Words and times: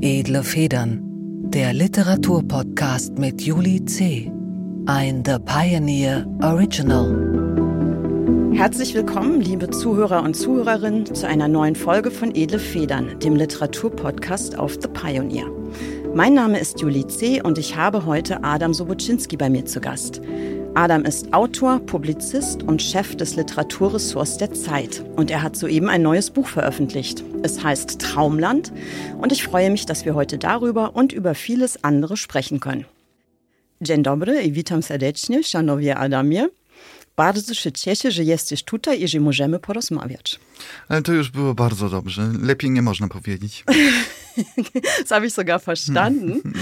Edle 0.00 0.42
Federn, 0.42 1.02
der 1.50 1.74
Literaturpodcast 1.74 3.18
mit 3.18 3.42
Juli 3.42 3.84
C. 3.84 4.32
Ein 4.86 5.22
The 5.26 5.36
Pioneer 5.44 6.26
Original. 6.42 8.52
Herzlich 8.54 8.94
willkommen, 8.94 9.42
liebe 9.42 9.68
Zuhörer 9.68 10.22
und 10.22 10.34
Zuhörerinnen, 10.34 11.14
zu 11.14 11.26
einer 11.26 11.48
neuen 11.48 11.76
Folge 11.76 12.10
von 12.10 12.34
Edle 12.34 12.58
Federn, 12.58 13.18
dem 13.18 13.36
Literaturpodcast 13.36 14.58
auf 14.58 14.78
The 14.80 14.88
Pioneer. 14.88 15.50
Mein 16.14 16.32
Name 16.32 16.60
ist 16.60 16.80
Juli 16.80 17.06
C. 17.06 17.42
und 17.42 17.58
ich 17.58 17.76
habe 17.76 18.06
heute 18.06 18.44
Adam 18.44 18.72
Sobocinski 18.72 19.36
bei 19.36 19.50
mir 19.50 19.66
zu 19.66 19.82
Gast. 19.82 20.22
Adam 20.76 21.04
ist 21.04 21.32
Autor, 21.32 21.78
Publizist 21.78 22.64
und 22.64 22.82
Chef 22.82 23.14
des 23.14 23.36
Literaturressorts 23.36 24.38
der 24.38 24.52
Zeit. 24.52 25.04
Und 25.14 25.30
er 25.30 25.40
hat 25.40 25.56
soeben 25.56 25.88
ein 25.88 26.02
neues 26.02 26.30
Buch 26.30 26.48
veröffentlicht. 26.48 27.22
Es 27.44 27.62
heißt 27.62 28.00
Traumland. 28.00 28.72
Und 29.18 29.30
ich 29.30 29.44
freue 29.44 29.70
mich, 29.70 29.86
dass 29.86 30.04
wir 30.04 30.16
heute 30.16 30.36
darüber 30.36 30.96
und 30.96 31.12
über 31.12 31.36
vieles 31.36 31.84
andere 31.84 32.16
sprechen 32.16 32.58
können. 32.58 32.86
Dzień 33.80 34.02
dobry 34.02 34.42
i 34.42 34.52
witam 34.52 34.82
serdecznie, 34.82 35.44
szanowni 35.44 35.90
Adamie. 35.90 36.48
Bardzo 37.16 37.54
się 37.54 37.72
cieszę, 37.72 38.10
że 38.10 38.24
jesteś 38.24 38.62
tutaj 38.64 39.02
i 39.02 39.08
że 39.08 39.20
możemy 39.20 39.58
porozmawiać. 39.58 40.40
Ale 40.88 41.02
to 41.02 41.12
już 41.12 41.30
było 41.30 41.54
bardzo 41.54 41.88
dobrze. 41.88 42.32
Lepiej 42.42 42.70
nie 42.70 42.82
można 42.82 43.08
powiedzieć. 43.08 43.64
das 45.00 45.10
habe 45.10 45.26
ich 45.26 45.34
sogar 45.34 45.58
verstanden. 45.58 46.54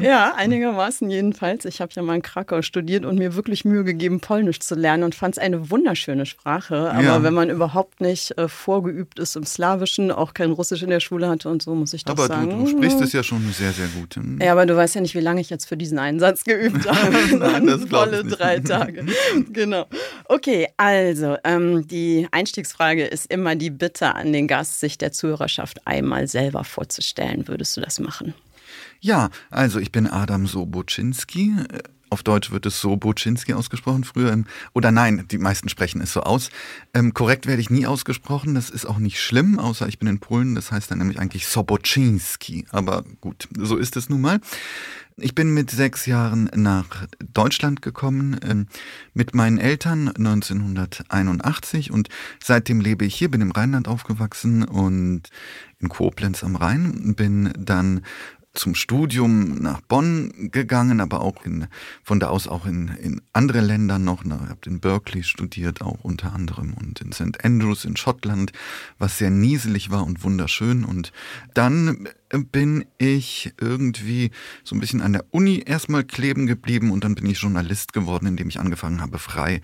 ja, 0.02 0.34
einigermaßen 0.36 1.10
jedenfalls. 1.10 1.64
Ich 1.64 1.80
habe 1.80 1.92
ja 1.94 2.02
mal 2.02 2.16
in 2.16 2.22
Krakau 2.22 2.62
studiert 2.62 3.04
und 3.04 3.18
mir 3.18 3.34
wirklich 3.34 3.64
Mühe 3.64 3.84
gegeben, 3.84 4.20
Polnisch 4.20 4.60
zu 4.60 4.74
lernen 4.74 5.02
und 5.02 5.14
fand 5.14 5.36
es 5.36 5.42
eine 5.42 5.70
wunderschöne 5.70 6.26
Sprache. 6.26 6.90
Aber 6.92 7.02
ja. 7.02 7.22
wenn 7.22 7.34
man 7.34 7.50
überhaupt 7.50 8.00
nicht 8.00 8.36
äh, 8.38 8.48
vorgeübt 8.48 9.18
ist 9.18 9.36
im 9.36 9.44
Slawischen, 9.44 10.10
auch 10.10 10.34
kein 10.34 10.52
Russisch 10.52 10.82
in 10.82 10.90
der 10.90 11.00
Schule 11.00 11.28
hatte 11.28 11.48
und 11.48 11.62
so, 11.62 11.74
muss 11.74 11.92
ich 11.92 12.04
doch 12.04 12.12
aber 12.12 12.26
sagen. 12.26 12.52
Aber 12.52 12.64
du, 12.64 12.70
du, 12.70 12.78
sprichst 12.78 13.00
es 13.00 13.12
ja 13.12 13.22
schon 13.22 13.40
sehr, 13.52 13.72
sehr 13.72 13.88
gut. 13.88 14.16
Ja, 14.40 14.52
aber 14.52 14.66
du 14.66 14.76
weißt 14.76 14.94
ja 14.94 15.00
nicht, 15.00 15.14
wie 15.14 15.20
lange 15.20 15.40
ich 15.40 15.50
jetzt 15.50 15.66
für 15.66 15.76
diesen 15.76 15.98
Einsatz 15.98 16.44
geübt 16.44 16.88
habe. 16.90 17.36
Nein, 17.36 17.66
das 17.66 17.84
Volle 17.86 18.24
drei 18.24 18.60
Tage. 18.60 19.04
genau. 19.52 19.86
Okay, 20.26 20.68
also 20.76 21.36
ähm, 21.44 21.86
die 21.86 22.28
Einstiegsfrage 22.30 23.04
ist 23.04 23.30
immer 23.30 23.56
die 23.56 23.70
Bitte 23.70 24.14
an 24.14 24.32
den 24.32 24.46
Gast, 24.48 24.80
sich 24.80 24.98
der 24.98 25.12
Zuhörerschaft 25.12 25.86
einmal 25.86 26.28
selber 26.28 26.64
vorzustellen. 26.64 27.15
Würdest 27.48 27.76
du 27.76 27.80
das 27.80 27.98
machen? 27.98 28.34
Ja, 29.00 29.30
also 29.50 29.78
ich 29.78 29.92
bin 29.92 30.06
Adam 30.06 30.46
Soboczynski. 30.46 31.54
Auf 32.08 32.22
Deutsch 32.22 32.52
wird 32.52 32.66
es 32.66 32.80
Soboczynski 32.80 33.52
ausgesprochen 33.52 34.04
früher. 34.04 34.44
Oder 34.74 34.92
nein, 34.92 35.26
die 35.30 35.38
meisten 35.38 35.68
sprechen 35.68 36.00
es 36.00 36.12
so 36.12 36.20
aus. 36.20 36.50
Ähm, 36.94 37.14
korrekt 37.14 37.46
werde 37.46 37.60
ich 37.60 37.68
nie 37.68 37.86
ausgesprochen. 37.86 38.54
Das 38.54 38.70
ist 38.70 38.86
auch 38.86 38.98
nicht 38.98 39.20
schlimm, 39.20 39.58
außer 39.58 39.88
ich 39.88 39.98
bin 39.98 40.08
in 40.08 40.20
Polen. 40.20 40.54
Das 40.54 40.70
heißt 40.70 40.90
dann 40.90 40.98
nämlich 40.98 41.18
eigentlich 41.18 41.46
Soboczynski. 41.46 42.66
Aber 42.70 43.04
gut, 43.20 43.48
so 43.58 43.76
ist 43.76 43.96
es 43.96 44.08
nun 44.08 44.20
mal. 44.20 44.40
Ich 45.18 45.34
bin 45.34 45.54
mit 45.54 45.70
sechs 45.70 46.04
Jahren 46.04 46.50
nach 46.54 47.06
Deutschland 47.32 47.80
gekommen, 47.80 48.34
äh, 48.42 48.66
mit 49.14 49.34
meinen 49.34 49.56
Eltern 49.56 50.08
1981 50.08 51.90
und 51.90 52.10
seitdem 52.42 52.82
lebe 52.82 53.06
ich 53.06 53.14
hier, 53.14 53.30
bin 53.30 53.40
im 53.40 53.50
Rheinland 53.50 53.88
aufgewachsen 53.88 54.62
und 54.62 55.30
in 55.78 55.88
Koblenz 55.88 56.44
am 56.44 56.54
Rhein, 56.54 57.14
bin 57.16 57.50
dann 57.58 58.02
zum 58.56 58.74
Studium 58.74 59.58
nach 59.58 59.80
Bonn 59.80 60.50
gegangen, 60.50 61.00
aber 61.00 61.20
auch 61.20 61.44
in, 61.44 61.68
von 62.02 62.20
da 62.20 62.28
aus 62.28 62.48
auch 62.48 62.66
in, 62.66 62.88
in 62.88 63.22
andere 63.32 63.60
Länder 63.60 63.98
noch. 63.98 64.24
Ich 64.24 64.30
habe 64.30 64.60
in 64.66 64.80
Berkeley 64.80 65.22
studiert, 65.22 65.82
auch 65.82 66.02
unter 66.02 66.32
anderem 66.32 66.74
und 66.74 67.00
in 67.00 67.12
St. 67.12 67.44
Andrews 67.44 67.84
in 67.84 67.96
Schottland, 67.96 68.52
was 68.98 69.18
sehr 69.18 69.30
nieselig 69.30 69.90
war 69.90 70.06
und 70.06 70.24
wunderschön. 70.24 70.84
Und 70.84 71.12
dann 71.54 72.08
bin 72.30 72.84
ich 72.98 73.52
irgendwie 73.60 74.30
so 74.64 74.74
ein 74.74 74.80
bisschen 74.80 75.02
an 75.02 75.12
der 75.12 75.24
Uni 75.30 75.62
erstmal 75.64 76.04
kleben 76.04 76.46
geblieben 76.46 76.90
und 76.90 77.04
dann 77.04 77.14
bin 77.14 77.26
ich 77.26 77.40
Journalist 77.40 77.92
geworden, 77.92 78.26
indem 78.26 78.48
ich 78.48 78.58
angefangen 78.58 79.00
habe, 79.00 79.18
frei 79.18 79.60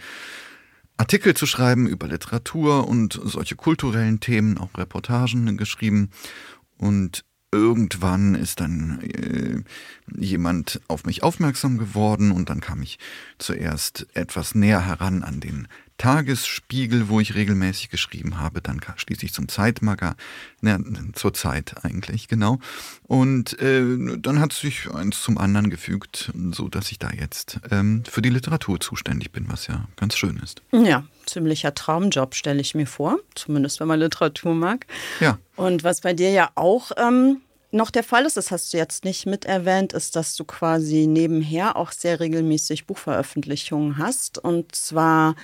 Artikel 0.99 1.35
zu 1.35 1.47
schreiben 1.47 1.89
über 1.89 2.07
Literatur 2.07 2.87
und 2.87 3.19
solche 3.25 3.57
kulturellen 3.57 4.21
Themen, 4.21 4.59
auch 4.59 4.77
Reportagen 4.77 5.57
geschrieben. 5.57 6.11
Und 6.77 7.25
irgendwann 7.53 8.35
ist 8.35 8.61
dann 8.61 9.01
äh, 9.03 9.63
jemand 10.19 10.81
auf 10.89 11.05
mich 11.05 11.23
aufmerksam 11.23 11.79
geworden 11.79 12.33
und 12.33 12.49
dann 12.51 12.61
kam 12.61 12.83
ich 12.83 12.99
zuerst 13.39 14.07
etwas 14.15 14.55
näher 14.55 14.87
heran 14.87 15.23
an 15.23 15.41
den 15.41 15.69
Tagesspiegel, 16.03 17.09
wo 17.09 17.21
ich 17.21 17.37
regelmäßig 17.37 17.89
geschrieben 17.89 18.41
habe, 18.41 18.61
dann 18.61 18.81
schließlich 18.97 19.33
zum 19.33 19.47
Zeitmager, 19.47 20.17
ne, 20.61 20.83
zur 21.13 21.33
Zeit 21.33 21.77
eigentlich, 21.85 22.27
genau. 22.27 22.59
Und 23.05 23.57
äh, 23.61 24.19
dann 24.19 24.41
hat 24.41 24.53
sich 24.53 24.91
eins 24.93 25.23
zum 25.23 25.39
anderen 25.39 25.71
gefügt, 25.71 26.33
so 26.51 26.67
dass 26.67 26.91
ich 26.91 26.99
da 26.99 27.11
jetzt 27.11 27.61
ähm, 27.71 28.03
für 28.05 28.21
die 28.21 28.31
Literatur 28.31 28.81
zuständig 28.81 29.31
bin, 29.31 29.47
was 29.49 29.69
ja 29.69 29.87
ganz 29.95 30.17
schön 30.17 30.41
ist. 30.43 30.61
Ja, 30.73 31.05
ziemlicher 31.25 31.73
Traumjob, 31.73 32.35
stelle 32.35 32.61
ich 32.61 32.75
mir 32.75 32.89
vor, 32.89 33.21
zumindest 33.37 33.79
wenn 33.79 33.87
man 33.87 34.01
Literatur 34.01 34.57
mag. 34.57 34.89
Ja. 35.21 35.39
Und 35.55 35.85
was 35.85 36.01
bei 36.01 36.15
dir 36.15 36.33
ja 36.33 36.51
auch 36.57 36.91
ähm, 36.97 37.43
noch 37.71 37.93
der 37.93 38.03
Fall 38.03 38.27
ist, 38.27 38.37
das 38.37 38.51
hast 38.51 38.73
du 38.73 38.77
jetzt 38.77 39.05
nicht 39.05 39.27
mit 39.27 39.45
erwähnt, 39.45 39.93
ist, 39.93 40.17
dass 40.17 40.35
du 40.35 40.43
quasi 40.43 41.07
nebenher 41.07 41.77
auch 41.77 41.93
sehr 41.93 42.19
regelmäßig 42.19 42.89
Buchveröffentlichungen 42.89 43.99
hast. 43.99 44.39
Und 44.39 44.75
zwar 44.75 45.37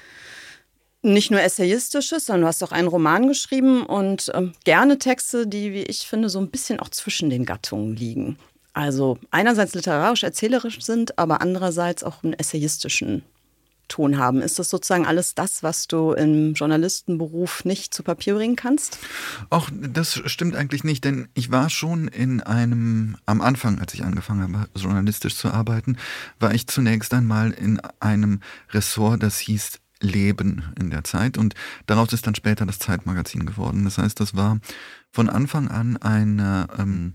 nicht 1.03 1.31
nur 1.31 1.41
essayistisches, 1.41 2.27
sondern 2.27 2.43
du 2.43 2.47
hast 2.49 2.63
auch 2.63 2.73
einen 2.73 2.89
Roman 2.89 3.29
geschrieben 3.29 3.85
und 3.85 4.31
ähm, 4.35 4.53
gerne 4.65 4.99
Texte, 4.99 5.47
die, 5.47 5.73
wie 5.73 5.83
ich 5.83 6.07
finde, 6.07 6.29
so 6.29 6.39
ein 6.41 6.51
bisschen 6.51 6.81
auch 6.81 6.89
zwischen 6.89 7.31
den 7.31 7.45
Gattungen 7.45 7.95
liegen. 7.95 8.37
Also 8.73 9.19
einerseits 9.31 9.75
literarisch 9.75 10.23
erzählerisch 10.23 10.81
sind, 10.83 11.19
aber 11.19 11.41
andererseits 11.41 12.05
auch 12.05 12.23
einen 12.23 12.33
essayistischen 12.33 13.23
Ton 13.89 14.19
haben. 14.19 14.43
Ist 14.43 14.59
das 14.59 14.71
sozusagen 14.71 15.07
alles 15.07 15.35
das, 15.35 15.63
was 15.63 15.89
du 15.89 16.13
im 16.13 16.53
Journalistenberuf 16.55 17.65
nicht 17.65 17.93
zu 17.93 18.03
Papier 18.03 18.35
bringen 18.35 18.55
kannst? 18.55 18.99
Auch 19.51 19.71
das 19.73 20.21
stimmt 20.27 20.55
eigentlich 20.55 20.85
nicht, 20.85 21.05
denn 21.05 21.29
ich 21.35 21.51
war 21.51 21.71
schon 21.71 22.09
in 22.09 22.43
einem, 22.43 23.17
am 23.27 23.41
Anfang, 23.41 23.81
als 23.81 23.95
ich 23.95 24.05
angefangen 24.05 24.59
habe, 24.59 24.69
journalistisch 24.77 25.37
zu 25.37 25.49
arbeiten, 25.49 25.97
war 26.39 26.55
ich 26.55 26.67
zunächst 26.67 27.13
einmal 27.15 27.51
in 27.53 27.81
einem 27.99 28.41
Ressort, 28.71 29.23
das 29.23 29.39
hieß 29.39 29.81
Leben 30.01 30.73
in 30.79 30.91
der 30.91 31.05
Zeit 31.05 31.39
und 31.39 31.55
daraus 31.87 32.13
ist 32.13 32.27
dann 32.27 32.35
später 32.35 32.67
das 32.67 32.79
Zeitmagazin 32.79 33.47
geworden. 33.47 33.85
Das 33.85 33.99
heißt, 33.99 34.21
das 34.21 34.35
war 34.35 34.59
von 35.11 35.29
Anfang 35.29 35.69
an 35.69 35.97
eine, 35.97 36.69
ähm, 36.79 37.15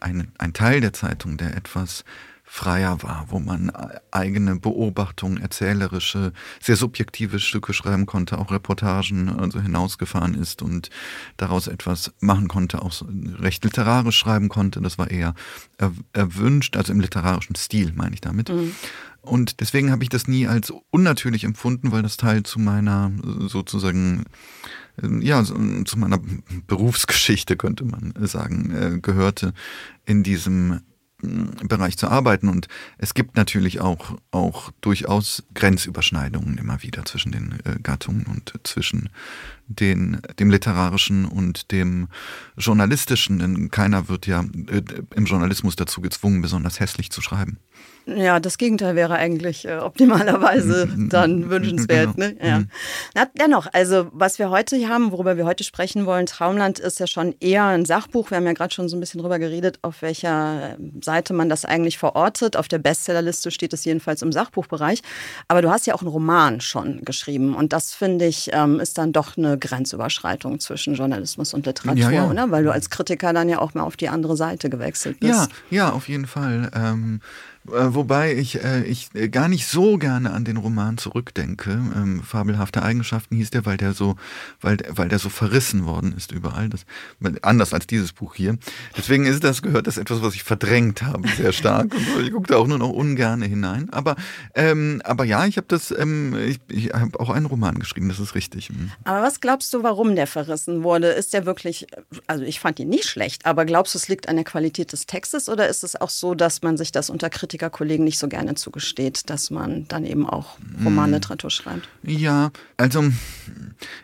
ein, 0.00 0.32
ein 0.38 0.52
Teil 0.52 0.80
der 0.80 0.92
Zeitung, 0.92 1.36
der 1.36 1.56
etwas 1.56 2.04
freier 2.52 3.00
war, 3.04 3.26
wo 3.28 3.38
man 3.38 3.70
eigene 4.10 4.58
Beobachtungen, 4.58 5.40
erzählerische, 5.40 6.32
sehr 6.60 6.74
subjektive 6.74 7.38
Stücke 7.38 7.72
schreiben 7.72 8.06
konnte, 8.06 8.38
auch 8.38 8.50
Reportagen 8.50 9.28
also 9.38 9.60
hinausgefahren 9.60 10.34
ist 10.34 10.60
und 10.60 10.90
daraus 11.36 11.68
etwas 11.68 12.12
machen 12.18 12.48
konnte, 12.48 12.82
auch 12.82 13.02
recht 13.38 13.62
literarisch 13.62 14.18
schreiben 14.18 14.48
konnte. 14.48 14.80
Das 14.80 14.98
war 14.98 15.12
eher 15.12 15.34
erwünscht, 16.12 16.76
also 16.76 16.92
im 16.92 16.98
literarischen 16.98 17.54
Stil 17.54 17.92
meine 17.94 18.14
ich 18.14 18.20
damit. 18.20 18.48
Mhm. 18.48 18.74
Und 19.22 19.60
deswegen 19.60 19.90
habe 19.90 20.02
ich 20.02 20.08
das 20.08 20.28
nie 20.28 20.46
als 20.46 20.72
unnatürlich 20.90 21.44
empfunden, 21.44 21.92
weil 21.92 22.02
das 22.02 22.16
Teil 22.16 22.42
zu 22.42 22.58
meiner 22.58 23.12
sozusagen 23.48 24.24
ja, 25.20 25.42
zu 25.44 25.98
meiner 25.98 26.20
Berufsgeschichte 26.66 27.56
könnte 27.56 27.84
man 27.84 28.12
sagen, 28.26 28.70
äh, 28.70 29.00
gehörte 29.00 29.54
in 30.04 30.22
diesem 30.22 30.80
Bereich 31.22 31.98
zu 31.98 32.08
arbeiten. 32.08 32.48
Und 32.48 32.68
es 32.98 33.14
gibt 33.14 33.36
natürlich 33.36 33.80
auch, 33.80 34.16
auch 34.30 34.70
durchaus 34.80 35.42
Grenzüberschneidungen 35.54 36.56
immer 36.58 36.82
wieder 36.82 37.04
zwischen 37.04 37.32
den 37.32 37.58
äh, 37.64 37.78
Gattungen 37.82 38.24
und 38.24 38.54
zwischen 38.64 39.10
den, 39.66 40.20
dem 40.38 40.50
literarischen 40.50 41.24
und 41.26 41.72
dem 41.72 42.08
journalistischen. 42.56 43.38
Denn 43.38 43.70
keiner 43.70 44.08
wird 44.08 44.26
ja 44.26 44.44
äh, 44.68 44.82
im 45.14 45.26
Journalismus 45.26 45.76
dazu 45.76 46.00
gezwungen, 46.00 46.42
besonders 46.42 46.80
hässlich 46.80 47.10
zu 47.10 47.20
schreiben. 47.20 47.58
Ja, 48.16 48.40
das 48.40 48.58
Gegenteil 48.58 48.96
wäre 48.96 49.14
eigentlich 49.14 49.66
äh, 49.66 49.78
optimalerweise 49.78 50.88
dann 50.96 51.50
wünschenswert. 51.50 52.16
Genau. 52.16 52.28
Ne? 52.28 52.36
Ja. 52.42 52.58
Mhm. 52.60 52.70
Na, 53.14 53.26
dennoch, 53.38 53.66
also 53.72 54.08
was 54.12 54.38
wir 54.38 54.50
heute 54.50 54.76
haben, 54.88 55.12
worüber 55.12 55.36
wir 55.36 55.44
heute 55.44 55.64
sprechen 55.64 56.06
wollen, 56.06 56.26
Traumland 56.26 56.78
ist 56.78 56.98
ja 56.98 57.06
schon 57.06 57.34
eher 57.40 57.64
ein 57.66 57.84
Sachbuch. 57.84 58.30
Wir 58.30 58.38
haben 58.38 58.46
ja 58.46 58.52
gerade 58.52 58.74
schon 58.74 58.88
so 58.88 58.96
ein 58.96 59.00
bisschen 59.00 59.20
drüber 59.20 59.38
geredet, 59.38 59.78
auf 59.82 60.02
welcher 60.02 60.76
Seite 61.00 61.34
man 61.34 61.48
das 61.48 61.64
eigentlich 61.64 61.98
verortet. 61.98 62.56
Auf 62.56 62.68
der 62.68 62.78
Bestsellerliste 62.78 63.50
steht 63.50 63.72
es 63.72 63.84
jedenfalls 63.84 64.22
im 64.22 64.32
Sachbuchbereich. 64.32 65.02
Aber 65.48 65.62
du 65.62 65.70
hast 65.70 65.86
ja 65.86 65.94
auch 65.94 66.02
einen 66.02 66.10
Roman 66.10 66.60
schon 66.60 67.04
geschrieben. 67.04 67.54
Und 67.54 67.72
das, 67.72 67.92
finde 67.92 68.26
ich, 68.26 68.50
ähm, 68.52 68.80
ist 68.80 68.98
dann 68.98 69.12
doch 69.12 69.36
eine 69.36 69.58
Grenzüberschreitung 69.58 70.58
zwischen 70.58 70.94
Journalismus 70.94 71.54
und 71.54 71.66
Literatur, 71.66 72.02
ja, 72.02 72.10
ja. 72.10 72.30
oder? 72.30 72.50
Weil 72.50 72.64
du 72.64 72.72
als 72.72 72.90
Kritiker 72.90 73.32
dann 73.32 73.48
ja 73.48 73.58
auch 73.60 73.74
mal 73.74 73.82
auf 73.82 73.96
die 73.96 74.08
andere 74.08 74.36
Seite 74.36 74.70
gewechselt 74.70 75.20
bist. 75.20 75.50
Ja, 75.70 75.86
ja, 75.86 75.90
auf 75.92 76.08
jeden 76.08 76.26
Fall. 76.26 76.70
Ähm 76.74 77.20
Äh, 77.20 77.59
wobei 77.64 78.34
ich, 78.34 78.62
äh, 78.64 78.82
ich 78.84 79.08
äh, 79.14 79.28
gar 79.28 79.48
nicht 79.48 79.66
so 79.66 79.98
gerne 79.98 80.32
an 80.32 80.44
den 80.44 80.56
Roman 80.56 80.98
zurückdenke. 80.98 81.70
Ähm, 81.70 82.22
fabelhafte 82.22 82.82
Eigenschaften 82.82 83.36
hieß 83.36 83.50
der, 83.50 83.66
weil 83.66 83.76
der 83.76 83.92
so, 83.92 84.16
weil, 84.60 84.78
weil 84.88 85.08
der 85.08 85.18
so 85.18 85.28
verrissen 85.28 85.84
worden 85.84 86.14
ist 86.16 86.32
überall. 86.32 86.68
Das, 86.68 86.86
anders 87.42 87.74
als 87.74 87.86
dieses 87.86 88.12
Buch 88.12 88.34
hier. 88.34 88.56
Deswegen 88.96 89.26
ist 89.26 89.44
das, 89.44 89.62
gehört 89.62 89.86
das 89.86 89.98
etwas, 89.98 90.22
was 90.22 90.34
ich 90.34 90.42
verdrängt 90.42 91.02
habe, 91.02 91.28
sehr 91.28 91.52
stark. 91.52 91.94
Und 92.16 92.24
ich 92.24 92.32
gucke 92.32 92.48
da 92.48 92.56
auch 92.56 92.66
nur 92.66 92.78
noch 92.78 92.90
ungern 92.90 93.42
hinein. 93.42 93.90
Aber, 93.90 94.16
ähm, 94.54 95.02
aber 95.04 95.24
ja, 95.24 95.44
ich 95.46 95.56
habe 95.56 95.66
das, 95.68 95.90
ähm, 95.90 96.34
ich, 96.38 96.60
ich 96.68 96.92
habe 96.94 97.20
auch 97.20 97.30
einen 97.30 97.46
Roman 97.46 97.78
geschrieben, 97.78 98.08
das 98.08 98.20
ist 98.20 98.34
richtig. 98.34 98.70
Mhm. 98.70 98.90
Aber 99.04 99.22
was 99.22 99.40
glaubst 99.40 99.72
du, 99.74 99.82
warum 99.82 100.16
der 100.16 100.26
verrissen 100.26 100.82
wurde? 100.82 101.08
Ist 101.08 101.34
der 101.34 101.46
wirklich, 101.46 101.86
also 102.26 102.42
ich 102.42 102.58
fand 102.58 102.80
ihn 102.80 102.88
nicht 102.88 103.04
schlecht, 103.04 103.44
aber 103.44 103.64
glaubst 103.64 103.94
du, 103.94 103.98
es 103.98 104.08
liegt 104.08 104.28
an 104.28 104.36
der 104.36 104.44
Qualität 104.44 104.92
des 104.92 105.06
Textes 105.06 105.48
oder 105.48 105.68
ist 105.68 105.84
es 105.84 106.00
auch 106.00 106.10
so, 106.10 106.34
dass 106.34 106.62
man 106.62 106.76
sich 106.76 106.90
das 106.92 107.10
unter 107.10 107.28
Kritikerkollegen 107.50 108.04
nicht 108.04 108.18
so 108.20 108.28
gerne 108.28 108.54
zugesteht, 108.54 109.28
dass 109.28 109.50
man 109.50 109.86
dann 109.88 110.04
eben 110.04 110.24
auch 110.24 110.56
Romanliteratur 110.84 111.50
schreibt? 111.50 111.88
Ja, 112.04 112.52
also 112.76 113.10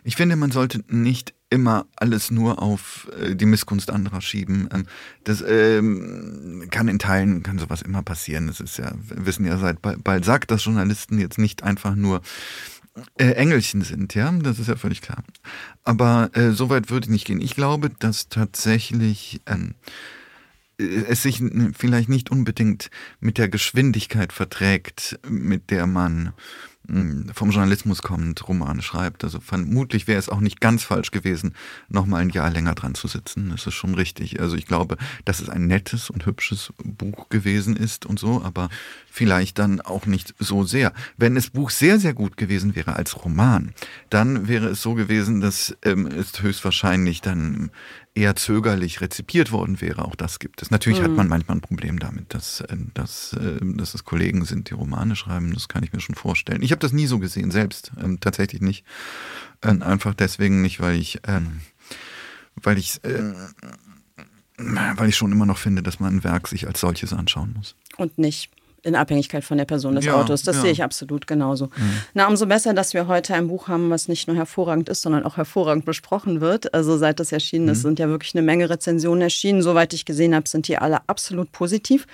ich 0.02 0.16
finde, 0.16 0.34
man 0.34 0.50
sollte 0.50 0.82
nicht 0.88 1.32
immer 1.48 1.87
alles 1.94 2.32
nur 2.32 2.60
auf 2.60 3.08
äh, 3.20 3.37
die 3.37 3.46
Missgunst 3.46 3.90
anderer 3.90 4.20
schieben. 4.20 4.69
Ähm, 4.72 4.87
das 5.22 5.44
ähm, 5.46 6.66
kann 6.72 6.88
in 6.88 6.98
Teilen, 6.98 7.44
kann 7.44 7.60
sowas 7.60 7.82
immer 7.82 8.02
passieren. 8.02 8.48
Das 8.48 8.58
ist 8.58 8.78
ja, 8.78 8.90
wir 9.00 9.26
wissen 9.26 9.46
ja 9.46 9.56
seit 9.58 9.81
Balzac, 9.81 10.49
dass 10.49 10.64
Journalisten 10.64 11.20
jetzt 11.20 11.38
nicht 11.38 11.62
einfach 11.62 11.94
nur 11.94 12.22
äh, 13.16 13.31
Engelchen 13.32 13.82
sind, 13.82 14.14
ja, 14.14 14.32
das 14.32 14.58
ist 14.58 14.66
ja 14.66 14.75
völlig 14.75 15.02
klar. 15.02 15.22
Aber 15.84 16.31
äh, 16.32 16.50
so 16.50 16.69
weit 16.69 16.90
würde 16.90 17.04
ich 17.04 17.10
nicht 17.10 17.26
gehen. 17.26 17.40
Ich 17.40 17.54
glaube, 17.54 17.90
dass 17.90 18.28
tatsächlich 18.28 19.40
ähm, 19.46 19.75
äh, 19.84 20.15
es 20.78 21.23
sich 21.23 21.43
vielleicht 21.76 22.08
nicht 22.08 22.31
unbedingt 22.31 22.90
mit 23.20 23.38
der 23.38 23.49
Geschwindigkeit 23.49 24.32
verträgt, 24.32 25.19
mit 25.28 25.70
der 25.70 25.87
man 25.87 26.32
hm, 26.88 27.31
vom 27.34 27.50
Journalismus 27.50 28.02
kommt, 28.02 28.46
Romane 28.46 28.82
schreibt. 28.82 29.25
Also 29.25 29.40
vermutlich 29.40 30.06
wäre 30.06 30.19
es 30.19 30.28
auch 30.28 30.40
nicht 30.40 30.61
ganz 30.61 30.84
falsch 30.84 31.11
gewesen, 31.11 31.55
nochmal 31.88 32.23
ein 32.23 32.31
Jahr 32.31 32.50
länger 32.50 32.75
dran 32.75 32.94
zu 32.94 33.08
sitzen. 33.08 33.50
Das 33.50 33.67
ist 33.67 33.75
schon 33.75 33.94
richtig. 33.94 34.40
Also 34.40 34.56
ich 34.56 34.67
glaube, 34.67 34.96
dass 35.25 35.40
es 35.40 35.49
ein 35.49 35.67
nettes 35.67 36.11
und 36.11 36.26
hübsches 36.26 36.73
Buch 36.82 37.28
gewesen 37.28 37.76
ist 37.76 38.06
und 38.06 38.19
so, 38.19 38.43
aber 38.43 38.69
vielleicht 39.11 39.58
dann 39.58 39.81
auch 39.81 40.06
nicht 40.06 40.34
so 40.38 40.64
sehr. 40.64 40.93
Wenn 41.17 41.34
das 41.34 41.50
Buch 41.50 41.70
sehr, 41.70 41.99
sehr 41.99 42.14
gut 42.14 42.37
gewesen 42.37 42.76
wäre 42.76 42.96
als 42.96 43.25
Roman, 43.25 43.73
dann 44.11 44.46
wäre 44.46 44.69
es 44.69 44.82
so 44.82 44.94
gewesen, 44.94 45.40
dass 45.40 45.76
ähm, 45.82 46.06
es 46.06 46.40
höchstwahrscheinlich 46.40 47.20
dann 47.20 47.70
eher 48.16 48.34
zögerlich 48.34 49.00
rezipiert 49.00 49.52
worden 49.52 49.80
wäre. 49.80 50.04
Auch 50.04 50.16
das 50.16 50.38
gibt 50.38 50.62
es. 50.62 50.70
Natürlich 50.70 51.00
mhm. 51.00 51.04
hat 51.04 51.10
man 51.12 51.28
manchmal 51.28 51.58
ein 51.58 51.60
Problem 51.60 51.98
damit, 51.98 52.32
dass, 52.32 52.62
äh, 52.62 52.76
dass, 52.94 53.34
äh, 53.34 53.58
dass 53.60 53.94
es 53.94 54.04
Kollegen 54.04 54.44
sind, 54.44 54.70
die 54.70 54.74
Romane 54.74 55.16
schreiben. 55.16 55.52
Das 55.52 55.68
kann 55.68 55.82
ich 55.82 55.92
mir 55.92 56.00
schon 56.00 56.14
vorstellen. 56.14 56.62
Ich 56.62 56.70
habe 56.72 56.80
das 56.80 56.92
nie 56.92 57.06
so 57.06 57.18
gesehen, 57.18 57.50
selbst 57.50 57.92
ähm, 58.02 58.18
tatsächlich 58.20 58.62
nicht. 58.62 58.84
Ähm, 59.62 59.82
einfach 59.82 60.14
deswegen 60.14 60.62
nicht, 60.62 60.80
weil 60.80 60.96
ich, 60.96 61.20
ähm, 61.26 61.60
weil 62.56 62.78
ich, 62.78 63.04
äh, 63.04 63.34
weil 64.56 65.08
ich 65.10 65.16
schon 65.16 65.32
immer 65.32 65.46
noch 65.46 65.58
finde, 65.58 65.82
dass 65.82 66.00
man 66.00 66.16
ein 66.16 66.24
Werk 66.24 66.48
sich 66.48 66.66
als 66.66 66.80
solches 66.80 67.12
anschauen 67.12 67.52
muss. 67.54 67.76
Und 67.98 68.16
nicht 68.16 68.50
in 68.86 68.94
Abhängigkeit 68.94 69.44
von 69.44 69.58
der 69.58 69.64
Person 69.64 69.96
des 69.96 70.04
ja, 70.04 70.14
Autors. 70.14 70.42
Das 70.42 70.56
ja. 70.56 70.62
sehe 70.62 70.70
ich 70.70 70.82
absolut 70.82 71.26
genauso. 71.26 71.66
Mhm. 71.66 71.92
Na, 72.14 72.28
umso 72.28 72.46
besser, 72.46 72.72
dass 72.72 72.94
wir 72.94 73.08
heute 73.08 73.34
ein 73.34 73.48
Buch 73.48 73.68
haben, 73.68 73.90
was 73.90 74.08
nicht 74.08 74.28
nur 74.28 74.36
hervorragend 74.36 74.88
ist, 74.88 75.02
sondern 75.02 75.24
auch 75.24 75.36
hervorragend 75.36 75.84
besprochen 75.84 76.40
wird. 76.40 76.72
Also 76.72 76.96
seit 76.96 77.20
das 77.20 77.32
erschienen 77.32 77.66
mhm. 77.66 77.72
ist, 77.72 77.82
sind 77.82 77.98
ja 77.98 78.08
wirklich 78.08 78.34
eine 78.34 78.42
Menge 78.42 78.70
Rezensionen 78.70 79.22
erschienen. 79.22 79.60
Soweit 79.60 79.92
ich 79.92 80.04
gesehen 80.04 80.34
habe, 80.34 80.48
sind 80.48 80.68
die 80.68 80.78
alle 80.78 81.00
absolut 81.08 81.52
positiv. 81.52 82.06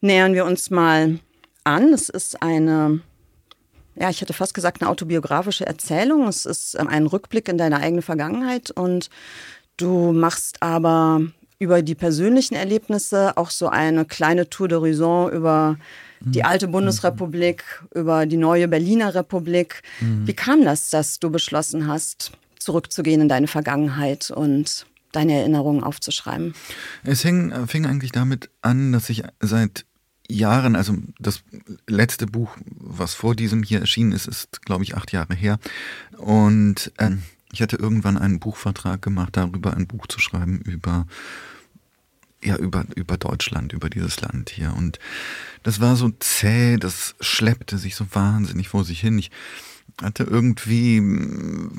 Nähern 0.00 0.34
wir 0.34 0.44
uns 0.44 0.70
mal 0.70 1.18
an. 1.64 1.92
Es 1.92 2.08
ist 2.08 2.42
eine 2.42 3.00
ja, 3.98 4.10
ich 4.10 4.20
hätte 4.20 4.34
fast 4.34 4.52
gesagt, 4.52 4.82
eine 4.82 4.90
autobiografische 4.90 5.66
Erzählung. 5.66 6.28
Es 6.28 6.44
ist 6.44 6.78
ein 6.78 7.06
Rückblick 7.06 7.48
in 7.48 7.56
deine 7.56 7.78
eigene 7.78 8.02
Vergangenheit 8.02 8.70
und 8.70 9.08
du 9.78 10.12
machst 10.12 10.62
aber 10.62 11.22
über 11.58 11.82
die 11.82 11.94
persönlichen 11.94 12.54
Erlebnisse 12.54 13.36
auch 13.36 13.50
so 13.50 13.68
eine 13.68 14.04
kleine 14.04 14.48
Tour 14.50 14.68
d'horizon 14.68 15.30
über 15.30 15.78
die 16.20 16.40
mhm. 16.40 16.46
alte 16.46 16.68
Bundesrepublik, 16.68 17.64
über 17.94 18.26
die 18.26 18.36
neue 18.36 18.68
Berliner 18.68 19.14
Republik. 19.14 19.82
Mhm. 20.00 20.26
Wie 20.26 20.34
kam 20.34 20.64
das, 20.64 20.90
dass 20.90 21.18
du 21.18 21.30
beschlossen 21.30 21.86
hast, 21.86 22.32
zurückzugehen 22.58 23.22
in 23.22 23.28
deine 23.28 23.46
Vergangenheit 23.46 24.30
und 24.30 24.86
deine 25.12 25.34
Erinnerungen 25.34 25.82
aufzuschreiben? 25.82 26.54
Es 27.04 27.22
hing, 27.22 27.52
fing 27.66 27.86
eigentlich 27.86 28.12
damit 28.12 28.50
an, 28.62 28.92
dass 28.92 29.08
ich 29.08 29.22
seit 29.40 29.86
Jahren, 30.28 30.74
also 30.74 30.94
das 31.18 31.42
letzte 31.86 32.26
Buch, 32.26 32.56
was 32.64 33.14
vor 33.14 33.34
diesem 33.34 33.62
hier 33.62 33.80
erschienen 33.80 34.12
ist, 34.12 34.26
ist, 34.26 34.62
glaube 34.62 34.82
ich, 34.82 34.96
acht 34.96 35.12
Jahre 35.12 35.34
her. 35.34 35.58
Und 36.18 36.92
ähm, 36.98 37.22
ich 37.52 37.62
hatte 37.62 37.76
irgendwann 37.76 38.18
einen 38.18 38.40
Buchvertrag 38.40 39.02
gemacht, 39.02 39.36
darüber 39.36 39.74
ein 39.74 39.86
Buch 39.86 40.06
zu 40.06 40.20
schreiben 40.20 40.60
über 40.60 41.06
ja, 42.44 42.56
über, 42.56 42.84
über 42.94 43.16
Deutschland, 43.16 43.72
über 43.72 43.90
dieses 43.90 44.20
Land 44.20 44.50
hier. 44.50 44.74
Und 44.76 44.98
das 45.62 45.80
war 45.80 45.96
so 45.96 46.10
zäh, 46.20 46.76
das 46.76 47.16
schleppte 47.20 47.78
sich 47.78 47.96
so 47.96 48.06
wahnsinnig 48.12 48.68
vor 48.68 48.84
sich 48.84 49.00
hin. 49.00 49.18
Ich 49.18 49.30
hatte 50.00 50.24
irgendwie, 50.24 51.02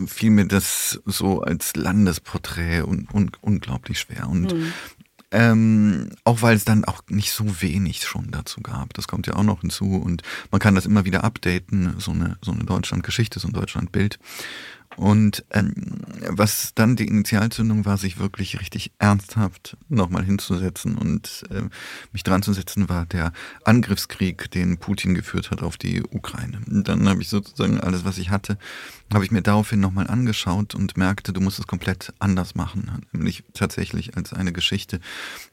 fiel 0.07 0.31
mir 0.31 0.45
das 0.45 0.99
so 1.05 1.41
als 1.41 1.75
Landesporträt 1.75 2.81
un, 2.81 3.07
un, 3.13 3.31
unglaublich 3.41 3.99
schwer. 3.99 4.27
Und 4.27 4.53
mhm. 4.53 4.73
Ähm, 5.29 6.11
auch 6.23 6.41
weil 6.41 6.55
es 6.55 6.63
dann 6.63 6.85
auch 6.85 7.01
nicht 7.09 7.33
so 7.33 7.61
wenig 7.61 8.05
schon 8.05 8.31
dazu 8.31 8.61
gab. 8.61 8.93
Das 8.93 9.09
kommt 9.09 9.27
ja 9.27 9.35
auch 9.35 9.43
noch 9.43 9.59
hinzu 9.59 9.97
und 9.97 10.21
man 10.51 10.61
kann 10.61 10.73
das 10.73 10.85
immer 10.85 11.03
wieder 11.03 11.25
updaten, 11.25 11.95
so 11.97 12.11
eine, 12.11 12.37
so 12.41 12.53
eine 12.53 12.63
Deutschland-Geschichte, 12.63 13.37
so 13.37 13.49
ein 13.49 13.53
Deutschland-Bild. 13.53 14.19
Und 14.95 15.45
ähm, 15.51 15.73
was 16.27 16.71
dann 16.73 16.95
die 16.95 17.07
Initialzündung 17.07 17.85
war, 17.85 17.97
sich 17.97 18.17
wirklich 18.17 18.59
richtig 18.59 18.91
ernsthaft 18.97 19.77
nochmal 19.89 20.23
hinzusetzen 20.23 20.97
und 20.97 21.43
äh, 21.51 21.63
mich 22.13 22.23
dran 22.23 22.41
zu 22.41 22.53
setzen, 22.53 22.89
war 22.89 23.05
der 23.05 23.31
Angriffskrieg, 23.63 24.49
den 24.49 24.77
Putin 24.79 25.13
geführt 25.13 25.51
hat 25.51 25.61
auf 25.61 25.77
die 25.77 26.01
Ukraine. 26.01 26.59
Und 26.67 26.87
dann 26.87 27.07
habe 27.07 27.21
ich 27.21 27.29
sozusagen 27.29 27.79
alles, 27.79 28.05
was 28.05 28.17
ich 28.17 28.31
hatte, 28.31 28.57
habe 29.13 29.23
ich 29.23 29.31
mir 29.31 29.41
daraufhin 29.41 29.79
nochmal 29.79 30.07
angeschaut 30.07 30.73
und 30.73 30.97
merkte, 30.97 31.31
du 31.31 31.41
musst 31.41 31.59
es 31.59 31.67
komplett 31.67 32.13
anders 32.19 32.55
machen. 32.55 33.05
Nämlich 33.11 33.43
tatsächlich 33.53 34.17
als 34.17 34.33
eine 34.33 34.51
Geschichte, 34.51 34.99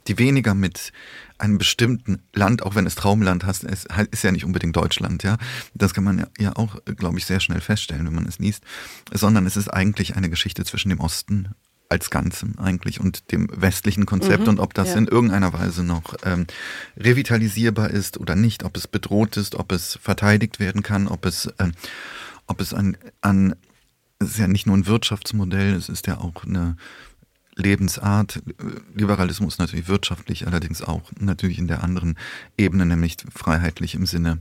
die 0.07 0.19
weniger 0.19 0.55
mit 0.55 0.93
einem 1.39 1.59
bestimmten 1.59 2.23
Land, 2.33 2.63
auch 2.63 2.75
wenn 2.75 2.87
es 2.87 2.95
Traumland 2.95 3.45
hast, 3.45 3.65
es 3.65 3.87
ist 4.11 4.25
ja 4.25 4.33
nicht 4.33 4.45
unbedingt 4.45 4.77
Deutschland, 4.77 5.23
ja. 5.23 5.37
Das 5.75 5.95
kann 5.95 6.05
man 6.05 6.27
ja 6.39 6.57
auch, 6.57 6.77
glaube 6.97 7.19
ich, 7.19 7.27
sehr 7.27 7.41
schnell 7.41 7.61
feststellen, 7.61 8.07
wenn 8.07 8.15
man 8.15 8.27
es 8.27 8.39
liest. 8.39 8.63
Sondern 9.13 9.47
es 9.47 9.57
ist 9.57 9.69
eigentlich 9.69 10.17
eine 10.17 10.31
Geschichte 10.31 10.65
zwischen 10.65 10.91
dem 10.91 11.01
Osten 11.01 11.55
als 11.89 12.11
Ganzem 12.11 12.59
eigentlich 12.59 13.01
und 13.01 13.31
dem 13.31 13.49
westlichen 13.53 14.07
Konzept 14.07 14.43
mhm, 14.43 14.49
und 14.49 14.61
ob 14.61 14.75
das 14.75 14.89
ja. 14.91 14.97
in 14.97 15.07
irgendeiner 15.07 15.53
Weise 15.53 15.85
noch 15.85 16.15
ähm, 16.25 16.47
revitalisierbar 16.97 17.91
ist 17.91 18.19
oder 18.19 18.35
nicht, 18.35 18.65
ob 18.65 18.77
es 18.77 18.89
bedroht 18.89 19.37
ist, 19.37 19.55
ob 19.55 19.71
es 19.71 19.99
verteidigt 20.03 20.61
werden 20.61 20.83
kann, 20.83 21.07
ob 21.07 21.27
es, 21.27 21.47
äh, 21.59 21.71
ob 22.47 22.61
es 22.61 22.73
an, 22.75 22.97
an, 23.21 23.55
es 24.19 24.31
ist 24.31 24.39
ja 24.39 24.49
nicht 24.49 24.67
nur 24.67 24.77
ein 24.77 24.87
Wirtschaftsmodell, 24.87 25.75
es 25.75 25.89
ist 25.89 26.07
ja 26.07 26.19
auch 26.19 26.45
eine 26.45 26.77
Lebensart. 27.57 28.43
Liberalismus 28.95 29.59
natürlich 29.59 29.89
wirtschaftlich, 29.89 30.47
allerdings 30.47 30.83
auch 30.83 31.03
natürlich 31.19 31.59
in 31.59 31.69
der 31.69 31.83
anderen 31.83 32.17
Ebene, 32.57 32.87
nämlich 32.87 33.17
freiheitlich 33.33 33.95
im 33.95 34.07
Sinne 34.07 34.39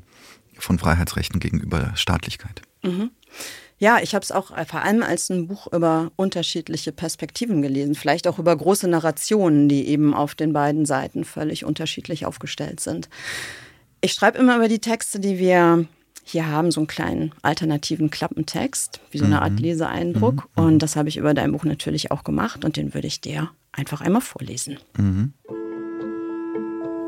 von 0.58 0.79
Freiheitsrechten 0.79 1.39
gegenüber 1.39 1.91
Staatlichkeit. 1.96 2.62
Mhm. 2.84 3.12
Ja, 3.79 4.00
ich 4.01 4.15
habe 4.15 4.24
es 4.24 4.32
auch 4.32 4.55
vor 4.67 4.82
allem 4.82 5.03
als 5.03 5.29
ein 5.29 5.48
Buch 5.48 5.67
über 5.74 6.12
unterschiedliche 6.15 6.91
Perspektiven 6.91 7.62
gelesen, 7.62 7.96
vielleicht 7.96 8.27
auch 8.27 8.39
über 8.39 8.55
große 8.55 8.88
Narrationen, 8.88 9.67
die 9.67 9.88
eben 9.88 10.13
auf 10.13 10.36
den 10.36 10.53
beiden 10.53 10.86
Seiten 10.86 11.25
völlig 11.25 11.65
unterschiedlich 11.65 12.25
aufgestellt 12.25 12.79
sind. 12.79 13.10
Ich 14.00 14.13
schreibe 14.13 14.38
immer 14.38 14.55
über 14.58 14.67
die 14.67 14.79
Texte, 14.79 15.20
die 15.20 15.38
wir 15.38 15.86
hier 16.24 16.48
haben 16.48 16.72
so 16.72 16.82
einen 16.82 16.88
kleinen 16.88 17.32
alternativen 17.42 18.10
Klappentext, 18.10 19.01
wie 19.12 19.18
so 19.18 19.25
eine 19.25 19.42
Art 19.42 19.53
mhm. 19.53 19.58
Leseeindruck. 19.60 20.48
Mhm. 20.56 20.63
Und 20.63 20.80
das 20.80 20.96
habe 20.96 21.10
ich 21.10 21.18
über 21.18 21.34
dein 21.34 21.51
Buch 21.51 21.65
natürlich 21.65 22.12
auch 22.12 22.24
gemacht 22.24 22.65
und 22.65 22.77
den 22.77 22.94
würde 22.94 23.08
ich 23.08 23.22
dir 23.22 23.50
einfach 23.72 24.01
einmal 24.01 24.22
vorlesen. 24.22 24.77
Mhm. 24.98 25.34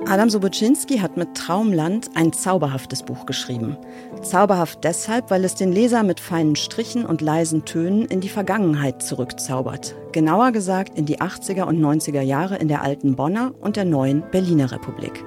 Adam 0.07 0.29
Sobocinski 0.29 0.99
hat 0.99 1.17
mit 1.17 1.33
Traumland 1.35 2.11
ein 2.13 2.31
zauberhaftes 2.31 3.01
Buch 3.01 3.25
geschrieben. 3.25 3.75
Zauberhaft 4.21 4.83
deshalb, 4.83 5.31
weil 5.31 5.43
es 5.43 5.55
den 5.55 5.71
Leser 5.71 6.03
mit 6.03 6.19
feinen 6.19 6.55
Strichen 6.55 7.07
und 7.07 7.21
leisen 7.21 7.65
Tönen 7.65 8.05
in 8.05 8.21
die 8.21 8.29
Vergangenheit 8.29 9.01
zurückzaubert. 9.01 9.95
Genauer 10.11 10.51
gesagt 10.51 10.95
in 10.95 11.07
die 11.07 11.21
80er 11.21 11.63
und 11.63 11.79
90er 11.79 12.21
Jahre 12.21 12.57
in 12.57 12.67
der 12.67 12.83
alten 12.83 13.15
Bonner 13.15 13.55
und 13.59 13.77
der 13.77 13.85
neuen 13.85 14.23
Berliner 14.29 14.71
Republik. 14.71 15.23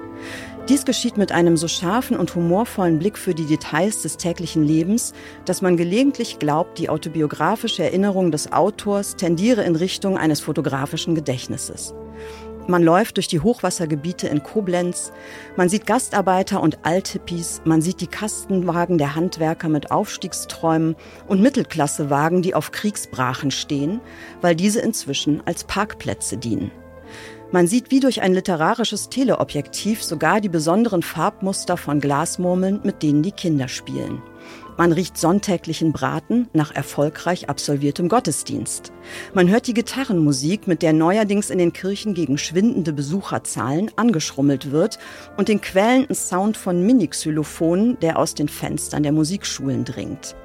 Dies 0.69 0.85
geschieht 0.85 1.17
mit 1.17 1.31
einem 1.31 1.57
so 1.57 1.67
scharfen 1.67 2.15
und 2.15 2.35
humorvollen 2.35 2.99
Blick 2.99 3.17
für 3.17 3.33
die 3.33 3.47
Details 3.47 4.03
des 4.03 4.17
täglichen 4.17 4.63
Lebens, 4.63 5.13
dass 5.45 5.63
man 5.63 5.77
gelegentlich 5.77 6.37
glaubt, 6.37 6.77
die 6.77 6.89
autobiografische 6.89 7.83
Erinnerung 7.83 8.29
des 8.29 8.53
Autors 8.53 9.15
tendiere 9.15 9.63
in 9.63 9.75
Richtung 9.75 10.15
eines 10.15 10.41
fotografischen 10.41 11.15
Gedächtnisses. 11.15 11.95
Man 12.67 12.83
läuft 12.83 13.17
durch 13.17 13.27
die 13.27 13.39
Hochwassergebiete 13.39 14.27
in 14.27 14.43
Koblenz. 14.43 15.11
Man 15.57 15.69
sieht 15.69 15.87
Gastarbeiter 15.87 16.61
und 16.61 16.85
Althippies. 16.85 17.63
Man 17.65 17.81
sieht 17.81 17.99
die 17.99 18.05
Kastenwagen 18.05 18.99
der 18.99 19.15
Handwerker 19.15 19.69
mit 19.69 19.89
Aufstiegsträumen 19.89 20.95
und 21.25 21.41
Mittelklassewagen, 21.41 22.43
die 22.43 22.53
auf 22.53 22.69
Kriegsbrachen 22.69 23.49
stehen, 23.49 24.01
weil 24.41 24.55
diese 24.55 24.81
inzwischen 24.81 25.41
als 25.47 25.63
Parkplätze 25.63 26.37
dienen. 26.37 26.69
Man 27.51 27.65
sieht 27.65 27.89
wie 27.89 27.99
durch 27.99 28.21
ein 28.21 28.33
literarisches 28.33 29.09
Teleobjektiv 29.09 30.03
sogar 30.03 30.39
die 30.39 30.49
besonderen 30.49 31.01
Farbmuster 31.01 31.77
von 31.77 31.99
Glasmurmeln, 31.99 32.81
mit 32.83 33.01
denen 33.01 33.23
die 33.23 33.31
Kinder 33.31 33.67
spielen. 33.67 34.21
Man 34.79 34.93
riecht 34.93 35.17
sonntäglichen 35.17 35.91
Braten 35.91 36.47
nach 36.53 36.73
erfolgreich 36.73 37.49
absolviertem 37.49 38.07
Gottesdienst. 38.07 38.93
Man 39.33 39.49
hört 39.49 39.67
die 39.67 39.73
Gitarrenmusik, 39.73 40.67
mit 40.67 40.83
der 40.83 40.93
neuerdings 40.93 41.49
in 41.49 41.57
den 41.57 41.73
Kirchen 41.73 42.13
gegen 42.13 42.37
schwindende 42.37 42.93
Besucherzahlen 42.93 43.91
angeschrummelt 43.97 44.71
wird 44.71 44.97
und 45.35 45.49
den 45.49 45.59
quälenden 45.59 46.15
Sound 46.15 46.55
von 46.55 46.85
Minixylophonen, 46.85 47.99
der 47.99 48.17
aus 48.17 48.35
den 48.35 48.47
Fenstern 48.47 49.03
der 49.03 49.11
Musikschulen 49.11 49.83
dringt. 49.83 50.37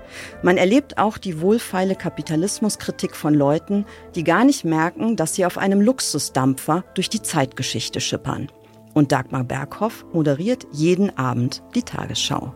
Man 0.43 0.57
erlebt 0.57 0.99
auch 0.99 1.17
die 1.17 1.41
wohlfeile 1.41 1.95
Kapitalismuskritik 1.95 3.15
von 3.15 3.35
Leuten, 3.35 3.87
die 4.17 4.25
gar 4.25 4.45
nicht 4.45 4.65
merken, 4.65 5.15
dass 5.15 5.37
sie 5.37 5.47
auf 5.47 5.59
einem 5.59 5.81
Luxusdampfer 5.81 6.83
durch 6.95 7.09
die 7.09 7.23
Zeitgeschichte 7.23 8.01
schippern. 8.01 8.51
Und 8.95 9.13
Dagmar 9.13 9.45
Berghoff 9.45 10.05
moderiert 10.13 10.67
jeden 10.73 11.17
Abend 11.17 11.63
die 11.77 11.85
Tagesschau. 11.85 12.53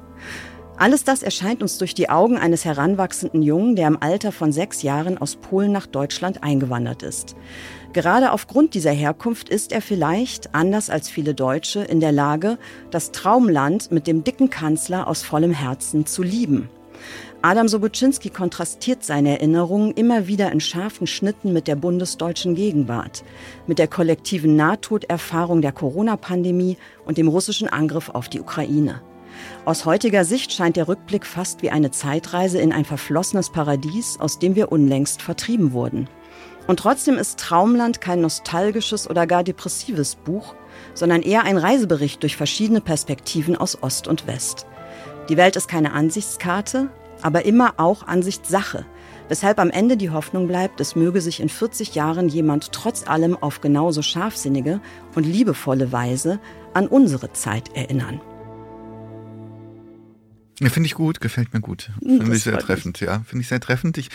Alles 0.79 1.03
das 1.03 1.25
erscheint 1.25 1.61
uns 1.61 1.79
durch 1.79 1.93
die 1.93 2.09
Augen 2.09 2.39
eines 2.39 2.65
heranwachsenden 2.65 3.43
Jungen, 3.43 3.75
der 3.75 3.89
im 3.89 4.01
Alter 4.01 4.31
von 4.31 4.53
sechs 4.53 4.83
Jahren 4.83 5.19
aus 5.19 5.35
Polen 5.35 5.73
nach 5.73 5.87
Deutschland 5.87 6.45
eingewandert 6.45 7.03
ist. 7.03 7.35
Gerade 7.93 8.31
aufgrund 8.31 8.75
dieser 8.75 8.93
Herkunft 8.93 9.49
ist 9.49 9.73
er 9.73 9.83
vielleicht, 9.83 10.55
anders 10.55 10.89
als 10.89 11.09
viele 11.09 11.35
Deutsche, 11.35 11.81
in 11.81 11.99
der 11.99 12.13
Lage, 12.13 12.59
das 12.93 13.11
Traumland 13.11 13.91
mit 13.91 14.07
dem 14.07 14.23
dicken 14.23 14.51
Kanzler 14.51 15.09
aus 15.09 15.25
vollem 15.25 15.51
Herzen 15.51 16.07
zu 16.07 16.23
lieben. 16.23 16.69
Adam 17.43 17.67
Sobocinski 17.67 18.31
kontrastiert 18.31 19.03
seine 19.03 19.31
Erinnerungen 19.31 19.93
immer 19.93 20.29
wieder 20.29 20.53
in 20.53 20.61
scharfen 20.61 21.09
Schnitten 21.09 21.53
mit 21.53 21.67
der 21.67 21.77
bundesdeutschen 21.77 22.55
Gegenwart, 22.55 23.25
mit 23.67 23.81
der 23.81 23.89
kollektiven 23.89 24.55
Nahtoderfahrung 24.55 25.61
der 25.61 25.73
Corona-Pandemie 25.73 26.77
und 27.05 27.19
dem 27.19 27.27
russischen 27.27 27.69
Angriff 27.69 28.11
auf 28.11 28.29
die 28.29 28.41
Ukraine. 28.41 29.01
Aus 29.69 29.85
heutiger 29.85 30.25
Sicht 30.25 30.51
scheint 30.51 30.77
der 30.77 30.89
Rückblick 30.89 31.27
fast 31.27 31.61
wie 31.61 31.69
eine 31.69 31.91
Zeitreise 31.91 32.59
in 32.59 32.73
ein 32.73 32.87
verflossenes 32.87 33.51
Paradies, 33.51 34.19
aus 34.19 34.39
dem 34.39 34.55
wir 34.55 34.73
unlängst 34.73 35.21
vertrieben 35.21 35.73
wurden. 35.73 36.09
Und 36.67 36.79
trotzdem 36.79 37.19
ist 37.19 37.39
Traumland 37.39 38.01
kein 38.01 38.23
nostalgisches 38.23 39.11
oder 39.11 39.27
gar 39.27 39.45
depressives 39.45 40.15
Buch, 40.15 40.55
sondern 40.95 41.21
eher 41.21 41.45
ein 41.45 41.59
Reisebericht 41.59 42.23
durch 42.23 42.35
verschiedene 42.35 42.81
Perspektiven 42.81 43.57
aus 43.57 43.83
Ost 43.83 44.09
und 44.09 44.27
West. 44.27 44.65
Die 45.29 45.37
Welt 45.37 45.55
ist 45.55 45.69
keine 45.69 45.93
Ansichtskarte, 45.93 46.89
aber 47.21 47.45
immer 47.45 47.75
auch 47.77 48.07
Ansichtssache, 48.07 48.87
weshalb 49.29 49.59
am 49.59 49.69
Ende 49.69 49.99
die 49.99 50.09
Hoffnung 50.09 50.49
bleibt, 50.49 50.81
es 50.81 50.97
möge 50.97 51.21
sich 51.21 51.41
in 51.41 51.51
40 51.51 51.95
Jahren 51.95 52.31
jemand 52.31 52.73
trotz 52.73 53.07
allem 53.07 53.37
auf 53.37 53.61
genauso 53.61 54.01
scharfsinnige 54.01 54.81
und 55.15 55.27
liebevolle 55.27 55.93
Weise 55.93 56.41
an 56.73 56.87
unsere 56.87 57.35
Zeit 57.35 57.77
erinnern. 57.77 58.23
Ja, 60.61 60.71
finde 60.71 60.89
ich 60.89 60.95
gut, 60.95 61.21
gefällt 61.21 61.55
mir 61.55 61.61
gut. 61.61 61.91
Hm, 62.03 62.19
finde 62.19 62.37
ich 62.37 62.43
sehr 62.43 62.59
treffend, 62.59 63.01
mich. 63.01 63.09
ja. 63.09 63.23
Finde 63.27 63.43
ich 63.43 63.49
sehr 63.49 63.61
treffend. 63.61 63.97
Ich 63.97 64.09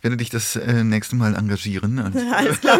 werde 0.00 0.16
dich 0.16 0.30
das 0.30 0.54
äh, 0.54 0.84
nächste 0.84 1.16
Mal 1.16 1.34
engagieren. 1.34 1.98
Alles 2.32 2.60
klar, 2.60 2.78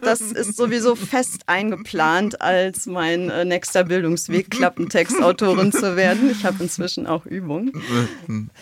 das 0.00 0.20
ist 0.20 0.56
sowieso 0.56 0.94
fest 0.94 1.42
eingeplant, 1.46 2.40
als 2.40 2.86
mein 2.86 3.28
äh, 3.28 3.44
nächster 3.44 3.84
Bildungsweg 3.84 4.50
Klappentextautorin 4.50 5.72
zu 5.72 5.96
werden. 5.96 6.30
Ich 6.30 6.44
habe 6.46 6.62
inzwischen 6.62 7.06
auch 7.06 7.26
Übung. 7.26 7.72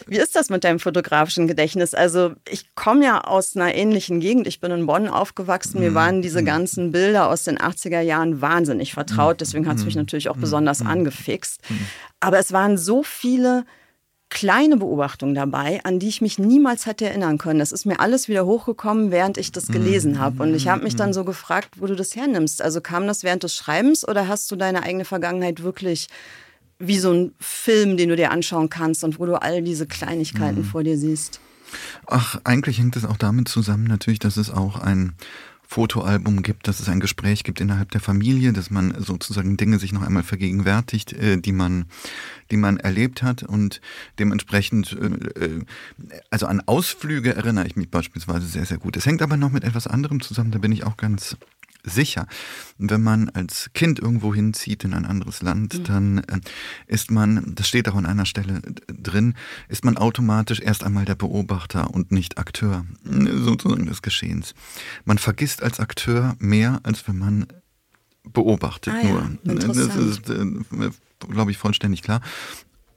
Wie 0.07 0.17
ist 0.17 0.35
das 0.35 0.51
mit 0.51 0.65
deinem 0.65 0.81
fotografischen 0.81 1.47
Gedächtnis? 1.47 1.95
Also 1.95 2.33
ich 2.49 2.75
komme 2.75 3.05
ja 3.05 3.21
aus 3.21 3.55
einer 3.55 3.75
ähnlichen 3.75 4.19
Gegend. 4.21 4.49
Ich 4.49 4.61
bin 4.61 4.73
in 4.73 4.87
Bonn 4.87 5.07
aufgewachsen. 5.07 5.81
Mir 5.81 5.89
hm, 5.89 5.95
waren 5.95 6.23
diese 6.23 6.41
hm. 6.41 6.47
ganzen 6.47 6.93
Bilder 6.93 7.29
aus 7.29 7.45
den 7.45 7.59
80er 7.59 8.01
Jahren 8.01 8.41
wahnsinnig 8.41 8.95
vertraut. 8.95 9.41
Deswegen 9.41 9.69
hat 9.69 9.77
es 9.77 9.85
mich 9.85 9.97
natürlich 9.97 10.29
auch 10.29 10.37
besonders 10.37 10.83
angefixt. 10.83 11.61
Aber 12.21 12.39
es 12.39 12.53
waren 12.53 12.79
so 12.79 13.03
viele 13.03 13.65
kleine 14.31 14.77
Beobachtungen 14.77 15.35
dabei, 15.35 15.81
an 15.83 15.99
die 15.99 16.09
ich 16.09 16.21
mich 16.21 16.39
niemals 16.39 16.87
hätte 16.87 17.05
erinnern 17.05 17.37
können. 17.37 17.59
Das 17.59 17.73
ist 17.73 17.85
mir 17.85 17.99
alles 17.99 18.29
wieder 18.29 18.47
hochgekommen, 18.47 19.11
während 19.11 19.37
ich 19.37 19.51
das 19.51 19.67
gelesen 19.67 20.21
habe. 20.21 20.45
Und 20.45 20.55
ich 20.55 20.69
habe 20.69 20.85
mich 20.85 20.95
dann 20.95 21.13
so 21.13 21.25
gefragt, 21.25 21.71
wo 21.79 21.87
du 21.87 21.97
das 21.97 22.15
hernimmst. 22.15 22.63
Also 22.63 22.81
kam 22.81 23.09
das 23.09 23.25
während 23.25 23.43
des 23.43 23.57
Schreibens 23.57 24.07
oder 24.07 24.29
hast 24.29 24.51
du 24.51 24.57
deine 24.57 24.85
eigene 24.85 25.05
Vergangenheit 25.05 25.63
wirklich 25.63 26.07
wie 26.79 26.99
so 26.99 27.13
ein 27.13 27.35
Film, 27.41 27.97
den 27.97 28.09
du 28.09 28.17
dir 28.17 28.31
anschauen 28.31 28.71
kannst 28.71 29.05
und 29.05 29.19
wo 29.19 29.27
du 29.27 29.35
all 29.35 29.63
diese 29.63 29.87
Kleinigkeiten 29.87 30.61
mhm. 30.61 30.65
vor 30.65 30.85
dir 30.85 30.97
siehst? 30.97 31.41
Ach, 32.07 32.41
eigentlich 32.45 32.79
hängt 32.79 32.97
es 32.97 33.05
auch 33.05 33.17
damit 33.17 33.49
zusammen, 33.49 33.85
natürlich, 33.85 34.19
dass 34.19 34.37
es 34.37 34.51
auch 34.51 34.81
ein 34.81 35.15
Fotoalbum 35.71 36.43
gibt, 36.43 36.67
dass 36.67 36.81
es 36.81 36.89
ein 36.89 36.99
Gespräch 36.99 37.45
gibt 37.45 37.61
innerhalb 37.61 37.93
der 37.93 38.01
Familie, 38.01 38.53
dass 38.53 38.71
man 38.71 38.93
sozusagen 38.99 39.57
Dinge 39.57 39.79
sich 39.79 39.93
noch 39.93 40.03
einmal 40.03 40.25
vergegenwärtigt, 40.25 41.13
äh, 41.13 41.37
die 41.37 41.53
man, 41.53 41.85
die 42.51 42.57
man 42.57 42.79
erlebt 42.79 43.23
hat 43.23 43.45
und 43.45 43.81
dementsprechend, 44.19 44.99
äh, 45.01 45.45
äh, 45.45 45.65
also 46.29 46.47
an 46.47 46.61
Ausflüge 46.67 47.37
erinnere 47.37 47.69
ich 47.69 47.77
mich 47.77 47.89
beispielsweise 47.89 48.47
sehr, 48.47 48.67
sehr 48.67 48.79
gut. 48.79 48.97
Es 48.97 49.07
hängt 49.07 49.23
aber 49.23 49.37
noch 49.37 49.53
mit 49.53 49.63
etwas 49.63 49.87
anderem 49.87 50.21
zusammen, 50.21 50.51
da 50.51 50.59
bin 50.59 50.73
ich 50.73 50.83
auch 50.83 50.97
ganz 50.97 51.37
sicher. 51.85 52.27
Wenn 52.79 53.03
man 53.03 53.29
als 53.31 53.71
Kind 53.75 53.99
irgendwo 53.99 54.35
hinzieht 54.35 54.85
in 54.85 54.95
ein 54.95 55.05
anderes 55.05 55.43
Land, 55.43 55.79
mhm. 55.79 55.85
dann 55.85 56.19
äh, 56.19 56.41
ist 56.87 57.11
man, 57.11 57.55
das 57.55 57.69
steht 57.69 57.89
auch 57.89 57.95
an 57.95 58.07
einer 58.07 58.27
Stelle 58.27 58.61
drin, 58.89 59.35
ist 59.69 59.85
man 59.85 59.97
automatisch 59.97 60.61
erst 60.61 60.85
einmal 60.85 61.05
der 61.05 61.15
Beobachter 61.15 61.91
und 61.91 62.13
nicht 62.13 62.39
Akteur 62.39 62.85
sozusagen 63.05 63.87
des 63.87 64.03
Geschehens. 64.03 64.55
Man 65.05 65.19
vergisst 65.19 65.63
als 65.63 65.81
Akteur 65.81 66.37
mehr, 66.39 66.81
als 66.83 67.07
wenn 67.09 67.19
man 67.19 67.47
beobachtet 68.23 68.95
ah, 68.95 69.07
nur. 69.07 69.31
Ja, 69.45 69.55
das 69.55 69.77
ist, 69.97 70.31
äh, 70.31 70.91
glaube 71.29 71.51
ich, 71.51 71.59
vollständig 71.59 72.03
klar. 72.03 72.21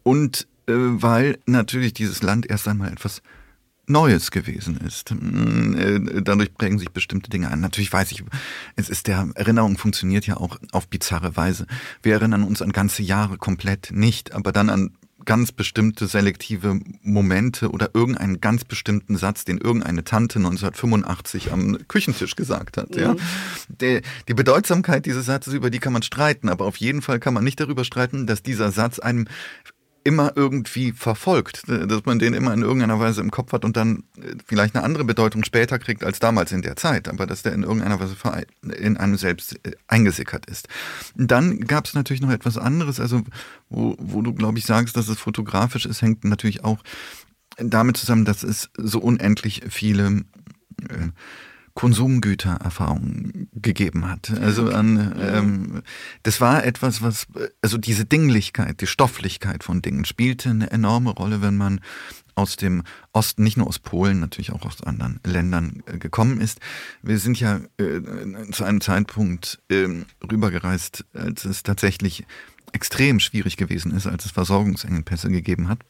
Und 0.04 0.48
äh, 0.68 0.74
weil 0.76 1.40
natürlich 1.46 1.94
dieses 1.94 2.22
Land 2.22 2.50
erst 2.50 2.68
einmal 2.68 2.92
etwas 2.92 3.22
Neues 3.86 4.32
gewesen 4.32 4.78
ist. 4.78 5.12
Mm, 5.12 5.76
äh, 5.76 6.22
dadurch 6.22 6.54
prägen 6.54 6.80
sich 6.80 6.92
bestimmte 6.92 7.30
Dinge 7.30 7.52
an. 7.52 7.60
Natürlich 7.60 7.92
weiß 7.92 8.12
ich, 8.12 8.24
es 8.76 8.90
ist 8.90 9.08
der 9.08 9.30
Erinnerung 9.36 9.78
funktioniert 9.78 10.26
ja 10.26 10.38
auch 10.38 10.58
auf 10.72 10.88
bizarre 10.88 11.36
Weise. 11.36 11.68
Wir 12.02 12.14
erinnern 12.14 12.44
uns 12.44 12.62
an 12.62 12.72
ganze 12.72 13.04
Jahre 13.04 13.38
komplett 13.38 13.92
nicht, 13.92 14.34
aber 14.34 14.52
dann 14.52 14.70
an 14.70 14.92
ganz 15.26 15.52
bestimmte 15.52 16.08
selektive 16.08 16.80
Momente 17.02 17.70
oder 17.72 17.92
irgendeinen 17.94 18.42
ganz 18.42 18.66
bestimmten 18.66 19.18
Satz, 19.18 19.46
den 19.46 19.58
irgendeine 19.58 20.04
Tante 20.04 20.40
1985 20.40 21.52
am 21.52 21.78
Küchentisch 21.88 22.36
gesagt 22.36 22.78
hat. 22.78 22.96
Ja. 22.96 23.14
Mhm. 23.14 23.20
Die, 23.68 24.02
die 24.28 24.34
Bedeutsamkeit 24.34 25.06
dieses 25.06 25.26
Satzes, 25.26 25.54
über 25.54 25.70
die 25.70 25.80
kann 25.80 25.94
man 25.94 26.04
streiten, 26.04 26.50
aber 26.50 26.66
auf 26.66 26.78
jeden 26.78 27.02
Fall 27.02 27.20
kann 27.20 27.34
man 27.34 27.44
nicht 27.44 27.60
darüber 27.60 27.84
streiten, 27.84 28.28
dass 28.28 28.44
dieser 28.44 28.72
Satz 28.72 29.00
einem 29.00 29.28
immer 30.04 30.34
irgendwie 30.36 30.92
verfolgt, 30.92 31.64
dass 31.68 32.06
man 32.06 32.20
den 32.20 32.34
immer 32.34 32.54
in 32.54 32.62
irgendeiner 32.62 33.00
Weise 33.00 33.22
im 33.22 33.32
Kopf 33.32 33.54
hat 33.54 33.64
und 33.64 33.78
dann 33.78 34.04
äh, 34.18 34.36
vielleicht 34.46 34.76
eine 34.76 34.84
andere 34.84 35.06
Bedeutung 35.06 35.44
später 35.44 35.80
kriegt 35.80 36.04
als 36.04 36.20
damals 36.20 36.52
in 36.52 36.62
der 36.62 36.76
Zeit, 36.76 37.08
aber 37.08 37.26
dass 37.26 37.44
der 37.44 37.54
in 37.54 37.64
irgendeiner 37.64 38.00
Weise 38.00 38.16
in 38.78 38.98
einem 38.98 39.18
selbst 39.18 39.60
äh, 39.66 39.72
eingesickert 39.88 40.46
ist. 40.46 40.68
Dann 41.16 41.62
gab 41.62 41.86
es 41.86 41.94
natürlich 41.94 42.22
noch 42.22 42.32
etwas 42.32 42.58
anderes, 42.58 43.00
also 43.00 43.24
wo, 43.70 43.96
wo 44.00 44.22
du, 44.22 44.34
glaube 44.34 44.58
ich, 44.58 44.66
sagst, 44.66 44.98
dass 44.98 45.08
es 45.08 45.20
fotografisch 45.20 45.86
ist, 45.86 46.02
hängt 46.02 46.24
natürlich 46.26 46.64
auch 46.64 46.80
damit 47.58 47.98
zusammen, 47.98 48.26
dass 48.26 48.44
es 48.44 48.70
so 48.78 49.00
unendlich 49.00 49.64
viele 49.70 50.24
äh, 50.90 51.10
Konsumgütererfahrung 51.76 53.48
gegeben 53.54 54.08
hat. 54.08 54.30
Also 54.30 54.70
an, 54.70 55.16
ähm, 55.20 55.82
das 56.22 56.40
war 56.40 56.64
etwas, 56.64 57.02
was, 57.02 57.26
also 57.62 57.78
diese 57.78 58.06
Dinglichkeit, 58.06 58.82
die 58.82 58.88
Stofflichkeit 58.88 59.64
von 59.64 59.82
Dingen 59.82 60.06
spielte 60.06 60.52
eine 60.52 60.70
enorme 60.70 61.10
Rolle, 61.10 61.42
wenn 61.42 61.58
man 61.58 61.82
aus 62.36 62.56
dem 62.58 62.84
Osten, 63.12 63.44
nicht 63.44 63.58
nur 63.58 63.68
aus 63.68 63.80
Polen, 63.80 64.20
natürlich 64.20 64.52
auch 64.52 64.66
aus 64.66 64.82
anderen 64.84 65.20
Ländern 65.26 65.84
äh, 65.86 65.98
gekommen 65.98 66.42
ist. 66.42 66.60
Wir 67.02 67.20
sind 67.20 67.40
ja 67.40 67.62
äh, 67.78 68.02
zu 68.52 68.64
einem 68.64 68.82
Zeitpunkt 68.82 69.60
äh, 69.70 69.88
rübergereist, 70.32 71.06
als 71.14 71.46
es 71.46 71.64
tatsächlich 71.64 72.26
extrem 72.72 73.20
schwierig 73.20 73.58
gewesen 73.58 73.92
ist, 73.92 74.08
als 74.08 74.26
es 74.26 74.32
Versorgungsengpässe 74.32 75.30
gegeben 75.30 75.70
hat. 75.70 75.80
Ein 75.84 75.90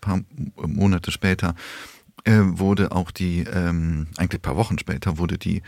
paar 0.55 0.67
Monate 0.67 1.11
später 1.11 1.55
wurde 2.25 2.91
auch 2.91 3.11
die, 3.11 3.41
ähm, 3.41 4.07
eigentlich 4.17 4.41
paar 4.41 4.55
Wochen 4.55 4.79
später, 4.79 5.17
wurde 5.17 5.37
die, 5.37 5.61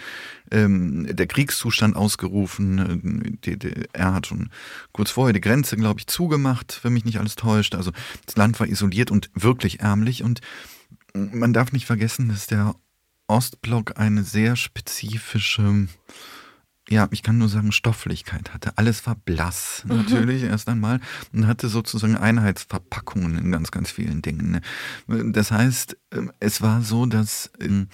ähm, 0.51 1.07
der 1.13 1.27
Kriegszustand 1.27 1.95
ausgerufen. 1.95 3.37
Die, 3.43 3.59
die, 3.59 3.73
er 3.93 4.13
hat 4.13 4.27
schon 4.27 4.49
kurz 4.91 5.11
vorher 5.11 5.33
die 5.33 5.41
Grenze, 5.41 5.75
glaube 5.75 5.99
ich, 5.99 6.07
zugemacht, 6.07 6.79
wenn 6.83 6.93
mich 6.93 7.05
nicht 7.05 7.19
alles 7.19 7.35
täuscht. 7.35 7.75
Also 7.75 7.91
das 8.25 8.35
Land 8.37 8.59
war 8.59 8.67
isoliert 8.67 9.11
und 9.11 9.29
wirklich 9.33 9.81
ärmlich. 9.81 10.23
Und 10.23 10.41
man 11.13 11.53
darf 11.53 11.71
nicht 11.71 11.85
vergessen, 11.85 12.29
dass 12.29 12.47
der 12.47 12.75
Ostblock 13.27 13.99
eine 13.99 14.23
sehr 14.23 14.55
spezifische 14.55 15.87
ja, 16.89 17.07
ich 17.11 17.23
kann 17.23 17.37
nur 17.37 17.49
sagen, 17.49 17.71
Stofflichkeit 17.71 18.53
hatte. 18.53 18.77
Alles 18.77 19.05
war 19.07 19.15
blass, 19.15 19.83
mhm. 19.87 19.97
natürlich 19.97 20.43
mhm. 20.43 20.49
erst 20.49 20.69
einmal 20.69 20.99
und 21.33 21.47
hatte 21.47 21.67
sozusagen 21.67 22.15
Einheitsverpackungen 22.15 23.37
in 23.37 23.51
ganz, 23.51 23.71
ganz 23.71 23.91
vielen 23.91 24.21
Dingen. 24.21 24.61
Ne? 25.07 25.31
Das 25.31 25.51
heißt, 25.51 25.97
ähm, 26.11 26.31
es 26.39 26.61
war 26.61 26.81
so, 26.81 27.05
dass, 27.05 27.51
ähm, 27.59 27.87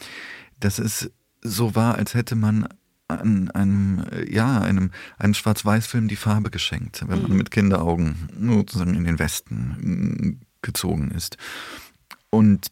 dass 0.59 0.79
es 0.79 1.11
so 1.41 1.75
war, 1.75 1.95
als 1.95 2.13
hätte 2.13 2.35
man 2.35 2.67
an 3.07 3.49
einem, 3.51 4.05
ja, 4.29 4.61
einem, 4.61 4.91
einem 5.17 5.33
Schwarz-Weiß-Film 5.33 6.07
die 6.07 6.15
Farbe 6.15 6.49
geschenkt, 6.49 7.03
wenn 7.07 7.21
man 7.21 7.31
mhm. 7.31 7.37
mit 7.37 7.51
Kinderaugen 7.51 8.29
sozusagen 8.39 8.95
in 8.95 9.03
den 9.03 9.19
Westen 9.19 10.39
gezogen 10.61 11.11
ist. 11.11 11.37
Und 12.29 12.71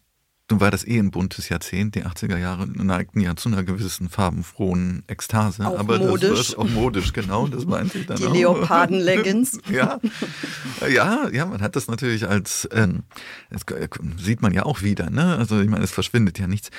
nun 0.49 0.59
war 0.59 0.71
das 0.71 0.85
eh 0.85 0.97
ein 0.97 1.11
buntes 1.11 1.49
Jahrzehnt. 1.49 1.95
Die 1.95 2.05
80er 2.05 2.37
Jahre 2.37 2.67
neigten 2.67 3.19
ja 3.19 3.35
zu 3.35 3.49
einer 3.49 3.63
gewissen 3.63 4.09
farbenfrohen 4.09 5.03
Ekstase. 5.07 5.65
Auch 5.65 5.77
aber 5.77 5.99
modisch. 5.99 6.29
das 6.29 6.57
war 6.57 6.65
auch 6.65 6.69
modisch, 6.69 7.13
genau, 7.13 7.47
das 7.47 7.65
meinte 7.65 7.99
ich 7.99 8.07
dann 8.07 8.17
Die. 8.17 8.25
Leoparden-Leggings. 8.25 9.59
ja. 9.71 9.99
ja, 10.89 11.29
ja, 11.31 11.45
man 11.45 11.61
hat 11.61 11.75
das 11.75 11.87
natürlich 11.87 12.27
als, 12.27 12.67
ähm, 12.71 13.03
das 13.49 13.61
sieht 14.17 14.41
man 14.41 14.53
ja 14.53 14.63
auch 14.63 14.81
wieder, 14.81 15.09
ne? 15.09 15.37
Also 15.37 15.59
ich 15.59 15.69
meine, 15.69 15.83
es 15.83 15.91
verschwindet 15.91 16.39
ja 16.39 16.47
nichts. 16.47 16.69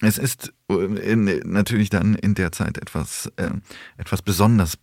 Es 0.00 0.18
ist 0.18 0.52
äh, 0.70 0.74
in, 0.74 1.24
natürlich 1.44 1.90
dann 1.90 2.14
in 2.14 2.34
der 2.34 2.52
Zeit 2.52 2.78
etwas, 2.78 3.32
äh, 3.36 3.50
etwas 3.96 4.22
besonders 4.22 4.78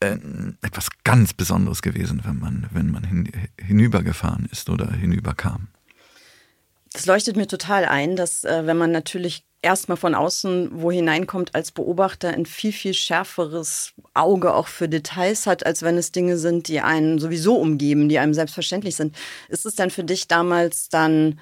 äh, 0.00 0.18
etwas 0.60 0.88
ganz 1.04 1.32
Besonderes 1.32 1.80
gewesen, 1.80 2.20
wenn 2.24 2.38
man, 2.38 2.66
wenn 2.72 2.90
man 2.90 3.04
hin, 3.04 3.28
hinübergefahren 3.58 4.46
ist 4.50 4.68
oder 4.68 4.92
hinüberkam. 4.92 5.68
Das 6.94 7.06
leuchtet 7.06 7.36
mir 7.36 7.48
total 7.48 7.84
ein, 7.84 8.14
dass 8.14 8.44
äh, 8.44 8.66
wenn 8.66 8.78
man 8.78 8.92
natürlich 8.92 9.44
erstmal 9.62 9.96
von 9.96 10.14
außen 10.14 10.70
wo 10.74 10.92
hineinkommt 10.92 11.54
als 11.54 11.72
Beobachter, 11.72 12.28
ein 12.28 12.46
viel, 12.46 12.72
viel 12.72 12.94
schärferes 12.94 13.94
Auge 14.14 14.54
auch 14.54 14.68
für 14.68 14.88
Details 14.88 15.46
hat, 15.46 15.66
als 15.66 15.82
wenn 15.82 15.98
es 15.98 16.12
Dinge 16.12 16.38
sind, 16.38 16.68
die 16.68 16.80
einen 16.80 17.18
sowieso 17.18 17.56
umgeben, 17.56 18.08
die 18.08 18.20
einem 18.20 18.32
selbstverständlich 18.32 18.94
sind. 18.94 19.16
Ist 19.48 19.66
es 19.66 19.74
dann 19.74 19.90
für 19.90 20.04
dich 20.04 20.28
damals 20.28 20.88
dann 20.88 21.40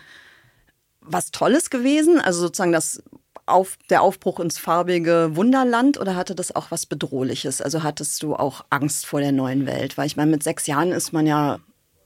was 1.01 1.33
Tolles 1.33 1.69
gewesen? 1.69 2.19
Also 2.19 2.41
sozusagen 2.41 2.73
das 2.73 3.03
auf, 3.45 3.77
der 3.91 4.01
Aufbruch 4.01 4.41
ins 4.41 4.57
farbige 4.57 5.33
Wunderland 5.35 6.01
oder 6.01 6.17
hatte 6.17 6.35
das 6.35 6.57
auch 6.57 6.71
was 6.71 6.87
Bedrohliches? 6.87 7.61
Also 7.61 7.83
hattest 7.83 8.23
du 8.23 8.35
auch 8.37 8.65
Angst 8.71 9.05
vor 9.05 9.21
der 9.21 9.33
neuen 9.33 9.67
Welt? 9.67 9.99
Weil 9.99 10.07
ich 10.07 10.17
meine, 10.17 10.31
mit 10.31 10.43
sechs 10.43 10.67
Jahren 10.67 10.93
ist 10.93 11.13
man 11.13 11.27
ja 11.27 11.59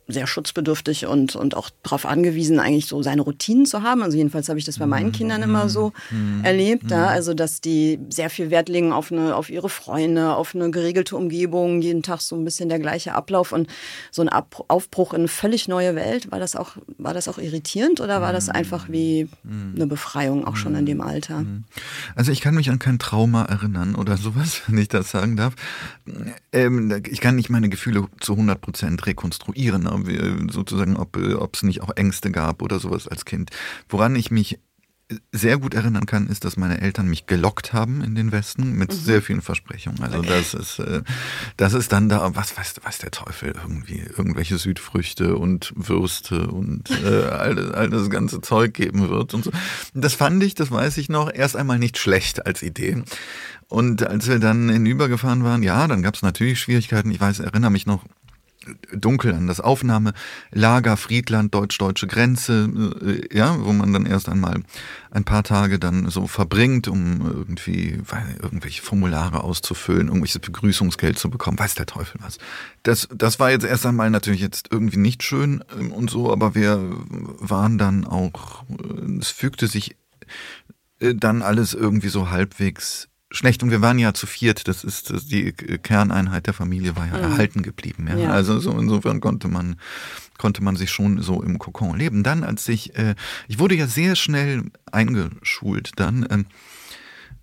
sehr 0.08 0.26
schutzbedürftig 0.26 1.06
und, 1.06 1.34
und 1.34 1.56
auch 1.56 1.68
darauf 1.82 2.06
angewiesen, 2.06 2.60
eigentlich 2.60 2.86
so 2.86 3.02
seine 3.02 3.22
Routinen 3.22 3.66
zu 3.66 3.82
haben. 3.82 4.02
Also 4.02 4.16
jedenfalls 4.16 4.48
habe 4.48 4.58
ich 4.58 4.64
das 4.64 4.78
bei 4.78 4.86
meinen 4.86 5.10
Kindern 5.10 5.42
immer 5.42 5.68
so 5.68 5.92
mhm. 6.10 6.44
erlebt. 6.44 6.84
Mhm. 6.84 6.90
Ja? 6.90 7.06
Also 7.08 7.34
dass 7.34 7.60
die 7.60 7.98
sehr 8.08 8.30
viel 8.30 8.50
Wert 8.50 8.68
legen 8.68 8.92
auf, 8.92 9.10
eine, 9.10 9.34
auf 9.34 9.50
ihre 9.50 9.68
Freunde, 9.68 10.36
auf 10.36 10.54
eine 10.54 10.70
geregelte 10.70 11.16
Umgebung, 11.16 11.82
jeden 11.82 12.02
Tag 12.02 12.20
so 12.20 12.36
ein 12.36 12.44
bisschen 12.44 12.68
der 12.68 12.78
gleiche 12.78 13.14
Ablauf 13.14 13.52
und 13.52 13.68
so 14.12 14.22
ein 14.22 14.28
Ab 14.28 14.64
Aufbruch 14.68 15.12
in 15.12 15.20
eine 15.20 15.28
völlig 15.28 15.66
neue 15.66 15.96
Welt. 15.96 16.30
War 16.30 16.38
das 16.38 16.54
auch, 16.54 16.76
war 16.98 17.12
das 17.12 17.26
auch 17.26 17.38
irritierend 17.38 18.00
oder 18.00 18.20
war 18.20 18.32
das 18.32 18.48
einfach 18.48 18.88
wie 18.88 19.28
mhm. 19.42 19.72
eine 19.74 19.86
Befreiung 19.88 20.46
auch 20.46 20.56
schon 20.56 20.76
in 20.76 20.86
dem 20.86 21.00
Alter? 21.00 21.40
Mhm. 21.40 21.64
Also 22.14 22.30
ich 22.30 22.40
kann 22.40 22.54
mich 22.54 22.70
an 22.70 22.78
kein 22.78 23.00
Trauma 23.00 23.42
erinnern 23.44 23.96
oder 23.96 24.16
sowas, 24.16 24.62
wenn 24.68 24.78
ich 24.78 24.88
das 24.88 25.10
sagen 25.10 25.36
darf. 25.36 25.54
Ähm, 26.52 27.02
ich 27.10 27.20
kann 27.20 27.34
nicht 27.34 27.50
meine 27.50 27.68
Gefühle 27.68 28.04
zu 28.20 28.34
100 28.34 28.60
Prozent 28.60 29.06
rekonstruieren 29.06 29.95
sozusagen, 30.50 30.96
ob 30.96 31.54
es 31.54 31.62
nicht 31.62 31.82
auch 31.82 31.90
Ängste 31.96 32.30
gab 32.30 32.62
oder 32.62 32.78
sowas 32.78 33.08
als 33.08 33.24
Kind. 33.24 33.50
Woran 33.88 34.16
ich 34.16 34.30
mich 34.30 34.58
sehr 35.30 35.58
gut 35.58 35.74
erinnern 35.74 36.04
kann, 36.04 36.26
ist, 36.26 36.44
dass 36.44 36.56
meine 36.56 36.80
Eltern 36.80 37.06
mich 37.06 37.26
gelockt 37.26 37.72
haben 37.72 38.02
in 38.02 38.16
den 38.16 38.32
Westen 38.32 38.72
mit 38.72 38.90
mhm. 38.90 38.96
sehr 38.96 39.22
vielen 39.22 39.40
Versprechungen. 39.40 40.02
Also 40.02 40.20
das 40.20 40.52
ist, 40.52 40.80
äh, 40.80 41.02
das 41.56 41.74
ist 41.74 41.92
dann 41.92 42.08
da, 42.08 42.34
was 42.34 42.56
weiß, 42.56 42.74
weiß 42.82 42.98
der 42.98 43.12
Teufel, 43.12 43.54
irgendwie 43.54 44.00
irgendwelche 44.00 44.58
Südfrüchte 44.58 45.36
und 45.36 45.72
Würste 45.76 46.48
und 46.48 46.90
äh, 47.04 47.22
all, 47.30 47.72
all 47.74 47.88
das 47.88 48.10
ganze 48.10 48.40
Zeug 48.40 48.74
geben 48.74 49.08
wird 49.08 49.32
und 49.32 49.44
so. 49.44 49.52
Das 49.94 50.14
fand 50.14 50.42
ich, 50.42 50.56
das 50.56 50.72
weiß 50.72 50.96
ich 50.98 51.08
noch, 51.08 51.32
erst 51.32 51.56
einmal 51.56 51.78
nicht 51.78 51.98
schlecht 51.98 52.44
als 52.44 52.62
Idee. 52.62 53.04
Und 53.68 54.04
als 54.04 54.26
wir 54.26 54.40
dann 54.40 54.68
hinübergefahren 54.68 55.44
waren, 55.44 55.62
ja, 55.62 55.86
dann 55.86 56.02
gab 56.02 56.14
es 56.14 56.22
natürlich 56.22 56.58
Schwierigkeiten. 56.58 57.10
Ich 57.10 57.20
weiß, 57.20 57.40
erinnere 57.40 57.70
mich 57.70 57.86
noch, 57.86 58.04
dunkel 58.92 59.34
an 59.34 59.46
das 59.46 59.60
Aufnahmelager 59.60 60.96
Friedland, 60.96 61.54
deutsch-deutsche 61.54 62.06
Grenze, 62.06 62.68
äh, 63.02 63.36
ja, 63.36 63.56
wo 63.64 63.72
man 63.72 63.92
dann 63.92 64.06
erst 64.06 64.28
einmal 64.28 64.62
ein 65.10 65.24
paar 65.24 65.42
Tage 65.42 65.78
dann 65.78 66.10
so 66.10 66.26
verbringt, 66.26 66.88
um 66.88 67.20
irgendwie 67.20 68.00
irgendwelche 68.42 68.82
Formulare 68.82 69.42
auszufüllen, 69.42 70.08
irgendwelches 70.08 70.40
Begrüßungsgeld 70.40 71.18
zu 71.18 71.30
bekommen, 71.30 71.58
weiß 71.58 71.74
der 71.74 71.86
Teufel 71.86 72.20
was. 72.22 72.38
Das, 72.82 73.08
das 73.14 73.40
war 73.40 73.50
jetzt 73.50 73.64
erst 73.64 73.86
einmal 73.86 74.10
natürlich 74.10 74.40
jetzt 74.40 74.68
irgendwie 74.70 74.98
nicht 74.98 75.22
schön 75.22 75.64
ähm, 75.78 75.92
und 75.92 76.10
so, 76.10 76.32
aber 76.32 76.54
wir 76.54 76.78
waren 77.40 77.78
dann 77.78 78.04
auch, 78.04 78.64
äh, 78.70 79.18
es 79.18 79.30
fügte 79.30 79.66
sich 79.66 79.96
äh, 81.00 81.14
dann 81.14 81.42
alles 81.42 81.74
irgendwie 81.74 82.08
so 82.08 82.30
halbwegs 82.30 83.08
schlecht 83.36 83.62
und 83.62 83.70
wir 83.70 83.82
waren 83.82 83.98
ja 83.98 84.14
zu 84.14 84.26
viert, 84.26 84.68
das 84.68 84.84
ist 84.84 85.10
das, 85.10 85.26
die 85.26 85.52
Kerneinheit 85.52 86.46
der 86.46 86.54
Familie 86.54 86.96
war 86.96 87.06
ja 87.06 87.16
mhm. 87.16 87.32
erhalten 87.32 87.62
geblieben. 87.62 88.06
Ja? 88.08 88.16
ja? 88.16 88.30
Also 88.30 88.58
so 88.58 88.72
insofern 88.78 89.20
konnte 89.20 89.48
man 89.48 89.76
konnte 90.38 90.62
man 90.62 90.76
sich 90.76 90.90
schon 90.90 91.22
so 91.22 91.42
im 91.42 91.58
Kokon 91.58 91.96
leben. 91.96 92.22
Dann 92.22 92.44
als 92.44 92.68
ich 92.68 92.96
äh, 92.96 93.14
ich 93.48 93.58
wurde 93.58 93.74
ja 93.74 93.86
sehr 93.86 94.16
schnell 94.16 94.64
eingeschult 94.90 95.92
dann 95.96 96.26
ähm, 96.30 96.46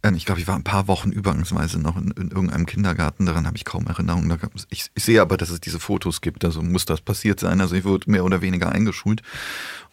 ähm 0.03 0.15
ich 0.15 0.25
glaube, 0.25 0.41
ich 0.41 0.47
war 0.47 0.55
ein 0.55 0.63
paar 0.63 0.87
Wochen 0.87 1.11
übergangsweise 1.11 1.79
noch 1.79 1.95
in, 1.97 2.11
in 2.11 2.31
irgendeinem 2.31 2.65
Kindergarten, 2.65 3.25
daran 3.25 3.47
habe 3.47 3.57
ich 3.57 3.65
kaum 3.65 3.87
Erinnerung. 3.87 4.31
Ich, 4.69 4.89
ich, 4.93 5.03
sehe 5.03 5.21
aber, 5.21 5.37
dass 5.37 5.49
es 5.49 5.61
diese 5.61 5.79
Fotos 5.79 6.21
gibt, 6.21 6.43
also 6.43 6.61
muss 6.61 6.85
das 6.85 7.01
passiert 7.01 7.39
sein. 7.39 7.61
Also 7.61 7.75
ich 7.75 7.85
wurde 7.85 8.11
mehr 8.11 8.25
oder 8.25 8.41
weniger 8.41 8.71
eingeschult. 8.71 9.21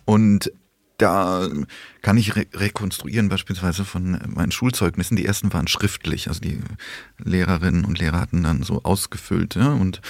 Und 0.04 0.50
da 1.00 1.48
kann 2.02 2.16
ich 2.16 2.36
re 2.36 2.46
rekonstruieren 2.54 3.28
beispielsweise 3.28 3.84
von 3.84 4.18
meinen 4.26 4.52
Schulzeugnissen. 4.52 5.16
Die 5.16 5.26
ersten 5.26 5.52
waren 5.52 5.68
schriftlich, 5.68 6.28
also 6.28 6.40
die 6.40 6.60
Lehrerinnen 7.18 7.84
und 7.84 7.98
Lehrer 7.98 8.20
hatten 8.20 8.42
dann 8.42 8.62
so 8.62 8.82
ausgefüllt. 8.82 9.54
Ja, 9.54 9.72
und 9.72 10.00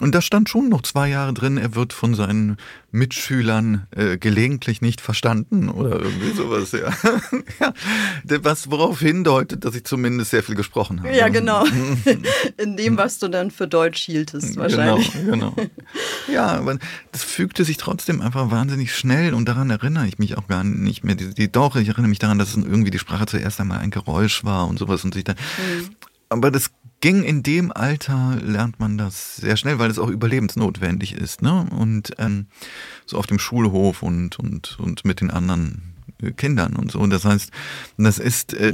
und 0.00 0.14
da 0.14 0.20
stand 0.20 0.48
schon 0.48 0.68
noch 0.68 0.82
zwei 0.82 1.08
Jahre 1.08 1.32
drin, 1.32 1.56
er 1.56 1.74
wird 1.74 1.92
von 1.92 2.14
seinen 2.14 2.56
Mitschülern 2.90 3.86
äh, 3.90 4.18
gelegentlich 4.18 4.82
nicht 4.82 5.00
verstanden 5.00 5.68
oder 5.68 6.00
irgendwie 6.00 6.32
sowas, 6.32 6.72
ja. 6.72 6.90
ja. 7.60 7.74
Was 8.42 8.70
worauf 8.70 9.00
hindeutet, 9.00 9.64
dass 9.64 9.74
ich 9.74 9.84
zumindest 9.84 10.30
sehr 10.30 10.42
viel 10.42 10.54
gesprochen 10.54 11.00
habe. 11.00 11.16
Ja, 11.16 11.28
genau. 11.28 11.64
In 12.58 12.76
dem, 12.76 12.96
was 12.96 13.18
du 13.18 13.28
dann 13.28 13.50
für 13.50 13.66
Deutsch 13.66 14.02
hieltest, 14.02 14.56
wahrscheinlich. 14.56 15.12
Genau, 15.12 15.52
genau. 15.52 15.70
Ja, 16.30 16.48
aber 16.48 16.78
das 17.12 17.22
fügte 17.22 17.64
sich 17.64 17.78
trotzdem 17.78 18.20
einfach 18.20 18.50
wahnsinnig 18.50 18.94
schnell 18.94 19.34
und 19.34 19.48
daran 19.48 19.70
erinnere 19.70 20.06
ich 20.06 20.18
mich 20.18 20.36
auch 20.36 20.46
gar 20.48 20.64
nicht 20.64 21.02
mehr. 21.04 21.14
Die, 21.14 21.32
die, 21.32 21.50
doch, 21.50 21.76
ich 21.76 21.88
erinnere 21.88 22.08
mich 22.08 22.18
daran, 22.18 22.38
dass 22.38 22.54
irgendwie 22.54 22.90
die 22.90 22.98
Sprache 22.98 23.26
zuerst 23.26 23.60
einmal 23.60 23.78
ein 23.78 23.90
Geräusch 23.90 24.44
war 24.44 24.68
und 24.68 24.78
sowas 24.78 25.04
und 25.04 25.14
sich 25.14 25.24
dann. 25.24 25.36
Mhm. 25.36 25.90
Aber 26.32 26.50
das 26.50 26.70
ging 27.00 27.22
in 27.22 27.42
dem 27.42 27.72
Alter, 27.72 28.38
lernt 28.42 28.80
man 28.80 28.96
das 28.96 29.36
sehr 29.36 29.56
schnell, 29.56 29.78
weil 29.78 29.90
es 29.90 29.98
auch 29.98 30.08
überlebensnotwendig 30.08 31.14
ist. 31.14 31.42
Ne? 31.42 31.66
Und 31.70 32.12
ähm, 32.18 32.46
so 33.06 33.18
auf 33.18 33.26
dem 33.26 33.38
Schulhof 33.38 34.02
und, 34.02 34.38
und, 34.38 34.78
und 34.78 35.04
mit 35.04 35.20
den 35.20 35.30
anderen 35.30 35.92
Kindern 36.36 36.76
und 36.76 36.92
so. 36.92 37.00
Und 37.00 37.10
das 37.10 37.24
heißt, 37.24 37.50
das 37.98 38.18
ist, 38.18 38.54
äh, 38.54 38.72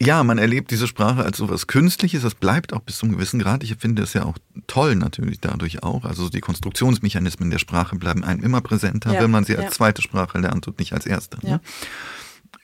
ja, 0.00 0.24
man 0.24 0.38
erlebt 0.38 0.70
diese 0.70 0.86
Sprache 0.88 1.24
als 1.24 1.36
so 1.36 1.50
was 1.50 1.66
Künstliches, 1.66 2.22
das 2.22 2.34
bleibt 2.34 2.72
auch 2.72 2.80
bis 2.80 2.96
zum 2.96 3.12
gewissen 3.12 3.38
Grad. 3.38 3.62
Ich 3.62 3.76
finde 3.76 4.02
es 4.02 4.14
ja 4.14 4.24
auch 4.24 4.38
toll 4.66 4.96
natürlich 4.96 5.40
dadurch 5.40 5.82
auch. 5.82 6.04
Also 6.04 6.30
die 6.30 6.40
Konstruktionsmechanismen 6.40 7.50
der 7.50 7.58
Sprache 7.58 7.96
bleiben 7.96 8.24
einem 8.24 8.42
immer 8.42 8.62
präsenter, 8.62 9.12
ja, 9.12 9.20
wenn 9.20 9.30
man 9.30 9.44
sie 9.44 9.56
als 9.56 9.74
zweite 9.74 10.00
Sprache 10.00 10.38
lernt 10.38 10.66
und 10.66 10.78
nicht 10.78 10.94
als 10.94 11.04
erste. 11.04 11.36
Ne? 11.44 11.50
Ja. 11.50 11.56
Ne? 11.56 11.60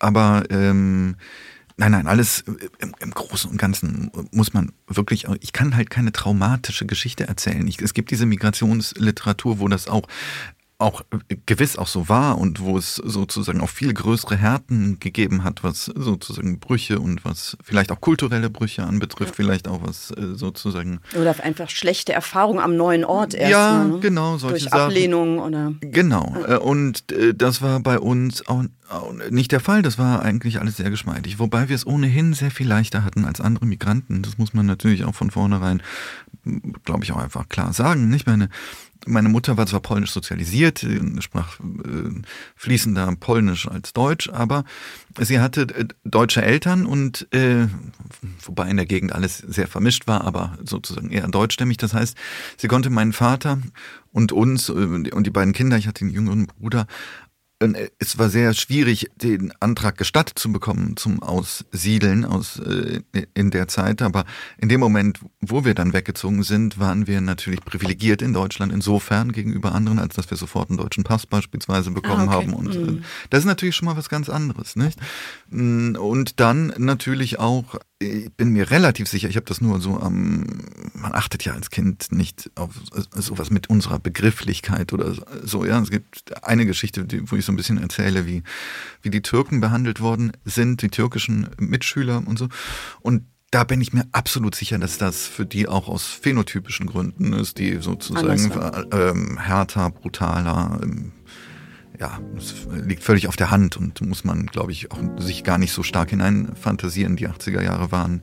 Aber 0.00 0.44
ähm, 0.50 1.16
Nein, 1.80 1.92
nein, 1.92 2.08
alles 2.08 2.40
im, 2.40 2.92
im, 2.98 3.10
Großen 3.12 3.48
und 3.48 3.56
Ganzen 3.56 4.10
muss 4.32 4.52
man 4.52 4.72
wirklich, 4.88 5.26
ich 5.38 5.52
kann 5.52 5.76
halt 5.76 5.90
keine 5.90 6.10
traumatische 6.10 6.86
Geschichte 6.86 7.28
erzählen. 7.28 7.64
Ich, 7.68 7.80
es 7.80 7.94
gibt 7.94 8.10
diese 8.10 8.26
Migrationsliteratur, 8.26 9.60
wo 9.60 9.68
das 9.68 9.86
auch 9.86 10.08
auch 10.78 11.02
gewiss 11.46 11.76
auch 11.76 11.88
so 11.88 12.08
war 12.08 12.38
und 12.38 12.60
wo 12.60 12.78
es 12.78 12.94
sozusagen 12.94 13.60
auch 13.60 13.68
viel 13.68 13.92
größere 13.92 14.36
Härten 14.36 15.00
gegeben 15.00 15.42
hat, 15.42 15.64
was 15.64 15.86
sozusagen 15.86 16.60
Brüche 16.60 17.00
und 17.00 17.24
was 17.24 17.56
vielleicht 17.64 17.90
auch 17.90 18.00
kulturelle 18.00 18.48
Brüche 18.48 18.84
anbetrifft, 18.84 19.32
ja. 19.32 19.34
vielleicht 19.34 19.66
auch 19.66 19.80
was 19.82 20.12
äh, 20.12 20.34
sozusagen. 20.34 21.00
Oder 21.20 21.34
einfach 21.42 21.68
schlechte 21.68 22.12
Erfahrungen 22.12 22.60
am 22.60 22.76
neuen 22.76 23.04
Ort 23.04 23.34
erst. 23.34 23.50
Ja, 23.50 23.84
ne? 23.84 23.98
genau, 23.98 24.38
solche 24.38 24.70
Durch 24.70 24.72
Ablehnung 24.72 25.40
oder. 25.40 25.72
Genau. 25.80 26.36
Ja. 26.42 26.54
Äh, 26.54 26.58
und 26.58 27.10
äh, 27.10 27.34
das 27.34 27.60
war 27.60 27.80
bei 27.80 27.98
uns 27.98 28.46
auch 28.46 28.62
nicht 29.30 29.52
der 29.52 29.60
Fall. 29.60 29.82
Das 29.82 29.98
war 29.98 30.22
eigentlich 30.22 30.60
alles 30.60 30.76
sehr 30.76 30.90
geschmeidig. 30.90 31.38
Wobei 31.38 31.68
wir 31.68 31.74
es 31.74 31.86
ohnehin 31.86 32.32
sehr 32.32 32.50
viel 32.50 32.68
leichter 32.68 33.04
hatten 33.04 33.24
als 33.24 33.40
andere 33.40 33.66
Migranten. 33.66 34.22
Das 34.22 34.38
muss 34.38 34.54
man 34.54 34.64
natürlich 34.64 35.04
auch 35.04 35.14
von 35.14 35.30
vornherein, 35.30 35.82
glaube 36.84 37.04
ich, 37.04 37.12
auch 37.12 37.18
einfach 37.18 37.48
klar 37.48 37.72
sagen. 37.72 38.08
Nicht 38.08 38.26
meine 38.26 38.48
meine 39.08 39.28
Mutter 39.28 39.56
war 39.56 39.66
zwar 39.66 39.80
polnisch 39.80 40.12
sozialisiert, 40.12 40.86
sprach 41.20 41.58
äh, 41.60 42.22
fließender 42.56 43.16
Polnisch 43.18 43.66
als 43.66 43.92
Deutsch, 43.92 44.28
aber 44.30 44.64
sie 45.18 45.40
hatte 45.40 45.62
äh, 45.62 45.86
deutsche 46.04 46.42
Eltern 46.42 46.86
und 46.86 47.26
äh, 47.32 47.66
wobei 48.42 48.68
in 48.68 48.76
der 48.76 48.86
Gegend 48.86 49.12
alles 49.12 49.38
sehr 49.38 49.66
vermischt 49.66 50.06
war, 50.06 50.24
aber 50.24 50.58
sozusagen 50.64 51.10
eher 51.10 51.26
deutschstämmig. 51.28 51.76
Das 51.78 51.94
heißt, 51.94 52.16
sie 52.56 52.68
konnte 52.68 52.90
meinen 52.90 53.12
Vater 53.12 53.58
und 54.12 54.32
uns 54.32 54.70
und 54.70 55.26
die 55.26 55.30
beiden 55.30 55.52
Kinder, 55.52 55.76
ich 55.76 55.86
hatte 55.86 56.02
einen 56.02 56.14
jüngeren 56.14 56.46
Bruder, 56.46 56.86
es 57.98 58.18
war 58.18 58.28
sehr 58.28 58.54
schwierig, 58.54 59.10
den 59.16 59.52
Antrag 59.58 59.98
gestattet 59.98 60.38
zu 60.38 60.52
bekommen 60.52 60.96
zum 60.96 61.22
Aussiedeln 61.22 62.24
aus, 62.24 62.60
äh, 62.60 63.00
in 63.34 63.50
der 63.50 63.66
Zeit. 63.66 64.00
Aber 64.00 64.24
in 64.58 64.68
dem 64.68 64.78
Moment, 64.78 65.18
wo 65.40 65.64
wir 65.64 65.74
dann 65.74 65.92
weggezogen 65.92 66.44
sind, 66.44 66.78
waren 66.78 67.08
wir 67.08 67.20
natürlich 67.20 67.60
privilegiert 67.60 68.22
in 68.22 68.32
Deutschland 68.32 68.72
insofern 68.72 69.32
gegenüber 69.32 69.72
anderen, 69.72 69.98
als 69.98 70.14
dass 70.14 70.30
wir 70.30 70.36
sofort 70.36 70.70
einen 70.70 70.78
deutschen 70.78 71.02
Pass 71.02 71.26
beispielsweise 71.26 71.90
bekommen 71.90 72.28
ah, 72.28 72.36
okay. 72.36 72.46
haben. 72.46 72.54
Und 72.54 72.74
äh, 72.76 72.78
mhm. 72.78 73.04
das 73.30 73.40
ist 73.40 73.46
natürlich 73.46 73.74
schon 73.74 73.86
mal 73.86 73.96
was 73.96 74.08
ganz 74.08 74.28
anderes, 74.28 74.76
nicht? 74.76 74.98
Mm, 75.50 75.96
und 75.96 76.38
dann 76.38 76.72
natürlich 76.78 77.40
auch 77.40 77.74
ich 78.00 78.32
bin 78.32 78.50
mir 78.50 78.70
relativ 78.70 79.08
sicher, 79.08 79.28
ich 79.28 79.36
habe 79.36 79.46
das 79.46 79.60
nur 79.60 79.80
so 79.80 79.98
am, 79.98 80.44
man 80.94 81.14
achtet 81.14 81.44
ja 81.44 81.54
als 81.54 81.70
Kind 81.70 82.12
nicht 82.12 82.50
auf 82.54 82.70
sowas 83.14 83.50
mit 83.50 83.68
unserer 83.68 83.98
Begrifflichkeit 83.98 84.92
oder 84.92 85.14
so. 85.42 85.64
Ja, 85.64 85.80
es 85.80 85.90
gibt 85.90 86.44
eine 86.44 86.64
Geschichte, 86.64 87.06
wo 87.26 87.36
ich 87.36 87.44
so 87.44 87.52
ein 87.52 87.56
bisschen 87.56 87.78
erzähle, 87.78 88.26
wie, 88.26 88.44
wie 89.02 89.10
die 89.10 89.22
Türken 89.22 89.60
behandelt 89.60 90.00
worden 90.00 90.32
sind, 90.44 90.82
die 90.82 90.90
türkischen 90.90 91.48
Mitschüler 91.58 92.22
und 92.24 92.38
so. 92.38 92.48
Und 93.00 93.24
da 93.50 93.64
bin 93.64 93.80
ich 93.80 93.92
mir 93.92 94.06
absolut 94.12 94.54
sicher, 94.54 94.78
dass 94.78 94.98
das 94.98 95.26
für 95.26 95.46
die 95.46 95.66
auch 95.66 95.88
aus 95.88 96.06
phänotypischen 96.06 96.86
Gründen 96.86 97.32
ist, 97.32 97.58
die 97.58 97.78
sozusagen 97.80 98.52
ähm, 98.92 99.38
härter, 99.38 99.90
brutaler, 99.90 100.78
ähm, 100.82 101.12
ja, 102.00 102.20
es 102.36 102.66
liegt 102.86 103.02
völlig 103.02 103.28
auf 103.28 103.36
der 103.36 103.50
Hand 103.50 103.76
und 103.76 104.00
muss 104.02 104.24
man, 104.24 104.46
glaube 104.46 104.72
ich, 104.72 104.92
auch 104.92 105.00
sich 105.18 105.44
gar 105.44 105.58
nicht 105.58 105.72
so 105.72 105.82
stark 105.82 106.10
hineinfantasieren. 106.10 107.16
Die 107.16 107.28
80er 107.28 107.62
Jahre 107.62 107.90
waren 107.90 108.22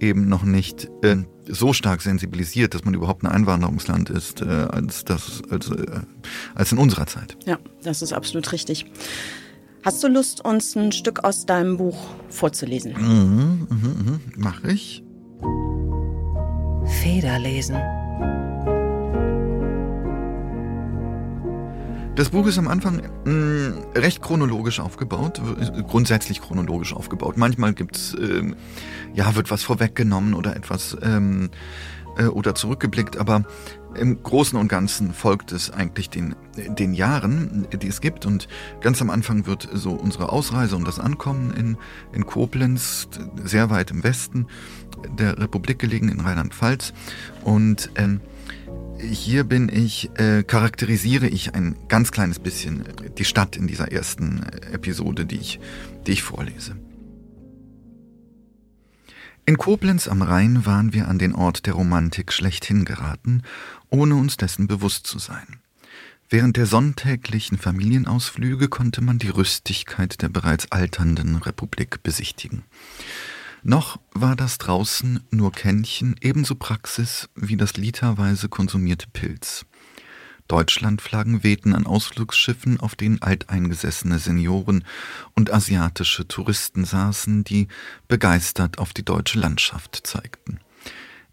eben 0.00 0.28
noch 0.28 0.44
nicht 0.44 0.88
äh, 1.02 1.16
so 1.46 1.72
stark 1.72 2.02
sensibilisiert, 2.02 2.74
dass 2.74 2.84
man 2.84 2.94
überhaupt 2.94 3.24
ein 3.24 3.28
Einwanderungsland 3.30 4.10
ist, 4.10 4.42
äh, 4.42 4.44
als, 4.44 5.04
das, 5.04 5.42
als, 5.50 5.70
äh, 5.70 6.00
als 6.54 6.72
in 6.72 6.78
unserer 6.78 7.06
Zeit. 7.06 7.36
Ja, 7.46 7.58
das 7.82 8.02
ist 8.02 8.12
absolut 8.12 8.52
richtig. 8.52 8.86
Hast 9.82 10.02
du 10.02 10.08
Lust, 10.08 10.44
uns 10.44 10.76
ein 10.76 10.92
Stück 10.92 11.24
aus 11.24 11.46
deinem 11.46 11.76
Buch 11.76 11.96
vorzulesen? 12.28 12.92
Mhm, 12.92 13.66
mhm, 13.70 13.88
mhm. 14.04 14.20
Mach 14.36 14.62
ich. 14.64 15.02
Federlesen. 17.02 17.76
Das 22.18 22.30
Buch 22.30 22.48
ist 22.48 22.58
am 22.58 22.66
Anfang 22.66 23.00
mh, 23.26 23.30
mm, 23.30 23.74
recht 23.94 24.22
chronologisch 24.22 24.80
aufgebaut, 24.80 25.40
grundsätzlich 25.86 26.42
chronologisch 26.42 26.92
aufgebaut. 26.92 27.36
Manchmal 27.36 27.74
gibt's, 27.74 28.12
ähm, 28.20 28.56
ja, 29.14 29.36
wird 29.36 29.52
was 29.52 29.62
vorweggenommen 29.62 30.34
oder 30.34 30.56
etwas 30.56 30.96
ähm, 31.00 31.50
äh, 32.16 32.24
oder 32.24 32.56
zurückgeblickt, 32.56 33.18
aber 33.18 33.44
im 33.94 34.20
Großen 34.20 34.58
und 34.58 34.66
Ganzen 34.66 35.14
folgt 35.14 35.52
es 35.52 35.70
eigentlich 35.70 36.10
den, 36.10 36.34
den 36.56 36.92
Jahren, 36.92 37.68
die 37.80 37.86
es 37.86 38.00
gibt. 38.00 38.26
Und 38.26 38.48
ganz 38.80 39.00
am 39.00 39.10
Anfang 39.10 39.46
wird 39.46 39.68
so 39.72 39.92
unsere 39.92 40.32
Ausreise 40.32 40.74
und 40.74 40.88
das 40.88 40.98
Ankommen 40.98 41.52
in, 41.52 41.76
in 42.12 42.26
Koblenz, 42.26 43.08
sehr 43.44 43.70
weit 43.70 43.92
im 43.92 44.02
Westen 44.02 44.48
der 45.16 45.38
Republik 45.38 45.78
gelegen, 45.78 46.08
in 46.08 46.18
Rheinland-Pfalz. 46.18 46.94
Und 47.44 47.90
ähm, 47.94 48.20
hier 49.00 49.44
bin 49.44 49.68
ich, 49.68 50.10
äh, 50.18 50.42
charakterisiere 50.42 51.28
ich 51.28 51.54
ein 51.54 51.76
ganz 51.88 52.12
kleines 52.12 52.38
bisschen 52.38 52.84
die 53.16 53.24
Stadt 53.24 53.56
in 53.56 53.66
dieser 53.66 53.92
ersten 53.92 54.42
äh, 54.42 54.72
Episode, 54.72 55.26
die 55.26 55.36
ich, 55.36 55.60
die 56.06 56.12
ich 56.12 56.22
vorlese. 56.22 56.76
In 59.46 59.56
Koblenz 59.56 60.08
am 60.08 60.20
Rhein 60.20 60.66
waren 60.66 60.92
wir 60.92 61.08
an 61.08 61.18
den 61.18 61.34
Ort 61.34 61.64
der 61.66 61.72
Romantik 61.74 62.32
schlechthin 62.32 62.84
geraten, 62.84 63.42
ohne 63.88 64.14
uns 64.14 64.36
dessen 64.36 64.66
bewusst 64.66 65.06
zu 65.06 65.18
sein. 65.18 65.60
Während 66.28 66.58
der 66.58 66.66
sonntäglichen 66.66 67.56
Familienausflüge 67.56 68.68
konnte 68.68 69.00
man 69.00 69.18
die 69.18 69.30
Rüstigkeit 69.30 70.20
der 70.20 70.28
bereits 70.28 70.70
alternden 70.70 71.36
Republik 71.36 72.02
besichtigen. 72.02 72.64
Noch 73.62 73.98
war 74.12 74.36
das 74.36 74.58
draußen 74.58 75.24
nur 75.30 75.52
Kännchen 75.52 76.14
ebenso 76.20 76.54
Praxis 76.54 77.28
wie 77.34 77.56
das 77.56 77.76
literweise 77.76 78.48
konsumierte 78.48 79.06
Pilz. 79.12 79.66
Deutschlandflaggen 80.46 81.44
wehten 81.44 81.74
an 81.74 81.86
Ausflugsschiffen, 81.86 82.80
auf 82.80 82.96
denen 82.96 83.20
alteingesessene 83.20 84.18
Senioren 84.18 84.84
und 85.34 85.52
asiatische 85.52 86.26
Touristen 86.26 86.86
saßen, 86.86 87.44
die 87.44 87.68
begeistert 88.08 88.78
auf 88.78 88.94
die 88.94 89.04
deutsche 89.04 89.38
Landschaft 89.38 90.00
zeigten. 90.04 90.58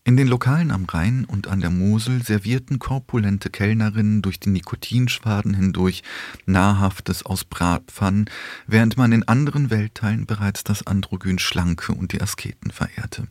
In 0.08 0.18
den 0.18 0.28
Lokalen 0.28 0.70
am 0.70 0.86
Rhein 0.86 1.26
und 1.26 1.48
an 1.48 1.62
der 1.62 1.72
Mosel 1.72 2.22
servierten 2.22 2.78
korpulente 2.78 3.50
Kellnerinnen 3.50 4.22
durch 4.22 4.40
die 4.40 4.52
Nikotinschwaden 4.52 5.56
hindurch 5.56 6.04
Nahrhaftes 6.46 7.26
aus 7.26 7.44
Bratpfannen, 7.44 8.30
während 8.68 8.98
man 8.98 9.12
in 9.12 9.28
anderen 9.28 9.72
Weltteilen 9.72 10.28
bereits 10.28 10.64
das 10.64 10.86
Androgyn 10.86 11.40
Schlanke 11.40 11.92
und 11.92 12.14
die 12.14 12.22
Asketen 12.22 12.70
verehrte. 12.70 13.28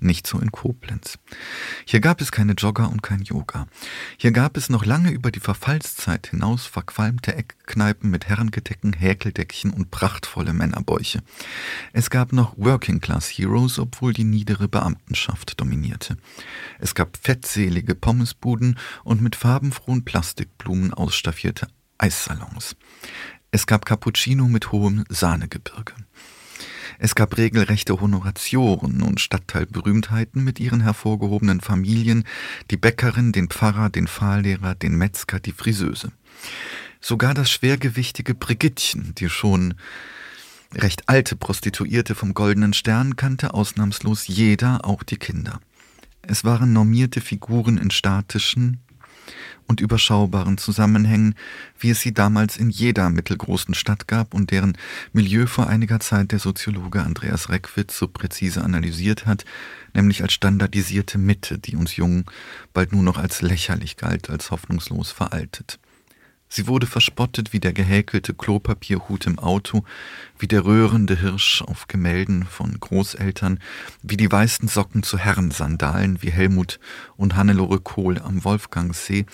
Nicht 0.00 0.26
so 0.26 0.38
in 0.38 0.50
Koblenz. 0.50 1.18
Hier 1.84 2.00
gab 2.00 2.22
es 2.22 2.32
keine 2.32 2.54
Jogger 2.54 2.90
und 2.90 3.02
kein 3.02 3.20
Yoga. 3.20 3.66
Hier 4.16 4.32
gab 4.32 4.56
es 4.56 4.70
noch 4.70 4.86
lange 4.86 5.10
über 5.10 5.30
die 5.30 5.40
Verfallszeit 5.40 6.28
hinaus 6.28 6.64
verqualmte 6.64 7.34
Eckkneipen 7.34 8.10
mit 8.10 8.26
Herrengedecken, 8.26 8.94
Häkeldeckchen 8.94 9.70
und 9.72 9.90
prachtvolle 9.90 10.54
Männerbäuche. 10.54 11.20
Es 11.92 12.08
gab 12.08 12.32
noch 12.32 12.56
Working 12.56 13.00
Class 13.00 13.28
Heroes, 13.28 13.78
obwohl 13.78 14.14
die 14.14 14.24
niedere 14.24 14.68
Beamtenschaft 14.68 15.60
dominierte. 15.60 16.16
Es 16.78 16.94
gab 16.94 17.18
fettselige 17.18 17.94
Pommesbuden 17.94 18.78
und 19.04 19.20
mit 19.20 19.36
farbenfrohen 19.36 20.04
Plastikblumen 20.04 20.94
ausstaffierte 20.94 21.68
Eissalons. 21.98 22.74
Es 23.52 23.66
gab 23.66 23.84
Cappuccino 23.84 24.46
mit 24.46 24.72
hohem 24.72 25.04
Sahnegebirge. 25.08 25.94
Es 27.02 27.14
gab 27.14 27.38
regelrechte 27.38 27.98
Honoratioren 27.98 29.00
und 29.00 29.20
Stadtteilberühmtheiten 29.20 30.44
mit 30.44 30.60
ihren 30.60 30.82
hervorgehobenen 30.82 31.62
Familien, 31.62 32.24
die 32.70 32.76
Bäckerin, 32.76 33.32
den 33.32 33.48
Pfarrer, 33.48 33.88
den 33.88 34.06
Fahrlehrer, 34.06 34.74
den 34.74 34.96
Metzger, 34.96 35.40
die 35.40 35.52
Friseuse. 35.52 36.12
Sogar 37.00 37.32
das 37.32 37.50
schwergewichtige 37.50 38.34
Brigittchen, 38.34 39.14
die 39.14 39.30
schon 39.30 39.72
recht 40.74 41.08
alte 41.08 41.36
Prostituierte 41.36 42.14
vom 42.14 42.34
Goldenen 42.34 42.74
Stern 42.74 43.16
kannte 43.16 43.54
ausnahmslos 43.54 44.26
jeder, 44.26 44.84
auch 44.84 45.02
die 45.02 45.16
Kinder. 45.16 45.58
Es 46.20 46.44
waren 46.44 46.74
normierte 46.74 47.22
Figuren 47.22 47.78
in 47.78 47.90
statischen, 47.90 48.78
und 49.66 49.80
überschaubaren 49.80 50.58
Zusammenhängen, 50.58 51.34
wie 51.78 51.90
es 51.90 52.00
sie 52.00 52.12
damals 52.12 52.56
in 52.56 52.70
jeder 52.70 53.10
mittelgroßen 53.10 53.74
Stadt 53.74 54.08
gab 54.08 54.34
und 54.34 54.50
deren 54.50 54.76
Milieu 55.12 55.46
vor 55.46 55.68
einiger 55.68 56.00
Zeit 56.00 56.32
der 56.32 56.38
Soziologe 56.38 57.02
Andreas 57.02 57.48
Reckwitz 57.48 57.98
so 57.98 58.08
präzise 58.08 58.62
analysiert 58.62 59.26
hat, 59.26 59.44
nämlich 59.94 60.22
als 60.22 60.32
standardisierte 60.32 61.18
Mitte, 61.18 61.58
die 61.58 61.76
uns 61.76 61.96
Jungen 61.96 62.24
bald 62.72 62.92
nur 62.92 63.02
noch 63.02 63.18
als 63.18 63.42
lächerlich 63.42 63.96
galt, 63.96 64.30
als 64.30 64.50
hoffnungslos 64.50 65.10
veraltet. 65.10 65.78
Sie 66.52 66.66
wurde 66.66 66.88
verspottet 66.88 67.52
wie 67.52 67.60
der 67.60 67.72
gehäkelte 67.72 68.34
Klopapierhut 68.34 69.26
im 69.26 69.38
Auto, 69.38 69.84
wie 70.36 70.48
der 70.48 70.64
röhrende 70.64 71.16
Hirsch 71.16 71.62
auf 71.62 71.86
Gemälden 71.86 72.44
von 72.44 72.80
Großeltern, 72.80 73.60
wie 74.02 74.16
die 74.16 74.30
weißen 74.30 74.66
Socken 74.66 75.04
zu 75.04 75.16
Herrensandalen 75.16 76.22
wie 76.22 76.32
Helmut 76.32 76.80
und 77.16 77.36
Hannelore 77.36 77.78
Kohl 77.78 78.18
am 78.18 78.42
Wolfgangsee, 78.42 79.26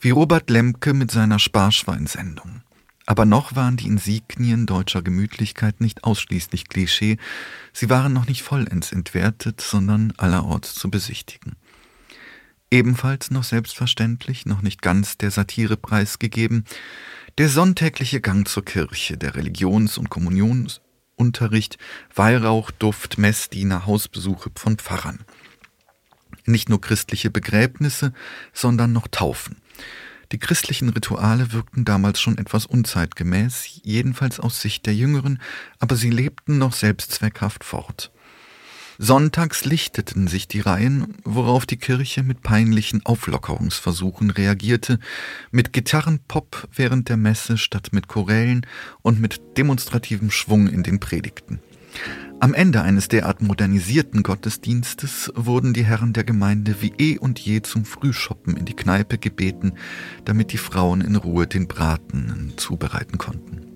wie 0.00 0.10
Robert 0.10 0.48
Lemke 0.48 0.94
mit 0.94 1.10
seiner 1.10 1.40
Sparschweinsendung. 1.40 2.62
Aber 3.04 3.24
noch 3.24 3.56
waren 3.56 3.76
die 3.76 3.88
Insignien 3.88 4.64
deutscher 4.66 5.02
Gemütlichkeit 5.02 5.80
nicht 5.80 6.04
ausschließlich 6.04 6.68
Klischee, 6.68 7.18
sie 7.72 7.90
waren 7.90 8.12
noch 8.12 8.28
nicht 8.28 8.42
vollends 8.42 8.92
entwertet, 8.92 9.60
sondern 9.60 10.12
allerorts 10.18 10.74
zu 10.74 10.88
besichtigen. 10.88 11.56
Ebenfalls 12.74 13.30
noch 13.30 13.44
selbstverständlich, 13.44 14.46
noch 14.46 14.60
nicht 14.60 14.82
ganz 14.82 15.16
der 15.16 15.30
Satire 15.30 15.76
preisgegeben, 15.76 16.64
der 17.38 17.48
sonntägliche 17.48 18.20
Gang 18.20 18.48
zur 18.48 18.64
Kirche, 18.64 19.16
der 19.16 19.36
Religions- 19.36 19.96
und 19.96 20.10
Kommunionsunterricht, 20.10 21.78
Weihrauchduft, 22.16 23.16
Messdiener, 23.16 23.86
Hausbesuche 23.86 24.50
von 24.56 24.76
Pfarrern. 24.76 25.20
Nicht 26.46 26.68
nur 26.68 26.80
christliche 26.80 27.30
Begräbnisse, 27.30 28.12
sondern 28.52 28.92
noch 28.92 29.06
Taufen. 29.06 29.58
Die 30.32 30.40
christlichen 30.40 30.88
Rituale 30.88 31.52
wirkten 31.52 31.84
damals 31.84 32.20
schon 32.20 32.38
etwas 32.38 32.66
unzeitgemäß, 32.66 33.82
jedenfalls 33.84 34.40
aus 34.40 34.60
Sicht 34.60 34.86
der 34.86 34.96
Jüngeren, 34.96 35.40
aber 35.78 35.94
sie 35.94 36.10
lebten 36.10 36.58
noch 36.58 36.72
selbstzweckhaft 36.72 37.62
fort. 37.62 38.10
Sonntags 38.98 39.64
lichteten 39.64 40.28
sich 40.28 40.46
die 40.46 40.60
Reihen, 40.60 41.14
worauf 41.24 41.66
die 41.66 41.76
Kirche 41.76 42.22
mit 42.22 42.42
peinlichen 42.42 43.04
Auflockerungsversuchen 43.04 44.30
reagierte, 44.30 44.98
mit 45.50 45.72
Gitarrenpop 45.72 46.68
während 46.72 47.08
der 47.08 47.16
Messe 47.16 47.58
statt 47.58 47.88
mit 47.92 48.06
Chorellen 48.06 48.66
und 49.02 49.20
mit 49.20 49.40
demonstrativem 49.56 50.30
Schwung 50.30 50.68
in 50.68 50.82
den 50.82 51.00
Predigten. 51.00 51.60
Am 52.40 52.54
Ende 52.54 52.82
eines 52.82 53.08
derart 53.08 53.40
modernisierten 53.40 54.22
Gottesdienstes 54.22 55.32
wurden 55.34 55.72
die 55.72 55.84
Herren 55.84 56.12
der 56.12 56.24
Gemeinde 56.24 56.76
wie 56.80 56.92
eh 56.98 57.18
und 57.18 57.38
je 57.38 57.62
zum 57.62 57.84
Frühschoppen 57.84 58.56
in 58.56 58.64
die 58.64 58.74
Kneipe 58.74 59.18
gebeten, 59.18 59.74
damit 60.24 60.52
die 60.52 60.58
Frauen 60.58 61.00
in 61.00 61.16
Ruhe 61.16 61.46
den 61.46 61.68
Braten 61.68 62.52
zubereiten 62.56 63.18
konnten. 63.18 63.73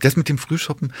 Das 0.00 0.16
mit 0.16 0.28
dem 0.28 0.38
Frühshoppen, 0.38 0.92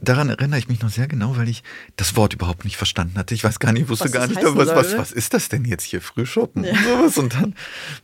daran 0.00 0.28
erinnere 0.28 0.58
ich 0.58 0.68
mich 0.68 0.80
noch 0.80 0.90
sehr 0.90 1.08
genau, 1.08 1.36
weil 1.36 1.48
ich 1.48 1.62
das 1.96 2.16
Wort 2.16 2.34
überhaupt 2.34 2.64
nicht 2.64 2.76
verstanden 2.76 3.18
hatte. 3.18 3.34
Ich 3.34 3.44
weiß 3.44 3.58
gar 3.58 3.72
nicht, 3.72 3.88
wusste 3.88 4.06
Was 4.06 4.12
gar 4.12 4.26
nicht, 4.26 4.42
was, 4.42 4.68
was, 4.68 4.98
was 4.98 5.12
ist 5.12 5.34
das 5.34 5.48
denn 5.48 5.64
jetzt 5.64 5.84
hier, 5.84 6.00
Frühshoppen? 6.00 6.64
Ja. 6.64 6.72
Und 6.72 6.84
sowas. 6.84 7.18
Und 7.18 7.34
dann 7.34 7.54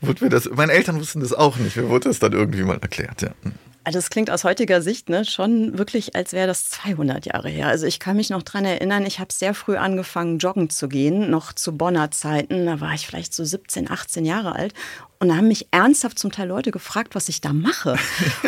wurde 0.01 0.25
mir 0.25 0.31
das, 0.31 0.49
meine 0.51 0.73
Eltern 0.73 0.99
wussten 1.01 1.21
das 1.21 1.33
auch 1.33 1.57
nicht, 1.57 1.77
mir 1.77 1.89
wurde 1.89 2.09
das 2.09 2.19
dann 2.19 2.33
irgendwie 2.33 2.63
mal 2.63 2.79
erklärt, 2.79 3.23
ja. 3.23 3.31
Also 3.85 3.99
das 3.99 4.11
klingt 4.11 4.31
aus 4.31 4.45
heutiger 4.45 4.81
Sicht 4.81 5.09
ne, 5.09 5.25
schon 5.25 5.77
wirklich, 5.77 6.15
als 6.15 6.33
wäre 6.33 6.47
das 6.47 6.71
200 6.71 7.27
Jahre 7.27 7.49
her. 7.49 7.67
Also 7.67 7.87
ich 7.87 7.99
kann 7.99 8.17
mich 8.17 8.31
noch 8.31 8.43
dran 8.43 8.65
erinnern, 8.65 9.05
ich 9.05 9.19
habe 9.19 9.33
sehr 9.33 9.55
früh 9.55 9.77
angefangen, 9.77 10.39
joggen 10.39 10.71
zu 10.71 10.89
gehen, 10.89 11.31
noch 11.31 11.53
zu 11.53 11.77
Bonner 11.77 12.13
Zeiten. 12.13 12.67
Da 12.67 12.81
war 12.81 12.95
ich 12.95 13.07
vielleicht 13.07 13.35
so 13.35 13.45
17, 13.45 13.91
18 13.91 14.25
Jahre 14.25 14.55
alt. 14.55 14.73
Und 15.19 15.29
da 15.29 15.37
haben 15.37 15.49
mich 15.49 15.67
ernsthaft 15.73 16.19
zum 16.19 16.31
Teil 16.31 16.49
Leute 16.49 16.71
gefragt, 16.71 17.17
was 17.17 17.29
ich 17.29 17.41
da 17.41 17.53
mache. 17.53 17.97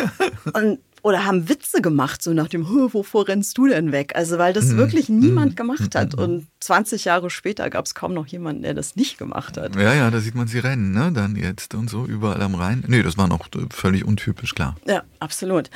Und, 0.53 0.79
oder 1.05 1.23
haben 1.23 1.49
Witze 1.49 1.83
gemacht, 1.83 2.23
so 2.23 2.33
nach 2.33 2.47
dem, 2.47 2.67
"Hö, 2.67 2.87
wovor 2.91 3.27
rennst 3.27 3.59
du 3.59 3.67
denn 3.67 3.91
weg? 3.91 4.13
Also 4.15 4.39
weil 4.39 4.53
das 4.53 4.75
wirklich 4.75 5.07
niemand 5.07 5.55
gemacht 5.55 5.93
hat. 5.93 6.15
Und 6.15 6.47
20 6.61 7.05
Jahre 7.05 7.29
später 7.29 7.69
gab 7.69 7.85
es 7.85 7.93
kaum 7.93 8.15
noch 8.15 8.25
jemanden, 8.25 8.63
der 8.63 8.73
das 8.73 8.95
nicht 8.95 9.19
gemacht 9.19 9.55
hat. 9.55 9.75
Ja, 9.75 9.93
ja, 9.93 10.09
da 10.09 10.19
sieht 10.19 10.33
man 10.33 10.47
sie 10.47 10.57
rennen, 10.57 10.93
ne, 10.93 11.11
dann 11.13 11.35
jetzt 11.35 11.75
und 11.75 11.91
so, 11.91 12.07
überall 12.07 12.41
am 12.41 12.55
Rhein. 12.55 12.83
Nee, 12.87 13.03
das 13.03 13.19
war 13.19 13.27
noch 13.27 13.45
äh, 13.49 13.67
völlig 13.69 14.03
untypisch, 14.03 14.55
klar. 14.55 14.77
Ja, 14.87 15.03
absolut. 15.19 15.69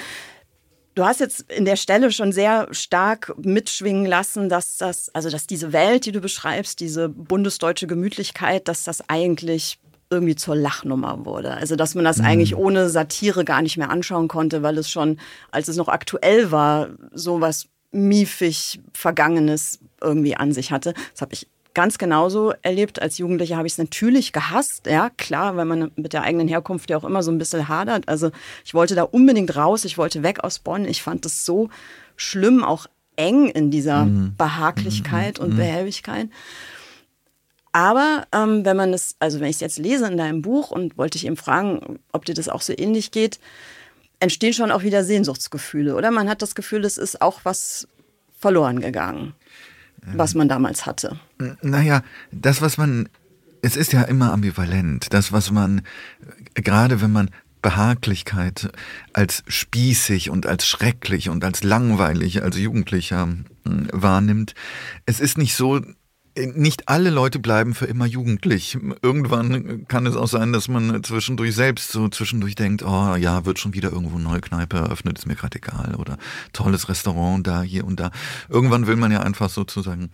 Du 0.96 1.06
hast 1.06 1.20
jetzt 1.20 1.42
in 1.52 1.66
der 1.66 1.76
Stelle 1.76 2.12
schon 2.12 2.32
sehr 2.32 2.68
stark 2.72 3.32
mitschwingen 3.38 4.08
lassen, 4.08 4.50
dass 4.50 4.78
das, 4.78 5.14
also 5.14 5.30
dass 5.30 5.46
diese 5.46 5.72
Welt, 5.74 6.08
die 6.08 6.12
du 6.12 6.22
beschreibst, 6.22 6.80
diese 6.80 7.08
bundesdeutsche 7.08 7.86
Gemütlichkeit, 7.86 8.68
dass 8.68 8.84
das 8.84 9.08
eigentlich 9.08 9.78
irgendwie 10.10 10.36
zur 10.36 10.56
Lachnummer 10.56 11.26
wurde. 11.26 11.54
Also 11.54 11.76
dass 11.76 11.96
man 11.96 12.04
das 12.04 12.20
eigentlich 12.20 12.56
ohne 12.56 12.90
Satire 12.90 13.46
gar 13.46 13.62
nicht 13.62 13.78
mehr 13.78 13.90
anschauen 13.90 14.28
konnte, 14.28 14.64
weil 14.64 14.78
es 14.78 14.90
schon, 14.90 15.20
als 15.52 15.68
es 15.68 15.76
noch 15.76 15.88
aktuell 15.88 16.52
war, 16.52 16.90
so 17.14 17.42
was 17.42 17.68
miefig 17.92 18.80
Vergangenes 18.94 19.80
irgendwie 20.02 20.36
an 20.36 20.52
sich 20.52 20.72
hatte. 20.72 20.94
Das 21.12 21.22
habe 21.22 21.34
ich 21.34 21.48
ganz 21.74 21.98
genauso 21.98 22.54
erlebt. 22.62 23.02
Als 23.02 23.18
Jugendliche 23.18 23.56
habe 23.56 23.68
ich 23.68 23.74
es 23.74 23.78
natürlich 23.78 24.34
gehasst. 24.34 24.86
Ja, 24.88 25.10
klar, 25.12 25.56
weil 25.56 25.66
man 25.66 25.92
mit 25.96 26.14
der 26.14 26.24
eigenen 26.24 26.48
Herkunft 26.48 26.90
ja 26.90 26.98
auch 26.98 27.04
immer 27.04 27.24
so 27.24 27.32
ein 27.32 27.38
bisschen 27.38 27.68
hadert. 27.68 28.08
Also 28.08 28.32
ich 28.66 28.74
wollte 28.74 28.96
da 28.96 29.04
unbedingt 29.04 29.56
raus. 29.56 29.86
Ich 29.86 29.98
wollte 29.98 30.24
weg 30.24 30.44
aus 30.44 30.60
Bonn. 30.60 30.86
Ich 30.86 31.02
fand 31.04 31.26
es 31.26 31.46
so 31.46 31.70
schlimm, 32.16 32.64
auch 32.64 32.88
eng 33.16 33.48
in 33.50 33.70
dieser 33.70 34.08
Behaglichkeit 34.38 35.40
und 35.40 35.58
Behäbigkeit. 35.58 36.30
Aber 37.72 38.26
ähm, 38.32 38.66
wenn 38.66 38.78
man 38.78 38.94
es, 38.94 39.16
also 39.20 39.40
wenn 39.40 39.48
ich 39.48 39.58
es 39.58 39.62
jetzt 39.62 39.78
lese 39.78 40.08
in 40.08 40.18
deinem 40.18 40.42
Buch 40.42 40.72
und 40.72 40.98
wollte 40.98 41.18
ich 41.18 41.26
eben 41.26 41.38
fragen, 41.38 42.00
ob 42.12 42.26
dir 42.26 42.34
das 42.34 42.50
auch 42.50 42.62
so 42.62 42.74
ähnlich 42.76 43.12
geht, 43.12 43.40
entstehen 44.20 44.54
schon 44.54 44.72
auch 44.72 44.84
wieder 44.84 45.04
Sehnsuchtsgefühle, 45.04 45.96
oder? 45.96 46.12
Man 46.12 46.30
hat 46.30 46.42
das 46.42 46.56
Gefühl, 46.56 46.84
es 46.84 46.98
ist 46.98 47.22
auch 47.22 47.42
was 47.44 47.88
verloren 48.38 48.80
gegangen, 48.80 49.34
was 50.14 50.34
man 50.34 50.48
damals 50.48 50.86
hatte. 50.86 51.20
Naja, 51.62 52.04
das, 52.32 52.62
was 52.62 52.78
man, 52.78 53.10
es 53.62 53.76
ist 53.76 53.94
ja 53.94 54.04
immer 54.04 54.32
ambivalent. 54.32 55.14
Das, 55.14 55.32
was 55.32 55.52
man, 55.52 55.80
äh, 56.56 56.62
gerade 56.62 57.02
wenn 57.02 57.12
man 57.12 57.30
Behaglichkeit 57.62 58.72
als 59.12 59.44
spießig 59.48 60.30
und 60.30 60.46
als 60.46 60.66
schrecklich 60.66 61.30
und 61.30 61.44
als 61.44 61.64
langweilig 61.64 62.42
als 62.42 62.58
Jugendlicher 62.58 63.26
mh, 63.26 63.90
wahrnimmt, 63.92 64.54
es 65.06 65.20
ist 65.20 65.38
nicht 65.38 65.56
so, 65.56 65.82
nicht 66.38 66.88
alle 66.88 67.10
Leute 67.10 67.40
bleiben 67.40 67.74
für 67.74 67.86
immer 67.86 68.06
jugendlich. 68.06 68.78
Irgendwann 69.02 69.88
kann 69.88 70.06
es 70.06 70.16
auch 70.16 70.28
sein, 70.28 70.54
dass 70.54 70.68
man 70.68 71.04
zwischendurch 71.04 71.56
selbst 71.56 71.92
so 71.92 72.08
zwischendurch 72.10 72.56
denkt, 72.56 72.84
oh 72.84 73.16
ja, 73.16 73.46
wird 73.46 73.60
schon 73.60 73.74
wieder 73.74 73.92
irgendwo 73.92 74.16
eine 74.16 74.24
neue 74.24 74.42
Kneipe 74.42 74.78
eröffnet, 74.78 75.18
ist 75.18 75.26
mir 75.26 75.36
gerade 75.36 75.58
egal. 75.58 75.96
Oder 75.96 76.18
tolles 76.54 76.90
Restaurant 76.90 77.46
da, 77.46 77.62
hier 77.62 77.86
und 77.86 78.00
da. 78.00 78.12
Irgendwann 78.48 78.88
will 78.88 78.96
man 78.96 79.12
ja 79.12 79.22
einfach 79.22 79.50
sozusagen 79.50 80.12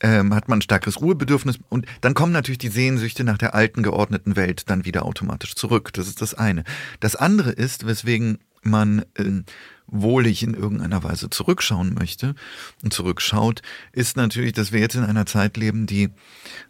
ähm, 0.00 0.34
hat 0.34 0.48
man 0.48 0.58
ein 0.58 0.62
starkes 0.62 1.00
Ruhebedürfnis 1.00 1.58
und 1.68 1.86
dann 2.02 2.14
kommen 2.14 2.32
natürlich 2.32 2.58
die 2.58 2.68
Sehnsüchte 2.68 3.24
nach 3.24 3.38
der 3.38 3.54
alten 3.54 3.82
geordneten 3.82 4.36
Welt 4.36 4.68
dann 4.68 4.84
wieder 4.84 5.06
automatisch 5.06 5.54
zurück. 5.54 5.92
Das 5.94 6.06
ist 6.06 6.20
das 6.20 6.34
eine. 6.34 6.64
Das 7.00 7.16
andere 7.16 7.50
ist, 7.50 7.86
weswegen 7.86 8.38
man 8.66 9.04
äh, 9.14 9.42
wohlig 9.88 10.42
in 10.42 10.54
irgendeiner 10.54 11.02
Weise 11.04 11.30
zurückschauen 11.30 11.94
möchte 11.94 12.34
und 12.82 12.92
zurückschaut, 12.92 13.62
ist 13.92 14.16
natürlich, 14.16 14.52
dass 14.52 14.72
wir 14.72 14.80
jetzt 14.80 14.96
in 14.96 15.04
einer 15.04 15.26
Zeit 15.26 15.56
leben, 15.56 15.86
die, 15.86 16.10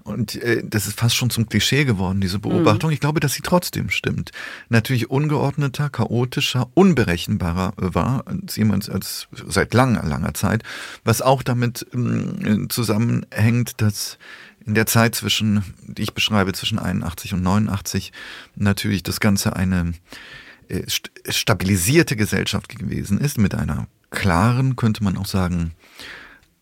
und 0.05 0.37
äh, 0.37 0.63
das 0.65 0.87
ist 0.87 0.99
fast 0.99 1.17
schon 1.17 1.31
zum 1.31 1.49
Klischee 1.49 1.85
geworden, 1.85 2.21
diese 2.21 2.39
Beobachtung. 2.39 2.91
Ich 2.91 3.01
glaube, 3.01 3.21
dass 3.21 3.35
sie 3.35 3.43
trotzdem 3.43 3.91
stimmt. 3.91 4.33
Natürlich 4.69 5.11
ungeordneter, 5.11 5.89
chaotischer, 5.89 6.69
unberechenbarer 6.75 7.73
äh, 7.79 7.95
war 7.95 8.27
als 8.27 8.57
jemals 8.57 8.91
als 8.91 9.29
seit 9.47 9.73
langer, 9.73 10.05
langer 10.05 10.35
Zeit, 10.35 10.63
was 11.05 11.23
auch 11.23 11.43
damit 11.43 11.87
ähm, 11.95 12.69
zusammenhängt, 12.69 13.81
dass 13.81 14.19
in 14.67 14.75
der 14.75 14.87
Zeit 14.87 15.15
zwischen, 15.15 15.63
die 15.87 16.03
ich 16.03 16.13
beschreibe, 16.13 16.53
zwischen 16.53 16.81
81 16.81 17.35
und 17.35 17.43
89, 17.43 18.13
natürlich 18.57 19.05
das 19.05 19.21
Ganze 19.21 19.55
eine 19.55 19.81
äh, 19.81 19.93
st- 20.71 21.11
stabilisierte 21.31 22.17
Gesellschaft 22.17 22.79
gewesen 22.79 23.19
ist, 23.19 23.39
mit 23.39 23.55
einer 23.55 23.89
klaren, 24.11 24.77
könnte 24.77 25.05
man 25.05 25.17
auch 25.17 25.27
sagen, 25.27 25.73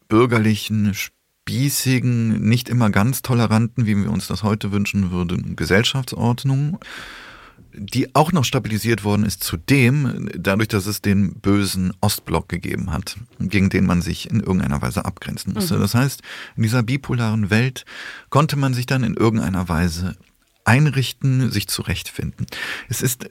bürgerlichen, 0.09 0.95
spießigen, 0.95 2.41
nicht 2.41 2.69
immer 2.69 2.91
ganz 2.91 3.23
toleranten, 3.23 3.87
wie 3.87 3.97
wir 3.97 4.11
uns 4.11 4.27
das 4.27 4.43
heute 4.43 4.73
wünschen 4.73 5.11
würden, 5.11 5.57
Gesellschaftsordnung, 5.57 6.79
die 7.77 8.15
auch 8.15 8.31
noch 8.33 8.45
stabilisiert 8.45 9.03
worden 9.03 9.25
ist 9.25 9.43
zudem, 9.43 10.29
dadurch, 10.39 10.69
dass 10.69 10.87
es 10.87 11.03
den 11.03 11.35
bösen 11.41 11.93
Ostblock 12.01 12.49
gegeben 12.49 12.93
hat, 12.93 13.17
gegen 13.41 13.69
den 13.69 13.85
man 13.85 14.01
sich 14.01 14.31
in 14.31 14.41
irgendeiner 14.41 14.81
Weise 14.81 15.05
abgrenzen 15.05 15.55
musste. 15.55 15.79
Das 15.79 15.95
heißt, 15.95 16.23
in 16.57 16.63
dieser 16.63 16.83
bipolaren 16.83 17.51
Welt 17.51 17.85
konnte 18.31 18.57
man 18.57 18.75
sich 18.75 18.87
dann 18.87 19.03
in 19.03 19.15
irgendeiner 19.15 19.69
Weise 19.69 20.17
einrichten, 20.65 21.51
sich 21.51 21.67
zurechtfinden. 21.67 22.47
Es 22.89 23.03
ist 23.03 23.29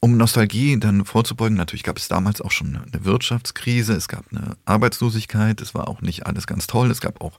um 0.00 0.16
Nostalgie 0.16 0.78
dann 0.78 1.04
vorzubeugen, 1.04 1.56
natürlich 1.56 1.82
gab 1.82 1.96
es 1.96 2.08
damals 2.08 2.40
auch 2.40 2.50
schon 2.50 2.76
eine 2.76 3.04
Wirtschaftskrise, 3.04 3.94
es 3.94 4.08
gab 4.08 4.24
eine 4.30 4.56
Arbeitslosigkeit, 4.64 5.60
es 5.60 5.74
war 5.74 5.88
auch 5.88 6.02
nicht 6.02 6.26
alles 6.26 6.46
ganz 6.46 6.66
toll, 6.66 6.90
es 6.90 7.00
gab 7.00 7.20
auch 7.20 7.38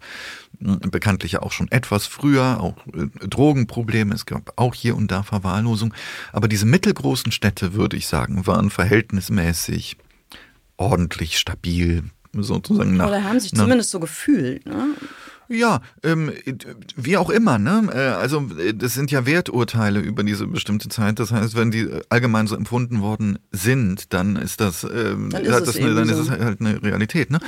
mh, 0.60 0.78
bekanntlich 0.90 1.40
auch 1.40 1.52
schon 1.52 1.72
etwas 1.72 2.08
früher 2.08 2.60
auch 2.60 2.78
äh, 2.88 3.28
Drogenprobleme, 3.28 4.14
es 4.14 4.26
gab 4.26 4.54
auch 4.56 4.74
hier 4.74 4.96
und 4.96 5.12
da 5.12 5.24
Verwahrlosung, 5.24 5.94
aber 6.32 6.48
diese 6.48 6.66
mittelgroßen 6.66 7.32
Städte, 7.32 7.74
würde 7.74 7.98
ich 7.98 8.08
sagen, 8.08 8.48
waren 8.48 8.70
verhältnismäßig 8.70 9.98
ordentlich 10.78 11.38
stabil, 11.38 12.04
sozusagen 12.34 12.98
nach. 12.98 13.08
Oder 13.08 13.24
haben 13.24 13.40
sich 13.40 13.54
nach, 13.54 13.64
zumindest 13.64 13.92
so 13.92 14.00
gefühlt. 14.00 14.66
Ne? 14.66 14.88
Ja, 15.50 15.82
ähm, 16.04 16.32
wie 16.96 17.18
auch 17.18 17.30
immer, 17.30 17.58
ne? 17.58 17.90
Äh, 17.94 17.98
Also 18.22 18.50
äh, 18.58 18.74
das 18.74 18.94
sind 18.94 19.12
ja 19.12 19.26
Werturteile 19.26 20.00
über 20.00 20.24
diese 20.24 20.48
bestimmte 20.48 20.90
Zeit. 20.90 21.20
Das 21.20 21.32
heißt, 21.32 21.56
wenn 21.56 21.72
die 21.72 21.90
allgemein 22.10 22.48
so 22.48 22.56
empfunden 22.56 23.02
worden 23.02 23.40
sind, 23.52 24.14
dann 24.14 24.36
ist 24.36 24.60
das, 24.62 24.84
ähm, 24.84 25.30
Dann 25.30 25.44
ist 25.46 25.68
das 25.68 25.78
eine, 25.78 25.94
dann 25.96 26.08
so. 26.08 26.14
ist 26.14 26.20
es 26.20 26.30
halt 26.30 26.62
eine 26.62 26.82
Realität, 26.82 27.32
ne? 27.32 27.40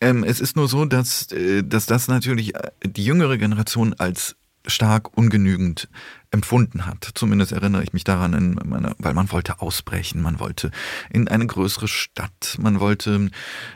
Ähm, 0.00 0.24
es 0.24 0.40
ist 0.40 0.56
nur 0.56 0.68
so, 0.68 0.84
dass, 0.84 1.30
äh, 1.32 1.62
dass 1.62 1.86
das 1.86 2.08
natürlich 2.08 2.54
äh, 2.54 2.70
die 2.84 3.04
jüngere 3.04 3.38
Generation 3.38 3.94
als 3.94 4.36
stark 4.66 5.16
ungenügend 5.16 5.88
empfunden 6.32 6.86
hat. 6.86 7.10
Zumindest 7.14 7.52
erinnere 7.52 7.82
ich 7.82 7.92
mich 7.92 8.04
daran, 8.04 8.32
in 8.32 8.58
meiner, 8.64 8.94
weil 8.98 9.14
man 9.14 9.30
wollte 9.30 9.60
ausbrechen, 9.60 10.22
man 10.22 10.40
wollte 10.40 10.70
in 11.10 11.28
eine 11.28 11.46
größere 11.46 11.88
Stadt, 11.88 12.56
man 12.60 12.80
wollte 12.80 13.30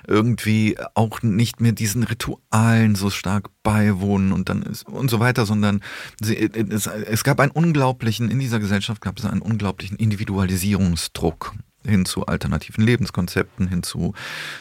irgendwie 0.07 0.77
auch 0.95 1.23
nicht 1.23 1.61
mehr 1.61 1.73
diesen 1.73 2.03
Ritualen 2.03 2.95
so 2.95 3.11
stark 3.11 3.51
beiwohnen 3.63 4.33
und 4.33 4.49
dann 4.49 4.63
ist, 4.63 4.87
und 4.89 5.11
so 5.11 5.21
weiter, 5.21 5.47
sondern 5.47 5.83
sie, 6.21 6.37
es, 6.37 6.87
es 6.87 7.25
gab 7.25 7.41
einen 7.41 7.53
unglaublichen, 7.53 8.31
in 8.31 8.39
dieser 8.39 8.59
Gesellschaft 8.59 9.01
gab 9.01 9.19
es 9.19 9.25
einen 9.25 9.43
unglaublichen 9.43 9.97
Individualisierungsdruck 9.97 11.55
hin 11.87 12.05
zu 12.05 12.27
alternativen 12.27 12.85
Lebenskonzepten, 12.85 13.69
hin 13.69 13.83
zu 13.83 14.15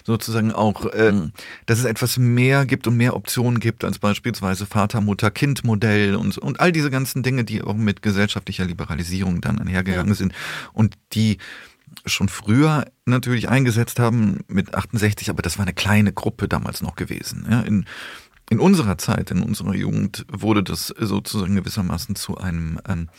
sozusagen 0.04 0.52
auch, 0.52 0.86
ähm, 0.94 1.32
dass 1.66 1.80
es 1.80 1.86
etwas 1.86 2.18
mehr 2.18 2.66
gibt 2.66 2.88
und 2.88 2.98
mehr 2.98 3.16
Optionen 3.16 3.60
gibt 3.60 3.84
als 3.84 4.00
beispielsweise 4.00 4.66
Vater, 4.66 5.02
Mutter, 5.02 5.32
Kind-Modell 5.32 6.16
und, 6.16 6.38
und 6.38 6.60
all 6.60 6.72
diese 6.72 6.90
ganzen 6.92 7.24
Dinge, 7.24 7.44
die 7.44 7.62
auch 7.62 7.76
mit 7.76 8.02
gesellschaftlicher 8.02 8.66
Liberalisierung 8.66 9.42
dann 9.42 9.60
einhergegangen 9.60 10.10
Ja. 10.10 10.16
sind 10.16 10.34
und 10.74 10.96
die 11.14 11.38
schon 12.06 12.30
früher 12.30 12.86
natürlich 13.06 13.50
eingesetzt 13.50 14.00
haben 14.00 14.40
mit 14.48 14.74
68, 14.74 15.30
aber 15.30 15.42
das 15.42 15.58
war 15.58 15.66
eine 15.66 15.74
kleine 15.74 16.12
Gruppe 16.14 16.48
damals 16.48 16.82
noch 16.82 16.96
gewesen. 16.96 17.46
Ja, 17.50 17.62
in, 17.62 17.86
in 18.50 18.60
unserer 18.60 18.98
Zeit, 18.98 19.32
in 19.32 19.42
unserer 19.42 19.74
Jugend 19.74 20.26
wurde 20.32 20.62
das 20.62 20.88
sozusagen 20.88 21.56
gewissermaßen 21.56 22.16
zu 22.16 22.38
einem, 22.38 22.80
ähm, 22.88 23.10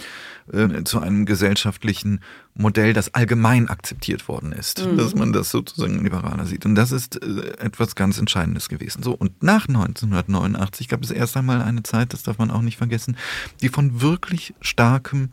äh, 0.52 0.84
zu 0.84 1.00
einem 1.00 1.26
gesellschaftlichen 1.26 2.20
Modell, 2.54 2.92
das 2.92 3.12
allgemein 3.12 3.68
akzeptiert 3.68 4.28
worden 4.28 4.52
ist, 4.52 4.86
mhm. 4.86 4.96
dass 4.96 5.16
man 5.16 5.32
das 5.32 5.50
sozusagen 5.50 6.04
liberaler 6.04 6.46
sieht. 6.46 6.64
Und 6.64 6.76
das 6.76 6.92
ist 6.92 7.20
äh, 7.20 7.58
etwas 7.58 7.96
ganz 7.96 8.18
Entscheidendes 8.18 8.68
gewesen. 8.68 9.02
So, 9.02 9.14
und 9.14 9.42
nach 9.42 9.66
1989 9.66 10.88
gab 10.88 11.02
es 11.02 11.10
erst 11.10 11.36
einmal 11.36 11.60
eine 11.60 11.82
Zeit, 11.82 12.12
das 12.12 12.22
darf 12.22 12.38
man 12.38 12.52
auch 12.52 12.62
nicht 12.62 12.76
vergessen, 12.76 13.16
die 13.62 13.68
von 13.68 14.00
wirklich 14.00 14.54
starkem 14.60 15.30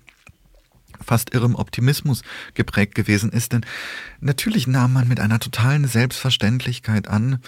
fast 1.03 1.33
irrem 1.33 1.55
Optimismus 1.55 2.21
geprägt 2.53 2.95
gewesen 2.95 3.31
ist. 3.31 3.53
Denn 3.53 3.65
natürlich 4.21 4.67
nahm 4.67 4.93
man 4.93 5.07
mit 5.07 5.19
einer 5.19 5.39
totalen 5.39 5.87
Selbstverständlichkeit 5.87 7.07
an, 7.07 7.39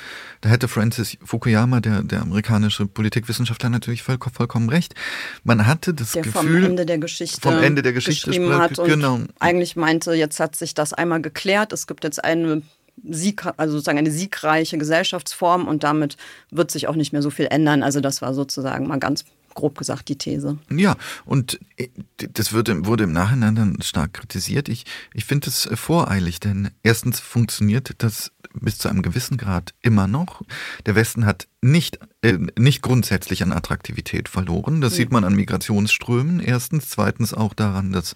da 0.42 0.50
hätte 0.50 0.68
Francis 0.68 1.18
Fukuyama, 1.24 1.80
der, 1.80 2.04
der 2.04 2.22
amerikanische 2.22 2.86
Politikwissenschaftler, 2.86 3.70
natürlich 3.70 4.04
voll, 4.04 4.18
vollkommen 4.34 4.70
recht. 4.70 4.96
Man 5.44 5.68
hatte 5.68 5.94
das 5.94 6.14
der 6.14 6.24
Gefühl. 6.24 6.42
Vom 6.42 6.64
Ende 6.64 6.86
der 6.86 6.98
Geschichte, 6.98 7.42
vom 7.42 7.62
Ende 7.62 7.82
der 7.82 7.94
Geschichte 7.94 8.30
geschrieben 8.30 8.52
sprach, 8.52 8.60
hat 8.60 8.80
und 8.80 8.88
genau. 8.88 9.20
eigentlich 9.40 9.76
meinte, 9.76 10.14
jetzt 10.14 10.40
hat 10.40 10.56
sich 10.56 10.74
das 10.74 10.94
einmal 10.94 11.22
geklärt, 11.22 11.74
es 11.74 11.88
gibt 11.88 12.04
jetzt 12.04 12.24
eine 12.24 12.62
Sieg, 13.04 13.46
also 13.58 13.74
sozusagen 13.74 13.98
eine 13.98 14.12
siegreiche 14.12 14.78
Gesellschaftsform 14.78 15.68
und 15.68 15.84
damit 15.84 16.18
wird 16.50 16.72
sich 16.72 16.88
auch 16.88 16.96
nicht 16.96 17.12
mehr 17.12 17.22
so 17.22 17.30
viel 17.30 17.48
ändern. 17.48 17.84
Also 17.84 18.00
das 18.00 18.22
war 18.22 18.34
sozusagen 18.34 18.88
mal 18.88 19.00
ganz 19.00 19.26
grob 19.56 19.78
gesagt 19.78 20.10
die 20.10 20.18
These. 20.18 20.60
Ja, 20.70 20.96
und 21.26 21.60
äh, 21.78 21.89
das 22.18 22.54
wurde, 22.54 22.86
wurde 22.86 23.06
im 23.06 23.13
Nachhinein 23.13 23.56
dann 23.56 23.82
stark 23.82 24.13
kritisiert. 24.13 24.70
Ich, 24.70 24.86
ich 25.13 25.26
finde 25.26 25.50
es 25.50 25.65
äh, 25.65 25.76
voreilig, 25.76 26.39
denn 26.39 26.70
erstens 26.84 27.20
funktioniert 27.20 27.96
das 27.98 28.32
bis 28.54 28.78
zu 28.78 28.88
einem 28.88 29.02
gewissen 29.02 29.38
Grad 29.38 29.74
immer 29.82 30.08
noch. 30.08 30.41
Der 30.86 30.96
Westen 30.96 31.26
hat 31.26 31.48
nicht, 31.62 32.00
äh, 32.22 32.38
nicht 32.58 32.82
grundsätzlich 32.82 33.41
an 33.44 33.52
Attraktivität 33.52 34.30
verloren. 34.30 34.82
Das 34.82 34.94
mhm. 34.94 34.98
sieht 34.98 35.12
man 35.12 35.24
an 35.24 35.36
Migrationsströmen 35.36 36.39
erstens. 36.39 36.89
Zweitens 36.89 37.34
auch 37.34 37.54
daran, 37.54 37.91
dass 37.91 38.13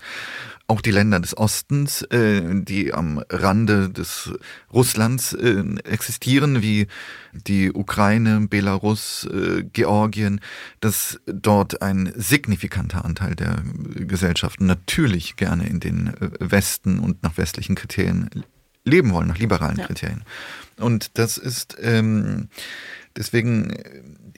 auch 0.69 0.81
die 0.81 0.91
Länder 0.91 1.19
des 1.19 1.35
Ostens, 1.35 2.03
äh, 2.03 2.41
die 2.63 2.93
am 2.93 3.23
Rande 3.29 3.89
des 3.89 4.31
Russlands 4.71 5.33
äh, 5.33 5.63
existieren, 5.83 6.61
wie 6.61 6.87
die 7.33 7.71
Ukraine, 7.71 8.47
Belarus, 8.47 9.27
äh, 9.31 9.63
Georgien, 9.63 10.41
dass 10.79 11.19
dort 11.25 11.81
ein 11.81 12.13
signifikanter 12.15 13.03
Anteil 13.03 13.35
der 13.35 13.63
Gesellschaften 13.95 14.67
natürlich 14.67 15.35
gerne 15.37 15.67
in 15.67 15.79
den 15.79 16.07
äh, 16.07 16.29
Westen 16.39 16.99
und 16.99 17.23
nach 17.23 17.37
westlichen 17.37 17.75
Kriterien 17.75 18.29
leben 18.85 19.11
wollen, 19.11 19.27
nach 19.27 19.39
liberalen 19.39 19.77
ja. 19.77 19.87
Kriterien. 19.87 20.23
Und 20.77 21.17
das 21.17 21.37
ist 21.37 21.77
ähm, 21.81 22.49
deswegen 23.15 23.73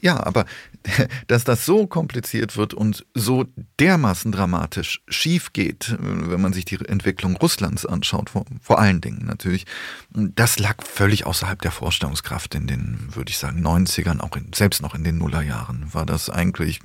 ja, 0.02 0.20
aber 0.26 0.44
dass 1.28 1.44
das 1.44 1.64
so 1.64 1.86
kompliziert 1.86 2.56
wird 2.56 2.74
und 2.74 3.06
so 3.14 3.46
dermaßen 3.78 4.32
dramatisch 4.32 5.00
schief 5.08 5.52
geht, 5.52 5.96
wenn 5.98 6.40
man 6.40 6.52
sich 6.52 6.64
die 6.64 6.84
Entwicklung 6.84 7.36
Russlands 7.36 7.86
anschaut, 7.86 8.30
vor, 8.30 8.44
vor 8.60 8.80
allen 8.80 9.00
Dingen 9.00 9.24
natürlich, 9.24 9.64
das 10.10 10.58
lag 10.58 10.84
völlig 10.84 11.24
außerhalb 11.24 11.62
der 11.62 11.70
Vorstellungskraft 11.70 12.54
in 12.56 12.66
den, 12.66 12.98
würde 13.14 13.30
ich 13.30 13.38
sagen, 13.38 13.64
90ern, 13.64 14.20
auch 14.20 14.36
in, 14.36 14.52
selbst 14.52 14.82
noch 14.82 14.96
in 14.96 15.04
den 15.04 15.18
Nullerjahren 15.18 15.94
war 15.94 16.04
das 16.04 16.28
eigentlich, 16.28 16.80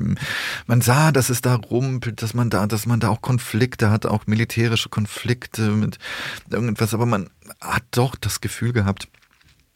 man 0.67 0.82
sah, 0.82 1.12
dass 1.12 1.30
es 1.30 1.41
da 1.41 1.56
rumpelt, 1.56 2.21
dass 2.21 2.36
man 2.36 2.51
da, 2.51 2.67
dass 2.67 2.86
man 2.86 2.99
da 2.99 3.10
auch 3.10 3.21
Konflikte 3.21 3.89
hat, 3.89 4.06
auch 4.06 4.27
militärische 4.27 4.89
Konflikte 4.89 5.71
mit 5.71 5.97
irgendwas, 6.51 6.93
aber 6.93 7.08
man 7.08 7.32
hat 7.60 7.84
doch 7.91 8.15
das 8.15 8.41
Gefühl 8.41 8.73
gehabt, 8.73 9.08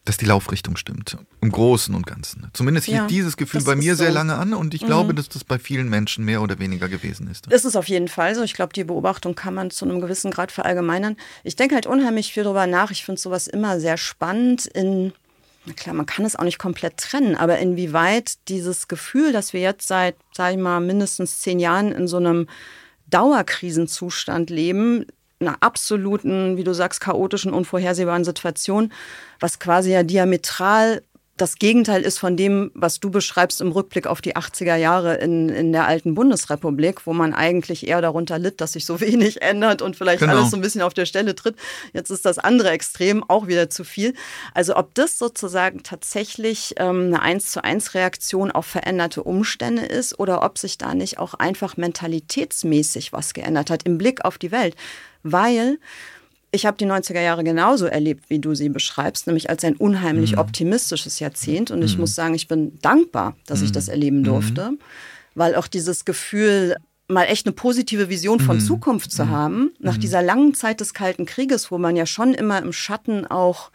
dass 0.05 0.17
die 0.17 0.25
Laufrichtung 0.25 0.77
stimmt. 0.77 1.17
Im 1.41 1.51
Großen 1.51 1.93
und 1.93 2.07
Ganzen. 2.07 2.49
Zumindest 2.53 2.87
hielt 2.87 2.97
ja, 2.97 3.07
dieses 3.07 3.37
Gefühl 3.37 3.63
bei 3.63 3.75
mir 3.75 3.95
so. 3.95 4.03
sehr 4.03 4.11
lange 4.11 4.35
an 4.35 4.53
und 4.53 4.73
ich 4.73 4.81
mhm. 4.81 4.87
glaube, 4.87 5.13
dass 5.13 5.29
das 5.29 5.43
bei 5.43 5.59
vielen 5.59 5.89
Menschen 5.89 6.25
mehr 6.25 6.41
oder 6.41 6.57
weniger 6.57 6.89
gewesen 6.89 7.29
ist. 7.29 7.47
Ist 7.47 7.65
es 7.65 7.75
auf 7.75 7.87
jeden 7.87 8.07
Fall 8.07 8.33
so. 8.33 8.41
Ich 8.41 8.55
glaube, 8.55 8.73
die 8.73 8.83
Beobachtung 8.83 9.35
kann 9.35 9.53
man 9.53 9.69
zu 9.69 9.85
einem 9.85 10.01
gewissen 10.01 10.31
Grad 10.31 10.51
verallgemeinern. 10.51 11.17
Ich 11.43 11.55
denke 11.55 11.75
halt 11.75 11.85
unheimlich 11.85 12.33
viel 12.33 12.43
darüber 12.43 12.65
nach. 12.65 12.89
Ich 12.89 13.05
finde 13.05 13.21
sowas 13.21 13.47
immer 13.47 13.79
sehr 13.79 13.97
spannend 13.97 14.65
in 14.65 15.13
na 15.65 15.73
klar, 15.73 15.93
man 15.93 16.07
kann 16.07 16.25
es 16.25 16.35
auch 16.35 16.43
nicht 16.43 16.57
komplett 16.57 16.97
trennen, 16.97 17.35
aber 17.35 17.59
inwieweit 17.59 18.47
dieses 18.47 18.87
Gefühl, 18.87 19.31
dass 19.31 19.53
wir 19.53 19.61
jetzt 19.61 19.87
seit, 19.87 20.15
sage 20.33 20.55
ich 20.55 20.59
mal, 20.59 20.79
mindestens 20.79 21.39
zehn 21.39 21.59
Jahren 21.59 21.91
in 21.91 22.07
so 22.07 22.17
einem 22.17 22.47
Dauerkrisenzustand 23.11 24.49
leben, 24.49 25.05
einer 25.41 25.57
absoluten, 25.61 26.57
wie 26.57 26.63
du 26.63 26.73
sagst, 26.73 27.01
chaotischen, 27.01 27.53
unvorhersehbaren 27.53 28.23
Situation, 28.23 28.91
was 29.39 29.59
quasi 29.59 29.91
ja 29.91 30.03
diametral 30.03 31.01
das 31.41 31.55
Gegenteil 31.55 32.03
ist 32.03 32.19
von 32.19 32.37
dem, 32.37 32.71
was 32.75 32.99
du 32.99 33.09
beschreibst 33.09 33.61
im 33.61 33.71
Rückblick 33.71 34.05
auf 34.05 34.21
die 34.21 34.35
80er 34.35 34.75
Jahre 34.75 35.15
in, 35.15 35.49
in 35.49 35.71
der 35.71 35.87
alten 35.87 36.13
Bundesrepublik, 36.13 37.07
wo 37.07 37.13
man 37.13 37.33
eigentlich 37.33 37.87
eher 37.87 37.99
darunter 37.99 38.37
litt, 38.37 38.61
dass 38.61 38.73
sich 38.73 38.85
so 38.85 38.99
wenig 38.99 39.41
ändert 39.41 39.81
und 39.81 39.95
vielleicht 39.95 40.19
genau. 40.19 40.33
alles 40.33 40.51
so 40.51 40.57
ein 40.57 40.61
bisschen 40.61 40.83
auf 40.83 40.93
der 40.93 41.07
Stelle 41.07 41.35
tritt. 41.35 41.55
Jetzt 41.93 42.11
ist 42.11 42.25
das 42.25 42.37
andere 42.37 42.69
Extrem 42.69 43.27
auch 43.27 43.47
wieder 43.47 43.71
zu 43.71 43.83
viel. 43.83 44.13
Also 44.53 44.75
ob 44.75 44.93
das 44.93 45.17
sozusagen 45.17 45.81
tatsächlich 45.81 46.75
ähm, 46.77 47.07
eine 47.07 47.21
eins 47.23 47.51
zu 47.51 47.63
eins 47.63 47.95
Reaktion 47.95 48.51
auf 48.51 48.67
veränderte 48.67 49.23
Umstände 49.23 49.83
ist 49.83 50.19
oder 50.19 50.43
ob 50.43 50.59
sich 50.59 50.77
da 50.77 50.93
nicht 50.93 51.17
auch 51.17 51.33
einfach 51.33 51.75
mentalitätsmäßig 51.75 53.13
was 53.13 53.33
geändert 53.33 53.71
hat 53.71 53.83
im 53.83 53.97
Blick 53.97 54.23
auf 54.25 54.37
die 54.37 54.51
Welt 54.51 54.75
weil 55.23 55.79
ich 56.51 56.65
habe 56.65 56.77
die 56.77 56.85
90er 56.85 57.21
Jahre 57.21 57.43
genauso 57.43 57.85
erlebt, 57.85 58.29
wie 58.29 58.39
du 58.39 58.53
sie 58.55 58.69
beschreibst, 58.69 59.25
nämlich 59.25 59.49
als 59.49 59.63
ein 59.63 59.77
unheimlich 59.77 60.33
mhm. 60.33 60.39
optimistisches 60.39 61.19
Jahrzehnt. 61.19 61.71
Und 61.71 61.81
ich 61.81 61.95
mhm. 61.95 62.01
muss 62.01 62.15
sagen, 62.15 62.33
ich 62.33 62.47
bin 62.47 62.77
dankbar, 62.81 63.35
dass 63.47 63.59
mhm. 63.59 63.65
ich 63.65 63.71
das 63.71 63.87
erleben 63.87 64.19
mhm. 64.19 64.25
durfte, 64.25 64.71
weil 65.33 65.55
auch 65.55 65.67
dieses 65.67 66.03
Gefühl, 66.03 66.75
mal 67.07 67.23
echt 67.23 67.45
eine 67.45 67.53
positive 67.53 68.09
Vision 68.09 68.39
von 68.39 68.57
mhm. 68.57 68.61
Zukunft 68.61 69.11
zu 69.11 69.25
mhm. 69.25 69.29
haben, 69.29 69.71
nach 69.79 69.97
dieser 69.97 70.21
langen 70.21 70.53
Zeit 70.53 70.81
des 70.81 70.93
Kalten 70.93 71.25
Krieges, 71.25 71.71
wo 71.71 71.77
man 71.77 71.95
ja 71.95 72.05
schon 72.05 72.33
immer 72.33 72.61
im 72.61 72.73
Schatten 72.73 73.25
auch 73.25 73.71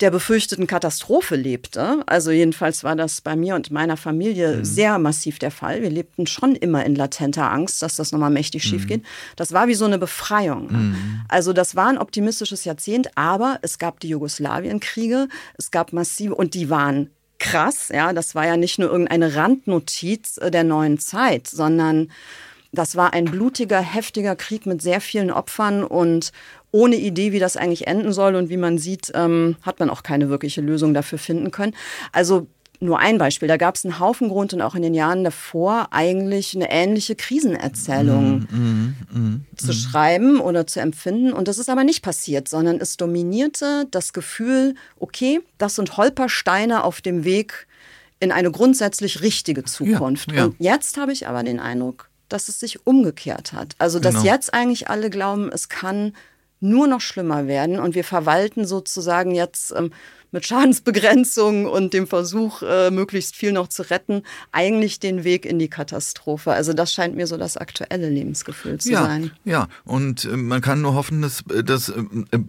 der 0.00 0.10
befürchteten 0.10 0.66
Katastrophe 0.66 1.36
lebte. 1.36 2.02
Also 2.06 2.30
jedenfalls 2.30 2.84
war 2.84 2.96
das 2.96 3.20
bei 3.20 3.36
mir 3.36 3.54
und 3.54 3.70
meiner 3.70 3.96
Familie 3.96 4.56
mhm. 4.56 4.64
sehr 4.64 4.98
massiv 4.98 5.38
der 5.38 5.50
Fall. 5.50 5.82
Wir 5.82 5.90
lebten 5.90 6.26
schon 6.26 6.54
immer 6.56 6.84
in 6.84 6.94
latenter 6.94 7.50
Angst, 7.50 7.82
dass 7.82 7.96
das 7.96 8.12
nochmal 8.12 8.30
mächtig 8.30 8.64
mhm. 8.64 8.68
schief 8.68 8.86
geht. 8.86 9.02
Das 9.36 9.52
war 9.52 9.68
wie 9.68 9.74
so 9.74 9.84
eine 9.84 9.98
Befreiung. 9.98 10.70
Mhm. 10.70 11.20
Also 11.28 11.52
das 11.52 11.76
war 11.76 11.88
ein 11.88 11.98
optimistisches 11.98 12.64
Jahrzehnt, 12.64 13.16
aber 13.16 13.58
es 13.62 13.78
gab 13.78 14.00
die 14.00 14.08
Jugoslawienkriege, 14.08 15.28
es 15.56 15.70
gab 15.70 15.92
massive 15.92 16.34
und 16.34 16.54
die 16.54 16.70
waren 16.70 17.10
krass. 17.38 17.90
Ja, 17.92 18.12
das 18.12 18.34
war 18.34 18.46
ja 18.46 18.56
nicht 18.56 18.78
nur 18.78 18.90
irgendeine 18.90 19.34
Randnotiz 19.34 20.38
äh, 20.38 20.50
der 20.50 20.64
neuen 20.64 20.98
Zeit, 20.98 21.46
sondern 21.46 22.10
das 22.76 22.96
war 22.96 23.12
ein 23.12 23.24
blutiger, 23.26 23.80
heftiger 23.80 24.36
Krieg 24.36 24.66
mit 24.66 24.82
sehr 24.82 25.00
vielen 25.00 25.30
Opfern 25.30 25.82
und 25.84 26.32
ohne 26.70 26.96
Idee, 26.96 27.32
wie 27.32 27.38
das 27.38 27.56
eigentlich 27.56 27.86
enden 27.86 28.12
soll. 28.12 28.34
Und 28.34 28.48
wie 28.50 28.56
man 28.56 28.78
sieht, 28.78 29.10
ähm, 29.14 29.56
hat 29.62 29.80
man 29.80 29.90
auch 29.90 30.02
keine 30.02 30.28
wirkliche 30.28 30.60
Lösung 30.60 30.94
dafür 30.94 31.18
finden 31.18 31.50
können. 31.50 31.74
Also 32.12 32.46
nur 32.80 32.98
ein 32.98 33.18
Beispiel. 33.18 33.48
Da 33.48 33.56
gab 33.56 33.74
es 33.74 33.84
einen 33.84 33.98
Haufen 33.98 34.28
Grund 34.28 34.52
und 34.52 34.60
auch 34.60 34.74
in 34.74 34.82
den 34.82 34.94
Jahren 34.94 35.24
davor 35.24 35.88
eigentlich 35.90 36.54
eine 36.54 36.70
ähnliche 36.70 37.16
Krisenerzählung 37.16 38.46
mm, 38.50 38.56
mm, 38.56 39.18
mm, 39.18 39.46
zu 39.56 39.72
schreiben 39.72 40.40
oder 40.40 40.66
zu 40.66 40.80
empfinden. 40.80 41.32
Und 41.32 41.48
das 41.48 41.58
ist 41.58 41.70
aber 41.70 41.84
nicht 41.84 42.02
passiert, 42.02 42.48
sondern 42.48 42.78
es 42.78 42.96
dominierte 42.96 43.86
das 43.90 44.12
Gefühl, 44.12 44.74
okay, 44.98 45.40
das 45.58 45.76
sind 45.76 45.96
Holpersteine 45.96 46.84
auf 46.84 47.00
dem 47.00 47.24
Weg 47.24 47.66
in 48.20 48.32
eine 48.32 48.50
grundsätzlich 48.50 49.22
richtige 49.22 49.64
Zukunft. 49.64 50.30
Ja, 50.32 50.36
ja. 50.36 50.44
Und 50.46 50.56
jetzt 50.58 50.96
habe 50.96 51.12
ich 51.12 51.28
aber 51.28 51.42
den 51.42 51.60
Eindruck, 51.60 52.08
dass 52.28 52.48
es 52.48 52.60
sich 52.60 52.86
umgekehrt 52.86 53.52
hat. 53.52 53.74
Also, 53.78 53.98
dass 53.98 54.14
genau. 54.14 54.26
jetzt 54.26 54.54
eigentlich 54.54 54.88
alle 54.88 55.10
glauben, 55.10 55.50
es 55.52 55.68
kann 55.68 56.14
nur 56.60 56.86
noch 56.86 57.00
schlimmer 57.00 57.46
werden 57.46 57.78
und 57.78 57.94
wir 57.94 58.04
verwalten 58.04 58.66
sozusagen 58.66 59.34
jetzt 59.34 59.72
ähm, 59.76 59.92
mit 60.32 60.46
Schadensbegrenzung 60.46 61.66
und 61.66 61.94
dem 61.94 62.06
Versuch, 62.06 62.62
äh, 62.62 62.90
möglichst 62.90 63.36
viel 63.36 63.52
noch 63.52 63.68
zu 63.68 63.82
retten, 63.82 64.22
eigentlich 64.52 65.00
den 65.00 65.24
Weg 65.24 65.46
in 65.46 65.58
die 65.58 65.68
Katastrophe. 65.68 66.52
Also 66.52 66.72
das 66.72 66.92
scheint 66.92 67.16
mir 67.16 67.26
so 67.26 67.36
das 67.36 67.56
aktuelle 67.56 68.08
Lebensgefühl 68.08 68.78
zu 68.78 68.90
ja, 68.90 69.04
sein. 69.04 69.30
Ja, 69.44 69.68
und 69.84 70.24
äh, 70.24 70.36
man 70.36 70.60
kann 70.60 70.82
nur 70.82 70.94
hoffen, 70.94 71.22
dass, 71.22 71.42
äh, 71.52 71.62
dass, 71.62 71.90
äh, 71.90 72.02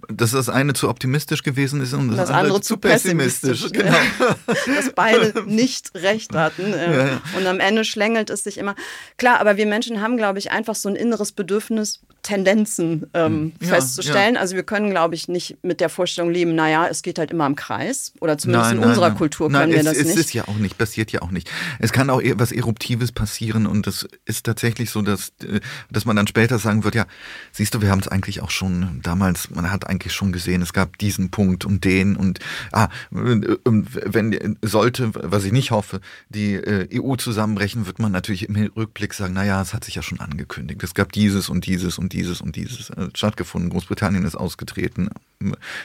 dass 0.10 0.32
das 0.32 0.50
eine 0.50 0.74
zu 0.74 0.90
optimistisch 0.90 1.44
gewesen 1.44 1.82
ist 1.82 1.94
und 1.94 2.10
das, 2.10 2.18
das 2.18 2.30
andere, 2.30 2.46
andere, 2.46 2.62
zu 2.62 2.78
pessimistisch. 2.78 3.64
pessimistisch. 3.64 3.78
Genau. 3.78 4.76
dass 4.76 4.92
beide 4.96 5.44
nicht 5.46 5.94
recht 5.94 6.34
hatten. 6.34 6.74
Äh, 6.74 7.10
ja. 7.10 7.22
Und 7.38 7.46
am 7.46 7.60
Ende 7.60 7.86
schlängelt 7.86 8.30
es 8.30 8.44
sich 8.44 8.58
immer. 8.58 8.76
Klar, 9.18 9.40
aber 9.40 9.58
wir 9.58 9.66
Menschen 9.66 10.02
haben, 10.02 10.18
glaube 10.18 10.40
ich, 10.40 10.52
einfach 10.52 10.76
so 10.76 10.90
ein 10.90 10.96
inneres 10.96 11.32
Bedürfnis, 11.32 12.02
Tendenzen 12.24 13.08
ähm, 13.14 13.54
hm. 13.60 13.68
festzustellen. 13.68 14.36
Also 14.36 14.56
wir 14.56 14.64
können, 14.64 14.90
glaube 14.90 15.16
ich, 15.16 15.28
nicht 15.28 15.58
mit 15.64 15.80
der 15.80 15.90
Vorstellung 15.90 16.32
leben, 16.32 16.56
naja, 16.56 16.88
es 16.88 17.02
geht 17.02 17.20
halt 17.20 17.32
immer 17.32 17.46
am 17.46 17.56
Kreis 17.56 17.67
Kreis 17.68 18.14
oder 18.22 18.38
zumindest 18.38 18.72
nein, 18.72 18.82
in 18.82 18.88
unserer 18.88 19.10
nein, 19.10 19.18
Kultur 19.18 19.50
können 19.50 19.72
nein, 19.72 19.72
wir 19.72 19.80
es, 19.80 19.86
das 19.86 19.98
nicht. 19.98 20.08
Es 20.08 20.16
ist 20.16 20.34
ja 20.34 20.48
auch 20.48 20.56
nicht, 20.56 20.78
passiert 20.78 21.12
ja 21.12 21.22
auch 21.22 21.32
nicht. 21.32 21.52
Es 21.80 21.92
kann 21.92 22.10
auch 22.10 22.22
was 22.36 22.54
Eruptives 22.54 23.12
passieren 23.12 23.68
und 23.68 23.88
es 23.88 24.08
ist 24.24 24.46
tatsächlich 24.46 24.90
so, 24.90 25.02
dass, 25.02 25.34
äh, 25.44 25.60
dass 25.92 26.06
man 26.06 26.16
dann 26.16 26.28
später 26.28 26.60
sagen 26.60 26.86
wird, 26.86 26.96
ja, 26.96 27.06
siehst 27.52 27.74
du, 27.74 27.82
wir 27.82 27.92
haben 27.92 28.00
es 28.00 28.08
eigentlich 28.08 28.42
auch 28.42 28.52
schon 28.52 29.02
damals, 29.04 29.50
man 29.50 29.70
hat 29.70 29.86
eigentlich 29.86 30.14
schon 30.14 30.32
gesehen, 30.32 30.62
es 30.62 30.72
gab 30.72 30.98
diesen 30.98 31.30
Punkt 31.30 31.66
und 31.66 31.84
den 31.84 32.16
und 32.16 32.40
ah, 32.72 32.88
wenn 33.10 34.58
sollte, 34.62 35.12
was 35.14 35.44
ich 35.44 35.52
nicht 35.52 35.72
hoffe, 35.72 36.00
die 36.30 36.54
äh, 36.54 36.88
EU 37.02 37.18
zusammenbrechen, 37.18 37.86
wird 37.86 38.00
man 38.00 38.14
natürlich 38.14 38.48
im 38.48 38.56
Rückblick 38.56 39.14
sagen, 39.14 39.34
naja, 39.34 39.62
es 39.62 39.74
hat 39.74 39.84
sich 39.84 39.96
ja 39.96 40.02
schon 40.02 40.22
angekündigt. 40.22 40.82
Es 40.84 40.94
gab 40.94 41.12
dieses 41.12 41.50
und 41.50 41.66
dieses 41.66 41.98
und 41.98 42.14
dieses 42.14 42.40
und 42.40 42.56
dieses 42.56 42.92
äh, 42.92 43.10
stattgefunden. 43.14 43.70
Großbritannien 43.70 44.24
ist 44.24 44.36
ausgetreten. 44.36 45.10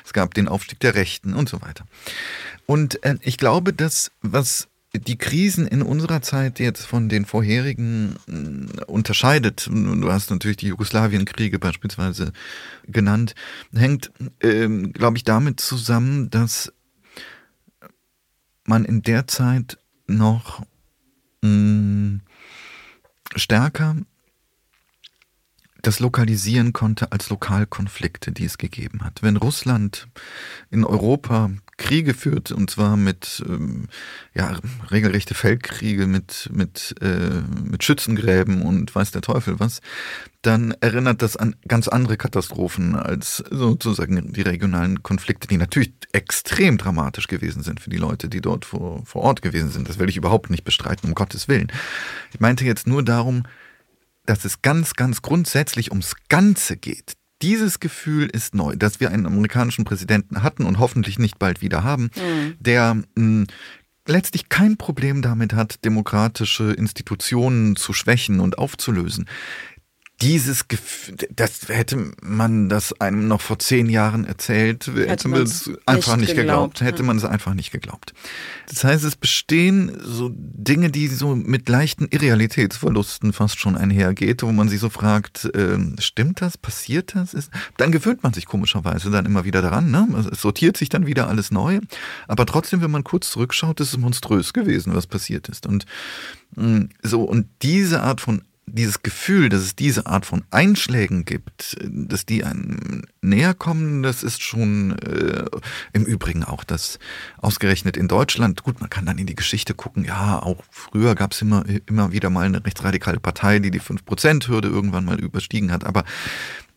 Es 0.05 0.13
gab 0.13 0.35
den 0.35 0.47
Aufstieg 0.47 0.79
der 0.81 0.95
Rechten 0.95 1.35
und 1.35 1.49
so 1.49 1.61
weiter. 1.61 1.72
Und 2.67 3.03
äh, 3.05 3.17
ich 3.23 3.39
glaube, 3.39 3.73
dass 3.73 4.11
was 4.21 4.69
die 4.95 5.17
Krisen 5.17 5.67
in 5.67 5.83
unserer 5.83 6.21
Zeit 6.21 6.61
jetzt 6.61 6.85
von 6.85 7.09
den 7.09 7.25
vorherigen 7.25 8.17
äh, 8.29 8.85
unterscheidet, 8.85 9.69
du 9.73 10.13
hast 10.13 10.31
natürlich 10.31 10.59
die 10.59 10.69
Jugoslawienkriege 10.69 11.59
beispielsweise 11.59 12.33
genannt, 12.87 13.35
hängt, 13.73 14.13
ähm, 14.43 14.93
glaube 14.93 15.17
ich, 15.17 15.25
damit 15.25 15.61
zusammen, 15.61 16.29
dass 16.31 16.73
man 18.65 18.85
in 18.85 19.03
der 19.03 19.27
Zeit 19.27 19.79
noch 20.07 20.63
mh, 21.43 21.49
mm, 21.49 22.21
stärker 23.35 23.97
das 25.83 25.99
lokalisieren 25.99 26.73
konnte 26.73 27.13
als 27.13 27.29
Lokalkonflikte, 27.29 28.33
die 28.33 28.45
es 28.45 28.57
gegeben 28.57 29.05
hat. 29.05 29.23
Wenn 29.23 29.37
Russland 29.37 30.09
in 30.71 30.85
Europa 30.85 31.51
Kriege 31.77 32.15
führt, 32.15 32.53
und 32.53 32.71
zwar 32.71 32.97
mit 32.97 33.43
ähm, 33.49 33.89
ja, 34.35 34.57
regelrechte 34.91 35.35
Feldkriege, 35.35 36.07
mit, 36.07 36.49
mit, 36.53 36.95
äh, 37.01 37.43
mit 37.65 37.83
Schützengräben 37.83 38.63
und 38.63 38.95
weiß 38.95 39.11
der 39.11 39.23
Teufel 39.23 39.59
was, 39.59 39.81
dann 40.43 40.75
erinnert 40.81 41.23
das 41.23 41.37
an 41.37 41.57
ganz 41.67 41.89
andere 41.89 42.17
Katastrophen 42.17 42.95
als 42.95 43.43
sozusagen 43.51 44.33
die 44.33 44.43
regionalen 44.43 45.03
Konflikte, 45.03 45.49
die 45.49 45.57
natürlich 45.57 45.93
extrem 46.13 46.79
dramatisch 46.79 47.27
gewesen 47.27 47.63
sind 47.63 47.81
für 47.81 47.91
die 47.91 47.97
Leute, 47.97 48.29
die 48.29 48.41
dort 48.41 48.65
vor, 48.65 49.05
vor 49.05 49.23
Ort 49.23 49.43
gewesen 49.43 49.71
sind. 49.71 49.89
Das 49.89 49.99
will 49.99 50.09
ich 50.09 50.17
überhaupt 50.17 50.51
nicht 50.51 50.65
bestreiten, 50.65 51.09
um 51.09 51.15
Gottes 51.15 51.49
Willen. 51.49 51.73
Ich 52.33 52.41
meinte 52.41 52.65
jetzt 52.65 52.87
nur 52.87 53.03
darum, 53.03 53.45
dass 54.27 54.45
es 54.45 54.63
ganz, 54.63 54.95
ganz 54.95 55.23
grundsätzlich 55.23 55.91
ums 55.91 56.15
Ganze 56.29 56.77
geht. 56.77 57.15
Dieses 57.43 57.81
Gefühl 57.81 58.29
ist 58.33 58.55
neu, 58.55 58.77
dass 58.77 59.01
wir 59.01 59.11
einen 59.11 59.27
amerikanischen 59.27 59.85
Präsidenten 59.85 60.43
hatten 60.43 60.65
und 60.65 60.79
hoffentlich 60.79 61.19
nicht 61.19 61.39
bald 61.39 61.61
wieder 61.61 61.83
haben, 61.83 62.11
mhm. 62.15 62.55
der 62.61 62.95
mh, 62.95 63.05
hm, 63.17 63.47
letztlich 64.07 64.49
kein 64.49 64.77
Problem 64.77 65.23
damit 65.23 65.53
hat, 65.53 65.85
demokratische 65.85 66.73
Institutionen 66.73 67.77
zu 67.77 67.93
schwächen 67.93 68.41
und 68.41 68.59
aufzulösen 68.59 69.27
dieses 70.23 70.69
Gefühl, 70.69 71.17
das 71.35 71.69
hätte 71.69 72.13
man 72.23 72.69
das 72.69 72.99
einem 73.01 73.27
noch 73.27 73.41
vor 73.41 73.59
zehn 73.59 73.89
Jahren 73.89 74.25
erzählt, 74.25 74.87
hätte, 74.87 75.09
hätte 75.09 75.29
man 75.29 75.43
es 75.43 75.69
einfach 75.85 76.17
nicht 76.17 76.37
geglaubt. 76.37 76.75
geglaubt. 76.77 76.81
Hätte 76.81 77.03
man 77.03 77.17
es 77.17 77.25
einfach 77.25 77.55
nicht 77.55 77.73
geglaubt. 77.73 78.15
Das 78.69 78.85
heißt, 78.85 79.05
es 79.05 79.17
bestehen 79.17 79.99
so 80.01 80.31
Dinge, 80.33 80.91
die 80.91 81.09
so 81.09 81.35
mit 81.35 81.69
leichten 81.69 82.07
Irrealitätsverlusten 82.07 83.33
fast 83.33 83.59
schon 83.59 83.77
einhergeht, 83.77 84.45
wo 84.45 84.53
man 84.53 84.69
sich 84.69 84.79
so 84.79 84.91
fragt, 84.91 85.45
äh, 85.57 85.79
stimmt 85.99 86.41
das? 86.41 86.57
Passiert 86.57 87.17
das? 87.17 87.35
Ist, 87.35 87.51
dann 87.77 87.91
gewöhnt 87.91 88.23
man 88.23 88.33
sich 88.33 88.47
komischerweise 88.47 89.11
dann 89.11 89.27
immer 89.27 89.45
wieder 89.45 89.61
daran. 89.61 89.91
Ne? 89.91 90.07
Es 90.31 90.41
sortiert 90.41 90.77
sich 90.77 90.89
dann 90.89 91.07
wieder 91.07 91.29
alles 91.29 91.51
neu. 91.51 91.81
Aber 92.29 92.47
trotzdem, 92.47 92.81
wenn 92.81 92.93
man 92.93 93.03
kurz 93.03 93.31
zurückschaut, 93.31 93.81
ist 93.81 93.89
es 93.89 93.99
monströs 93.99 94.53
gewesen, 94.53 94.95
was 94.95 95.09
passiert 95.09 95.49
ist. 95.49 95.67
Und 95.67 95.85
mm, 96.55 96.85
so, 97.03 97.25
und 97.25 97.49
diese 97.63 98.03
Art 98.03 98.21
von 98.21 98.43
dieses 98.67 99.03
Gefühl, 99.03 99.49
dass 99.49 99.61
es 99.61 99.77
diese 99.77 100.07
Art 100.07 100.25
von 100.25 100.45
Einschlägen 100.51 101.25
gibt, 101.25 101.77
dass 101.83 102.25
die 102.25 102.45
einem 102.45 103.03
näher 103.21 103.55
kommen, 103.55 104.03
das 104.03 104.23
ist 104.23 104.43
schon 104.43 104.99
äh, 104.99 105.45
im 105.93 106.05
Übrigen 106.05 106.45
auch 106.45 106.65
das 106.65 106.99
ausgerechnet 107.39 107.97
in 107.97 108.09
Deutschland. 108.09 108.63
Gut, 108.63 108.81
man 108.81 108.89
kann 108.89 109.05
dann 109.05 109.19
in 109.19 109.27
die 109.27 109.35
Geschichte 109.35 109.75
gucken, 109.75 110.05
ja, 110.05 110.41
auch 110.41 110.63
früher 110.71 111.15
gab 111.15 111.33
es 111.33 111.43
immer, 111.43 111.65
immer 111.87 112.13
wieder 112.13 112.31
mal 112.31 112.47
eine 112.47 112.65
rechtsradikale 112.65 113.21
Partei, 113.21 113.59
die 113.59 113.71
die 113.71 113.81
5%-Hürde 113.81 114.69
irgendwann 114.69 115.05
mal 115.05 115.21
überstiegen 115.21 115.73
hat. 115.73 115.85
Aber 115.85 116.05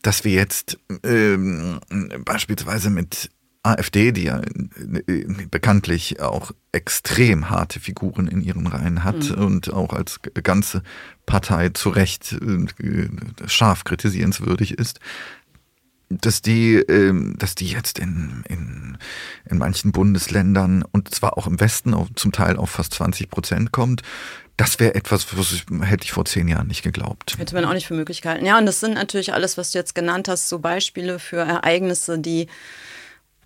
dass 0.02 0.24
wir 0.24 0.32
jetzt 0.32 0.78
ähm, 1.02 1.80
beispielsweise 2.24 2.90
mit 2.90 3.30
AfD, 3.66 4.12
die 4.12 4.24
ja 4.24 4.40
äh, 5.06 5.24
bekanntlich 5.50 6.20
auch 6.20 6.52
extrem 6.72 7.50
harte 7.50 7.80
Figuren 7.80 8.28
in 8.28 8.42
ihren 8.42 8.66
Reihen 8.66 9.04
hat 9.04 9.30
mhm. 9.30 9.44
und 9.44 9.72
auch 9.72 9.92
als 9.92 10.20
ganze 10.42 10.82
Partei 11.24 11.70
zu 11.70 11.90
Recht 11.90 12.32
äh, 12.32 13.08
scharf 13.46 13.84
kritisierenswürdig 13.84 14.78
ist, 14.78 15.00
dass 16.08 16.40
die, 16.40 16.76
ähm, 16.76 17.34
dass 17.38 17.54
die 17.54 17.66
jetzt 17.66 17.98
in, 17.98 18.44
in, 18.48 18.98
in 19.48 19.58
manchen 19.58 19.92
Bundesländern 19.92 20.84
und 20.92 21.12
zwar 21.14 21.36
auch 21.36 21.46
im 21.46 21.58
Westen 21.60 21.94
auf, 21.94 22.08
zum 22.14 22.32
Teil 22.32 22.56
auf 22.56 22.70
fast 22.70 22.94
20 22.94 23.28
Prozent 23.30 23.72
kommt, 23.72 24.02
das 24.56 24.78
wäre 24.80 24.94
etwas, 24.94 25.36
was 25.36 25.52
ich, 25.52 25.64
hätte 25.82 26.04
ich 26.04 26.12
vor 26.12 26.24
zehn 26.24 26.48
Jahren 26.48 26.68
nicht 26.68 26.82
geglaubt. 26.82 27.36
Hätte 27.38 27.54
man 27.54 27.66
auch 27.66 27.74
nicht 27.74 27.86
für 27.86 27.94
möglich 27.94 28.22
gehalten. 28.22 28.46
Ja, 28.46 28.56
und 28.58 28.64
das 28.64 28.80
sind 28.80 28.94
natürlich 28.94 29.34
alles, 29.34 29.58
was 29.58 29.72
du 29.72 29.78
jetzt 29.78 29.94
genannt 29.94 30.28
hast, 30.28 30.48
so 30.48 30.60
Beispiele 30.60 31.18
für 31.18 31.38
Ereignisse, 31.38 32.18
die 32.18 32.46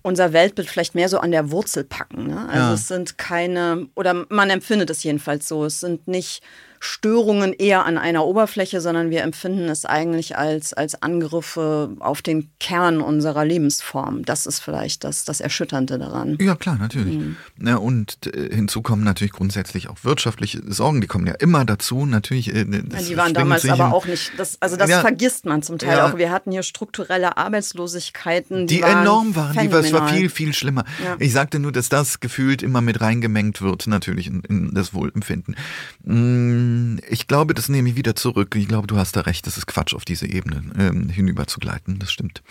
unser 0.03 0.33
Weltbild 0.33 0.69
vielleicht 0.69 0.95
mehr 0.95 1.09
so 1.09 1.19
an 1.19 1.31
der 1.31 1.51
Wurzel 1.51 1.83
packen. 1.83 2.27
Ne? 2.27 2.47
Also 2.49 2.59
ja. 2.59 2.73
es 2.73 2.87
sind 2.87 3.17
keine, 3.17 3.87
oder 3.95 4.25
man 4.29 4.49
empfindet 4.49 4.89
es 4.89 5.03
jedenfalls 5.03 5.47
so, 5.47 5.65
es 5.65 5.79
sind 5.79 6.07
nicht 6.07 6.41
Störungen 6.83 7.53
eher 7.53 7.85
an 7.85 7.99
einer 7.99 8.25
Oberfläche, 8.25 8.81
sondern 8.81 9.11
wir 9.11 9.21
empfinden 9.21 9.69
es 9.69 9.85
eigentlich 9.85 10.35
als, 10.35 10.73
als 10.73 10.99
Angriffe 11.03 11.95
auf 11.99 12.23
den 12.23 12.49
Kern 12.59 13.01
unserer 13.01 13.45
Lebensform. 13.45 14.25
Das 14.25 14.47
ist 14.47 14.61
vielleicht 14.61 15.03
das, 15.03 15.23
das 15.23 15.41
Erschütternde 15.41 15.99
daran. 15.99 16.39
Ja, 16.41 16.55
klar, 16.55 16.79
natürlich. 16.79 17.19
Mhm. 17.19 17.37
Ja, 17.63 17.75
und 17.75 18.17
äh, 18.25 18.55
hinzu 18.55 18.81
kommen 18.81 19.03
natürlich 19.03 19.31
grundsätzlich 19.31 19.89
auch 19.89 19.97
wirtschaftliche 20.01 20.63
Sorgen, 20.73 21.01
die 21.01 21.07
kommen 21.07 21.27
ja 21.27 21.35
immer 21.35 21.65
dazu. 21.65 22.07
Natürlich. 22.07 22.51
Äh, 22.51 22.61
ja, 22.61 22.81
die 22.99 23.15
waren 23.15 23.35
damals 23.35 23.69
aber 23.69 23.93
auch 23.93 24.07
nicht, 24.07 24.31
das, 24.37 24.59
also 24.59 24.75
das 24.75 24.89
ja, 24.89 25.01
vergisst 25.01 25.45
man 25.45 25.61
zum 25.61 25.77
Teil 25.77 26.01
auch. 26.01 26.17
Wir 26.17 26.31
hatten 26.31 26.51
hier 26.51 26.63
strukturelle 26.63 27.37
Arbeitslosigkeiten. 27.37 28.65
Die, 28.65 28.77
die 28.77 28.81
waren 28.81 29.03
enorm 29.03 29.35
waren, 29.35 29.55
die 29.55 29.71
war 29.71 30.07
viel, 30.09 30.29
viel 30.29 30.53
schlimmer. 30.55 30.85
Ich 31.19 31.31
sagte 31.31 31.59
nur, 31.59 31.71
dass 31.71 31.89
das 31.89 32.21
gefühlt 32.21 32.63
immer 32.63 32.81
mit 32.81 33.01
reingemengt 33.01 33.61
wird, 33.61 33.85
natürlich 33.85 34.25
in, 34.25 34.41
in 34.49 34.73
das 34.73 34.95
Wohlempfinden. 34.95 35.55
Mhm 36.03 36.70
ich 37.09 37.27
glaube, 37.27 37.53
das 37.53 37.69
nehme 37.69 37.89
ich 37.89 37.95
wieder 37.95 38.15
zurück. 38.15 38.55
Ich 38.55 38.67
glaube, 38.67 38.87
du 38.87 38.97
hast 38.97 39.15
da 39.15 39.21
recht, 39.21 39.47
das 39.47 39.57
ist 39.57 39.67
Quatsch, 39.67 39.93
auf 39.93 40.05
diese 40.05 40.27
Ebene 40.27 40.63
ähm, 40.77 41.09
hinüber 41.09 41.47
zu 41.47 41.59
gleiten. 41.59 41.99
Das 41.99 42.11
stimmt. 42.11 42.41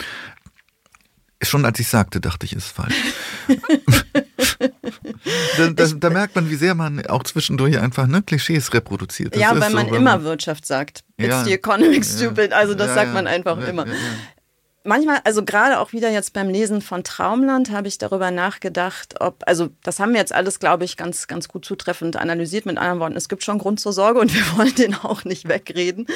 Schon 1.43 1.65
als 1.65 1.81
ich 1.81 1.89
sagte, 1.89 2.21
dachte 2.21 2.45
ich, 2.45 2.53
ist 2.53 2.67
falsch. 2.69 2.95
da, 5.57 5.71
da, 5.71 5.87
da, 5.87 6.11
merkt 6.11 6.35
man, 6.35 6.51
wie 6.51 6.57
sehr 6.57 6.75
man 6.75 7.07
auch 7.07 7.23
zwischendurch 7.23 7.79
einfach 7.79 8.07
ne, 8.07 8.21
Klischees 8.23 8.75
reproduziert. 8.75 9.35
Das 9.35 9.41
ja, 9.41 9.59
weil 9.59 9.71
so, 9.71 9.77
man 9.77 9.89
immer 9.89 10.23
Wirtschaft 10.23 10.67
sagt. 10.67 11.03
It's 11.17 11.29
ja, 11.29 11.45
the 11.45 11.55
economic 11.55 12.05
stupid. 12.05 12.53
Also 12.53 12.75
das 12.75 12.89
ja, 12.89 12.95
sagt 12.95 13.15
man 13.15 13.27
einfach 13.27 13.57
immer 13.67 13.87
manchmal, 14.85 15.21
also 15.25 15.45
gerade 15.45 15.79
auch 15.79 15.93
wieder 15.93 16.11
jetzt 16.11 16.33
beim 16.33 16.49
Lesen 16.49 16.81
von 16.81 17.05
Traumland, 17.05 17.71
habe 17.71 17.89
ich 17.89 17.99
darüber 17.99 18.31
nachgedacht, 18.31 19.21
ob, 19.21 19.43
also 19.47 19.69
das 19.83 20.01
haben 20.01 20.13
wir 20.13 20.21
jetzt 20.21 20.33
alles, 20.33 20.59
glaube 20.59 20.85
ich, 20.85 20.97
ganz, 20.97 21.27
ganz 21.27 21.49
gut 21.49 21.65
zutreffend 21.65 22.17
analysiert. 22.17 22.67
Mit 22.67 22.79
anderen 22.79 23.01
Worten, 23.01 23.17
es 23.17 23.29
gibt 23.29 23.45
schon 23.45 23.59
Grund 23.59 23.81
zur 23.81 23.93
Sorge 23.93 24.21
und 24.21 24.35
wir 24.35 24.57
wollen 24.57 24.75
den 24.75 24.95
auch 24.95 25.25
nicht 25.25 25.49
wegreden. 25.49 26.07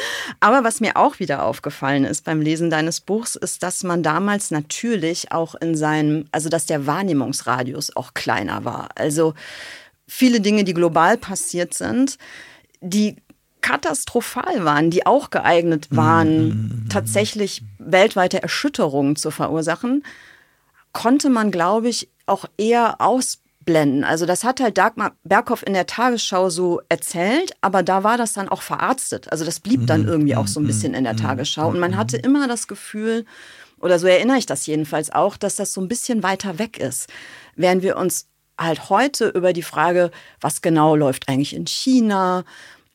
Aber 0.41 0.65
was 0.65 0.81
mir 0.81 0.97
auch 0.97 1.19
wieder 1.19 1.45
aufgefallen 1.45 2.05
ist 2.05 2.25
beim 2.25 2.41
Lesen 2.41 2.71
deines 2.71 3.01
Buchs, 3.01 3.37
ist, 3.37 3.63
dass 3.63 3.83
man 3.83 4.03
damals 4.03 4.51
natürlich 4.51 5.33
auch 5.33 5.55
in 5.55 5.75
seinem, 5.75 6.27
also 6.33 6.49
dass 6.49 6.67
der 6.67 6.87
Wahrnehmungsradius 6.87 7.97
auch 7.97 8.15
kleiner 8.15 8.65
war. 8.65 8.89
Also 8.95 9.35
viele 10.07 10.41
Dinge, 10.41 10.65
die 10.65 10.75
global 10.75 11.19
passiert 11.19 11.75
sind, 11.75 12.19
die 12.81 13.17
katastrophal 13.65 14.67
waren, 14.67 14.91
die 14.91 15.07
auch 15.07 15.31
geeignet 15.31 15.89
waren, 15.91 16.49
mhm. 16.49 16.87
tatsächlich 16.91 17.63
weltweite 17.79 18.43
Erschütterungen 18.43 19.17
zu 19.17 19.31
verursachen, 19.31 20.05
konnte 20.93 21.31
man, 21.31 21.51
glaube 21.51 21.89
ich, 21.89 22.11
auch 22.27 22.45
eher 22.59 23.01
ausblenden. 23.01 24.05
Also 24.05 24.27
das 24.27 24.45
hat 24.45 24.61
halt 24.61 24.77
Dagmar 24.77 25.13
Berghoff 25.25 25.67
in 25.67 25.73
der 25.73 25.87
Tagesschau 25.87 26.51
so 26.51 26.83
erzählt, 26.91 27.55
aber 27.63 27.83
da 27.83 28.05
war 28.05 28.19
das 28.19 28.35
dann 28.35 28.51
auch 28.51 28.61
verarztet. 28.61 29.33
Also 29.33 29.47
das 29.47 29.61
blieb 29.61 29.87
dann 29.87 30.03
mhm. 30.03 30.09
irgendwie 30.09 30.37
auch 30.37 30.47
so 30.47 30.61
ein 30.61 30.67
bisschen 30.67 30.93
in 30.93 31.05
der 31.05 31.15
mhm. 31.15 31.19
Tagesschau. 31.19 31.69
Und 31.69 31.81
man 31.81 31.97
hatte 31.97 32.19
immer 32.19 32.47
das 32.47 32.69
Gefühl, 32.69 33.25
oder 33.81 33.99
so 33.99 34.07
erinnere 34.07 34.37
ich 34.37 34.47
das 34.47 34.67
jedenfalls 34.67 35.11
auch, 35.11 35.39
dass 35.39 35.57
das 35.57 35.73
so 35.73 35.81
ein 35.81 35.89
bisschen 35.89 36.23
weiter 36.23 36.59
weg 36.59 36.79
ist. 36.79 37.09
Während 37.57 37.83
wir 37.83 37.97
uns 37.97 38.27
halt 38.59 38.91
heute 38.91 39.29
über 39.29 39.55
die 39.55 39.63
Frage, 39.63 40.11
was 40.39 40.61
genau 40.61 40.95
läuft 40.97 41.31
eigentlich 41.31 41.57
in 41.57 41.67
China, 41.67 42.45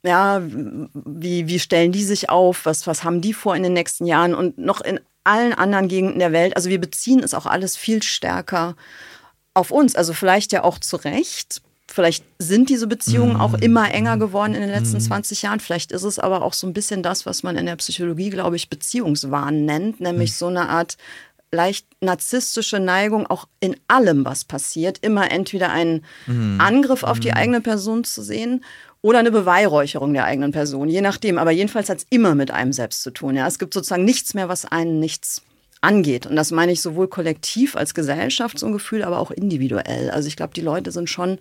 ja, 0.04 0.42
wie, 0.44 1.48
wie 1.48 1.60
stellen 1.60 1.92
die 1.92 2.04
sich 2.04 2.30
auf? 2.30 2.66
Was, 2.66 2.88
was 2.88 3.04
haben 3.04 3.22
die 3.22 3.34
vor 3.34 3.56
in 3.56 3.64
den 3.64 3.74
nächsten 3.74 4.06
Jahren? 4.06 4.34
Und 4.34 4.58
noch 4.58 4.82
in 4.82 5.00
allen 5.24 5.54
anderen 5.54 5.88
Gegenden 5.88 6.20
der 6.20 6.32
Welt. 6.32 6.56
Also 6.56 6.70
wir 6.70 6.80
beziehen 6.80 7.20
es 7.22 7.34
auch 7.34 7.46
alles 7.46 7.76
viel 7.76 8.02
stärker 8.02 8.76
auf 9.54 9.72
uns. 9.72 9.96
Also 9.96 10.14
vielleicht 10.14 10.52
ja 10.54 10.64
auch 10.64 10.80
zu 10.80 10.96
Recht. 10.96 11.62
Vielleicht 11.92 12.24
sind 12.38 12.70
diese 12.70 12.88
Beziehungen 12.88 13.36
auch 13.36 13.54
Mhm. 13.54 13.60
immer 13.64 13.92
enger 13.92 14.18
geworden 14.18 14.54
in 14.54 14.62
den 14.62 14.70
letzten 14.70 15.02
20 15.02 15.42
Jahren. 15.42 15.60
Vielleicht 15.60 15.92
ist 15.92 16.04
es 16.04 16.20
aber 16.20 16.44
auch 16.44 16.54
so 16.54 16.66
ein 16.68 16.74
bisschen 16.74 17.04
das, 17.04 17.26
was 17.26 17.44
man 17.44 17.58
in 17.58 17.66
der 17.66 17.76
Psychologie, 17.76 18.30
glaube 18.30 18.56
ich, 18.56 18.70
Beziehungswahn 18.70 19.66
nennt, 19.66 20.00
nämlich 20.00 20.36
so 20.36 20.48
eine 20.48 20.70
Art 20.70 20.98
leicht 21.52 21.88
narzisstische 22.00 22.80
Neigung, 22.80 23.26
auch 23.26 23.48
in 23.60 23.76
allem, 23.88 24.24
was 24.24 24.46
passiert, 24.46 25.00
immer 25.00 25.32
entweder 25.32 25.72
einen. 25.72 26.06
Angriff 26.60 27.02
auf 27.04 27.20
die 27.20 27.34
eigene 27.34 27.60
Person 27.60 28.04
zu 28.04 28.22
sehen 28.22 28.64
oder 29.02 29.20
eine 29.20 29.32
Beweihräucherung 29.32 30.14
der 30.14 30.26
eigenen 30.26 30.52
Person, 30.52 30.90
je 30.90 31.02
nachdem. 31.02 31.38
Aber 31.38 31.52
jedenfalls 31.52 31.90
hat 31.90 32.00
es 32.00 32.06
immer 32.10 32.36
mit 32.36 32.52
einem 32.52 32.74
selbst 32.74 33.02
zu 33.04 33.12
tun. 33.12 33.36
Ja? 33.36 33.48
Es 33.48 33.60
gibt 33.60 33.74
sozusagen 33.74 34.04
nichts 34.06 34.34
mehr, 34.34 34.50
was 34.50 34.66
einen 34.66 35.00
nichts 35.00 35.42
angeht. 35.82 36.26
Und 36.26 36.36
das 36.36 36.52
meine 36.52 36.74
ich 36.74 36.82
sowohl 36.82 37.08
kollektiv 37.08 37.76
als 37.78 37.94
Gesellschaft, 37.94 38.60
so 38.60 38.66
ein 38.66 38.74
Gefühl, 38.74 39.04
aber 39.04 39.20
auch 39.20 39.32
individuell. 39.32 40.10
Also 40.12 40.28
ich 40.28 40.36
glaube, 40.36 40.54
die 40.54 40.62
Leute 40.62 40.92
sind 40.92 41.10
schon 41.10 41.40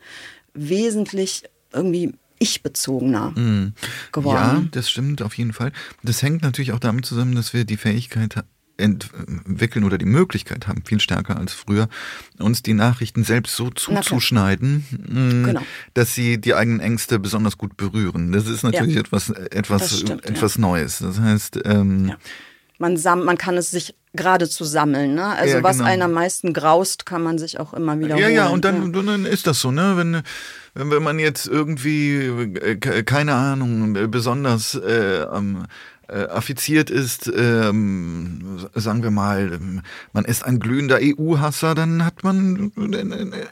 wesentlich 0.55 1.43
irgendwie 1.73 2.15
ich-bezogener 2.39 3.33
Ja, 3.37 3.73
geworden. 4.13 4.69
das 4.73 4.89
stimmt 4.89 5.23
auf 5.23 5.37
jeden 5.37 5.53
Fall. 5.53 5.73
Das 6.05 6.23
hängt 6.23 6.43
natürlich 6.43 6.71
auch 6.73 6.79
damit 6.79 7.05
zusammen, 7.05 7.35
dass 7.35 7.53
wir 7.53 7.65
die 7.65 7.77
Fähigkeit 7.77 8.37
ha- 8.37 8.45
entwickeln 8.79 9.85
oder 9.85 9.99
die 9.99 10.07
Möglichkeit 10.07 10.67
haben, 10.69 10.83
viel 10.85 11.01
stärker 11.01 11.37
als 11.37 11.53
früher, 11.53 11.89
uns 12.39 12.63
die 12.63 12.75
Nachrichten 12.75 13.25
selbst 13.25 13.55
so 13.57 13.71
zuzuschneiden, 13.71 14.87
mh, 14.91 15.47
Genau. 15.47 15.61
dass 15.95 16.15
sie 16.15 16.41
die 16.41 16.55
eigenen 16.55 16.81
Ängste 16.81 17.19
besonders 17.19 17.59
gut 17.59 17.77
berühren. 17.77 18.33
Das 18.33 18.47
ist 18.47 18.63
natürlich 18.63 18.95
Ja. 18.95 19.01
etwas, 19.01 19.31
etwas, 19.31 19.99
stimmt, 20.01 20.25
ja. 20.25 20.31
etwas 20.31 20.59
Neues. 20.59 20.99
Das 21.01 21.21
heißt, 21.21 21.59
ähm, 21.65 22.09
Ja. 22.09 22.17
Man, 22.81 22.97
sam 22.97 23.25
man 23.25 23.37
kann 23.37 23.57
es 23.57 23.73
sich 23.73 23.97
geradezu 24.15 24.63
sammeln. 24.65 25.17
Ne? 25.17 25.25
Also 25.27 25.57
Ja, 25.57 25.63
was 25.65 25.79
genau. 25.79 25.89
einen 25.91 26.03
am 26.03 26.13
meisten 26.13 26.53
graust, 26.53 27.07
kann 27.07 27.23
man 27.25 27.37
sich 27.37 27.59
auch 27.59 27.75
immer 27.75 27.99
wiederholen. 27.99 28.23
Ja, 28.23 28.29
ja, 28.29 28.47
und 28.49 28.65
dann, 28.65 28.93
dann 28.93 29.27
ist 29.27 29.49
das 29.49 29.61
so, 29.61 29.73
ne? 29.73 29.95
Wenn, 29.97 30.23
wenn 30.75 31.03
man 31.03 31.19
jetzt 31.19 31.49
irgendwie, 31.49 32.15
äh, 32.19 32.77
ke- 32.77 33.03
keine 33.03 33.35
Ahnung, 33.35 33.97
äh, 33.97 34.07
besonders 34.07 34.77
äh, 34.77 35.27
am 35.29 35.67
äh, 36.09 36.27
affiziert 36.29 36.91
ist, 36.91 37.31
ähm, 37.35 38.69
sagen 38.75 39.03
wir 39.03 39.11
mal, 39.11 39.59
man 40.13 40.25
ist 40.25 40.45
ein 40.45 40.61
glühender 40.61 40.99
EU-Hasser, 41.03 41.75
dann 41.75 42.05
hat 42.05 42.25
man, 42.25 42.73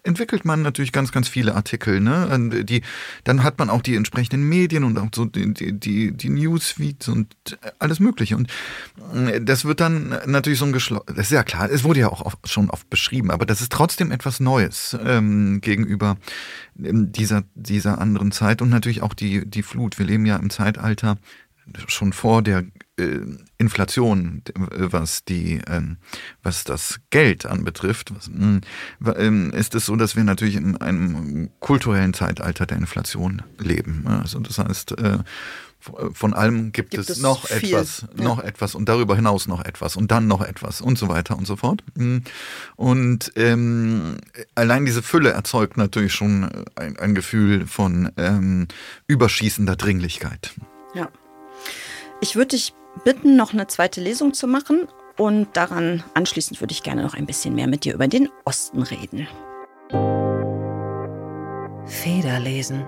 entwickelt 0.02 0.44
man 0.44 0.62
natürlich 0.62 0.92
ganz, 0.92 1.12
ganz 1.12 1.28
viele 1.28 1.54
Artikel, 1.54 2.00
ne? 2.00 2.28
Und 2.32 2.66
Die, 2.68 2.82
dann 3.24 3.42
hat 3.42 3.58
man 3.58 3.70
auch 3.70 3.82
die 3.82 3.96
entsprechenden 3.96 4.48
Medien 4.48 4.84
und 4.84 4.98
auch 4.98 5.08
so 5.14 5.24
die, 5.24 5.52
die, 5.52 5.72
die, 5.72 6.12
die 6.12 6.28
Newsfeeds 6.28 7.08
und 7.08 7.34
alles 7.78 8.00
Mögliche. 8.00 8.36
Und 8.36 8.48
äh, 9.12 9.40
das 9.42 9.64
wird 9.64 9.80
dann 9.80 10.16
natürlich 10.26 10.58
so 10.58 10.64
ein 10.66 10.72
geschlossen, 10.72 11.06
das 11.08 11.26
ist 11.26 11.32
ja 11.32 11.42
klar, 11.42 11.70
es 11.70 11.84
wurde 11.84 12.00
ja 12.00 12.08
auch 12.08 12.20
oft, 12.20 12.48
schon 12.48 12.70
oft 12.70 12.88
beschrieben, 12.90 13.30
aber 13.30 13.46
das 13.46 13.60
ist 13.60 13.72
trotzdem 13.72 14.10
etwas 14.12 14.40
Neues 14.40 14.96
ähm, 15.04 15.60
gegenüber 15.60 16.16
ähm, 16.82 17.12
dieser, 17.12 17.44
dieser 17.54 17.98
anderen 17.98 18.32
Zeit 18.32 18.62
und 18.62 18.68
natürlich 18.68 19.02
auch 19.02 19.14
die, 19.14 19.46
die 19.46 19.62
Flut. 19.62 19.98
Wir 19.98 20.06
leben 20.06 20.26
ja 20.26 20.36
im 20.36 20.50
Zeitalter 20.50 21.16
schon 21.88 22.12
vor 22.12 22.42
der 22.42 22.64
äh, 22.98 23.20
Inflation, 23.58 24.42
äh, 24.48 24.52
was 24.92 25.24
die, 25.24 25.60
ähm, 25.66 25.98
was 26.42 26.64
das 26.64 27.00
Geld 27.10 27.46
anbetrifft, 27.46 28.12
was, 28.14 28.30
ähm, 29.18 29.50
ist 29.52 29.74
es 29.74 29.86
so, 29.86 29.96
dass 29.96 30.16
wir 30.16 30.24
natürlich 30.24 30.56
in 30.56 30.76
einem 30.76 31.50
kulturellen 31.60 32.14
Zeitalter 32.14 32.66
der 32.66 32.78
Inflation 32.78 33.42
leben. 33.58 34.04
ne? 34.04 34.20
Also 34.20 34.40
das 34.40 34.58
heißt, 34.58 34.98
äh, 34.98 35.18
von 36.12 36.34
allem 36.34 36.72
gibt, 36.72 36.90
Gibt 36.90 37.04
es, 37.04 37.10
es 37.10 37.22
noch 37.22 37.46
viel, 37.46 37.68
etwas, 37.68 38.06
ja. 38.16 38.24
noch 38.24 38.42
etwas 38.42 38.74
und 38.74 38.88
darüber 38.88 39.14
hinaus 39.14 39.46
noch 39.46 39.64
etwas 39.64 39.96
und 39.96 40.10
dann 40.10 40.26
noch 40.26 40.40
etwas 40.40 40.80
und 40.80 40.98
so 40.98 41.08
weiter 41.08 41.36
und 41.36 41.46
so 41.46 41.56
fort. 41.56 41.84
Mm. 41.94 42.18
Und 42.74 43.32
ähm, 43.36 44.16
allein 44.54 44.84
diese 44.84 45.02
Fülle 45.02 45.30
erzeugt 45.30 45.76
natürlich 45.76 46.12
schon 46.12 46.50
ein, 46.74 46.98
ein 46.98 47.14
Gefühl 47.14 47.66
von 47.66 48.10
ähm, 48.16 48.66
überschießender 49.06 49.76
Dringlichkeit. 49.76 50.54
Ja. 50.94 51.08
Ich 52.20 52.34
würde 52.34 52.48
dich 52.48 52.74
bitten, 53.04 53.36
noch 53.36 53.52
eine 53.52 53.66
zweite 53.66 54.00
Lesung 54.00 54.32
zu 54.32 54.46
machen. 54.46 54.88
Und 55.18 55.56
daran 55.56 56.02
anschließend 56.14 56.60
würde 56.60 56.72
ich 56.72 56.82
gerne 56.82 57.02
noch 57.02 57.14
ein 57.14 57.26
bisschen 57.26 57.54
mehr 57.54 57.68
mit 57.68 57.84
dir 57.84 57.94
über 57.94 58.06
den 58.06 58.28
Osten 58.44 58.82
reden. 58.82 59.26
Federlesen. 61.86 62.84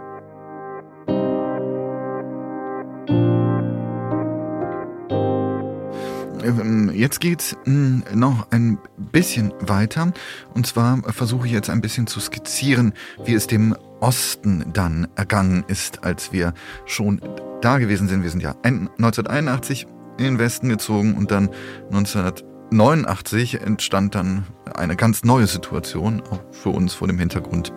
Ähm, 6.42 6.90
Jetzt 6.94 7.20
geht's 7.20 7.56
mh, 7.64 8.14
noch 8.14 8.50
ein 8.50 8.78
bisschen 8.96 9.52
weiter. 9.60 10.12
Und 10.54 10.66
zwar 10.66 11.02
versuche 11.12 11.46
ich 11.46 11.52
jetzt 11.52 11.70
ein 11.70 11.80
bisschen 11.80 12.06
zu 12.06 12.20
skizzieren, 12.20 12.92
wie 13.24 13.34
es 13.34 13.46
dem 13.46 13.76
Osten 14.00 14.64
dann 14.72 15.08
ergangen 15.16 15.64
ist, 15.68 16.04
als 16.04 16.32
wir 16.32 16.54
schon 16.86 17.20
da 17.60 17.78
gewesen 17.78 18.08
sind. 18.08 18.22
Wir 18.22 18.30
sind 18.30 18.42
ja 18.42 18.54
ein- 18.62 18.88
1981 18.98 19.86
in 20.18 20.24
den 20.24 20.38
Westen 20.38 20.68
gezogen 20.68 21.14
und 21.14 21.30
dann 21.30 21.48
1989 21.90 23.60
entstand 23.60 24.14
dann 24.14 24.46
eine 24.74 24.96
ganz 24.96 25.24
neue 25.24 25.46
Situation, 25.46 26.22
auch 26.30 26.42
für 26.52 26.70
uns 26.70 26.94
vor 26.94 27.08
dem 27.08 27.18
Hintergrund 27.18 27.72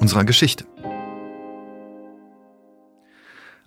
unserer 0.00 0.24
Geschichte. 0.24 0.64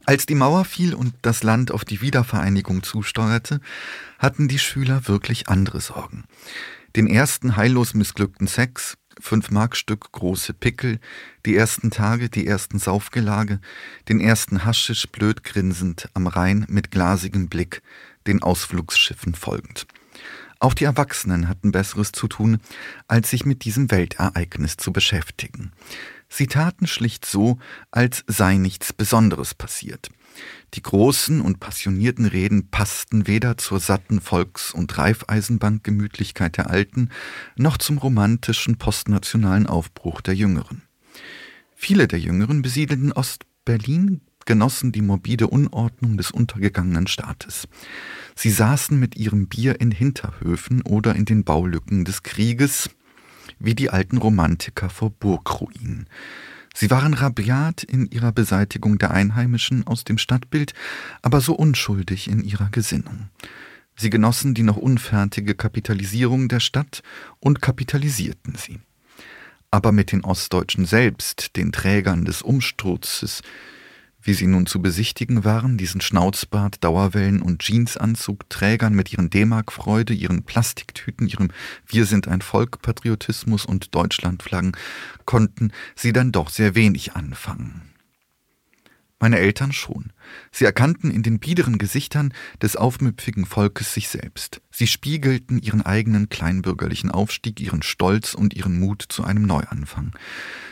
Als 0.06 0.26
die 0.26 0.36
Mauer 0.36 0.66
fiel 0.66 0.96
und 0.96 1.14
das 1.22 1.44
Land 1.44 1.72
auf 1.72 1.86
die 1.86 2.02
Wiedervereinigung 2.02 2.82
zusteuerte, 2.82 3.60
hatten 4.18 4.48
die 4.48 4.58
Schüler 4.58 5.08
wirklich 5.08 5.50
andere 5.50 5.82
Sorgen. 5.82 6.24
Den 6.96 7.06
ersten 7.06 7.58
heillos 7.58 7.94
missglückten 7.94 8.48
Sex, 8.48 8.98
fünf 9.20 9.52
Markstück 9.52 10.12
große 10.12 10.54
Pickel, 10.54 11.00
die 11.46 11.56
ersten 11.56 11.92
Tage, 11.92 12.30
die 12.30 12.48
ersten 12.48 12.80
Saufgelage, 12.80 13.60
den 14.08 14.20
ersten 14.20 14.66
Haschisch 14.66 15.08
blöd 15.08 15.44
grinsend 15.44 16.10
am 16.14 16.28
Rhein 16.28 16.66
mit 16.70 16.92
glasigem 16.92 17.48
Blick, 17.50 17.82
den 18.28 18.42
Ausflugsschiffen 18.42 19.36
folgend. 19.36 19.88
Auch 20.60 20.74
die 20.74 20.84
Erwachsenen 20.84 21.48
hatten 21.48 21.72
Besseres 21.72 22.12
zu 22.12 22.28
tun, 22.28 22.60
als 23.08 23.30
sich 23.30 23.46
mit 23.46 23.64
diesem 23.64 23.92
Weltereignis 23.92 24.76
zu 24.76 24.92
beschäftigen. 24.92 25.72
Sie 26.28 26.48
taten 26.48 26.86
schlicht 26.86 27.26
so, 27.26 27.58
als 27.92 28.24
sei 28.28 28.56
nichts 28.56 28.92
Besonderes 28.94 29.54
passiert. 29.54 30.10
Die 30.74 30.82
großen 30.82 31.42
und 31.42 31.60
passionierten 31.60 32.26
Reden 32.26 32.70
passten 32.70 33.28
weder 33.28 33.58
zur 33.58 33.80
satten 33.80 34.22
Volks- 34.22 34.72
und 34.72 34.98
Reifeisenbankgemütlichkeit 34.98 36.58
der 36.58 36.70
Alten, 36.70 37.10
noch 37.56 37.78
zum 37.78 37.98
romantischen 37.98 38.78
postnationalen 38.78 39.68
Aufbruch 39.68 40.22
der 40.22 40.36
Jüngeren. 40.36 40.84
Viele 41.76 42.08
der 42.08 42.20
Jüngeren 42.20 42.62
besiedelten 42.62 43.12
Ost-Berlin, 43.12 44.22
genossen 44.46 44.92
die 44.92 45.04
morbide 45.04 45.48
Unordnung 45.48 46.18
des 46.18 46.32
untergegangenen 46.32 47.06
Staates. 47.06 47.68
Sie 48.36 48.50
saßen 48.50 49.00
mit 49.00 49.16
ihrem 49.16 49.48
Bier 49.48 49.80
in 49.80 49.92
Hinterhöfen 49.92 50.82
oder 50.82 51.16
in 51.16 51.26
den 51.26 51.44
Baulücken 51.44 52.04
des 52.04 52.24
Krieges, 52.24 52.90
wie 53.60 53.76
die 53.76 53.92
alten 53.92 54.18
Romantiker 54.18 54.90
vor 54.90 55.12
Burgruinen. 55.12 56.08
Sie 56.74 56.90
waren 56.90 57.14
rabiat 57.14 57.84
in 57.84 58.10
ihrer 58.10 58.32
Beseitigung 58.32 58.98
der 58.98 59.12
Einheimischen 59.12 59.86
aus 59.88 60.04
dem 60.04 60.18
Stadtbild, 60.18 60.74
aber 61.22 61.42
so 61.42 61.54
unschuldig 61.54 62.28
in 62.30 62.44
ihrer 62.44 62.70
Gesinnung. 62.70 63.30
Sie 63.96 64.10
genossen 64.10 64.54
die 64.54 64.64
noch 64.64 64.78
unfertige 64.78 65.56
Kapitalisierung 65.56 66.48
der 66.48 66.62
Stadt 66.62 67.04
und 67.40 67.62
kapitalisierten 67.62 68.56
sie. 68.56 68.80
Aber 69.72 69.92
mit 69.92 70.12
den 70.12 70.24
Ostdeutschen 70.24 70.86
selbst, 70.86 71.56
den 71.58 71.72
Trägern 71.72 72.26
des 72.26 72.42
Umsturzes, 72.42 73.42
wie 74.22 74.34
sie 74.34 74.48
nun 74.48 74.66
zu 74.66 74.82
besichtigen 74.82 75.44
waren, 75.44 75.78
diesen 75.78 76.02
Schnauzbart, 76.02 76.84
Dauerwellen 76.84 77.42
und 77.42 77.64
Jeansanzugträgern 77.64 78.94
mit 78.94 79.12
ihren 79.14 79.30
D-Mark-Freude, 79.30 80.14
ihren 80.14 80.44
Plastiktüten, 80.44 81.28
ihrem 81.28 81.50
Wir 81.86 82.06
sind 82.06 82.28
ein 82.28 82.42
Volk-Patriotismus 82.42 83.66
und 83.66 83.96
Deutschlandflaggen, 83.96 84.76
konnten 85.26 85.72
sie 85.96 86.14
dann 86.14 86.32
doch 86.32 86.50
sehr 86.50 86.76
wenig 86.76 87.16
anfangen. 87.16 87.90
Meine 89.22 89.38
Eltern 89.38 89.74
schon. 89.74 90.14
Sie 90.50 90.64
erkannten 90.64 91.12
in 91.12 91.24
den 91.24 91.40
biederen 91.40 91.78
Gesichtern 91.78 92.34
des 92.62 92.78
aufmüpfigen 92.78 93.46
Volkes 93.46 93.94
sich 93.94 94.08
selbst. 94.08 94.62
Sie 94.72 94.88
spiegelten 94.88 95.60
ihren 95.60 95.82
eigenen 95.82 96.30
kleinbürgerlichen 96.30 97.12
Aufstieg, 97.12 97.60
ihren 97.60 97.82
Stolz 97.82 98.34
und 98.34 98.54
ihren 98.54 98.80
Mut 98.80 99.04
zu 99.10 99.26
einem 99.26 99.44
Neuanfang. 99.44 100.16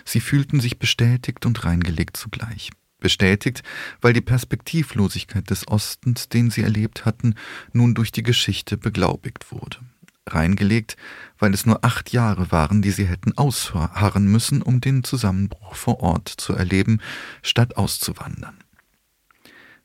Sie 0.06 0.22
fühlten 0.22 0.62
sich 0.62 0.80
bestätigt 0.80 1.46
und 1.46 1.66
reingelegt 1.66 2.16
zugleich. 2.16 2.72
Bestätigt, 3.00 3.62
weil 4.02 4.14
die 4.14 4.22
Perspektivlosigkeit 4.22 5.50
des 5.50 5.68
Ostens, 5.68 6.30
den 6.30 6.50
sie 6.50 6.64
erlebt 6.64 7.06
hatten, 7.06 7.36
nun 7.72 7.94
durch 7.94 8.12
die 8.12 8.24
Geschichte 8.24 8.78
beglaubigt 8.78 9.52
wurde. 9.52 9.78
Reingelegt, 10.26 10.98
weil 11.38 11.54
es 11.54 11.66
nur 11.66 11.86
acht 11.86 12.12
Jahre 12.12 12.52
waren, 12.52 12.82
die 12.82 12.92
sie 12.92 13.06
hätten 13.06 13.38
ausharren 13.38 14.26
müssen, 14.26 14.62
um 14.62 14.82
den 14.82 15.04
Zusammenbruch 15.04 15.76
vor 15.76 16.02
Ort 16.02 16.28
zu 16.28 16.54
erleben, 16.54 17.00
statt 17.44 17.78
auszuwandern. 17.78 18.58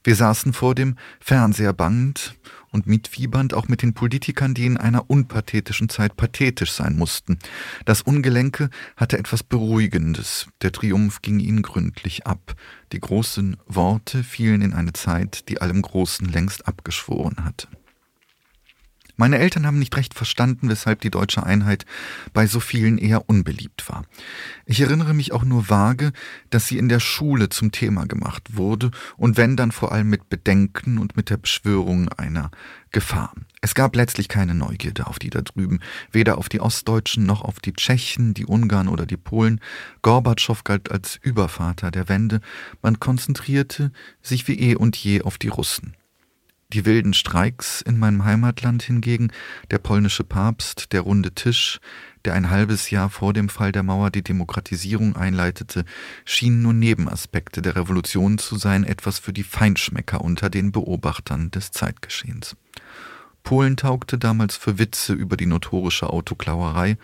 Wir 0.05 0.17
saßen 0.17 0.53
vor 0.53 0.75
dem 0.75 0.97
Fernseher 1.21 1.73
bangend 1.73 2.35
und 2.73 2.87
mitfiebernd 2.87 3.55
auch 3.55 3.69
mit 3.69 3.83
den 3.83 3.95
Politikern, 3.95 4.55
die 4.55 4.67
in 4.67 4.77
einer 4.77 5.09
unpathetischen 5.09 5.89
Zeit 5.89 6.17
pathetisch 6.17 6.73
sein 6.73 6.97
mussten. 6.97 7.39
Das 7.85 8.03
Ungelenke 8.03 8.71
hatte 8.97 9.19
etwas 9.19 9.45
Beruhigendes. 9.45 10.49
Der 10.63 10.73
Triumph 10.73 11.23
ging 11.23 11.39
ihnen 11.39 11.63
gründlich 11.63 12.27
ab. 12.27 12.55
Die 12.93 13.01
großen 13.01 13.57
Worte 13.67 14.25
fielen 14.25 14.63
in 14.63 14.73
eine 14.73 14.93
Zeit, 14.93 15.49
die 15.49 15.61
allem 15.61 15.83
Großen 15.83 16.27
längst 16.27 16.67
abgeschworen 16.67 17.45
hatte. 17.45 17.69
Meine 19.17 19.39
Eltern 19.39 19.67
haben 19.67 19.79
nicht 19.79 19.97
recht 19.97 20.15
verstanden, 20.15 20.69
weshalb 20.69 21.01
die 21.01 21.11
deutsche 21.11 21.45
Einheit 21.45 21.85
bei 22.33 22.47
so 22.47 22.61
vielen 22.61 22.99
eher 22.99 23.29
unbeliebt 23.29 23.89
war. 23.89 24.05
Ich 24.65 24.81
erinnere 24.81 25.15
mich 25.15 25.33
auch 25.33 25.45
nur 25.45 25.69
vage, 25.69 26.13
dass 26.51 26.67
sie 26.67 26.79
in 26.79 26.89
der 26.89 27.01
Schule 27.01 27.49
zum 27.49 27.73
Thema 27.73 28.07
gemacht 28.07 28.57
wurde 28.57 28.91
und 29.17 29.37
wenn 29.37 29.57
dann 29.57 29.73
vor 29.73 29.93
allem 29.93 30.09
mit 30.09 30.29
Bedenken 30.29 30.99
und 30.99 31.17
mit 31.17 31.31
der 31.31 31.37
Beschwörung 31.37 32.09
einer 32.11 32.51
Gefahr. 32.91 33.33
Es 33.61 33.75
gab 33.75 33.97
letztlich 33.97 34.29
keine 34.29 34.55
Neugierde 34.55 35.07
auf 35.07 35.19
die 35.19 35.31
da 35.31 35.41
drüben, 35.41 35.81
weder 36.11 36.39
auf 36.39 36.49
die 36.49 36.61
Ostdeutschen 36.61 37.25
noch 37.25 37.43
auf 37.43 37.61
die 37.61 37.73
Tschechen, 37.73 38.35
die 38.35 38.47
Ungarn 38.47 38.89
oder 38.89 39.07
die 39.07 39.17
Polen. 39.17 39.61
Gorbatschow 40.03 40.63
galt 40.65 40.91
als 40.91 41.19
Übervater 41.23 41.91
der 41.91 42.09
Wende. 42.09 42.41
Man 42.83 43.01
konzentrierte 43.01 43.93
sich 44.21 44.47
wie 44.49 44.59
eh 44.59 44.75
und 44.75 44.97
je 44.97 45.23
auf 45.23 45.39
die 45.39 45.49
Russen. 45.49 45.97
Die 46.73 46.87
wilden 46.87 47.13
Streiks 47.13 47.83
in 47.83 47.99
meinem 47.99 48.25
Heimatland 48.25 48.83
hingegen, 48.83 49.31
der 49.71 49.79
polnische 49.79 50.25
Papst, 50.25 50.93
der 50.93 51.03
runde 51.03 51.33
Tisch, 51.33 51.81
der 52.25 52.33
ein 52.33 52.49
halbes 52.49 52.89
Jahr 52.91 53.11
vor 53.11 53.35
dem 53.35 53.51
Fall 53.51 53.73
der 53.73 53.83
Mauer 53.83 54.11
die 54.11 54.23
Demokratisierung 54.23 55.15
einleitete, 55.15 55.85
schienen 56.25 56.63
nur 56.63 56.73
Nebenaspekte 56.73 57.61
der 57.61 57.77
Revolution 57.77 58.39
zu 58.39 58.57
sein, 58.57 58.85
etwas 58.85 59.19
für 59.19 59.35
die 59.35 59.43
Feinschmecker 59.43 60.23
unter 60.23 60.49
den 60.49 60.73
Beobachtern 60.73 61.51
des 61.51 61.73
Zeitgeschehens. 61.73 62.57
Polen 63.43 63.77
taugte 63.77 64.17
damals 64.17 64.57
für 64.57 64.79
Witze 64.79 65.13
über 65.13 65.37
die 65.37 65.47
notorische 65.47 66.09
Autoklauerei, 66.09 66.97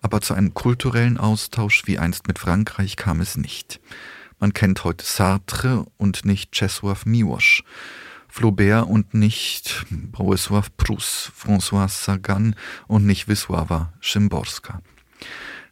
aber 0.00 0.22
zu 0.22 0.32
einem 0.32 0.54
kulturellen 0.54 1.18
Austausch 1.18 1.82
wie 1.86 1.98
einst 1.98 2.26
mit 2.26 2.38
Frankreich 2.38 2.96
kam 2.96 3.20
es 3.20 3.36
nicht. 3.36 3.80
Man 4.38 4.54
kennt 4.54 4.84
heute 4.84 5.04
Sartre 5.04 5.84
und 5.98 6.24
nicht 6.24 6.54
Czesław 6.54 7.04
Miłosz. 7.04 7.64
Flaubert 8.30 8.86
und 8.86 9.14
nicht 9.14 9.86
Bolesław 9.90 10.68
Prus, 10.76 11.32
François 11.36 11.88
Sagan 11.88 12.54
und 12.86 13.06
nicht 13.06 13.28
Wisława 13.28 13.92
Szymborska. 14.00 14.80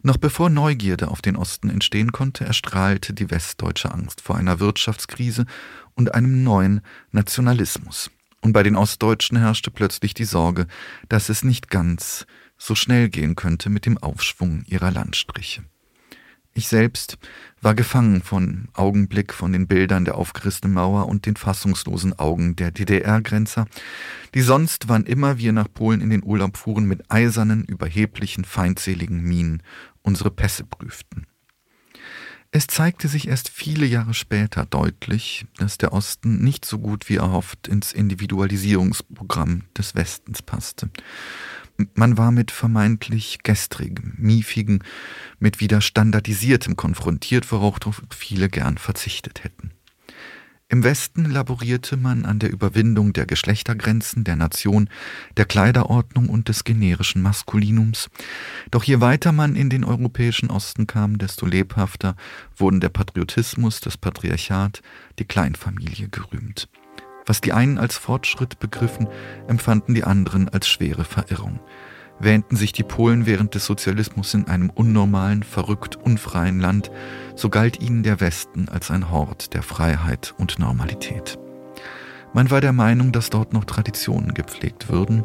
Noch 0.01 0.17
bevor 0.17 0.49
Neugierde 0.49 1.09
auf 1.09 1.21
den 1.21 1.35
Osten 1.35 1.69
entstehen 1.69 2.11
konnte, 2.11 2.45
erstrahlte 2.45 3.13
die 3.13 3.29
westdeutsche 3.31 3.91
Angst 3.91 4.21
vor 4.21 4.37
einer 4.37 4.59
Wirtschaftskrise 4.59 5.45
und 5.95 6.13
einem 6.13 6.43
neuen 6.43 6.81
Nationalismus. 7.11 8.09
Und 8.41 8.53
bei 8.53 8.63
den 8.63 8.77
Ostdeutschen 8.77 9.37
herrschte 9.37 9.71
plötzlich 9.71 10.13
die 10.13 10.23
Sorge, 10.23 10.67
dass 11.09 11.27
es 11.27 11.43
nicht 11.43 11.69
ganz 11.69 12.25
so 12.57 12.75
schnell 12.75 13.09
gehen 13.09 13.35
könnte 13.35 13.69
mit 13.69 13.85
dem 13.85 13.97
Aufschwung 13.97 14.63
ihrer 14.67 14.91
Landstriche. 14.91 15.63
Ich 16.59 16.67
selbst 16.67 17.17
war 17.61 17.73
gefangen 17.73 18.21
von 18.21 18.67
Augenblick 18.73 19.33
von 19.33 19.53
den 19.53 19.65
Bildern 19.65 20.03
der 20.03 20.15
aufgerissenen 20.15 20.73
Mauer 20.73 21.07
und 21.07 21.25
den 21.25 21.37
fassungslosen 21.37 22.19
Augen 22.19 22.57
der 22.57 22.71
DDR-Grenzer, 22.71 23.65
die 24.33 24.41
sonst, 24.41 24.89
wann 24.89 25.05
immer 25.05 25.37
wir 25.37 25.53
nach 25.53 25.69
Polen 25.73 26.01
in 26.01 26.09
den 26.09 26.21
Urlaub 26.21 26.57
fuhren, 26.57 26.83
mit 26.83 27.09
eisernen, 27.09 27.63
überheblichen, 27.63 28.43
feindseligen 28.43 29.21
Mienen 29.21 29.63
unsere 30.01 30.31
Pässe 30.31 30.65
prüften. 30.65 31.27
Es 32.51 32.67
zeigte 32.67 33.07
sich 33.07 33.29
erst 33.29 33.47
viele 33.47 33.85
Jahre 33.85 34.13
später 34.13 34.65
deutlich, 34.65 35.45
dass 35.59 35.77
der 35.77 35.93
Osten 35.93 36.43
nicht 36.43 36.65
so 36.65 36.77
gut 36.77 37.07
wie 37.07 37.15
erhofft 37.15 37.69
ins 37.69 37.93
Individualisierungsprogramm 37.93 39.63
des 39.77 39.95
Westens 39.95 40.41
passte 40.41 40.89
man 41.93 42.17
war 42.17 42.31
mit 42.31 42.51
vermeintlich 42.51 43.39
gestrigem, 43.43 44.13
miefigem, 44.17 44.79
mit 45.39 45.59
wieder 45.59 45.81
standardisiertem 45.81 46.75
konfrontiert, 46.75 47.51
worauf 47.51 47.77
viele 48.09 48.49
gern 48.49 48.77
verzichtet 48.77 49.43
hätten. 49.43 49.71
Im 50.71 50.83
Westen 50.83 51.25
laborierte 51.25 51.97
man 51.97 52.25
an 52.25 52.37
der 52.37 52.51
Überwindung 52.51 53.11
der 53.11 53.25
Geschlechtergrenzen 53.25 54.23
der 54.23 54.35
Nation, 54.35 54.87
der 55.35 55.45
Kleiderordnung 55.45 56.29
und 56.29 56.47
des 56.47 56.63
generischen 56.63 57.23
Maskulinums. 57.23 58.11
Doch 58.69 58.83
je 58.83 59.01
weiter 59.01 59.31
man 59.31 59.55
in 59.55 59.71
den 59.71 59.83
europäischen 59.83 60.51
Osten 60.51 60.85
kam, 60.85 61.17
desto 61.17 61.47
lebhafter 61.47 62.15
wurden 62.55 62.81
der 62.81 62.89
Patriotismus, 62.89 63.81
das 63.81 63.97
Patriarchat, 63.97 64.83
die 65.17 65.25
Kleinfamilie 65.25 66.07
gerühmt. 66.07 66.69
Was 67.29 67.41
die 67.41 67.53
einen 67.53 67.77
als 67.77 67.95
Fortschritt 67.95 68.57
begriffen, 68.57 69.07
empfanden 69.47 69.93
die 69.93 70.03
anderen 70.03 70.49
als 70.49 70.67
schwere 70.67 71.03
Verirrung. 71.03 71.59
Wähnten 72.17 72.55
sich 72.55 72.71
die 72.71 72.81
Polen 72.81 73.27
während 73.27 73.53
des 73.53 73.67
Sozialismus 73.67 74.33
in 74.33 74.47
einem 74.47 74.71
unnormalen, 74.71 75.43
verrückt 75.43 75.95
unfreien 75.95 76.59
Land, 76.59 76.89
so 77.35 77.49
galt 77.49 77.83
ihnen 77.83 78.01
der 78.01 78.19
Westen 78.19 78.67
als 78.67 78.89
ein 78.89 79.11
Hort 79.11 79.53
der 79.53 79.61
Freiheit 79.61 80.33
und 80.39 80.57
Normalität. 80.57 81.37
Man 82.33 82.49
war 82.49 82.61
der 82.61 82.73
Meinung, 82.73 83.11
dass 83.11 83.29
dort 83.29 83.53
noch 83.53 83.65
Traditionen 83.65 84.33
gepflegt 84.33 84.89
würden, 84.89 85.23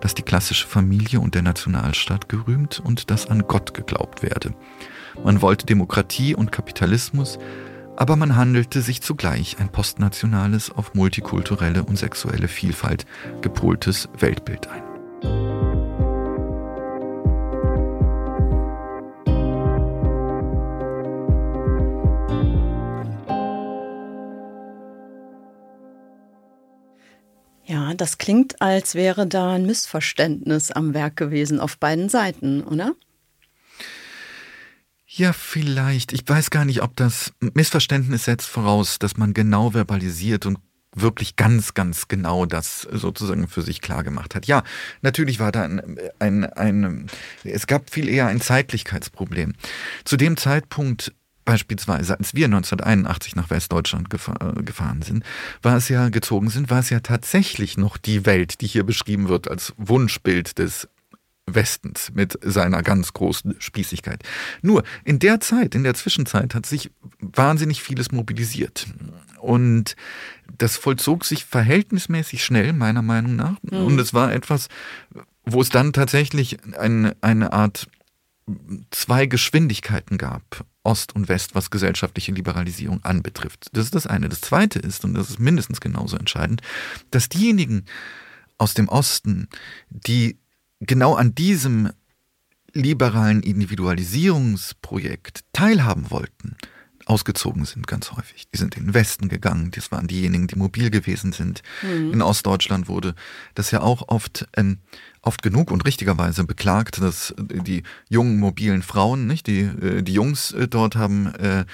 dass 0.00 0.14
die 0.14 0.22
klassische 0.22 0.66
Familie 0.66 1.20
und 1.20 1.34
der 1.34 1.42
Nationalstaat 1.42 2.30
gerühmt 2.30 2.80
und 2.82 3.10
dass 3.10 3.26
an 3.26 3.42
Gott 3.46 3.74
geglaubt 3.74 4.22
werde. 4.22 4.54
Man 5.22 5.42
wollte 5.42 5.66
Demokratie 5.66 6.34
und 6.34 6.50
Kapitalismus, 6.50 7.38
aber 7.96 8.16
man 8.16 8.36
handelte 8.36 8.80
sich 8.82 9.02
zugleich 9.02 9.58
ein 9.58 9.70
postnationales, 9.70 10.70
auf 10.70 10.94
multikulturelle 10.94 11.84
und 11.84 11.96
sexuelle 11.96 12.48
Vielfalt 12.48 13.06
gepoltes 13.40 14.08
Weltbild 14.18 14.68
ein. 14.68 14.82
Ja, 27.64 27.94
das 27.94 28.18
klingt, 28.18 28.60
als 28.60 28.94
wäre 28.94 29.26
da 29.26 29.52
ein 29.52 29.64
Missverständnis 29.64 30.72
am 30.72 30.94
Werk 30.94 31.16
gewesen 31.16 31.60
auf 31.60 31.78
beiden 31.78 32.08
Seiten, 32.08 32.62
oder? 32.64 32.92
Ja, 35.14 35.34
vielleicht. 35.34 36.14
Ich 36.14 36.22
weiß 36.26 36.48
gar 36.48 36.64
nicht, 36.64 36.82
ob 36.82 36.96
das 36.96 37.34
Missverständnis 37.40 38.24
setzt 38.24 38.46
voraus, 38.46 38.98
dass 38.98 39.18
man 39.18 39.34
genau 39.34 39.70
verbalisiert 39.70 40.46
und 40.46 40.58
wirklich 40.94 41.36
ganz, 41.36 41.74
ganz 41.74 42.08
genau 42.08 42.46
das 42.46 42.88
sozusagen 42.90 43.46
für 43.46 43.60
sich 43.60 43.82
klar 43.82 44.04
gemacht 44.04 44.34
hat. 44.34 44.46
Ja, 44.46 44.62
natürlich 45.02 45.38
war 45.38 45.52
da 45.52 45.64
ein, 45.64 45.98
ein, 46.18 46.44
ein 46.44 47.06
es 47.44 47.66
gab 47.66 47.90
viel 47.90 48.08
eher 48.08 48.28
ein 48.28 48.40
Zeitlichkeitsproblem. 48.40 49.52
Zu 50.04 50.16
dem 50.16 50.38
Zeitpunkt 50.38 51.12
beispielsweise, 51.44 52.18
als 52.18 52.34
wir 52.34 52.46
1981 52.46 53.36
nach 53.36 53.50
Westdeutschland 53.50 54.08
äh, 54.14 54.62
gefahren 54.62 55.02
sind, 55.02 55.24
war 55.60 55.76
es 55.76 55.90
ja 55.90 56.08
gezogen 56.08 56.48
sind, 56.48 56.70
war 56.70 56.80
es 56.80 56.88
ja 56.88 57.00
tatsächlich 57.00 57.76
noch 57.76 57.98
die 57.98 58.24
Welt, 58.24 58.62
die 58.62 58.66
hier 58.66 58.84
beschrieben 58.84 59.28
wird 59.28 59.50
als 59.50 59.74
Wunschbild 59.76 60.58
des 60.58 60.88
Westens 61.46 62.12
mit 62.14 62.38
seiner 62.42 62.82
ganz 62.82 63.12
großen 63.12 63.56
Spießigkeit. 63.58 64.22
Nur 64.62 64.84
in 65.04 65.18
der 65.18 65.40
Zeit, 65.40 65.74
in 65.74 65.82
der 65.82 65.94
Zwischenzeit 65.94 66.54
hat 66.54 66.66
sich 66.66 66.90
wahnsinnig 67.18 67.82
vieles 67.82 68.12
mobilisiert. 68.12 68.86
Und 69.40 69.96
das 70.56 70.76
vollzog 70.76 71.24
sich 71.24 71.44
verhältnismäßig 71.44 72.44
schnell, 72.44 72.72
meiner 72.72 73.02
Meinung 73.02 73.34
nach. 73.34 73.56
Mhm. 73.62 73.84
Und 73.84 73.98
es 73.98 74.14
war 74.14 74.32
etwas, 74.32 74.68
wo 75.44 75.60
es 75.60 75.68
dann 75.68 75.92
tatsächlich 75.92 76.58
ein, 76.78 77.12
eine 77.20 77.52
Art 77.52 77.88
zwei 78.90 79.26
Geschwindigkeiten 79.26 80.18
gab, 80.18 80.64
Ost 80.84 81.14
und 81.14 81.28
West, 81.28 81.54
was 81.54 81.70
gesellschaftliche 81.70 82.32
Liberalisierung 82.32 83.04
anbetrifft. 83.04 83.68
Das 83.72 83.84
ist 83.84 83.94
das 83.94 84.06
eine. 84.06 84.28
Das 84.28 84.40
zweite 84.40 84.78
ist, 84.78 85.04
und 85.04 85.14
das 85.14 85.30
ist 85.30 85.38
mindestens 85.38 85.80
genauso 85.80 86.16
entscheidend, 86.16 86.60
dass 87.10 87.28
diejenigen 87.28 87.84
aus 88.58 88.74
dem 88.74 88.88
Osten, 88.88 89.48
die 89.90 90.38
genau 90.86 91.14
an 91.14 91.34
diesem 91.34 91.90
liberalen 92.72 93.42
Individualisierungsprojekt 93.42 95.44
teilhaben 95.52 96.10
wollten, 96.10 96.56
ausgezogen 97.06 97.64
sind 97.64 97.86
ganz 97.86 98.12
häufig. 98.12 98.48
Die 98.52 98.58
sind 98.58 98.76
in 98.76 98.86
den 98.86 98.94
Westen 98.94 99.28
gegangen, 99.28 99.70
das 99.72 99.92
waren 99.92 100.06
diejenigen, 100.06 100.46
die 100.46 100.56
mobil 100.56 100.90
gewesen 100.90 101.32
sind. 101.32 101.62
Mhm. 101.82 102.12
In 102.12 102.22
Ostdeutschland 102.22 102.88
wurde 102.88 103.14
das 103.54 103.70
ja 103.70 103.80
auch 103.80 104.08
oft 104.08 104.46
ähm, 104.56 104.78
oft 105.22 105.42
genug 105.42 105.70
und 105.70 105.84
richtigerweise 105.84 106.44
beklagt, 106.44 107.00
dass 107.00 107.34
die 107.38 107.84
jungen 108.08 108.38
mobilen 108.38 108.82
Frauen, 108.82 109.26
nicht 109.26 109.46
die 109.46 109.60
äh, 109.60 110.02
die 110.02 110.12
Jungs 110.12 110.52
äh, 110.52 110.68
dort 110.68 110.96
haben 110.96 111.32
äh, 111.34 111.64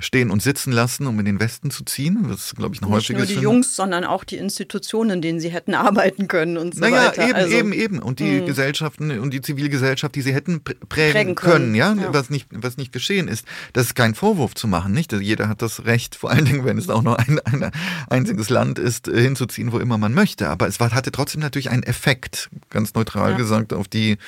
stehen 0.00 0.30
und 0.30 0.42
sitzen 0.42 0.72
lassen, 0.72 1.06
um 1.06 1.18
in 1.18 1.24
den 1.24 1.40
Westen 1.40 1.70
zu 1.70 1.84
ziehen. 1.84 2.26
Das 2.28 2.46
ist, 2.46 2.56
glaube 2.56 2.74
ich, 2.74 2.82
ein 2.82 2.86
Nicht 2.86 2.94
häufiges. 2.94 3.22
Nicht 3.22 3.30
nur 3.30 3.38
die 3.38 3.44
Jungs, 3.44 3.74
sondern 3.74 4.04
auch 4.04 4.24
die 4.24 4.36
Institutionen, 4.36 5.10
in 5.10 5.22
denen 5.22 5.40
sie 5.40 5.48
hätten 5.48 5.74
arbeiten 5.74 6.28
können 6.28 6.58
und 6.58 6.74
so 6.74 6.80
naja, 6.80 7.06
weiter. 7.06 7.22
Eben, 7.22 7.34
also, 7.34 7.56
eben, 7.56 7.72
eben. 7.72 7.98
Und 8.00 8.18
die 8.18 8.40
mh. 8.40 8.46
Gesellschaften 8.46 9.18
und 9.18 9.32
die 9.32 9.40
Zivilgesellschaft, 9.40 10.14
die 10.14 10.22
sie 10.22 10.34
hätten 10.34 10.62
prägen, 10.62 10.88
prägen 10.88 11.34
können, 11.34 11.36
können 11.36 11.74
ja? 11.74 11.94
ja, 11.94 12.12
was 12.12 12.28
nicht, 12.28 12.48
was 12.50 12.76
nicht 12.76 12.92
geschehen 12.92 13.28
ist. 13.28 13.46
Das 13.72 13.86
ist 13.86 13.94
kein 13.94 14.14
Vorwurf 14.14 14.54
zu 14.54 14.68
machen, 14.68 14.92
nicht? 14.92 15.12
Jeder 15.12 15.48
hat 15.48 15.62
das 15.62 15.86
Recht, 15.86 16.16
vor 16.16 16.30
allen 16.30 16.44
Dingen, 16.44 16.64
wenn 16.64 16.76
es 16.76 16.90
auch 16.90 17.02
nur 17.02 17.18
ein, 17.18 17.38
ein 17.40 17.70
einziges 18.10 18.50
Land 18.50 18.78
ist, 18.78 19.06
hinzuziehen, 19.06 19.72
wo 19.72 19.78
immer 19.78 19.96
man 19.96 20.12
möchte. 20.12 20.48
Aber 20.48 20.68
es 20.68 20.80
war, 20.80 20.90
hatte 20.90 21.12
trotzdem 21.12 21.40
natürlich 21.40 21.70
einen 21.70 21.82
Effekt, 21.82 22.50
ganz 22.70 22.94
neutral 22.94 23.32
ja. 23.32 23.36
gesagt, 23.36 23.72
auf 23.72 23.88
die 23.88 24.18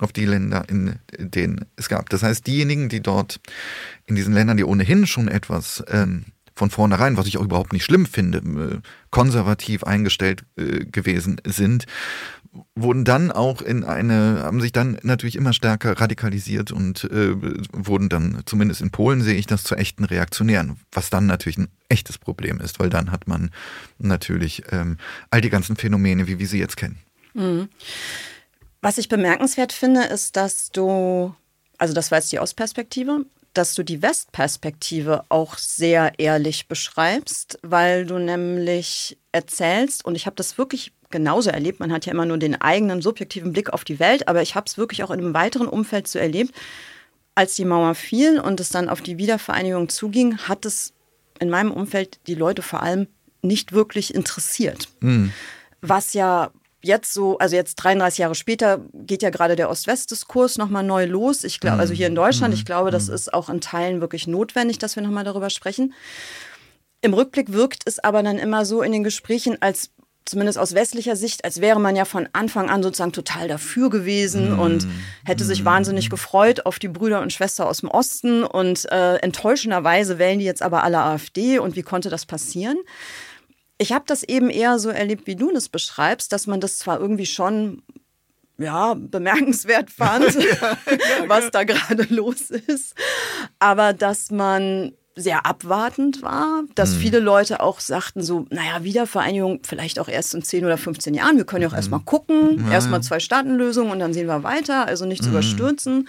auf 0.00 0.12
die 0.12 0.26
Länder, 0.26 0.64
in 0.68 0.98
denen 1.18 1.66
es 1.76 1.88
gab. 1.88 2.10
Das 2.10 2.24
heißt, 2.24 2.46
diejenigen, 2.46 2.88
die 2.88 3.00
dort 3.00 3.40
in 4.06 4.16
diesen 4.16 4.34
Ländern, 4.34 4.56
die 4.56 4.64
ohnehin 4.64 5.06
schon 5.06 5.28
etwas 5.28 5.84
ähm, 5.88 6.24
von 6.56 6.70
vornherein, 6.70 7.16
was 7.16 7.26
ich 7.26 7.38
auch 7.38 7.44
überhaupt 7.44 7.72
nicht 7.72 7.84
schlimm 7.84 8.06
finde, 8.06 8.38
äh, 8.38 8.80
konservativ 9.10 9.84
eingestellt 9.84 10.44
äh, 10.56 10.84
gewesen 10.84 11.40
sind, 11.44 11.86
wurden 12.76 13.04
dann 13.04 13.32
auch 13.32 13.62
in 13.62 13.82
eine, 13.82 14.42
haben 14.42 14.60
sich 14.60 14.70
dann 14.70 14.98
natürlich 15.02 15.34
immer 15.34 15.52
stärker 15.52 16.00
radikalisiert 16.00 16.70
und 16.70 17.04
äh, 17.04 17.34
wurden 17.72 18.08
dann, 18.08 18.42
zumindest 18.46 18.80
in 18.80 18.90
Polen 18.90 19.22
sehe 19.22 19.34
ich 19.34 19.46
das 19.46 19.64
zu 19.64 19.74
echten 19.74 20.04
Reaktionären, 20.04 20.76
was 20.92 21.10
dann 21.10 21.26
natürlich 21.26 21.58
ein 21.58 21.68
echtes 21.88 22.18
Problem 22.18 22.60
ist, 22.60 22.78
weil 22.78 22.90
dann 22.90 23.10
hat 23.10 23.26
man 23.26 23.50
natürlich 23.98 24.62
ähm, 24.70 24.98
all 25.30 25.40
die 25.40 25.50
ganzen 25.50 25.74
Phänomene, 25.76 26.28
wie 26.28 26.38
wir 26.38 26.46
sie 26.46 26.60
jetzt 26.60 26.76
kennen. 26.76 26.98
Mhm. 27.34 27.68
Was 28.80 28.98
ich 28.98 29.08
bemerkenswert 29.08 29.72
finde, 29.72 30.04
ist, 30.04 30.36
dass 30.36 30.70
du, 30.70 31.34
also 31.78 31.94
das 31.94 32.10
war 32.10 32.18
jetzt 32.18 32.32
die 32.32 32.38
Ostperspektive, 32.38 33.24
dass 33.54 33.74
du 33.74 33.82
die 33.82 34.02
Westperspektive 34.02 35.24
auch 35.28 35.56
sehr 35.56 36.12
ehrlich 36.18 36.66
beschreibst, 36.68 37.58
weil 37.62 38.04
du 38.04 38.18
nämlich 38.18 39.16
erzählst, 39.32 40.04
und 40.04 40.16
ich 40.16 40.26
habe 40.26 40.36
das 40.36 40.58
wirklich 40.58 40.92
genauso 41.10 41.50
erlebt, 41.50 41.78
man 41.78 41.92
hat 41.92 42.06
ja 42.06 42.12
immer 42.12 42.26
nur 42.26 42.38
den 42.38 42.60
eigenen 42.60 43.00
subjektiven 43.00 43.52
Blick 43.52 43.72
auf 43.72 43.84
die 43.84 44.00
Welt, 44.00 44.26
aber 44.26 44.42
ich 44.42 44.56
habe 44.56 44.66
es 44.66 44.76
wirklich 44.76 45.04
auch 45.04 45.10
in 45.10 45.20
einem 45.20 45.34
weiteren 45.34 45.68
Umfeld 45.68 46.08
so 46.08 46.18
erlebt, 46.18 46.52
als 47.36 47.54
die 47.54 47.64
Mauer 47.64 47.94
fiel 47.94 48.40
und 48.40 48.60
es 48.60 48.68
dann 48.68 48.88
auf 48.88 49.00
die 49.00 49.18
Wiedervereinigung 49.18 49.88
zuging, 49.88 50.38
hat 50.38 50.66
es 50.66 50.92
in 51.38 51.50
meinem 51.50 51.72
Umfeld 51.72 52.18
die 52.26 52.34
Leute 52.34 52.62
vor 52.62 52.82
allem 52.82 53.06
nicht 53.42 53.72
wirklich 53.72 54.14
interessiert. 54.14 54.88
Mhm. 55.00 55.32
Was 55.80 56.14
ja 56.14 56.50
jetzt 56.84 57.12
so, 57.12 57.38
also 57.38 57.56
jetzt 57.56 57.76
33 57.76 58.18
Jahre 58.18 58.34
später 58.34 58.80
geht 58.92 59.22
ja 59.22 59.30
gerade 59.30 59.56
der 59.56 59.70
Ost-West-Diskurs 59.70 60.58
nochmal 60.58 60.84
neu 60.84 61.06
los. 61.06 61.44
Ich 61.44 61.60
glaube, 61.60 61.78
also 61.78 61.94
hier 61.94 62.06
in 62.06 62.14
Deutschland, 62.14 62.54
ich 62.54 62.60
mhm. 62.60 62.66
glaube, 62.66 62.90
das 62.90 63.08
mhm. 63.08 63.14
ist 63.14 63.32
auch 63.32 63.48
in 63.48 63.60
Teilen 63.60 64.00
wirklich 64.00 64.26
notwendig, 64.26 64.78
dass 64.78 64.96
wir 64.96 65.02
nochmal 65.02 65.24
darüber 65.24 65.50
sprechen. 65.50 65.94
Im 67.00 67.14
Rückblick 67.14 67.52
wirkt 67.52 67.82
es 67.86 67.98
aber 67.98 68.22
dann 68.22 68.38
immer 68.38 68.64
so 68.64 68.82
in 68.82 68.92
den 68.92 69.04
Gesprächen, 69.04 69.60
als 69.60 69.90
zumindest 70.24 70.58
aus 70.58 70.74
westlicher 70.74 71.16
Sicht, 71.16 71.44
als 71.44 71.60
wäre 71.60 71.80
man 71.80 71.96
ja 71.96 72.04
von 72.04 72.28
Anfang 72.32 72.70
an 72.70 72.82
sozusagen 72.82 73.12
total 73.12 73.46
dafür 73.46 73.90
gewesen 73.90 74.58
und 74.58 74.86
hätte 75.24 75.44
sich 75.44 75.64
wahnsinnig 75.64 76.08
gefreut 76.08 76.64
auf 76.64 76.78
die 76.78 76.88
Brüder 76.88 77.20
und 77.20 77.32
Schwestern 77.32 77.66
aus 77.66 77.80
dem 77.80 77.90
Osten 77.90 78.42
und 78.42 78.90
äh, 78.90 79.16
enttäuschenderweise 79.16 80.18
wählen 80.18 80.38
die 80.38 80.46
jetzt 80.46 80.62
aber 80.62 80.82
alle 80.82 81.00
AfD 81.00 81.58
und 81.58 81.76
wie 81.76 81.82
konnte 81.82 82.08
das 82.08 82.24
passieren? 82.24 82.78
Ich 83.78 83.92
habe 83.92 84.04
das 84.06 84.22
eben 84.22 84.50
eher 84.50 84.78
so 84.78 84.88
erlebt, 84.90 85.26
wie 85.26 85.36
du 85.36 85.50
das 85.52 85.68
beschreibst, 85.68 86.32
dass 86.32 86.46
man 86.46 86.60
das 86.60 86.78
zwar 86.78 87.00
irgendwie 87.00 87.26
schon 87.26 87.82
ja, 88.58 88.94
bemerkenswert 88.94 89.90
fand, 89.96 90.34
ja, 90.34 90.78
was 91.26 91.50
da 91.50 91.64
gerade 91.64 92.06
los 92.08 92.50
ist, 92.50 92.94
aber 93.58 93.92
dass 93.92 94.30
man 94.30 94.92
sehr 95.16 95.46
abwartend 95.46 96.22
war, 96.22 96.64
dass 96.74 96.94
mhm. 96.94 96.98
viele 96.98 97.18
Leute 97.20 97.60
auch 97.60 97.78
sagten 97.78 98.22
so, 98.22 98.46
naja, 98.50 98.82
Wiedervereinigung 98.82 99.60
vielleicht 99.62 100.00
auch 100.00 100.08
erst 100.08 100.34
in 100.34 100.42
10 100.42 100.64
oder 100.64 100.76
15 100.76 101.14
Jahren, 101.14 101.36
wir 101.36 101.44
können 101.44 101.62
ja 101.62 101.68
auch 101.68 101.72
mhm. 101.72 101.78
erstmal 101.78 102.00
gucken, 102.00 102.64
ja, 102.66 102.72
erstmal 102.72 103.02
zwei 103.02 103.20
Staatenlösungen 103.20 103.92
und 103.92 104.00
dann 104.00 104.12
sehen 104.12 104.26
wir 104.26 104.42
weiter, 104.42 104.86
also 104.86 105.04
nichts 105.04 105.26
mhm. 105.26 105.32
überstürzen. 105.32 106.08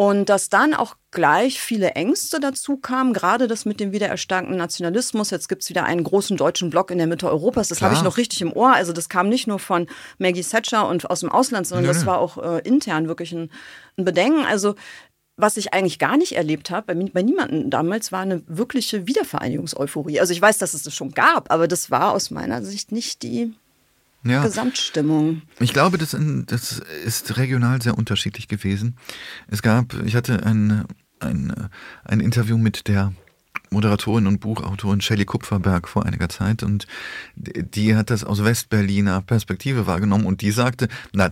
Und 0.00 0.30
dass 0.30 0.48
dann 0.48 0.72
auch 0.72 0.96
gleich 1.10 1.60
viele 1.60 1.90
Ängste 1.90 2.40
dazu 2.40 2.78
kamen, 2.78 3.12
gerade 3.12 3.48
das 3.48 3.66
mit 3.66 3.80
dem 3.80 3.92
wiedererstarkten 3.92 4.56
Nationalismus. 4.56 5.28
Jetzt 5.28 5.50
gibt 5.50 5.60
es 5.60 5.68
wieder 5.68 5.84
einen 5.84 6.04
großen 6.04 6.38
deutschen 6.38 6.70
Block 6.70 6.90
in 6.90 6.96
der 6.96 7.06
Mitte 7.06 7.28
Europas. 7.28 7.68
Das 7.68 7.82
habe 7.82 7.92
ich 7.92 8.02
noch 8.02 8.16
richtig 8.16 8.40
im 8.40 8.50
Ohr. 8.50 8.72
Also 8.72 8.94
das 8.94 9.10
kam 9.10 9.28
nicht 9.28 9.46
nur 9.46 9.58
von 9.58 9.88
Maggie 10.16 10.40
Thatcher 10.40 10.88
und 10.88 11.10
aus 11.10 11.20
dem 11.20 11.30
Ausland, 11.30 11.66
sondern 11.66 11.84
Nö. 11.84 11.92
das 11.92 12.06
war 12.06 12.16
auch 12.16 12.38
äh, 12.38 12.66
intern 12.66 13.08
wirklich 13.08 13.32
ein, 13.32 13.50
ein 13.98 14.06
Bedenken. 14.06 14.46
Also 14.46 14.74
was 15.36 15.58
ich 15.58 15.74
eigentlich 15.74 15.98
gar 15.98 16.16
nicht 16.16 16.32
erlebt 16.32 16.70
habe, 16.70 16.94
bei, 16.94 17.10
bei 17.12 17.20
niemandem 17.20 17.68
damals, 17.68 18.10
war 18.10 18.20
eine 18.20 18.42
wirkliche 18.46 19.06
Wiedervereinigungseuphorie. 19.06 20.18
Also 20.18 20.32
ich 20.32 20.40
weiß, 20.40 20.56
dass 20.56 20.72
es 20.72 20.82
das 20.82 20.94
schon 20.94 21.10
gab, 21.10 21.52
aber 21.52 21.68
das 21.68 21.90
war 21.90 22.12
aus 22.12 22.30
meiner 22.30 22.62
Sicht 22.62 22.90
nicht 22.90 23.22
die 23.22 23.52
ja. 24.24 24.42
Gesamtstimmung. 24.42 25.42
Ich 25.58 25.72
glaube, 25.72 25.98
das, 25.98 26.16
das, 26.46 26.82
ist 27.04 27.36
regional 27.36 27.80
sehr 27.82 27.96
unterschiedlich 27.96 28.48
gewesen. 28.48 28.96
Es 29.48 29.62
gab, 29.62 29.94
ich 30.04 30.14
hatte 30.14 30.44
ein, 30.44 30.84
ein, 31.20 31.68
ein 32.04 32.20
Interview 32.20 32.58
mit 32.58 32.88
der 32.88 33.12
Moderatorin 33.70 34.26
und 34.26 34.40
Buchautorin 34.40 35.00
Shelley 35.00 35.24
Kupferberg 35.24 35.88
vor 35.88 36.04
einiger 36.04 36.28
Zeit 36.28 36.62
und 36.62 36.86
die 37.36 37.94
hat 37.94 38.10
das 38.10 38.24
aus 38.24 38.44
Westberliner 38.44 39.22
Perspektive 39.22 39.86
wahrgenommen 39.86 40.26
und 40.26 40.40
die 40.40 40.50
sagte, 40.50 40.88
na, 41.12 41.30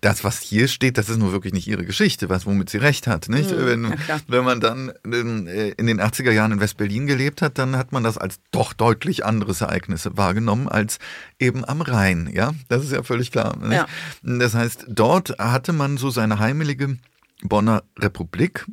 das, 0.00 0.24
was 0.24 0.40
hier 0.40 0.68
steht, 0.68 0.98
das 0.98 1.08
ist 1.08 1.18
nur 1.18 1.32
wirklich 1.32 1.52
nicht 1.52 1.66
ihre 1.68 1.84
Geschichte, 1.84 2.28
was 2.28 2.46
womit 2.46 2.70
sie 2.70 2.78
recht 2.78 3.06
hat. 3.06 3.28
Nicht? 3.28 3.50
Mhm, 3.50 3.66
wenn, 3.66 3.94
wenn 4.28 4.44
man 4.44 4.60
dann 4.60 4.92
in, 5.04 5.46
äh, 5.46 5.70
in 5.70 5.86
den 5.86 6.00
80er 6.00 6.30
Jahren 6.30 6.52
in 6.52 6.60
West-Berlin 6.60 7.06
gelebt 7.06 7.42
hat, 7.42 7.58
dann 7.58 7.76
hat 7.76 7.92
man 7.92 8.04
das 8.04 8.18
als 8.18 8.40
doch 8.50 8.72
deutlich 8.72 9.24
anderes 9.24 9.60
Ereignis 9.60 10.08
wahrgenommen 10.12 10.68
als 10.68 10.98
eben 11.38 11.64
am 11.64 11.80
Rhein. 11.80 12.30
Ja, 12.32 12.52
das 12.68 12.84
ist 12.84 12.92
ja 12.92 13.02
völlig 13.02 13.30
klar. 13.30 13.56
Ja. 13.70 13.86
Das 14.22 14.54
heißt, 14.54 14.86
dort 14.88 15.38
hatte 15.38 15.72
man 15.72 15.96
so 15.96 16.10
seine 16.10 16.38
heimelige 16.38 16.96
Bonner 17.42 17.82
Republik 17.98 18.66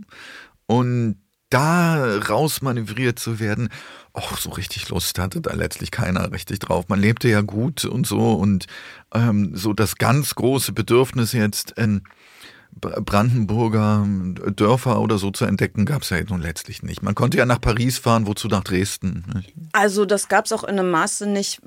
und 0.67 1.17
da 1.49 2.17
rausmanövriert 2.17 3.19
zu 3.19 3.39
werden, 3.39 3.69
auch 4.13 4.37
so 4.37 4.51
richtig 4.51 4.89
Lust 4.89 5.17
hatte 5.19 5.41
da 5.41 5.53
letztlich 5.53 5.91
keiner 5.91 6.31
richtig 6.31 6.59
drauf. 6.59 6.85
Man 6.89 6.99
lebte 6.99 7.27
ja 7.29 7.41
gut 7.41 7.85
und 7.85 8.05
so 8.07 8.33
und 8.33 8.67
ähm, 9.13 9.55
so 9.55 9.73
das 9.73 9.97
ganz 9.97 10.35
große 10.35 10.71
Bedürfnis 10.71 11.33
jetzt 11.33 11.71
in 11.71 12.03
Brandenburger 12.71 14.07
Dörfer 14.55 15.01
oder 15.01 15.17
so 15.17 15.31
zu 15.31 15.45
entdecken, 15.45 15.85
gab 15.85 16.03
es 16.03 16.11
ja 16.11 16.21
nun 16.23 16.41
letztlich 16.41 16.83
nicht. 16.83 17.01
Man 17.01 17.15
konnte 17.15 17.37
ja 17.37 17.45
nach 17.45 17.59
Paris 17.59 17.97
fahren, 17.97 18.27
wozu 18.27 18.47
nach 18.47 18.63
Dresden. 18.63 19.43
Also 19.73 20.05
das 20.05 20.27
gab 20.27 20.45
es 20.45 20.51
auch 20.51 20.63
in 20.63 20.79
einem 20.79 20.91
Maße 20.91 21.27
nicht, 21.27 21.61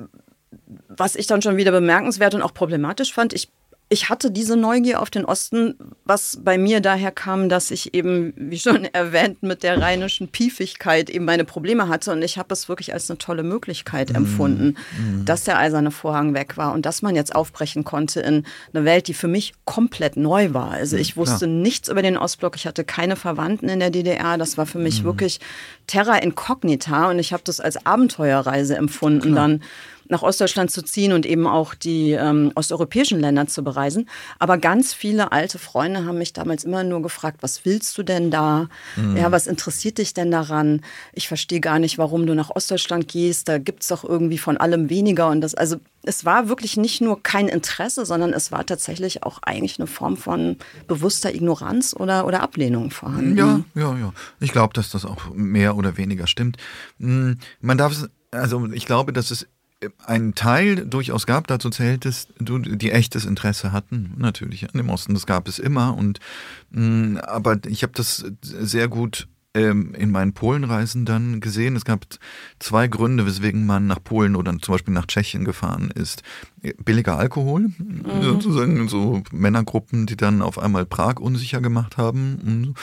was 0.89 1.17
ich 1.17 1.27
dann 1.27 1.43
schon 1.43 1.57
wieder 1.57 1.73
bemerkenswert 1.73 2.35
und 2.35 2.43
auch 2.43 2.55
problematisch 2.55 3.13
fand. 3.13 3.33
Ich 3.33 3.51
ich 3.93 4.09
hatte 4.09 4.31
diese 4.31 4.57
Neugier 4.57 5.03
auf 5.03 5.11
den 5.11 5.27
Osten, 5.27 5.75
was 6.07 6.39
bei 6.43 6.57
mir 6.57 6.81
daher 6.81 7.11
kam, 7.11 7.51
dass 7.51 7.71
ich 7.71 7.93
eben, 7.93 8.33
wie 8.37 8.59
schon 8.59 8.85
erwähnt, 8.93 9.43
mit 9.43 9.63
der 9.63 9.83
rheinischen 9.83 10.29
Piefigkeit 10.29 11.11
eben 11.11 11.27
meine 11.27 11.45
Probleme 11.45 11.89
hatte. 11.89 12.13
Und 12.13 12.23
ich 12.23 12.39
habe 12.39 12.55
es 12.55 12.71
wirklich 12.71 12.95
als 12.95 13.11
eine 13.11 13.19
tolle 13.19 13.43
Möglichkeit 13.43 14.09
mhm. 14.09 14.17
empfunden, 14.17 14.77
mm. 14.99 15.27
dass 15.27 15.45
der 15.45 15.59
eiserne 15.59 15.91
Vorhang 15.91 16.33
weg 16.33 16.57
war 16.57 16.73
und 16.73 16.87
dass 16.87 17.03
man 17.03 17.15
jetzt 17.15 17.35
aufbrechen 17.35 17.85
konnte 17.85 18.21
in 18.21 18.45
eine 18.73 18.87
Welt, 18.87 19.09
die 19.09 19.15
für 19.15 19.29
mich 19.29 19.53
komplett 19.67 20.17
neu 20.17 20.55
war. 20.55 20.71
Also 20.71 20.97
ich 20.97 21.19
wusste 21.19 21.45
ja. 21.45 21.53
nichts 21.53 21.91
über 21.91 22.01
den 22.01 22.17
Ostblock, 22.17 22.57
ich 22.57 22.67
hatte 22.67 22.85
keine 22.85 23.17
Verwandten 23.17 23.69
in 23.69 23.79
der 23.79 23.91
DDR. 23.91 24.39
Das 24.39 24.57
war 24.57 24.65
für 24.65 24.79
mich 24.79 25.03
mm. 25.03 25.05
wirklich 25.05 25.39
Terra 25.87 26.17
Incognita 26.17 27.11
und 27.11 27.19
ich 27.19 27.35
habe 27.35 27.43
das 27.45 27.61
als 27.61 27.85
Abenteuerreise 27.85 28.75
empfunden, 28.75 29.33
Klar. 29.33 29.49
dann 29.49 29.63
nach 30.09 30.23
Ostdeutschland 30.23 30.71
zu 30.71 30.83
ziehen 30.83 31.13
und 31.13 31.27
eben 31.27 31.47
auch 31.47 31.75
die 31.75 32.13
ähm, 32.13 32.53
osteuropäischen 32.55 33.21
Länder 33.21 33.47
zu 33.47 33.63
bereisen. 33.63 34.09
Aber 34.39 34.59
ganz 34.59 34.93
viele 34.95 35.33
alte 35.33 35.59
Freunde 35.59 36.05
haben 36.05 36.19
mich 36.19 36.33
damals 36.33 36.65
immer 36.65 36.85
nur 36.85 37.03
gefragt, 37.03 37.39
was 37.41 37.65
willst 37.65 37.97
du 37.99 38.03
denn 38.03 38.31
da? 38.31 38.69
Mhm. 38.97 39.17
Ja, 39.17 39.33
was 39.33 39.47
interessiert 39.47 39.99
dich 39.99 40.15
denn 40.15 40.31
daran? 40.31 40.83
Ich 41.13 41.29
verstehe 41.29 41.61
gar 41.61 41.79
nicht, 41.79 41.99
warum 41.99 42.27
du 42.27 42.35
nach 42.35 42.51
Ostdeutschland 42.51 43.09
gehst. 43.09 43.49
Da 43.49 43.59
gibt 43.59 43.83
es 43.83 43.89
doch 43.89 44.05
irgendwie 44.05 44.39
von 44.39 44.57
allem 44.57 44.91
weniger. 44.91 45.29
Und 45.29 45.41
das, 45.41 45.55
also 45.55 45.77
es 46.05 46.25
war 46.25 46.49
wirklich 46.49 46.77
nicht 46.77 47.01
nur 47.01 47.23
kein 47.23 47.49
Interesse, 47.49 48.05
sondern 48.05 48.33
es 48.33 48.51
war 48.51 48.67
tatsächlich 48.67 49.23
auch 49.23 49.39
eigentlich 49.43 49.79
eine 49.79 49.87
Form 49.87 50.17
von 50.17 50.57
bewusster 50.89 51.35
Ignoranz 51.35 51.95
oder, 51.99 52.27
oder 52.27 52.43
Ablehnung 52.43 52.91
vorhanden. 52.91 53.37
Ja, 53.37 53.61
ja, 53.75 53.97
ja. 53.97 54.13
Ich 54.41 54.53
glaube, 54.53 54.75
dass 54.75 54.91
das 54.91 55.05
auch 55.05 55.33
mehr 55.33 55.77
oder 55.77 55.97
weniger 55.97 56.27
stimmt. 56.27 56.57
Hm, 56.99 57.39
man 57.61 57.79
darf 57.79 57.93
es, 57.93 58.09
also 58.33 58.69
ich 58.73 58.87
glaube, 58.87 59.13
dass 59.13 59.31
es 59.31 59.47
einen 60.05 60.35
Teil 60.35 60.87
durchaus 60.87 61.27
gab, 61.27 61.47
dazu 61.47 61.71
zählt 61.71 62.07
es, 62.07 62.29
die 62.39 62.91
echtes 62.91 63.25
Interesse 63.25 63.73
hatten, 63.73 64.15
natürlich 64.17 64.65
an 64.65 64.77
dem 64.77 64.91
Osten, 64.91 65.15
das 65.15 65.27
gab 65.27 65.49
es 65.49 65.59
immer. 65.59 65.97
Und 65.97 66.21
mh, 66.71 66.83
mm, 66.83 67.17
aber 67.19 67.59
ich 67.67 67.83
habe 67.83 67.93
das 67.95 68.25
sehr 68.41 68.89
gut 68.89 69.29
ähm, 69.55 69.95
in 69.95 70.11
meinen 70.11 70.33
Polenreisen 70.33 71.05
dann 71.05 71.41
gesehen. 71.41 71.77
Es 71.77 71.85
gab 71.85 72.07
zwei 72.59 72.89
Gründe, 72.89 73.27
weswegen 73.27 73.67
man 73.67 73.87
nach 73.87 74.03
Polen 74.03 74.35
oder 74.37 74.57
zum 74.59 74.73
Beispiel 74.73 74.95
nach 74.95 75.07
Tschechien 75.07 75.45
gefahren 75.45 75.91
ist. 75.91 76.23
Billiger 76.85 77.19
Alkohol, 77.19 77.69
mhm. 77.79 78.05
sozusagen 78.23 78.89
so 78.89 79.23
Männergruppen, 79.31 80.07
die 80.07 80.17
dann 80.17 80.43
auf 80.43 80.59
einmal 80.59 80.87
Prag 80.87 81.17
unsicher 81.17 81.61
gemacht 81.61 81.97
haben. 81.97 82.75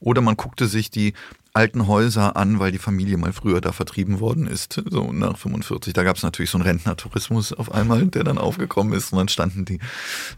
Oder 0.00 0.20
man 0.20 0.36
guckte 0.36 0.66
sich 0.66 0.90
die 0.90 1.12
alten 1.56 1.86
Häuser 1.86 2.36
an, 2.36 2.58
weil 2.58 2.70
die 2.70 2.78
Familie 2.78 3.16
mal 3.16 3.32
früher 3.32 3.60
da 3.60 3.72
vertrieben 3.72 4.20
worden 4.20 4.46
ist, 4.46 4.82
so 4.90 5.10
nach 5.10 5.38
45. 5.38 5.94
Da 5.94 6.02
gab 6.02 6.16
es 6.16 6.22
natürlich 6.22 6.50
so 6.50 6.58
einen 6.58 6.66
Rentnertourismus 6.66 7.52
auf 7.54 7.72
einmal, 7.72 8.06
der 8.06 8.24
dann 8.24 8.38
aufgekommen 8.38 8.92
ist 8.92 9.12
und 9.12 9.18
dann 9.18 9.28
standen 9.28 9.64
die, 9.64 9.80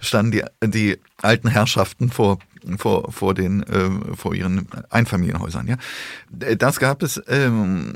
standen 0.01 0.31
die, 0.31 0.45
die 0.65 0.99
alten 1.21 1.49
Herrschaften 1.49 2.11
vor, 2.11 2.39
vor, 2.79 3.11
vor 3.13 3.35
den, 3.35 3.65
äh, 3.65 4.17
vor 4.17 4.35
ihren 4.35 4.69
Einfamilienhäusern, 4.91 5.67
ja. 5.67 5.77
Das 6.31 6.79
gab 6.79 7.03
es, 7.03 7.21
ähm, 7.27 7.95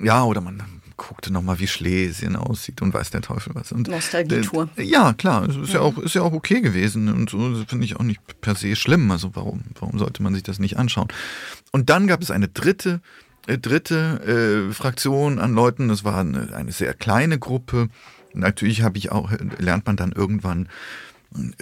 ja, 0.00 0.22
oder 0.22 0.40
man 0.40 0.62
guckte 0.96 1.32
nochmal, 1.32 1.58
wie 1.58 1.66
Schlesien 1.66 2.36
aussieht 2.36 2.82
und 2.82 2.94
weiß 2.94 3.10
der 3.10 3.20
Teufel 3.20 3.54
was. 3.54 3.72
Und, 3.72 3.88
Nostalgietour. 3.88 4.68
Äh, 4.76 4.82
ja, 4.82 5.12
klar, 5.12 5.48
es 5.48 5.56
ist 5.56 5.72
ja 5.72 5.80
auch, 5.80 5.98
ist 5.98 6.14
ja 6.14 6.22
auch 6.22 6.32
okay 6.32 6.60
gewesen 6.60 7.08
und 7.08 7.30
so, 7.30 7.64
finde 7.66 7.84
ich 7.84 7.96
auch 7.96 8.02
nicht 8.02 8.20
per 8.40 8.54
se 8.54 8.76
schlimm. 8.76 9.10
Also 9.10 9.34
warum, 9.34 9.62
warum 9.78 9.98
sollte 9.98 10.22
man 10.22 10.34
sich 10.34 10.42
das 10.42 10.58
nicht 10.58 10.78
anschauen? 10.78 11.08
Und 11.72 11.90
dann 11.90 12.06
gab 12.06 12.22
es 12.22 12.30
eine 12.30 12.48
dritte, 12.48 13.00
äh, 13.46 13.58
dritte 13.58 14.68
äh, 14.70 14.72
Fraktion 14.72 15.38
an 15.38 15.54
Leuten, 15.54 15.88
das 15.88 16.04
war 16.04 16.18
eine, 16.18 16.54
eine 16.54 16.72
sehr 16.72 16.94
kleine 16.94 17.38
Gruppe. 17.38 17.88
Natürlich 18.32 18.82
habe 18.82 18.98
ich 18.98 19.12
auch, 19.12 19.30
lernt 19.58 19.86
man 19.86 19.96
dann 19.96 20.12
irgendwann 20.12 20.68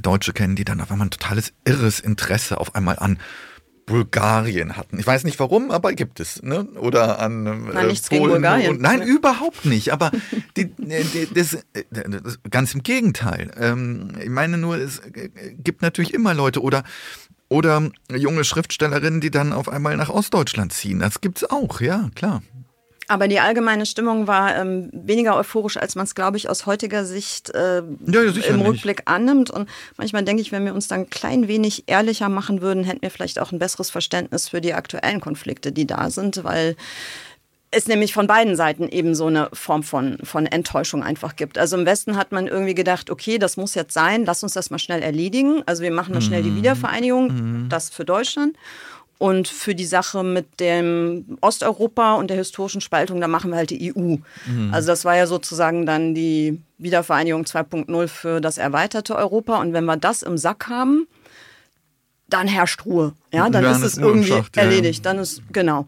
Deutsche 0.02 0.32
kennen, 0.32 0.56
die 0.56 0.64
dann 0.64 0.80
auf 0.80 0.90
einmal 0.90 1.08
ein 1.08 1.10
totales 1.10 1.52
irres 1.64 2.00
Interesse 2.00 2.58
auf 2.58 2.74
einmal 2.74 2.98
an 2.98 3.18
Bulgarien 3.86 4.76
hatten. 4.76 4.98
Ich 4.98 5.06
weiß 5.06 5.24
nicht 5.24 5.38
warum, 5.38 5.70
aber 5.70 5.92
gibt 5.92 6.20
es. 6.20 6.42
Ne? 6.42 6.64
Oder 6.76 7.18
an 7.18 7.46
äh, 7.46 7.72
nein, 7.74 7.86
nichts 7.88 8.08
Polen. 8.08 8.22
Gegen 8.22 8.32
Bulgarien. 8.32 8.70
Und, 8.70 8.80
nein, 8.80 9.02
überhaupt 9.02 9.64
nicht. 9.64 9.92
Aber 9.92 10.10
die, 10.56 10.66
die, 10.66 11.28
das, 11.34 11.58
das, 11.90 12.38
ganz 12.50 12.74
im 12.74 12.82
Gegenteil. 12.82 13.50
Ähm, 13.58 14.12
ich 14.22 14.30
meine 14.30 14.56
nur, 14.58 14.76
es 14.76 15.02
gibt 15.58 15.82
natürlich 15.82 16.14
immer 16.14 16.34
Leute 16.34 16.62
oder 16.62 16.84
oder 17.48 17.90
junge 18.10 18.42
Schriftstellerinnen, 18.42 19.20
die 19.20 19.30
dann 19.30 19.52
auf 19.52 19.68
einmal 19.68 19.96
nach 19.96 20.08
Ostdeutschland 20.08 20.72
ziehen. 20.72 20.98
Das 20.98 21.20
gibt's 21.20 21.44
auch, 21.44 21.80
ja, 21.80 22.10
klar. 22.14 22.42
Aber 23.08 23.28
die 23.28 23.40
allgemeine 23.40 23.86
Stimmung 23.86 24.26
war 24.26 24.56
ähm, 24.56 24.90
weniger 24.92 25.36
euphorisch, 25.36 25.76
als 25.76 25.94
man 25.94 26.04
es, 26.04 26.14
glaube 26.14 26.36
ich, 26.36 26.48
aus 26.48 26.66
heutiger 26.66 27.04
Sicht 27.04 27.50
äh, 27.50 27.82
ja, 28.06 28.22
im 28.48 28.60
Rückblick 28.62 29.02
annimmt. 29.06 29.50
Und 29.50 29.68
manchmal 29.96 30.24
denke 30.24 30.42
ich, 30.42 30.52
wenn 30.52 30.64
wir 30.64 30.74
uns 30.74 30.88
dann 30.88 31.00
ein 31.00 31.10
klein 31.10 31.48
wenig 31.48 31.84
ehrlicher 31.86 32.28
machen 32.28 32.62
würden, 32.62 32.84
hätten 32.84 33.02
wir 33.02 33.10
vielleicht 33.10 33.38
auch 33.40 33.52
ein 33.52 33.58
besseres 33.58 33.90
Verständnis 33.90 34.48
für 34.48 34.60
die 34.60 34.74
aktuellen 34.74 35.20
Konflikte, 35.20 35.72
die 35.72 35.86
da 35.86 36.10
sind, 36.10 36.44
weil 36.44 36.76
es 37.74 37.88
nämlich 37.88 38.14
von 38.14 38.26
beiden 38.26 38.56
Seiten 38.56 38.88
eben 38.88 39.14
so 39.14 39.26
eine 39.26 39.48
Form 39.52 39.82
von, 39.82 40.18
von 40.22 40.46
Enttäuschung 40.46 41.02
einfach 41.02 41.36
gibt. 41.36 41.58
Also 41.58 41.76
im 41.76 41.86
Westen 41.86 42.16
hat 42.16 42.32
man 42.32 42.46
irgendwie 42.46 42.74
gedacht, 42.74 43.10
okay, 43.10 43.38
das 43.38 43.56
muss 43.56 43.74
jetzt 43.74 43.92
sein, 43.92 44.24
lass 44.24 44.42
uns 44.42 44.52
das 44.52 44.70
mal 44.70 44.78
schnell 44.78 45.02
erledigen. 45.02 45.62
Also 45.66 45.82
wir 45.82 45.90
machen 45.90 46.14
mal 46.14 46.20
schnell 46.20 46.42
die 46.42 46.50
mhm. 46.50 46.56
Wiedervereinigung, 46.56 47.26
mhm. 47.26 47.68
das 47.68 47.90
für 47.90 48.04
Deutschland. 48.04 48.56
Und 49.24 49.48
für 49.48 49.74
die 49.74 49.86
Sache 49.86 50.22
mit 50.22 50.60
dem 50.60 51.38
Osteuropa 51.40 52.16
und 52.16 52.28
der 52.28 52.36
historischen 52.36 52.82
Spaltung, 52.82 53.22
da 53.22 53.26
machen 53.26 53.52
wir 53.52 53.56
halt 53.56 53.70
die 53.70 53.90
EU. 53.90 54.18
Mhm. 54.44 54.68
Also 54.70 54.88
das 54.88 55.06
war 55.06 55.16
ja 55.16 55.26
sozusagen 55.26 55.86
dann 55.86 56.14
die 56.14 56.60
Wiedervereinigung 56.76 57.44
2.0 57.44 58.08
für 58.08 58.42
das 58.42 58.58
erweiterte 58.58 59.16
Europa. 59.16 59.62
Und 59.62 59.72
wenn 59.72 59.86
wir 59.86 59.96
das 59.96 60.20
im 60.20 60.36
Sack 60.36 60.68
haben, 60.68 61.06
dann 62.28 62.46
herrscht 62.46 62.84
Ruhe. 62.84 63.14
Ja, 63.32 63.48
dann 63.48 63.64
ist 63.64 63.80
es 63.80 63.96
irgendwie 63.96 64.42
erledigt. 64.56 65.06
Dann 65.06 65.18
ist, 65.18 65.40
genau. 65.50 65.86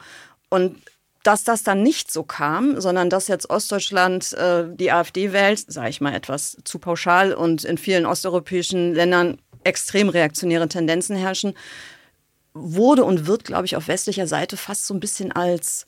Und 0.48 0.76
dass 1.22 1.44
das 1.44 1.62
dann 1.62 1.82
nicht 1.82 2.10
so 2.10 2.22
kam, 2.22 2.80
sondern 2.80 3.10
dass 3.10 3.28
jetzt 3.28 3.50
Ostdeutschland 3.50 4.32
äh, 4.32 4.64
die 4.74 4.92
AfD 4.92 5.34
wählt, 5.34 5.62
sage 5.70 5.90
ich 5.90 6.00
mal 6.00 6.14
etwas 6.14 6.56
zu 6.64 6.78
pauschal 6.78 7.34
und 7.34 7.64
in 7.64 7.76
vielen 7.76 8.06
osteuropäischen 8.06 8.94
Ländern 8.94 9.36
extrem 9.62 10.08
reaktionäre 10.08 10.68
Tendenzen 10.68 11.16
herrschen, 11.16 11.52
wurde 12.56 13.04
und 13.04 13.26
wird, 13.26 13.44
glaube 13.44 13.66
ich, 13.66 13.76
auf 13.76 13.88
westlicher 13.88 14.26
Seite 14.26 14.56
fast 14.56 14.86
so 14.86 14.94
ein 14.94 15.00
bisschen 15.00 15.32
als, 15.32 15.86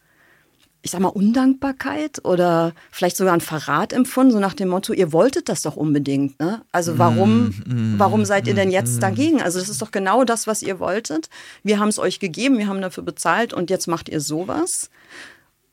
ich 0.82 0.90
sag 0.90 1.00
mal, 1.00 1.08
Undankbarkeit 1.08 2.24
oder 2.24 2.72
vielleicht 2.90 3.16
sogar 3.16 3.34
ein 3.34 3.40
Verrat 3.40 3.92
empfunden, 3.92 4.32
so 4.32 4.38
nach 4.38 4.54
dem 4.54 4.68
Motto, 4.68 4.92
ihr 4.92 5.12
wolltet 5.12 5.48
das 5.48 5.62
doch 5.62 5.76
unbedingt. 5.76 6.38
Ne? 6.38 6.62
Also 6.72 6.98
warum, 6.98 7.48
mm, 7.48 7.94
warum 7.98 8.24
seid 8.24 8.46
ihr 8.46 8.54
denn 8.54 8.70
jetzt 8.70 8.98
mm. 8.98 9.00
dagegen? 9.00 9.42
Also 9.42 9.58
das 9.58 9.68
ist 9.68 9.82
doch 9.82 9.90
genau 9.90 10.24
das, 10.24 10.46
was 10.46 10.62
ihr 10.62 10.78
wolltet. 10.78 11.28
Wir 11.62 11.78
haben 11.78 11.88
es 11.88 11.98
euch 11.98 12.20
gegeben, 12.20 12.58
wir 12.58 12.68
haben 12.68 12.82
dafür 12.82 13.02
bezahlt 13.02 13.52
und 13.52 13.70
jetzt 13.70 13.86
macht 13.86 14.08
ihr 14.08 14.20
sowas. 14.20 14.90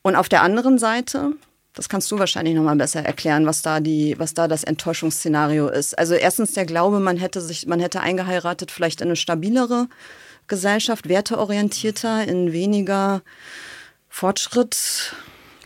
Und 0.02 0.16
auf 0.16 0.28
der 0.28 0.42
anderen 0.42 0.78
Seite, 0.78 1.32
das 1.76 1.90
kannst 1.90 2.10
du 2.10 2.18
wahrscheinlich 2.18 2.54
noch 2.54 2.62
mal 2.62 2.74
besser 2.74 3.04
erklären, 3.04 3.44
was 3.44 3.60
da 3.60 3.80
die, 3.80 4.18
was 4.18 4.32
da 4.32 4.48
das 4.48 4.64
Enttäuschungsszenario 4.64 5.68
ist. 5.68 5.96
Also 5.98 6.14
erstens 6.14 6.52
der 6.52 6.64
Glaube, 6.64 7.00
man 7.00 7.18
hätte 7.18 7.42
sich, 7.42 7.66
man 7.66 7.80
hätte 7.80 8.00
eingeheiratet, 8.00 8.70
vielleicht 8.70 9.02
in 9.02 9.08
eine 9.08 9.16
stabilere 9.16 9.86
Gesellschaft, 10.48 11.08
werteorientierter, 11.08 12.26
in 12.26 12.52
weniger 12.52 13.22
Fortschritt, 14.08 15.14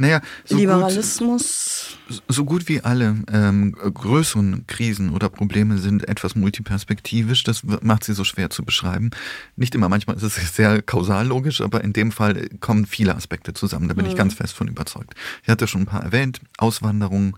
naja, 0.01 0.23
so 0.47 0.57
Liberalismus. 0.57 1.99
Gut, 2.09 2.23
so 2.27 2.45
gut 2.47 2.69
wie 2.69 2.81
alle 2.81 3.17
ähm, 3.31 3.73
größeren 3.73 4.67
Krisen 4.67 5.11
oder 5.11 5.29
Probleme 5.29 5.77
sind 5.77 6.09
etwas 6.09 6.35
multiperspektivisch. 6.35 7.45
Das 7.45 7.63
macht 7.83 8.05
sie 8.05 8.15
so 8.15 8.25
schwer 8.25 8.49
zu 8.49 8.65
beschreiben. 8.65 9.11
Nicht 9.57 9.75
immer, 9.75 9.91
manchmal 9.91 10.17
ist 10.17 10.23
es 10.23 10.37
sehr 10.57 10.81
kausallogisch, 10.81 11.61
aber 11.61 11.85
in 11.85 11.93
dem 11.93 12.13
Fall 12.13 12.49
kommen 12.61 12.87
viele 12.87 13.15
Aspekte 13.15 13.53
zusammen. 13.53 13.89
Da 13.89 13.95
bin 13.95 14.07
mhm. 14.07 14.13
ich 14.13 14.17
ganz 14.17 14.33
fest 14.33 14.55
von 14.55 14.69
überzeugt. 14.69 15.13
Ich 15.43 15.51
hatte 15.51 15.67
schon 15.67 15.83
ein 15.83 15.87
paar 15.87 16.03
erwähnt. 16.03 16.41
Auswanderung, 16.57 17.37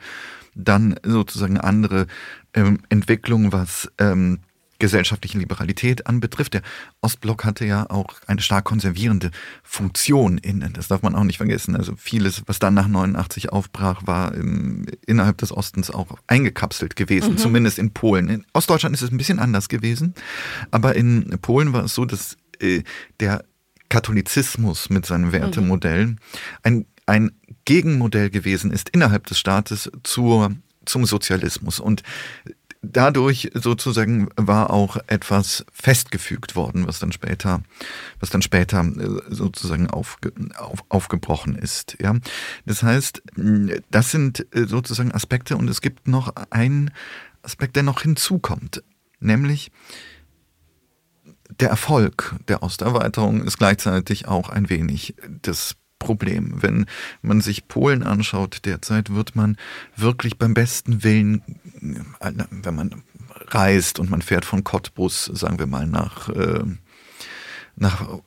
dann 0.55 0.95
sozusagen 1.03 1.59
andere 1.59 2.07
ähm, 2.55 2.79
Entwicklungen, 2.91 3.51
was 3.51 3.91
ähm, 3.99 4.39
gesellschaftliche 4.83 5.39
Liberalität 5.39 6.09
anbetrifft. 6.09 6.55
Der 6.55 6.63
Ostblock 7.03 7.45
hatte 7.45 7.65
ja 7.65 7.89
auch 7.89 8.17
eine 8.27 8.41
stark 8.41 8.65
konservierende 8.65 9.31
Funktion 9.63 10.39
innen. 10.39 10.73
Das 10.73 10.89
darf 10.89 11.03
man 11.03 11.15
auch 11.15 11.23
nicht 11.23 11.37
vergessen. 11.37 11.77
Also 11.77 11.95
vieles, 11.97 12.43
was 12.47 12.59
dann 12.59 12.75
nach 12.75 12.89
89 12.89 13.53
aufbrach, 13.53 14.09
war 14.09 14.35
im, 14.35 14.87
innerhalb 15.07 15.39
des 15.39 15.53
Ostens 15.53 15.93
auch 15.93 16.19
eingekapselt 16.27 16.97
gewesen, 16.97 17.35
mhm. 17.35 17.39
zumindest 17.39 17.79
in 17.79 17.93
Polen. 17.93 18.29
In 18.29 18.45
Ostdeutschland 18.55 18.97
ist 18.97 19.03
es 19.03 19.13
ein 19.13 19.19
bisschen 19.19 19.39
anders 19.39 19.69
gewesen, 19.69 20.15
aber 20.73 20.97
in 20.97 21.39
Polen 21.41 21.73
war 21.73 21.85
es 21.85 21.95
so, 21.95 22.05
dass 22.05 22.37
äh, 22.59 22.83
der 23.21 23.45
Katholizismus 23.89 24.91
mit 24.91 25.07
seinem 25.07 25.31
Wertemodell 25.31 26.07
mhm. 26.07 26.19
ein, 26.65 26.87
ein 27.07 27.31
Gegenmodell 27.67 28.31
gewesen 28.31 28.73
ist 28.73 28.89
innerhalb 28.89 29.27
des 29.27 29.39
Staates 29.39 29.93
zur 30.03 30.51
zum 30.85 31.07
Sozialismus. 31.07 31.81
Und 31.81 32.03
dadurch 32.83 33.51
sozusagen 33.55 34.29
war 34.37 34.71
auch 34.71 34.97
etwas 35.07 35.65
festgefügt 35.73 36.57
worden, 36.57 36.87
was 36.87 36.99
dann 36.99 37.13
später, 37.13 37.63
was 38.21 38.31
dann 38.31 38.43
später 38.43 38.85
äh, 38.85 39.21
sozusagen 39.33 39.89
aufge, 39.89 40.33
auf, 40.59 40.85
aufgebrochen 40.89 41.55
ist. 41.55 41.97
Ja, 42.01 42.17
das 42.67 42.83
heißt, 42.83 43.23
das 43.91 44.11
sind 44.11 44.47
äh, 44.55 44.67
sozusagen 44.67 45.13
Aspekte 45.13 45.57
und 45.57 45.71
es 45.71 45.81
gibt 45.81 46.09
noch 46.09 46.35
einen 46.51 46.91
Aspekt, 47.43 47.77
der 47.77 47.85
noch 47.85 48.03
hinzukommt, 48.03 48.83
nämlich 49.21 49.71
der 51.61 51.69
Erfolg 51.69 52.35
der 52.49 52.63
Osterweiterung 52.63 53.45
ist 53.45 53.59
gleichzeitig 53.59 54.27
auch 54.27 54.49
ein 54.49 54.71
wenig 54.71 55.15
das 55.43 55.77
Problem. 56.03 56.55
Wenn 56.61 56.87
man 57.23 57.41
sich 57.41 57.69
Polen 57.69 58.03
anschaut 58.03 58.65
derzeit, 58.65 59.15
wird 59.15 59.37
man 59.37 59.57
wirklich 59.97 60.39
beim 60.39 60.55
besten 60.55 61.05
Willen, 61.05 61.43
wenn 61.81 62.75
man 62.75 63.03
reist 63.49 63.99
und 63.99 64.11
man 64.11 64.23
fährt 64.23 64.45
von 64.45 64.65
Cottbus, 64.65 65.27
sagen 65.27 65.59
wir 65.59 65.67
mal, 65.67 65.87
nach, 65.87 66.29
äh, 66.29 66.65
nach 67.77 68.21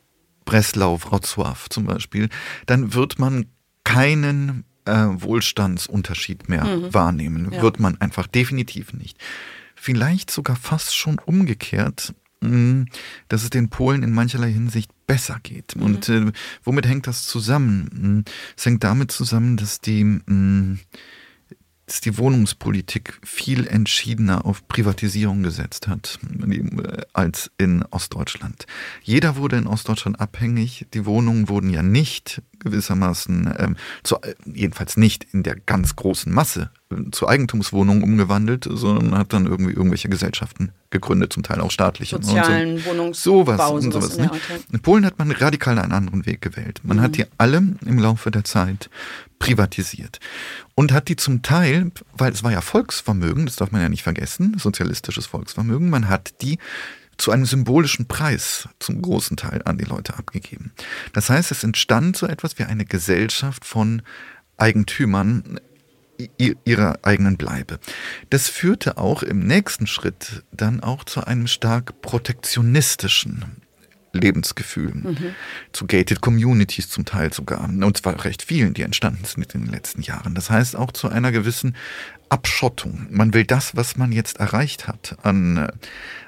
Breslau, 0.46 0.96
Wrocław 0.96 1.70
zum 1.70 1.86
Beispiel, 1.86 2.30
dann 2.66 2.94
wird 2.94 3.20
man 3.20 3.48
keinen 3.84 4.64
äh, 4.86 4.94
Wohlstandsunterschied 4.94 6.48
mehr 6.48 6.66
mhm. 6.66 6.94
wahrnehmen. 6.94 7.52
Ja. 7.52 7.62
Wird 7.62 7.80
man 7.80 8.00
einfach 8.00 8.28
definitiv 8.28 8.94
nicht. 8.94 9.18
Vielleicht 9.76 10.32
sogar 10.32 10.56
fast 10.56 10.96
schon 10.96 11.20
umgekehrt 11.20 12.14
Mm, 12.46 12.86
dass 13.28 13.44
es 13.44 13.50
den 13.50 13.70
Polen 13.70 14.04
in 14.04 14.14
mancherlei 14.14 14.52
Hinsicht 14.52 14.92
besser 15.08 15.40
geht. 15.44 15.76
Mhm. 15.76 15.82
Und 15.82 16.10
äh, 16.10 16.32
womit 16.64 16.88
hängt 16.88 17.08
das 17.08 17.26
zusammen? 17.26 18.24
Mm, 18.26 18.30
es 18.58 18.66
hängt 18.66 18.84
damit 18.84 19.12
zusammen, 19.12 19.58
dass 19.58 19.80
die, 19.82 20.04
mh, 20.04 20.22
mm, 20.26 20.80
dass 21.86 22.02
die 22.02 22.18
Wohnungspolitik 22.18 23.20
viel 23.24 23.68
entschiedener 23.68 24.46
auf 24.46 24.68
Privatisierung 24.68 25.44
gesetzt 25.44 25.88
hat 25.88 26.20
äh, 26.48 27.02
als 27.14 27.52
in 27.58 27.84
Ostdeutschland. 27.84 28.66
Jeder 29.04 29.36
wurde 29.36 29.58
in 29.58 29.68
Ostdeutschland 29.68 30.20
abhängig. 30.20 30.88
Die 30.94 31.06
Wohnungen 31.06 31.48
wurden 31.48 31.70
ja 31.70 31.84
nicht 31.84 32.42
gewissermaßen, 32.66 33.54
ähm, 33.58 33.76
zu, 34.04 34.18
jedenfalls 34.46 34.98
nicht 34.98 35.26
in 35.32 35.44
der 35.44 35.56
ganz 35.56 35.96
großen 35.96 36.34
Masse, 36.34 36.72
äh, 36.92 37.12
zu 37.12 37.28
Eigentumswohnungen 37.28 38.04
umgewandelt, 38.04 38.68
sondern 38.70 39.18
hat 39.18 39.32
dann 39.32 39.46
irgendwie 39.46 39.72
irgendwelche 39.72 40.10
Gesellschaften 40.10 40.72
gegründet, 40.90 41.32
zum 41.32 41.44
Teil 41.44 41.62
auch 41.62 41.72
staatliche. 41.72 42.18
Sozialen 42.18 42.76
und 42.76 42.80
so. 42.80 42.90
Wohnungsbau, 42.92 43.44
sowas 43.44 43.72
und 43.72 43.92
sowas. 43.94 44.18
Ne? 44.18 44.32
In 44.74 44.82
Polen 44.82 45.06
hat 45.06 45.18
man 45.18 45.32
radikal 45.32 45.80
einen 45.80 45.94
anderen 45.94 46.26
Weg 46.26 46.42
gewählt. 46.42 46.82
Man 46.84 46.98
mhm. 46.98 47.02
hat 47.02 47.18
die 47.18 47.26
alle 47.38 47.58
im 47.86 48.00
Laufe 48.00 48.32
der 48.32 48.44
Zeit 48.44 48.90
privatisiert 49.40 50.20
und 50.76 50.92
hat 50.92 51.08
die 51.08 51.16
zum 51.16 51.42
Teil, 51.42 51.92
weil 52.14 52.32
es 52.32 52.44
war 52.44 52.52
ja 52.52 52.62
Volksvermögen, 52.62 53.46
das 53.46 53.58
darf 53.58 53.72
man 53.72 53.82
ja 53.82 53.90
nicht 53.90 54.04
vergessen, 54.04 54.58
sozialistisches 54.58 55.26
Volksvermögen, 55.26 55.90
man 55.90 56.10
hat 56.10 56.42
die 56.42 56.58
zu 57.18 57.32
einem 57.32 57.46
symbolischen 57.46 58.08
Preis 58.08 58.68
zum 58.80 59.02
großen 59.02 59.38
Teil 59.38 59.62
an 59.66 59.78
die 59.78 59.86
Leute 59.86 60.18
abgegeben. 60.18 60.72
Das 61.14 61.30
heißt, 61.30 61.52
es 61.52 61.64
entstand 61.64 62.18
so 62.18 62.28
etwas 62.28 62.60
wie 62.60 62.64
eine 62.64 62.86
Gesellschaft 62.86 63.66
von 63.66 64.02
Eigentümern 64.58 65.60
ihrer 66.38 67.00
eigenen 67.02 67.38
Bleibe. 67.38 67.80
Das 68.30 68.48
führte 68.48 68.98
auch 68.98 69.22
im 69.22 69.40
nächsten 69.40 69.86
Schritt 69.86 70.44
dann 70.52 70.80
auch 70.80 71.04
zu 71.04 71.26
einem 71.26 71.48
stark 71.48 72.02
protektionistischen 72.02 73.65
Lebensgefühl, 74.16 74.94
mhm. 74.94 75.18
zu 75.72 75.86
gated 75.88 76.22
Communities 76.22 76.90
zum 76.90 77.06
Teil 77.06 77.34
sogar, 77.34 77.64
und 77.64 77.98
zwar 77.98 78.24
recht 78.26 78.44
vielen, 78.44 78.74
die 78.74 78.82
entstanden 78.82 79.26
sind 79.26 79.54
in 79.54 79.66
den 79.66 79.72
letzten 79.72 80.02
Jahren. 80.02 80.36
Das 80.36 80.50
heißt 80.50 80.76
auch 80.76 80.92
zu 80.92 81.10
einer 81.10 81.32
gewissen 81.32 81.76
Abschottung. 82.30 83.08
Man 83.12 83.34
will 83.34 83.46
das, 83.46 83.76
was 83.76 83.98
man 83.98 84.12
jetzt 84.12 84.40
erreicht 84.40 84.88
hat 84.88 85.18
an, 85.24 85.58
äh, 85.58 85.72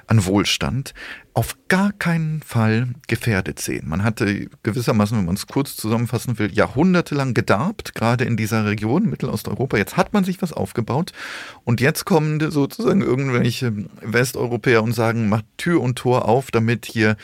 an 0.06 0.24
Wohlstand, 0.24 0.94
auf 1.34 1.56
gar 1.68 1.92
keinen 1.92 2.42
Fall 2.42 2.88
gefährdet 3.08 3.60
sehen. 3.60 3.88
Man 3.88 4.04
hatte 4.04 4.48
gewissermaßen, 4.62 5.18
wenn 5.18 5.24
man 5.24 5.34
es 5.34 5.46
kurz 5.46 5.76
zusammenfassen 5.76 6.38
will, 6.38 6.52
jahrhundertelang 6.52 7.34
gedarbt, 7.34 7.94
gerade 7.94 8.24
in 8.24 8.36
dieser 8.36 8.64
Region, 8.64 9.08
Mittelosteuropa. 9.10 9.76
Jetzt 9.76 9.96
hat 9.96 10.12
man 10.12 10.24
sich 10.24 10.40
was 10.40 10.52
aufgebaut 10.52 11.12
und 11.64 11.80
jetzt 11.80 12.04
kommen 12.04 12.50
sozusagen 12.50 13.02
irgendwelche 13.02 13.72
Westeuropäer 14.00 14.82
und 14.82 14.92
sagen, 14.92 15.28
macht 15.28 15.44
Tür 15.58 15.80
und 15.80 15.96
Tor 15.96 16.26
auf, 16.26 16.50
damit 16.50 16.86
hier 16.86 17.16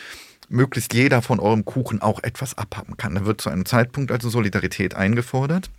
möglichst 0.54 0.94
jeder 0.94 1.20
von 1.20 1.40
eurem 1.40 1.64
Kuchen 1.64 2.00
auch 2.00 2.22
etwas 2.22 2.56
abhaben 2.56 2.96
kann. 2.96 3.14
Da 3.14 3.26
wird 3.26 3.40
zu 3.40 3.50
einem 3.50 3.66
Zeitpunkt 3.66 4.10
also 4.10 4.30
Solidarität 4.30 4.94
eingefordert, 4.94 5.70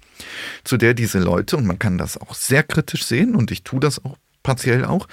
zu 0.63 0.77
der 0.77 0.93
diese 0.93 1.19
Leute, 1.19 1.57
und 1.57 1.65
man 1.65 1.79
kann 1.79 1.97
das 1.97 2.17
auch 2.17 2.35
sehr 2.35 2.63
kritisch 2.63 3.05
sehen, 3.05 3.35
und 3.35 3.51
ich 3.51 3.63
tue 3.63 3.79
das 3.79 4.03
auch 4.03 4.17
partiell 4.43 4.85
auch, 4.85 5.07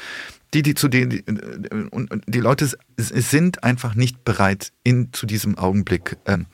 die, 0.55 0.63
die 0.63 0.75
zu 0.75 0.89
denen, 0.89 1.11
die, 1.11 1.25
und 1.91 2.11
die 2.27 2.41
Leute 2.41 2.69
sind 2.99 3.65
einfach 3.65 3.95
nicht 3.95 4.25
bereit, 4.25 4.73
in 4.85 5.13
zu 5.13 5.25
diesem 5.25 5.57
Augenblick 5.57 6.19
ähm, 6.27 6.47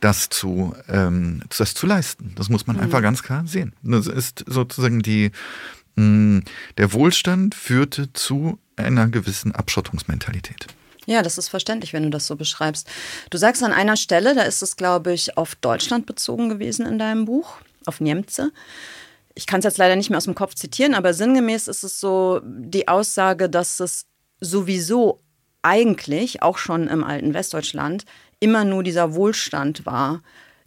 das 0.00 0.30
zu, 0.30 0.74
ähm, 0.88 1.42
das 1.56 1.74
zu 1.74 1.86
leisten. 1.86 2.32
Das 2.36 2.48
muss 2.48 2.66
man 2.66 2.76
mhm. 2.76 2.82
einfach 2.82 3.02
ganz 3.02 3.22
klar 3.22 3.46
sehen. 3.46 3.74
Das 3.82 4.06
ist 4.06 4.44
sozusagen 4.46 5.00
die, 5.00 5.30
mh, 5.96 6.04
mm, 6.04 6.42
der 6.78 6.92
Wohlstand 6.92 7.54
führte 7.54 8.12
zu 8.14 8.58
einer 8.76 9.08
gewissen 9.08 9.52
Abschottungsmentalität. 9.52 10.68
Ja, 11.06 11.22
das 11.22 11.38
ist 11.38 11.48
verständlich, 11.48 11.92
wenn 11.92 12.04
du 12.04 12.10
das 12.10 12.26
so 12.26 12.36
beschreibst. 12.36 12.88
Du 13.30 13.38
sagst 13.38 13.62
an 13.62 13.72
einer 13.72 13.96
Stelle, 13.96 14.34
da 14.34 14.42
ist 14.42 14.62
es, 14.62 14.76
glaube 14.76 15.12
ich, 15.12 15.36
auf 15.36 15.54
Deutschland 15.56 16.06
bezogen 16.06 16.48
gewesen 16.48 16.86
in 16.86 16.98
deinem 16.98 17.24
Buch, 17.24 17.56
auf 17.86 18.00
Niemce. 18.00 18.50
Ich 19.34 19.46
kann 19.46 19.58
es 19.58 19.64
jetzt 19.64 19.78
leider 19.78 19.96
nicht 19.96 20.10
mehr 20.10 20.18
aus 20.18 20.24
dem 20.24 20.34
Kopf 20.34 20.54
zitieren, 20.54 20.94
aber 20.94 21.12
sinngemäß 21.12 21.68
ist 21.68 21.82
es 21.82 22.00
so 22.00 22.40
die 22.44 22.88
Aussage, 22.88 23.50
dass 23.50 23.80
es 23.80 24.06
sowieso 24.40 25.20
eigentlich, 25.62 26.42
auch 26.42 26.58
schon 26.58 26.88
im 26.88 27.02
alten 27.02 27.34
Westdeutschland, 27.34 28.04
immer 28.38 28.64
nur 28.64 28.82
dieser 28.82 29.14
Wohlstand 29.14 29.86
war, 29.86 30.22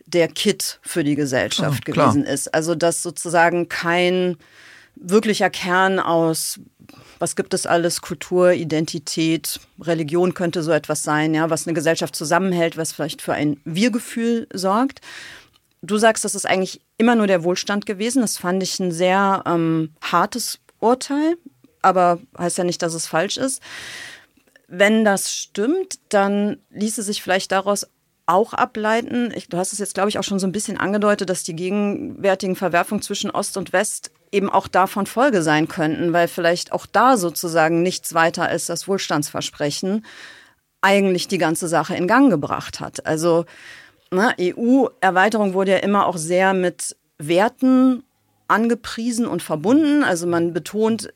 der 0.06 0.28
Kit 0.28 0.80
für 0.82 1.04
die 1.04 1.16
Gesellschaft 1.16 1.84
oh, 1.88 1.92
gewesen 1.92 2.24
ist. 2.24 2.54
Also 2.54 2.76
dass 2.76 3.04
sozusagen 3.04 3.70
kein 3.70 4.38
wirklicher 4.96 5.50
Kern 5.50 6.00
aus 6.00 6.60
was 7.20 7.36
gibt 7.36 7.54
es 7.54 7.66
alles, 7.66 8.02
Kultur, 8.02 8.52
Identität, 8.52 9.60
Religion 9.82 10.34
könnte 10.34 10.64
so 10.64 10.72
etwas 10.72 11.04
sein, 11.04 11.34
ja, 11.34 11.50
was 11.50 11.68
eine 11.68 11.74
Gesellschaft 11.74 12.16
zusammenhält, 12.16 12.78
was 12.78 12.94
vielleicht 12.94 13.22
für 13.22 13.34
ein 13.34 13.60
Wir-Gefühl 13.66 14.48
sorgt. 14.54 15.02
Du 15.82 15.98
sagst, 15.98 16.26
das 16.26 16.36
ist 16.36 16.46
eigentlich 16.46 16.82
immer 16.98 17.16
nur 17.16 17.28
der 17.28 17.44
Wohlstand 17.44 17.86
gewesen. 17.86 18.22
Das 18.22 18.38
fand 18.38 18.64
ich 18.64 18.80
ein 18.80 18.92
sehr 18.92 19.44
ähm, 19.46 19.94
hartes 20.02 20.60
Urteil, 20.80 21.38
aber 21.82 22.20
heißt 22.38 22.58
ja 22.58 22.64
nicht, 22.64 22.82
dass 22.82 22.94
es 22.94 23.08
falsch 23.08 23.38
ist. 23.38 23.62
Wenn 24.68 25.06
das 25.06 25.32
stimmt, 25.32 26.00
dann 26.10 26.58
ließe 26.72 27.04
sich 27.04 27.22
vielleicht 27.22 27.52
daraus 27.52 27.88
auch 28.26 28.54
ableiten, 28.54 29.32
ich, 29.34 29.48
du 29.48 29.58
hast 29.58 29.72
es 29.72 29.80
jetzt, 29.80 29.94
glaube 29.94 30.10
ich, 30.10 30.20
auch 30.20 30.24
schon 30.24 30.40
so 30.40 30.46
ein 30.46 30.52
bisschen 30.52 30.78
angedeutet, 30.78 31.30
dass 31.30 31.44
die 31.44 31.56
gegenwärtigen 31.56 32.58
Verwerfungen 32.58 33.02
zwischen 33.02 33.32
Ost 33.32 33.56
und 33.56 33.72
West 33.72 34.12
eben 34.38 34.50
auch 34.50 34.68
davon 34.68 35.08
Folge 35.08 35.42
sein 35.42 35.68
könnten, 35.68 36.14
weil 36.14 36.28
vielleicht 36.28 36.72
auch 36.72 36.86
da 36.86 37.18
sozusagen 37.18 37.82
nichts 37.82 38.14
weiter 38.14 38.44
als 38.44 38.68
das 38.68 38.88
Wohlstandsversprechen 38.88 40.06
eigentlich 40.82 41.28
die 41.28 41.40
ganze 41.40 41.68
Sache 41.68 41.96
in 41.96 42.08
Gang 42.08 42.30
gebracht 42.30 42.80
hat. 42.80 43.06
Also 43.06 43.46
ne, 44.12 44.34
EU-Erweiterung 44.40 45.54
wurde 45.54 45.72
ja 45.72 45.78
immer 45.78 46.06
auch 46.06 46.18
sehr 46.18 46.54
mit 46.54 46.96
Werten 47.18 48.04
angepriesen 48.48 49.26
und 49.26 49.42
verbunden. 49.42 50.04
Also 50.04 50.28
man 50.28 50.54
betont 50.54 51.12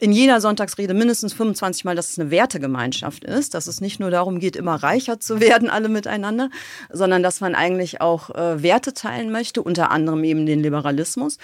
in 0.00 0.12
jeder 0.12 0.40
Sonntagsrede 0.40 0.94
mindestens 0.94 1.34
25 1.34 1.84
Mal, 1.84 1.96
dass 1.96 2.10
es 2.10 2.18
eine 2.18 2.30
Wertegemeinschaft 2.30 3.24
ist, 3.24 3.54
dass 3.54 3.66
es 3.66 3.80
nicht 3.80 4.00
nur 4.00 4.10
darum 4.10 4.38
geht, 4.38 4.56
immer 4.56 4.76
reicher 4.76 5.20
zu 5.20 5.38
werden, 5.40 5.68
alle 5.68 5.90
miteinander, 5.90 6.48
sondern 6.90 7.22
dass 7.22 7.40
man 7.40 7.54
eigentlich 7.54 8.00
auch 8.00 8.30
äh, 8.30 8.62
Werte 8.62 8.94
teilen 8.94 9.30
möchte, 9.30 9.62
unter 9.62 9.90
anderem 9.90 10.24
eben 10.24 10.46
den 10.46 10.62
Liberalismus 10.62 11.36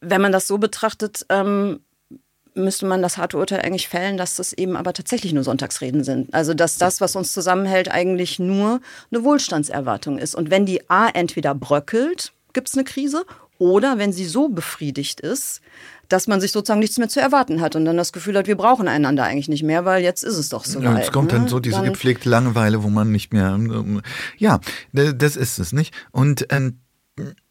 wenn 0.00 0.20
man 0.20 0.32
das 0.32 0.46
so 0.46 0.58
betrachtet, 0.58 1.26
ähm, 1.28 1.80
müsste 2.54 2.86
man 2.86 3.02
das 3.02 3.16
harte 3.16 3.38
Urteil 3.38 3.60
eigentlich 3.60 3.88
fällen, 3.88 4.16
dass 4.16 4.36
das 4.36 4.52
eben 4.52 4.76
aber 4.76 4.92
tatsächlich 4.92 5.32
nur 5.32 5.44
Sonntagsreden 5.44 6.04
sind. 6.04 6.34
Also 6.34 6.54
dass 6.54 6.76
das, 6.76 7.00
was 7.00 7.16
uns 7.16 7.32
zusammenhält, 7.32 7.90
eigentlich 7.90 8.38
nur 8.38 8.80
eine 9.10 9.24
Wohlstandserwartung 9.24 10.18
ist. 10.18 10.34
Und 10.34 10.50
wenn 10.50 10.66
die 10.66 10.90
A 10.90 11.08
entweder 11.08 11.54
bröckelt, 11.54 12.32
gibt 12.52 12.68
es 12.68 12.74
eine 12.74 12.84
Krise, 12.84 13.24
oder 13.58 13.98
wenn 13.98 14.12
sie 14.12 14.24
so 14.24 14.48
befriedigt 14.48 15.20
ist, 15.20 15.60
dass 16.08 16.26
man 16.26 16.40
sich 16.40 16.52
sozusagen 16.52 16.80
nichts 16.80 16.96
mehr 16.96 17.08
zu 17.08 17.20
erwarten 17.20 17.60
hat 17.60 17.76
und 17.76 17.84
dann 17.84 17.96
das 17.96 18.12
Gefühl 18.12 18.36
hat, 18.38 18.46
wir 18.46 18.56
brauchen 18.56 18.88
einander 18.88 19.24
eigentlich 19.24 19.48
nicht 19.48 19.64
mehr, 19.64 19.84
weil 19.84 20.02
jetzt 20.02 20.22
ist 20.22 20.36
es 20.36 20.48
doch 20.48 20.64
so. 20.64 20.80
Ja, 20.80 20.96
jetzt 20.96 21.12
kommt 21.12 21.32
ne? 21.32 21.38
dann 21.40 21.48
so 21.48 21.60
diese 21.60 21.76
dann 21.76 21.86
gepflegte 21.86 22.28
Langeweile, 22.28 22.82
wo 22.82 22.88
man 22.88 23.10
nicht 23.10 23.32
mehr. 23.32 23.48
Ähm, 23.48 24.00
ja, 24.36 24.60
das 24.92 25.36
ist 25.36 25.58
es 25.58 25.72
nicht. 25.72 25.92
Und 26.12 26.46
ähm, 26.50 26.78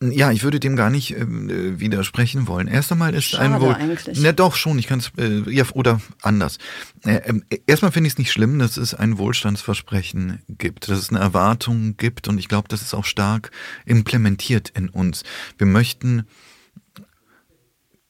ja, 0.01 0.31
ich 0.31 0.43
würde 0.43 0.59
dem 0.59 0.75
gar 0.75 0.89
nicht 0.89 1.11
äh, 1.15 1.79
widersprechen 1.79 2.47
wollen. 2.47 2.67
Erst 2.67 2.91
einmal 2.91 3.13
ist 3.13 3.25
Schade 3.25 3.55
ein 3.55 3.61
wohl. 3.61 3.73
Eigentlich. 3.73 4.19
Na 4.21 4.31
doch 4.31 4.55
schon, 4.55 4.79
ich 4.79 4.87
kann 4.87 4.99
es 4.99 5.11
äh, 5.17 5.49
ja 5.49 5.65
oder 5.73 6.01
anders. 6.21 6.57
Äh, 7.03 7.21
ähm, 7.25 7.43
erstmal 7.65 7.91
finde 7.91 8.07
ich 8.07 8.13
es 8.13 8.17
nicht 8.17 8.31
schlimm, 8.31 8.59
dass 8.59 8.77
es 8.77 8.93
ein 8.93 9.17
Wohlstandsversprechen 9.17 10.41
gibt, 10.47 10.89
dass 10.89 10.99
es 10.99 11.09
eine 11.09 11.19
Erwartung 11.19 11.97
gibt 11.97 12.27
und 12.27 12.37
ich 12.37 12.47
glaube, 12.47 12.67
das 12.67 12.81
ist 12.81 12.93
auch 12.93 13.05
stark 13.05 13.51
implementiert 13.85 14.69
in 14.69 14.89
uns. 14.89 15.23
Wir 15.57 15.67
möchten 15.67 16.25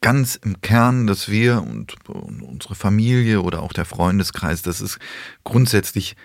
ganz 0.01 0.35
im 0.35 0.61
Kern, 0.61 1.07
dass 1.07 1.29
wir 1.29 1.63
und 1.63 1.95
unsere 2.07 2.75
Familie 2.75 3.41
oder 3.41 3.61
auch 3.61 3.73
der 3.73 3.85
Freundeskreis, 3.85 4.61
dass 4.61 4.79
es 4.79 4.99
grundsätzlich 5.43 6.15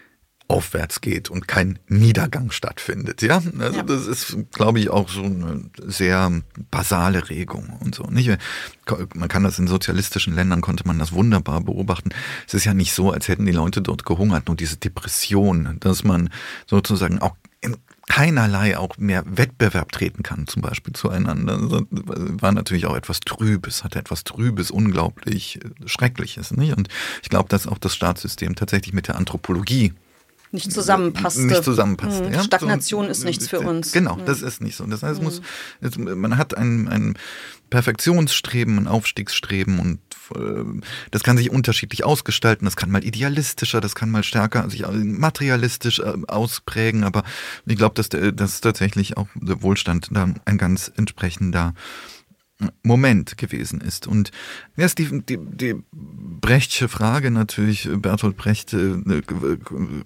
aufwärts 0.52 1.00
geht 1.00 1.30
und 1.30 1.48
kein 1.48 1.78
Niedergang 1.88 2.50
stattfindet. 2.50 3.22
Ja, 3.22 3.42
also 3.58 3.78
ja. 3.78 3.82
das 3.82 4.06
ist, 4.06 4.36
glaube 4.52 4.80
ich, 4.80 4.90
auch 4.90 5.08
so 5.08 5.22
eine 5.22 5.64
sehr 5.86 6.30
basale 6.70 7.30
Regung 7.30 7.78
und 7.80 7.94
so. 7.94 8.04
Nicht? 8.04 8.38
Man 9.14 9.28
kann 9.28 9.44
das 9.44 9.58
in 9.58 9.66
sozialistischen 9.66 10.34
Ländern 10.34 10.60
konnte 10.60 10.86
man 10.86 10.98
das 10.98 11.12
wunderbar 11.12 11.62
beobachten. 11.62 12.10
Es 12.46 12.52
ist 12.52 12.64
ja 12.64 12.74
nicht 12.74 12.92
so, 12.92 13.10
als 13.10 13.28
hätten 13.28 13.46
die 13.46 13.52
Leute 13.52 13.80
dort 13.80 14.04
gehungert, 14.04 14.46
nur 14.48 14.56
diese 14.56 14.76
Depression, 14.76 15.78
dass 15.80 16.04
man 16.04 16.28
sozusagen 16.66 17.20
auch 17.20 17.34
in 17.62 17.76
keinerlei 18.08 18.76
auch 18.76 18.98
mehr 18.98 19.22
Wettbewerb 19.24 19.92
treten 19.92 20.22
kann, 20.22 20.46
zum 20.46 20.60
Beispiel 20.60 20.92
zueinander. 20.92 21.56
Das 21.56 21.82
war 22.42 22.52
natürlich 22.52 22.84
auch 22.84 22.96
etwas 22.96 23.20
Trübes, 23.20 23.84
hatte 23.84 23.98
etwas 23.98 24.24
Trübes, 24.24 24.70
unglaublich 24.70 25.60
Schreckliches. 25.86 26.50
Nicht? 26.50 26.76
Und 26.76 26.88
ich 27.22 27.30
glaube, 27.30 27.48
dass 27.48 27.66
auch 27.66 27.78
das 27.78 27.94
Staatssystem 27.94 28.54
tatsächlich 28.54 28.92
mit 28.92 29.08
der 29.08 29.16
Anthropologie 29.16 29.94
nicht 30.52 30.72
zusammenpasste. 30.72 31.42
Nicht 31.42 31.64
zusammenpasste. 31.64 32.24
Mhm. 32.24 32.34
Ja? 32.34 32.42
Stagnation 32.42 33.06
so, 33.06 33.10
ist 33.10 33.24
nichts 33.24 33.48
für 33.48 33.60
uns. 33.60 33.92
Genau, 33.92 34.16
mhm. 34.16 34.26
das 34.26 34.42
ist 34.42 34.60
nicht 34.60 34.76
so. 34.76 34.84
Das 34.84 35.02
heißt, 35.02 35.20
mhm. 35.20 35.24
muss, 35.24 35.42
man 35.96 36.36
hat 36.36 36.56
ein, 36.56 36.88
ein 36.88 37.14
Perfektionsstreben, 37.70 38.78
ein 38.78 38.86
Aufstiegsstreben 38.86 39.78
und 39.78 39.98
äh, 40.36 40.64
das 41.10 41.22
kann 41.22 41.38
sich 41.38 41.50
unterschiedlich 41.50 42.04
ausgestalten. 42.04 42.66
Das 42.66 42.76
kann 42.76 42.90
mal 42.90 43.02
idealistischer, 43.02 43.80
das 43.80 43.94
kann 43.94 44.10
mal 44.10 44.22
stärker 44.22 44.68
sich 44.68 44.84
materialistisch 44.86 46.00
äh, 46.00 46.12
ausprägen. 46.28 47.02
Aber 47.02 47.24
ich 47.64 47.76
glaube, 47.76 47.94
dass, 47.94 48.10
dass 48.10 48.60
tatsächlich 48.60 49.16
auch 49.16 49.28
der 49.34 49.62
Wohlstand 49.62 50.08
da 50.10 50.28
ein 50.44 50.58
ganz 50.58 50.92
entsprechender 50.94 51.74
Moment 52.82 53.36
gewesen 53.38 53.80
ist. 53.80 54.06
Und 54.06 54.30
jetzt 54.76 54.98
die, 54.98 55.22
die, 55.22 55.38
die 55.38 55.74
Brechtsche 55.92 56.88
Frage 56.88 57.30
natürlich, 57.30 57.88
Bertolt 57.96 58.36
Brecht, 58.36 58.72
äh, 58.72 59.00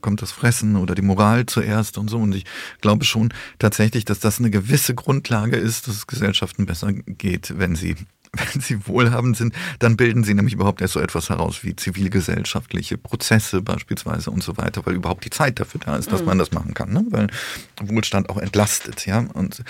kommt 0.01 0.23
das 0.23 0.33
Fressen 0.33 0.77
oder 0.77 0.95
die 0.95 1.03
Moral 1.03 1.47
zuerst 1.47 1.99
und 1.99 2.09
so. 2.09 2.19
Und 2.19 2.35
ich 2.35 2.45
glaube 2.81 3.05
schon 3.05 3.33
tatsächlich, 3.59 4.05
dass 4.05 4.21
das 4.21 4.39
eine 4.39 4.51
gewisse 4.51 4.95
Grundlage 4.95 5.57
ist, 5.57 5.89
dass 5.89 5.97
es 5.97 6.07
Gesellschaften 6.07 6.67
besser 6.67 6.93
geht, 6.93 7.59
wenn 7.59 7.77
sie 7.77 7.97
wenn 8.53 8.61
sie 8.61 8.87
wohlhabend 8.87 9.37
sind, 9.37 9.55
dann 9.78 9.97
bilden 9.97 10.24
sie 10.24 10.34
nämlich 10.34 10.55
überhaupt 10.55 10.80
erst 10.80 10.95
so 10.95 11.01
etwas 11.01 11.28
heraus 11.28 11.62
wie 11.62 11.76
zivilgesellschaftliche 11.76 12.99
Prozesse 12.99 13.62
beispielsweise 13.62 14.30
und 14.30 14.43
so 14.43 14.57
weiter, 14.57 14.84
weil 14.84 14.95
überhaupt 14.95 15.24
die 15.24 15.30
Zeit 15.30 15.61
dafür 15.61 15.80
da 15.84 15.97
ist, 15.97 16.12
dass 16.12 16.20
mhm. 16.20 16.26
man 16.26 16.39
das 16.39 16.53
machen 16.53 16.74
kann, 16.74 16.93
ne? 16.93 17.05
weil 17.11 17.28
Wohlstand 17.82 18.30
auch 18.30 18.39
entlastet, 18.39 19.07
ja. 19.07 19.26
Und 19.34 19.62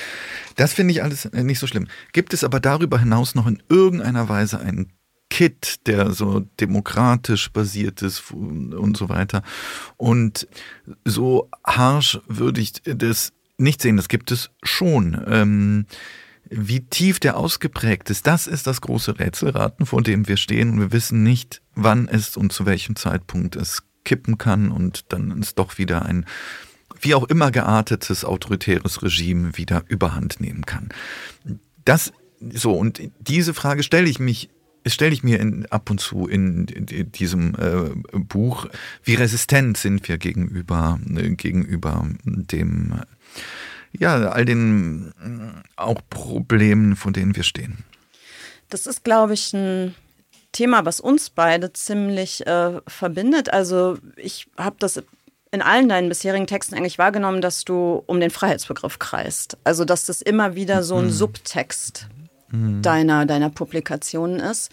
das 0.56 0.72
finde 0.72 0.92
ich 0.92 1.02
alles 1.02 1.30
nicht 1.32 1.58
so 1.58 1.66
schlimm. 1.66 1.88
Gibt 2.12 2.32
es 2.34 2.44
aber 2.44 2.60
darüber 2.60 2.98
hinaus 2.98 3.34
noch 3.34 3.46
in 3.46 3.62
irgendeiner 3.68 4.28
Weise 4.28 4.60
einen 4.60 4.92
Kit, 5.28 5.86
der 5.86 6.12
so 6.12 6.40
demokratisch 6.60 7.50
basiert 7.50 8.00
ist 8.02 8.30
und 8.30 8.96
so 8.96 9.08
weiter. 9.08 9.42
Und 9.96 10.46
so 11.04 11.50
harsch 11.66 12.20
würde 12.28 12.60
ich 12.60 12.74
das 12.84 13.32
nicht 13.58 13.82
sehen. 13.82 13.96
Das 13.96 14.08
gibt 14.08 14.30
es 14.30 14.50
schon. 14.62 15.20
Ähm, 15.26 15.86
wie 16.50 16.80
tief 16.80 17.20
der 17.20 17.36
ausgeprägt 17.36 18.10
ist, 18.10 18.26
das 18.26 18.46
ist 18.46 18.66
das 18.66 18.80
große 18.80 19.18
Rätselraten, 19.18 19.86
vor 19.86 20.02
dem 20.02 20.28
wir 20.28 20.36
stehen. 20.36 20.70
Und 20.70 20.80
wir 20.80 20.92
wissen 20.92 21.22
nicht, 21.22 21.62
wann 21.74 22.08
es 22.08 22.36
und 22.36 22.52
zu 22.52 22.66
welchem 22.66 22.96
Zeitpunkt 22.96 23.56
es 23.56 23.82
kippen 24.04 24.38
kann 24.38 24.70
und 24.70 25.12
dann 25.12 25.42
ist 25.42 25.58
doch 25.58 25.78
wieder 25.78 26.06
ein 26.06 26.26
wie 27.00 27.14
auch 27.14 27.24
immer 27.24 27.50
geartetes 27.50 28.24
autoritäres 28.24 29.02
Regime 29.02 29.58
wieder 29.58 29.84
überhand 29.88 30.40
nehmen 30.40 30.64
kann. 30.64 30.88
Das 31.84 32.12
so 32.52 32.72
und 32.72 33.02
diese 33.20 33.52
Frage 33.52 33.82
stelle 33.82 34.08
ich 34.08 34.18
mich 34.18 34.50
stelle 34.86 35.12
ich 35.12 35.24
mir 35.24 35.40
in, 35.40 35.66
ab 35.66 35.90
und 35.90 36.00
zu 36.00 36.28
in, 36.28 36.66
in 36.66 37.10
diesem 37.10 37.54
äh, 37.56 38.18
Buch, 38.18 38.66
wie 39.02 39.14
resistent 39.14 39.76
sind 39.76 40.06
wir 40.08 40.16
gegenüber 40.16 41.00
äh, 41.14 41.30
gegenüber 41.30 42.08
dem 42.24 43.00
ja, 43.98 44.30
all 44.30 44.44
den 44.44 45.12
auch 45.76 46.00
Problemen, 46.10 46.96
vor 46.96 47.12
denen 47.12 47.36
wir 47.36 47.42
stehen. 47.42 47.84
Das 48.68 48.86
ist, 48.86 49.04
glaube 49.04 49.34
ich, 49.34 49.52
ein 49.52 49.94
Thema, 50.52 50.84
was 50.84 51.00
uns 51.00 51.30
beide 51.30 51.72
ziemlich 51.72 52.46
äh, 52.46 52.80
verbindet. 52.86 53.52
Also 53.52 53.98
ich 54.16 54.48
habe 54.56 54.76
das 54.78 55.02
in 55.52 55.62
allen 55.62 55.88
deinen 55.88 56.08
bisherigen 56.08 56.46
Texten 56.46 56.74
eigentlich 56.74 56.98
wahrgenommen, 56.98 57.40
dass 57.40 57.64
du 57.64 58.02
um 58.06 58.20
den 58.20 58.30
Freiheitsbegriff 58.30 58.98
kreist. 58.98 59.56
Also 59.64 59.84
dass 59.84 60.06
das 60.06 60.22
immer 60.22 60.54
wieder 60.54 60.82
so 60.82 60.96
ein 60.96 61.06
mhm. 61.06 61.10
Subtext 61.10 62.08
mhm. 62.50 62.82
deiner, 62.82 63.26
deiner 63.26 63.50
Publikationen 63.50 64.40
ist. 64.40 64.70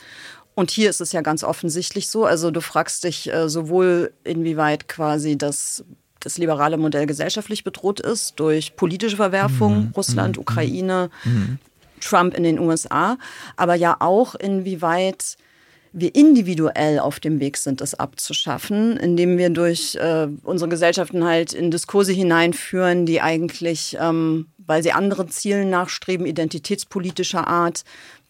Und 0.56 0.72
hier 0.72 0.90
ist 0.90 1.02
es 1.02 1.12
ja 1.12 1.22
ganz 1.22 1.44
offensichtlich 1.44 2.10
so. 2.10 2.26
Also 2.26 2.52
du 2.52 2.62
fragst 2.62 3.04
dich 3.04 3.32
äh, 3.32 3.50
sowohl, 3.50 4.14
inwieweit 4.24 4.88
quasi 4.88 5.38
das 5.38 5.84
das 6.24 6.38
liberale 6.38 6.78
Modell 6.78 7.06
gesellschaftlich 7.06 7.64
bedroht 7.64 8.00
ist 8.00 8.40
durch 8.40 8.76
politische 8.76 9.18
Verwerfungen, 9.18 9.86
mhm. 9.88 9.92
Russland, 9.96 10.38
mhm. 10.38 10.42
Ukraine, 10.42 11.10
mhm. 11.24 11.60
Trump 12.02 12.36
in 12.36 12.44
den 12.44 12.60
USA, 12.60 13.18
aber 13.56 13.76
ja 13.76 13.98
auch 14.00 14.36
inwieweit 14.36 15.38
wir 15.96 16.16
individuell 16.16 16.98
auf 16.98 17.20
dem 17.20 17.40
Weg 17.40 17.56
sind, 17.56 17.80
das 17.80 17.94
abzuschaffen, 17.94 18.98
indem 18.98 19.38
wir 19.38 19.52
durch 19.52 19.96
äh, 19.96 20.28
unsere 20.44 20.70
Gesellschaften 20.70 21.24
halt 21.24 21.54
in 21.54 21.70
Diskurse 21.70 22.12
hineinführen, 22.12 23.06
die 23.06 23.22
eigentlich, 23.22 23.96
ähm, 24.00 24.48
weil 24.58 24.82
sie 24.82 24.92
anderen 24.92 25.30
Zielen 25.30 25.70
nachstreben, 25.70 26.26
identitätspolitischer 26.26 27.48
Art, 27.48 27.84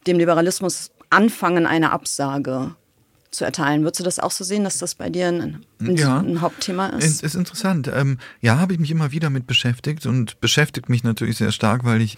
dem 0.07 0.19
Liberalismus 0.19 0.91
anfangen, 1.09 1.65
eine 1.65 1.91
Absage 1.91 2.75
zu 3.33 3.45
erteilen. 3.45 3.83
Würdest 3.83 3.99
du 3.99 4.03
das 4.03 4.19
auch 4.19 4.31
so 4.31 4.43
sehen, 4.43 4.63
dass 4.63 4.77
das 4.77 4.95
bei 4.95 5.09
dir 5.09 5.27
ein, 5.27 5.65
ein, 5.81 5.97
ja, 5.97 6.19
ein 6.19 6.41
Hauptthema 6.41 6.87
ist? 6.87 7.05
Ist, 7.05 7.23
ist 7.23 7.35
interessant. 7.35 7.89
Ähm, 7.93 8.17
ja, 8.41 8.59
habe 8.59 8.73
ich 8.73 8.79
mich 8.79 8.91
immer 8.91 9.11
wieder 9.11 9.29
mit 9.29 9.47
beschäftigt 9.47 10.05
und 10.05 10.39
beschäftigt 10.39 10.89
mich 10.89 11.03
natürlich 11.03 11.37
sehr 11.37 11.51
stark, 11.51 11.83
weil 11.83 12.01
ich 12.01 12.17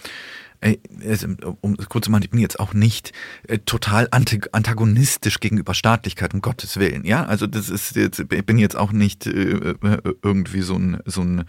um 1.60 1.76
kurz 1.76 2.06
zu 2.06 2.10
machen, 2.10 2.22
ich 2.22 2.30
bin 2.30 2.40
jetzt 2.40 2.58
auch 2.58 2.72
nicht 2.72 3.12
äh, 3.46 3.58
total 3.58 4.08
antagonistisch 4.10 5.40
gegenüber 5.40 5.74
Staatlichkeit, 5.74 6.34
um 6.34 6.40
Gottes 6.40 6.78
Willen. 6.78 7.04
Ja, 7.04 7.24
also 7.24 7.46
das 7.46 7.68
ist 7.68 7.96
jetzt, 7.96 8.20
ich 8.20 8.46
bin 8.46 8.58
jetzt 8.58 8.76
auch 8.76 8.92
nicht 8.92 9.26
äh, 9.26 9.74
irgendwie 10.22 10.62
so 10.62 10.74
ein, 10.76 11.00
so 11.04 11.22
ein 11.22 11.44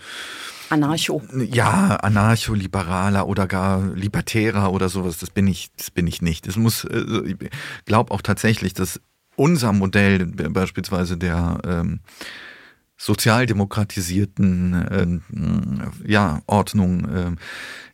Anarcho. 0.69 1.21
Ja, 1.33 1.95
Anarcho-Liberaler 1.95 3.27
oder 3.27 3.47
gar 3.47 3.81
Libertärer 3.93 4.71
oder 4.71 4.89
sowas. 4.89 5.17
Das 5.17 5.29
bin 5.29 5.47
ich, 5.47 5.69
das 5.77 5.91
bin 5.91 6.07
ich 6.07 6.21
nicht. 6.21 6.45
Es 6.45 6.57
muss, 6.57 6.85
ich 6.85 7.37
glaube 7.85 8.13
auch 8.13 8.21
tatsächlich, 8.21 8.73
dass 8.73 8.99
unser 9.37 9.71
Modell 9.71 10.25
beispielsweise 10.25 11.17
der 11.17 11.59
ähm, 11.63 12.01
sozialdemokratisierten 12.97 15.21
äh, 16.03 16.11
ja, 16.11 16.41
Ordnung, 16.47 17.05
äh, 17.05 17.35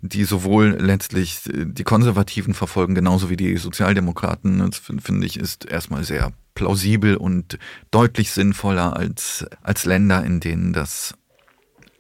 die 0.01 0.23
sowohl 0.23 0.77
letztlich 0.79 1.41
die 1.45 1.83
Konservativen 1.83 2.53
verfolgen, 2.53 2.95
genauso 2.95 3.29
wie 3.29 3.35
die 3.35 3.57
Sozialdemokraten, 3.57 4.71
finde 4.71 5.27
ich, 5.27 5.37
ist 5.37 5.65
erstmal 5.65 6.05
sehr 6.05 6.31
plausibel 6.55 7.17
und 7.17 7.59
deutlich 7.91 8.31
sinnvoller 8.31 8.95
als, 8.95 9.45
als 9.61 9.83
Länder, 9.85 10.23
in 10.23 10.39
denen 10.39 10.71
das 10.71 11.15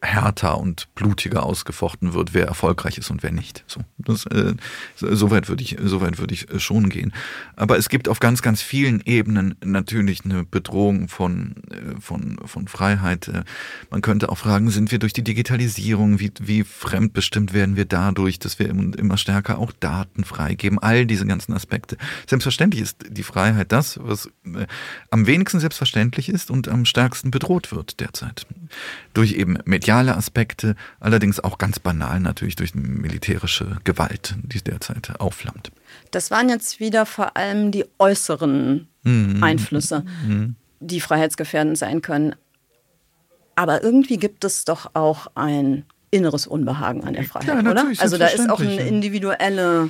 härter 0.03 0.57
und 0.59 0.93
blutiger 0.95 1.43
ausgefochten 1.43 2.13
wird, 2.13 2.33
wer 2.33 2.45
erfolgreich 2.45 2.97
ist 2.97 3.09
und 3.09 3.23
wer 3.23 3.31
nicht. 3.31 3.63
So, 3.67 3.81
das, 3.97 4.25
äh, 4.25 4.53
so 4.95 5.31
weit 5.31 5.47
würde 5.47 5.63
ich, 5.63 5.77
so 5.81 6.01
weit 6.01 6.19
ich 6.31 6.49
äh, 6.51 6.59
schon 6.59 6.89
gehen. 6.89 7.13
Aber 7.55 7.77
es 7.77 7.89
gibt 7.89 8.09
auf 8.09 8.19
ganz, 8.19 8.41
ganz 8.41 8.61
vielen 8.61 9.01
Ebenen 9.05 9.55
natürlich 9.63 10.25
eine 10.25 10.43
Bedrohung 10.43 11.07
von, 11.07 11.55
äh, 11.71 11.99
von, 12.01 12.37
von 12.45 12.67
Freiheit. 12.67 13.29
Äh, 13.29 13.43
man 13.89 14.01
könnte 14.01 14.29
auch 14.29 14.37
fragen, 14.37 14.69
sind 14.69 14.91
wir 14.91 14.99
durch 14.99 15.13
die 15.13 15.23
Digitalisierung, 15.23 16.19
wie, 16.19 16.31
wie 16.41 16.63
fremdbestimmt 16.63 17.53
werden 17.53 17.75
wir 17.77 17.85
dadurch, 17.85 18.39
dass 18.39 18.59
wir 18.59 18.69
immer 18.69 19.17
stärker 19.17 19.57
auch 19.57 19.71
Daten 19.71 20.25
freigeben, 20.25 20.79
all 20.79 21.05
diese 21.05 21.25
ganzen 21.25 21.53
Aspekte. 21.53 21.97
Selbstverständlich 22.27 22.81
ist 22.81 22.97
die 23.09 23.23
Freiheit 23.23 23.71
das, 23.71 23.99
was 24.01 24.29
am 25.09 25.27
wenigsten 25.27 25.59
selbstverständlich 25.59 26.27
ist 26.27 26.51
und 26.51 26.67
am 26.67 26.85
stärksten 26.85 27.31
bedroht 27.31 27.71
wird 27.71 27.99
derzeit. 27.99 28.45
Durch 29.13 29.33
eben 29.33 29.57
mediale 29.65 29.92
mediale 29.93 30.17
Aspekte, 30.17 30.75
allerdings 30.99 31.39
auch 31.39 31.57
ganz 31.57 31.79
banal 31.79 32.19
natürlich 32.19 32.55
durch 32.55 32.73
militärische 32.73 33.77
Gewalt, 33.83 34.35
die 34.43 34.61
derzeit 34.61 35.19
aufflammt. 35.19 35.71
Das 36.11 36.31
waren 36.31 36.49
jetzt 36.49 36.79
wieder 36.79 37.05
vor 37.05 37.37
allem 37.37 37.71
die 37.71 37.85
äußeren 37.99 38.87
mhm. 39.03 39.43
Einflüsse, 39.43 40.03
mhm. 40.25 40.55
die 40.79 40.99
freiheitsgefährdend 40.99 41.77
sein 41.77 42.01
können. 42.01 42.35
Aber 43.55 43.83
irgendwie 43.83 44.17
gibt 44.17 44.43
es 44.43 44.65
doch 44.65 44.91
auch 44.95 45.27
ein 45.35 45.85
inneres 46.09 46.47
Unbehagen 46.47 47.03
an 47.03 47.13
der 47.13 47.23
Freiheit, 47.23 47.63
ja, 47.63 47.71
oder? 47.71 47.85
Also 47.99 48.17
da 48.17 48.27
ist 48.27 48.49
auch 48.49 48.59
eine 48.59 48.81
individuelle 48.87 49.89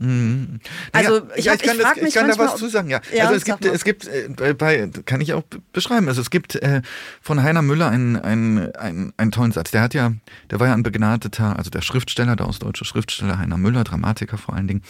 Mhm. 0.00 0.60
Also 0.92 1.18
ja, 1.18 1.22
ich, 1.36 1.44
ja, 1.44 1.54
ich, 1.54 1.62
kann, 1.62 1.76
ich, 1.76 1.82
das, 1.82 1.96
ich 1.98 2.14
kann 2.14 2.26
da 2.26 2.38
was 2.38 2.56
zu 2.56 2.68
sagen, 2.70 2.88
ja. 2.88 3.02
ja 3.14 3.24
also 3.24 3.34
es 3.34 3.44
gibt, 3.44 3.66
es 3.66 3.84
gibt, 3.84 4.06
äh, 4.06 4.54
bei, 4.54 4.88
kann 5.04 5.20
ich 5.20 5.34
auch 5.34 5.42
beschreiben, 5.74 6.08
also 6.08 6.22
es 6.22 6.30
gibt 6.30 6.56
äh, 6.56 6.80
von 7.20 7.42
Heiner 7.42 7.60
Müller 7.60 7.90
einen, 7.90 8.16
einen, 8.16 8.74
einen, 8.76 9.12
einen 9.18 9.30
tollen 9.30 9.52
Satz. 9.52 9.72
Der 9.72 9.82
hat 9.82 9.92
ja, 9.92 10.12
der 10.50 10.58
war 10.58 10.68
ja 10.68 10.72
ein 10.72 10.82
begnadeter, 10.82 11.58
also 11.58 11.68
der 11.68 11.82
Schriftsteller, 11.82 12.34
der 12.34 12.48
ostdeutsche 12.48 12.86
Schriftsteller 12.86 13.38
Heiner 13.38 13.58
Müller, 13.58 13.84
Dramatiker 13.84 14.38
vor 14.38 14.54
allen 14.54 14.68
Dingen, 14.68 14.82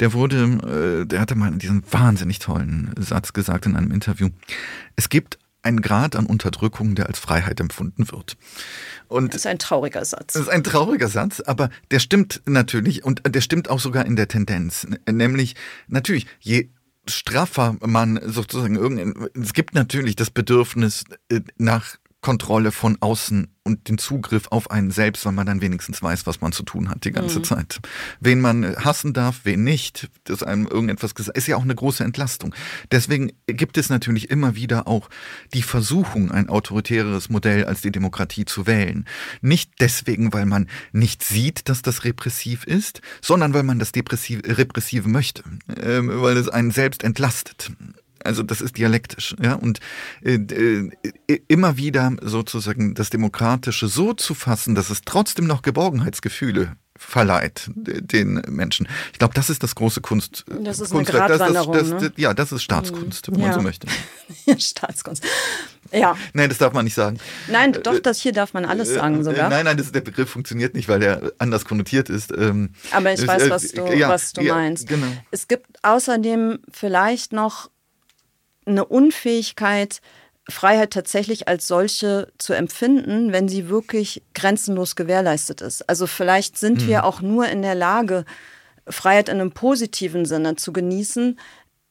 der 0.00 0.12
wurde, 0.12 1.02
äh, 1.02 1.06
der 1.06 1.20
hatte 1.20 1.34
mal 1.34 1.50
diesen 1.52 1.82
wahnsinnig 1.90 2.38
tollen 2.38 2.92
Satz 2.98 3.32
gesagt 3.32 3.64
in 3.64 3.74
einem 3.74 3.90
Interview. 3.90 4.28
Es 4.96 5.08
gibt 5.08 5.38
einen 5.62 5.80
Grad 5.80 6.16
an 6.16 6.26
Unterdrückung, 6.26 6.94
der 6.94 7.06
als 7.06 7.18
Freiheit 7.18 7.60
empfunden 7.60 8.10
wird. 8.10 8.36
Und 9.08 9.34
das 9.34 9.42
ist 9.42 9.46
ein 9.46 9.58
trauriger 9.58 10.04
Satz. 10.04 10.34
Das 10.34 10.42
ist 10.42 10.48
ein 10.48 10.64
trauriger 10.64 11.08
Satz, 11.08 11.40
aber 11.40 11.70
der 11.90 11.98
stimmt 11.98 12.42
natürlich 12.46 13.04
und 13.04 13.22
der 13.26 13.40
stimmt 13.40 13.68
auch 13.70 13.80
sogar 13.80 14.06
in 14.06 14.16
der 14.16 14.28
Tendenz. 14.28 14.86
Nämlich, 15.08 15.54
natürlich, 15.88 16.26
je 16.40 16.70
straffer 17.08 17.76
man 17.80 18.20
sozusagen 18.24 18.76
irgendein, 18.76 19.28
es 19.40 19.52
gibt 19.52 19.74
natürlich 19.74 20.16
das 20.16 20.30
Bedürfnis 20.30 21.04
äh, 21.28 21.40
nach 21.56 21.96
Kontrolle 22.22 22.70
von 22.70 22.96
außen 23.00 23.48
und 23.64 23.88
den 23.88 23.98
Zugriff 23.98 24.46
auf 24.50 24.70
einen 24.70 24.90
selbst, 24.90 25.24
weil 25.26 25.32
man 25.32 25.46
dann 25.46 25.60
wenigstens 25.60 26.02
weiß, 26.02 26.26
was 26.26 26.40
man 26.40 26.52
zu 26.52 26.62
tun 26.62 26.88
hat 26.88 27.04
die 27.04 27.12
ganze 27.12 27.40
mhm. 27.40 27.44
Zeit. 27.44 27.80
Wen 28.20 28.40
man 28.40 28.76
hassen 28.76 29.12
darf, 29.12 29.40
wen 29.44 29.64
nicht, 29.64 30.08
dass 30.24 30.42
einem 30.42 30.66
irgendetwas 30.66 31.14
gesagt 31.14 31.36
ist 31.36 31.46
ja 31.48 31.56
auch 31.56 31.62
eine 31.62 31.74
große 31.74 32.04
Entlastung. 32.04 32.54
Deswegen 32.90 33.32
gibt 33.46 33.76
es 33.76 33.88
natürlich 33.88 34.30
immer 34.30 34.54
wieder 34.54 34.86
auch 34.86 35.08
die 35.52 35.62
Versuchung, 35.62 36.30
ein 36.30 36.48
autoritäres 36.48 37.28
Modell 37.28 37.64
als 37.64 37.80
die 37.80 37.92
Demokratie 37.92 38.44
zu 38.44 38.66
wählen. 38.66 39.04
Nicht 39.40 39.72
deswegen, 39.80 40.32
weil 40.32 40.46
man 40.46 40.68
nicht 40.92 41.24
sieht, 41.24 41.68
dass 41.68 41.82
das 41.82 42.04
repressiv 42.04 42.64
ist, 42.64 43.00
sondern 43.20 43.52
weil 43.52 43.64
man 43.64 43.80
das 43.80 43.92
Depressive, 43.92 44.42
Repressive 44.58 45.08
möchte, 45.08 45.42
äh, 45.68 46.00
weil 46.02 46.36
es 46.36 46.48
einen 46.48 46.70
selbst 46.70 47.02
entlastet. 47.02 47.72
Also 48.24 48.42
das 48.42 48.60
ist 48.60 48.76
dialektisch, 48.78 49.34
ja. 49.42 49.54
Und 49.54 49.80
äh, 50.22 50.34
äh, 50.34 51.40
immer 51.48 51.76
wieder 51.76 52.12
sozusagen 52.22 52.94
das 52.94 53.10
Demokratische 53.10 53.88
so 53.88 54.12
zu 54.12 54.34
fassen, 54.34 54.74
dass 54.74 54.90
es 54.90 55.02
trotzdem 55.04 55.46
noch 55.46 55.62
Geborgenheitsgefühle 55.62 56.76
verleiht 57.02 57.70
den 57.74 58.42
Menschen. 58.48 58.88
Ich 59.12 59.18
glaube, 59.18 59.34
das 59.34 59.50
ist 59.50 59.62
das 59.62 59.74
große 59.74 60.00
Kunst. 60.00 60.44
Das 60.62 60.80
ist 60.80 60.92
eine 60.92 61.04
Gratwanderung, 61.04 61.74
das, 61.74 61.90
das, 61.90 62.02
ne? 62.02 62.12
Ja, 62.16 62.32
das 62.32 62.52
ist 62.52 62.62
Staatskunst, 62.62 63.30
wenn 63.30 63.40
ja. 63.40 63.46
man 63.46 63.54
so 63.54 63.60
möchte. 63.60 63.86
Staatskunst. 64.58 65.24
Ja. 65.90 66.16
Nein, 66.32 66.48
das 66.48 66.58
darf 66.58 66.72
man 66.72 66.84
nicht 66.84 66.94
sagen. 66.94 67.18
Nein, 67.48 67.72
doch, 67.82 67.98
das 67.98 68.20
hier 68.20 68.32
darf 68.32 68.54
man 68.54 68.64
alles 68.64 68.94
sagen 68.94 69.24
sogar. 69.24 69.50
Nein, 69.50 69.64
nein, 69.64 69.76
das, 69.76 69.92
der 69.92 70.00
Begriff 70.00 70.30
funktioniert 70.30 70.74
nicht, 70.74 70.88
weil 70.88 71.00
der 71.00 71.32
anders 71.38 71.64
konnotiert 71.64 72.08
ist. 72.08 72.32
Ähm, 72.32 72.70
Aber 72.92 73.12
ich 73.12 73.26
weiß, 73.26 73.50
was 73.50 73.72
du, 73.72 73.92
ja, 73.92 74.08
was 74.08 74.32
du 74.32 74.42
ja, 74.42 74.54
meinst. 74.54 74.88
Genau. 74.88 75.06
Es 75.30 75.48
gibt 75.48 75.66
außerdem 75.82 76.60
vielleicht 76.70 77.32
noch 77.32 77.70
eine 78.66 78.84
Unfähigkeit, 78.84 80.00
Freiheit 80.48 80.92
tatsächlich 80.92 81.46
als 81.48 81.68
solche 81.68 82.32
zu 82.38 82.52
empfinden, 82.52 83.32
wenn 83.32 83.48
sie 83.48 83.68
wirklich 83.68 84.22
grenzenlos 84.34 84.96
gewährleistet 84.96 85.60
ist. 85.60 85.88
Also 85.88 86.06
vielleicht 86.06 86.58
sind 86.58 86.82
Mhm. 86.82 86.86
wir 86.88 87.04
auch 87.04 87.20
nur 87.20 87.46
in 87.48 87.62
der 87.62 87.74
Lage, 87.76 88.24
Freiheit 88.88 89.28
in 89.28 89.40
einem 89.40 89.52
positiven 89.52 90.24
Sinne 90.24 90.56
zu 90.56 90.72
genießen, 90.72 91.38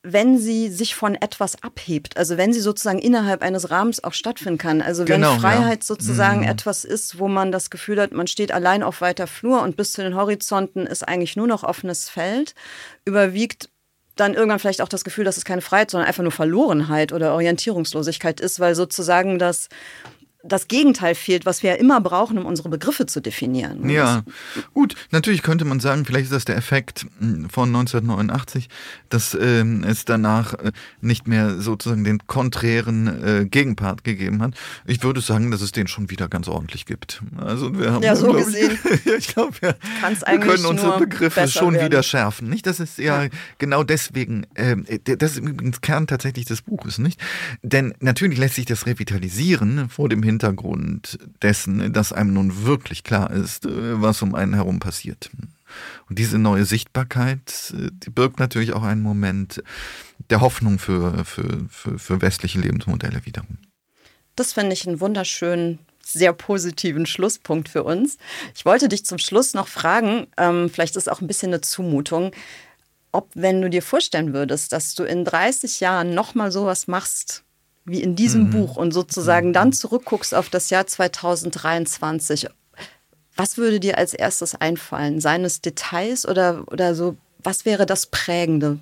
wenn 0.04 0.36
sie 0.36 0.68
sich 0.68 0.94
von 0.96 1.14
etwas 1.14 1.62
abhebt. 1.62 2.16
Also 2.16 2.36
wenn 2.36 2.52
sie 2.52 2.60
sozusagen 2.60 2.98
innerhalb 2.98 3.40
eines 3.40 3.70
Rahmens 3.70 4.02
auch 4.02 4.12
stattfinden 4.14 4.58
kann. 4.58 4.82
Also 4.82 5.04
wenn 5.08 5.20
Genau, 5.22 5.32
ja. 5.34 5.38
Freiheit 5.38 5.84
sozusagen 5.84 6.40
Mhm. 6.40 6.48
etwas 6.48 6.84
ist, 6.84 7.18
wo 7.20 7.28
man 7.28 7.52
das 7.52 7.70
Gefühl 7.70 8.00
hat, 8.00 8.12
man 8.12 8.26
steht 8.26 8.50
allein 8.52 8.82
auf 8.82 9.00
weiter 9.00 9.28
Flur 9.28 9.62
und 9.62 9.76
bis 9.76 9.92
zu 9.92 10.02
den 10.02 10.16
Horizonten 10.16 10.86
ist 10.86 11.06
eigentlich 11.06 11.36
nur 11.36 11.46
noch 11.46 11.62
offenes 11.62 12.08
Feld, 12.10 12.54
überwiegt 13.04 13.70
dann 14.22 14.34
irgendwann 14.34 14.58
vielleicht 14.58 14.80
auch 14.80 14.88
das 14.88 15.04
Gefühl, 15.04 15.24
dass 15.24 15.36
es 15.36 15.44
keine 15.44 15.60
Freiheit, 15.60 15.90
sondern 15.90 16.08
einfach 16.08 16.22
nur 16.22 16.32
Verlorenheit 16.32 17.12
oder 17.12 17.34
Orientierungslosigkeit 17.34 18.40
ist, 18.40 18.60
weil 18.60 18.74
sozusagen 18.74 19.38
das, 19.38 19.68
das 20.44 20.66
Gegenteil 20.68 21.14
fehlt, 21.14 21.46
was 21.46 21.62
wir 21.62 21.70
ja 21.70 21.76
immer 21.76 22.00
brauchen, 22.00 22.36
um 22.38 22.46
unsere 22.46 22.68
Begriffe 22.68 23.06
zu 23.06 23.20
definieren. 23.20 23.88
Ja, 23.88 24.22
gut, 24.74 24.94
natürlich 25.12 25.42
könnte 25.42 25.64
man 25.64 25.78
sagen, 25.80 26.04
vielleicht 26.04 26.24
ist 26.24 26.32
das 26.32 26.44
der 26.44 26.56
Effekt 26.56 27.06
mh, 27.20 27.48
von 27.48 27.68
1989, 27.68 28.68
dass 29.08 29.36
ähm, 29.40 29.84
es 29.84 30.04
danach 30.04 30.54
äh, 30.54 30.72
nicht 31.00 31.28
mehr 31.28 31.60
sozusagen 31.60 32.02
den 32.04 32.26
konträren 32.26 33.06
äh, 33.42 33.44
Gegenpart 33.46 34.02
gegeben 34.04 34.42
hat. 34.42 34.54
Ich 34.86 35.02
würde 35.04 35.20
sagen, 35.20 35.50
dass 35.52 35.60
es 35.62 35.70
den 35.70 35.86
schon 35.86 36.10
wieder 36.10 36.28
ganz 36.28 36.48
ordentlich 36.48 36.86
gibt. 36.86 37.22
Also 37.36 37.78
wir 37.78 37.92
haben 37.92 38.02
Ja, 38.02 38.16
so 38.16 38.36
ich, 38.36 38.44
gesehen. 38.46 38.78
ja, 39.04 39.14
ich 39.14 39.28
glaube, 39.28 39.52
wir, 39.60 39.76
Kann's 40.00 40.22
wir 40.26 40.38
können 40.40 40.64
unsere 40.66 40.98
Begriffe 40.98 41.46
schon 41.48 41.74
werden. 41.74 41.86
wieder 41.86 42.02
schärfen. 42.02 42.48
Nicht, 42.48 42.66
das 42.66 42.80
ist 42.80 42.98
ja, 42.98 43.28
genau 43.58 43.84
deswegen, 43.84 44.46
ähm, 44.56 44.86
der- 45.06 45.16
das 45.16 45.32
ist 45.32 45.38
übrigens 45.38 45.80
Kern 45.80 46.06
tatsächlich 46.08 46.46
des 46.46 46.62
Buches, 46.62 46.98
nicht? 46.98 47.20
Denn 47.62 47.94
natürlich 48.00 48.38
lässt 48.38 48.56
sich 48.56 48.64
das 48.66 48.86
revitalisieren 48.86 49.88
vor 49.88 50.08
dem 50.08 50.18
Hintergrund 50.22 50.31
dessen, 51.42 51.92
dass 51.92 52.12
einem 52.12 52.34
nun 52.34 52.64
wirklich 52.64 53.04
klar 53.04 53.30
ist, 53.30 53.66
äh, 53.66 54.00
was 54.00 54.22
um 54.22 54.34
einen 54.34 54.54
herum 54.54 54.80
passiert. 54.80 55.30
Und 56.08 56.18
diese 56.18 56.38
neue 56.38 56.64
Sichtbarkeit, 56.64 57.74
äh, 57.76 57.90
die 57.92 58.10
birgt 58.10 58.38
natürlich 58.38 58.72
auch 58.72 58.82
einen 58.82 59.02
Moment 59.02 59.62
der 60.30 60.40
Hoffnung 60.40 60.78
für, 60.78 61.24
für, 61.24 61.66
für, 61.68 61.98
für 61.98 62.22
westliche 62.22 62.60
Lebensmodelle 62.60 63.24
wiederum. 63.26 63.58
Das 64.36 64.52
finde 64.52 64.72
ich 64.72 64.86
einen 64.86 65.00
wunderschönen, 65.00 65.78
sehr 66.04 66.32
positiven 66.32 67.06
Schlusspunkt 67.06 67.68
für 67.68 67.84
uns. 67.84 68.18
Ich 68.54 68.64
wollte 68.64 68.88
dich 68.88 69.04
zum 69.04 69.18
Schluss 69.18 69.54
noch 69.54 69.68
fragen, 69.68 70.26
ähm, 70.36 70.68
vielleicht 70.70 70.96
ist 70.96 71.10
auch 71.10 71.20
ein 71.20 71.26
bisschen 71.26 71.50
eine 71.50 71.60
Zumutung, 71.60 72.32
ob, 73.12 73.30
wenn 73.34 73.60
du 73.60 73.68
dir 73.68 73.82
vorstellen 73.82 74.32
würdest, 74.32 74.72
dass 74.72 74.94
du 74.94 75.04
in 75.04 75.24
30 75.24 75.80
Jahren 75.80 76.14
nochmal 76.14 76.50
sowas 76.50 76.88
machst 76.88 77.44
wie 77.84 78.02
in 78.02 78.14
diesem 78.14 78.50
Buch 78.50 78.76
und 78.76 78.92
sozusagen 78.92 79.52
dann 79.52 79.72
zurückguckst 79.72 80.34
auf 80.34 80.48
das 80.48 80.70
Jahr 80.70 80.86
2023, 80.86 82.48
was 83.36 83.56
würde 83.56 83.80
dir 83.80 83.98
als 83.98 84.14
erstes 84.14 84.54
einfallen? 84.54 85.20
Seien 85.20 85.44
es 85.44 85.60
Details 85.60 86.26
oder, 86.28 86.64
oder 86.70 86.94
so, 86.94 87.16
was 87.42 87.64
wäre 87.64 87.86
das 87.86 88.06
Prägende? 88.06 88.78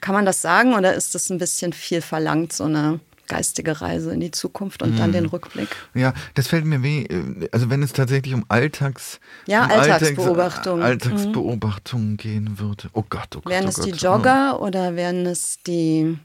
Kann 0.00 0.14
man 0.14 0.26
das 0.26 0.42
sagen 0.42 0.74
oder 0.74 0.94
ist 0.94 1.14
das 1.14 1.30
ein 1.30 1.38
bisschen 1.38 1.72
viel 1.72 2.02
verlangt, 2.02 2.52
so 2.52 2.64
eine 2.64 2.98
geistige 3.28 3.80
Reise 3.80 4.12
in 4.12 4.20
die 4.20 4.32
Zukunft 4.32 4.82
und 4.82 4.98
dann 4.98 5.12
den 5.12 5.26
Rückblick? 5.26 5.68
Ja, 5.94 6.12
das 6.34 6.48
fällt 6.48 6.66
mir 6.66 6.82
weh. 6.82 7.04
äh, 7.04 7.48
Also 7.52 7.70
wenn 7.70 7.82
es 7.82 7.92
tatsächlich 7.92 8.34
um 8.34 8.44
Alltags 8.48 9.20
Ja, 9.46 9.64
um 9.64 9.70
Alltagsbeobachtungen. 9.70 10.82
Alltags, 10.82 11.12
Alltagsbeobachtungen 11.12 12.16
gehen 12.18 12.58
würde. 12.58 12.90
Oh 12.92 13.04
Gott, 13.08 13.36
oh 13.36 13.40
Gott. 13.40 13.46
Wären 13.46 13.66
oh 13.66 13.68
es 13.68 13.76
die 13.76 13.92
Gott. 13.92 14.02
Jogger 14.02 14.60
oder 14.60 14.96
wären 14.96 15.24
es 15.24 15.58
die 15.66 16.18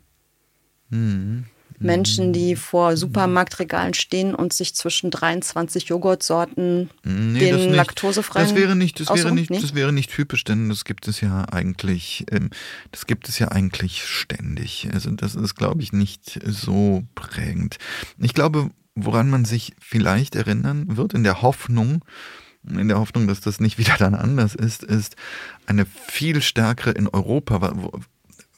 Mhm. 0.89 1.45
Menschen, 1.79 2.33
die 2.33 2.55
vor 2.55 2.97
Supermarktregalen 2.97 3.93
stehen 3.93 4.33
und 4.33 4.53
sich 4.53 4.73
zwischen 4.73 5.11
23 5.11 5.85
Joghurtsorten 5.85 6.89
Nee, 7.03 7.39
den 7.39 7.51
das 7.53 7.61
nicht. 7.61 7.75
laktosefreien 7.75 8.47
Das 8.47 8.55
wäre 8.55 8.75
nicht, 8.75 8.99
das 8.99 9.09
wäre 9.09 9.31
nicht, 9.31 9.51
das 9.51 9.75
wäre 9.75 9.93
nicht 9.93 10.11
typisch, 10.11 10.43
denn 10.43 10.69
das 10.69 10.85
gibt 10.85 11.07
es 11.07 11.21
ja 11.21 11.45
eigentlich, 11.51 12.25
ähm, 12.31 12.49
das 12.91 13.05
gibt 13.05 13.29
es 13.29 13.37
ja 13.39 13.49
eigentlich 13.49 14.03
ständig. 14.03 14.89
Also 14.93 15.11
das 15.11 15.35
ist, 15.35 15.55
glaube 15.55 15.81
ich, 15.81 15.93
nicht 15.93 16.39
so 16.45 17.03
prägend. 17.15 17.77
Ich 18.19 18.33
glaube, 18.33 18.71
woran 18.95 19.29
man 19.29 19.45
sich 19.45 19.73
vielleicht 19.79 20.35
erinnern 20.35 20.97
wird, 20.97 21.13
in 21.13 21.23
der 21.23 21.41
Hoffnung, 21.41 22.03
in 22.67 22.87
der 22.87 22.99
Hoffnung, 22.99 23.27
dass 23.27 23.39
das 23.41 23.59
nicht 23.59 23.77
wieder 23.77 23.95
dann 23.97 24.15
anders 24.15 24.55
ist, 24.55 24.83
ist 24.83 25.15
eine 25.67 25.85
viel 25.85 26.41
stärkere 26.41 26.91
in 26.91 27.07
Europa, 27.07 27.61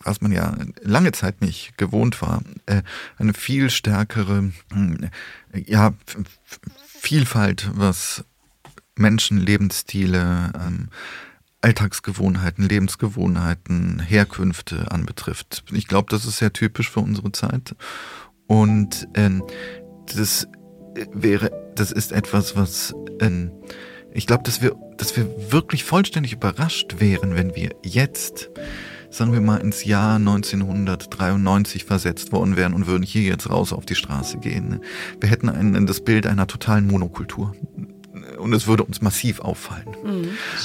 was 0.04 0.22
man 0.22 0.32
ja 0.32 0.56
lange 0.82 1.12
Zeit 1.12 1.42
nicht 1.42 1.78
gewohnt 1.78 2.22
war, 2.22 2.42
äh, 2.66 2.84
eine 3.18 3.34
viel 3.34 3.70
stärkere 3.70 4.52
mh, 4.74 5.10
ja, 5.66 5.94
F- 6.08 6.18
F- 6.18 6.60
Vielfalt, 7.02 7.70
was 7.74 8.24
Menschen, 8.96 9.38
Lebensstile, 9.38 10.52
ähm, 10.56 10.90
Alltagsgewohnheiten, 11.62 12.68
Lebensgewohnheiten, 12.68 14.00
Herkünfte 14.00 14.92
anbetrifft. 14.92 15.64
Ich 15.74 15.88
glaube, 15.88 16.08
das 16.10 16.26
ist 16.26 16.38
sehr 16.38 16.54
typisch 16.54 16.90
für 16.90 17.02
unsere 17.02 17.32
Zeit. 17.32 17.76
Und 18.48 19.08
ähm, 19.16 19.44
das 20.16 20.46
äh, 20.96 21.06
wäre, 21.14 21.52
das 21.76 21.92
ist 21.92 22.12
etwas, 22.14 22.56
was 22.56 22.94
ähm, 23.20 23.52
ich 24.14 24.26
glaube, 24.26 24.44
dass 24.44 24.62
wir, 24.62 24.76
dass 24.98 25.16
wir 25.16 25.52
wirklich 25.52 25.84
vollständig 25.84 26.34
überrascht 26.34 26.96
wären, 27.00 27.36
wenn 27.36 27.56
wir 27.56 27.76
jetzt, 27.84 28.50
sagen 29.10 29.34
wir 29.34 29.42
mal, 29.42 29.58
ins 29.58 29.86
Jahr 29.86 30.16
1993 30.16 31.86
versetzt 31.86 32.32
worden 32.32 32.56
wären 32.56 32.74
und 32.74 32.88
würden 32.88 33.04
hier 33.04 33.24
jetzt 33.24 33.50
raus 33.50 33.74
auf 33.74 33.86
die 33.86 33.96
Straße 33.96 34.38
gehen. 34.38 34.82
Wir 35.20 35.30
hätten 35.30 35.50
ein, 35.50 35.86
das 35.86 36.02
Bild 36.02 36.28
einer 36.28 36.48
totalen 36.48 36.88
Monokultur. 36.88 37.54
Und 38.40 38.54
es 38.54 38.68
würde 38.68 38.84
uns 38.84 39.02
massiv 39.02 39.40
auffallen. 39.42 39.88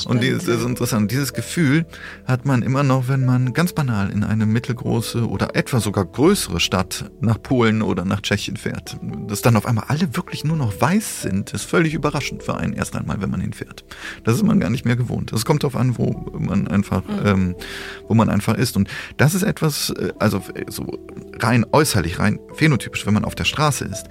Und 0.06 0.22
dieses, 0.22 0.44
das 0.44 0.60
ist 0.60 0.66
interessant. 0.66 1.10
Dieses 1.10 1.32
Gefühl 1.32 1.86
hat 2.26 2.46
man 2.46 2.62
immer 2.62 2.82
noch, 2.82 3.08
wenn 3.08 3.24
man 3.24 3.52
ganz 3.52 3.72
banal 3.72 4.10
in 4.10 4.24
eine 4.24 4.46
mittelgroße 4.46 5.28
oder 5.28 5.56
etwa 5.56 5.80
sogar 5.80 6.04
größere 6.04 6.60
Stadt 6.60 7.10
nach 7.20 7.42
Polen 7.42 7.82
oder 7.82 8.04
nach 8.04 8.20
Tschechien 8.20 8.56
fährt. 8.56 8.96
Dass 9.26 9.42
dann 9.42 9.56
auf 9.56 9.66
einmal 9.66 9.84
alle 9.88 10.16
wirklich 10.16 10.44
nur 10.44 10.56
noch 10.56 10.80
weiß 10.80 11.22
sind, 11.22 11.52
ist 11.52 11.64
völlig 11.64 11.94
überraschend 11.94 12.42
für 12.42 12.56
einen 12.56 12.72
erst 12.72 12.96
einmal, 12.96 13.20
wenn 13.20 13.30
man 13.30 13.40
hinfährt. 13.40 13.84
Das 14.24 14.36
ist 14.36 14.44
man 14.44 14.60
gar 14.60 14.70
nicht 14.70 14.84
mehr 14.84 14.96
gewohnt. 14.96 15.32
Es 15.32 15.44
kommt 15.44 15.62
darauf 15.62 15.76
an, 15.76 15.98
wo 15.98 16.30
man 16.38 16.68
einfach, 16.68 17.02
ähm, 17.24 17.54
wo 18.08 18.14
man 18.14 18.28
einfach 18.28 18.54
ist. 18.54 18.76
Und 18.76 18.88
das 19.16 19.34
ist 19.34 19.42
etwas, 19.42 19.90
äh, 19.90 20.12
also 20.18 20.42
so 20.68 20.98
rein 21.40 21.66
äußerlich, 21.72 22.18
rein 22.18 22.38
phänotypisch, 22.54 23.06
wenn 23.06 23.14
man 23.14 23.24
auf 23.24 23.34
der 23.34 23.44
Straße 23.44 23.84
ist 23.84 24.06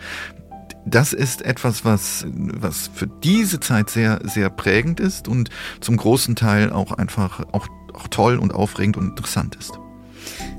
das 0.86 1.14
ist 1.14 1.44
etwas, 1.44 1.86
was, 1.86 2.26
was 2.34 2.90
für 2.94 3.08
diese 3.08 3.60
Zeit 3.60 3.90
sehr, 3.90 4.20
sehr 4.24 4.50
prägend 4.50 5.00
ist 5.00 5.28
und 5.28 5.50
zum 5.80 5.98
großen 5.98 6.36
Teil 6.36 6.72
auch 6.72 6.92
einfach 6.92 7.42
auch, 7.52 7.68
auch 7.94 8.08
toll 8.10 8.38
und 8.38 8.54
aufregend 8.54 8.98
und 8.98 9.10
interessant 9.10 9.56
ist. 9.56 9.74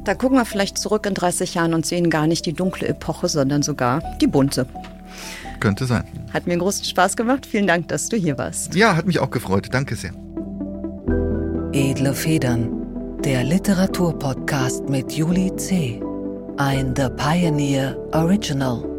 Da 0.05 0.15
gucken 0.15 0.37
wir 0.37 0.45
vielleicht 0.45 0.79
zurück 0.79 1.07
in 1.07 1.15
30 1.15 1.55
Jahren 1.55 1.75
und 1.75 1.87
sehen 1.87 2.11
gar 2.11 2.27
nicht 2.27 2.45
die 2.47 2.53
dunkle 2.53 2.89
Epoche, 2.89 3.29
sondern 3.29 3.63
sogar 3.63 4.03
die 4.21 4.27
bunte. 4.27 4.67
Könnte 5.61 5.87
sein. 5.87 6.05
Hat 6.33 6.47
mir 6.47 6.59
großen 6.59 6.85
Spaß 6.85 7.17
gemacht. 7.17 7.47
Vielen 7.47 7.67
Dank, 7.67 7.89
dass 7.89 8.09
du 8.09 8.17
hier 8.17 8.37
warst. 8.37 8.75
Ja, 8.75 8.97
hat 8.97 9.07
mich 9.07 9.21
auch 9.21 9.31
gefreut. 9.31 9.69
Danke 9.71 9.97
sehr. 9.97 10.13
Edle 11.73 12.15
Federn, 12.15 13.19
der 13.25 13.45
Literaturpodcast 13.45 14.89
mit 14.89 15.13
Juli 15.13 15.55
C. 15.57 16.03
Ein 16.57 16.95
The 16.97 17.09
Pioneer 17.17 17.97
Original. 18.13 18.94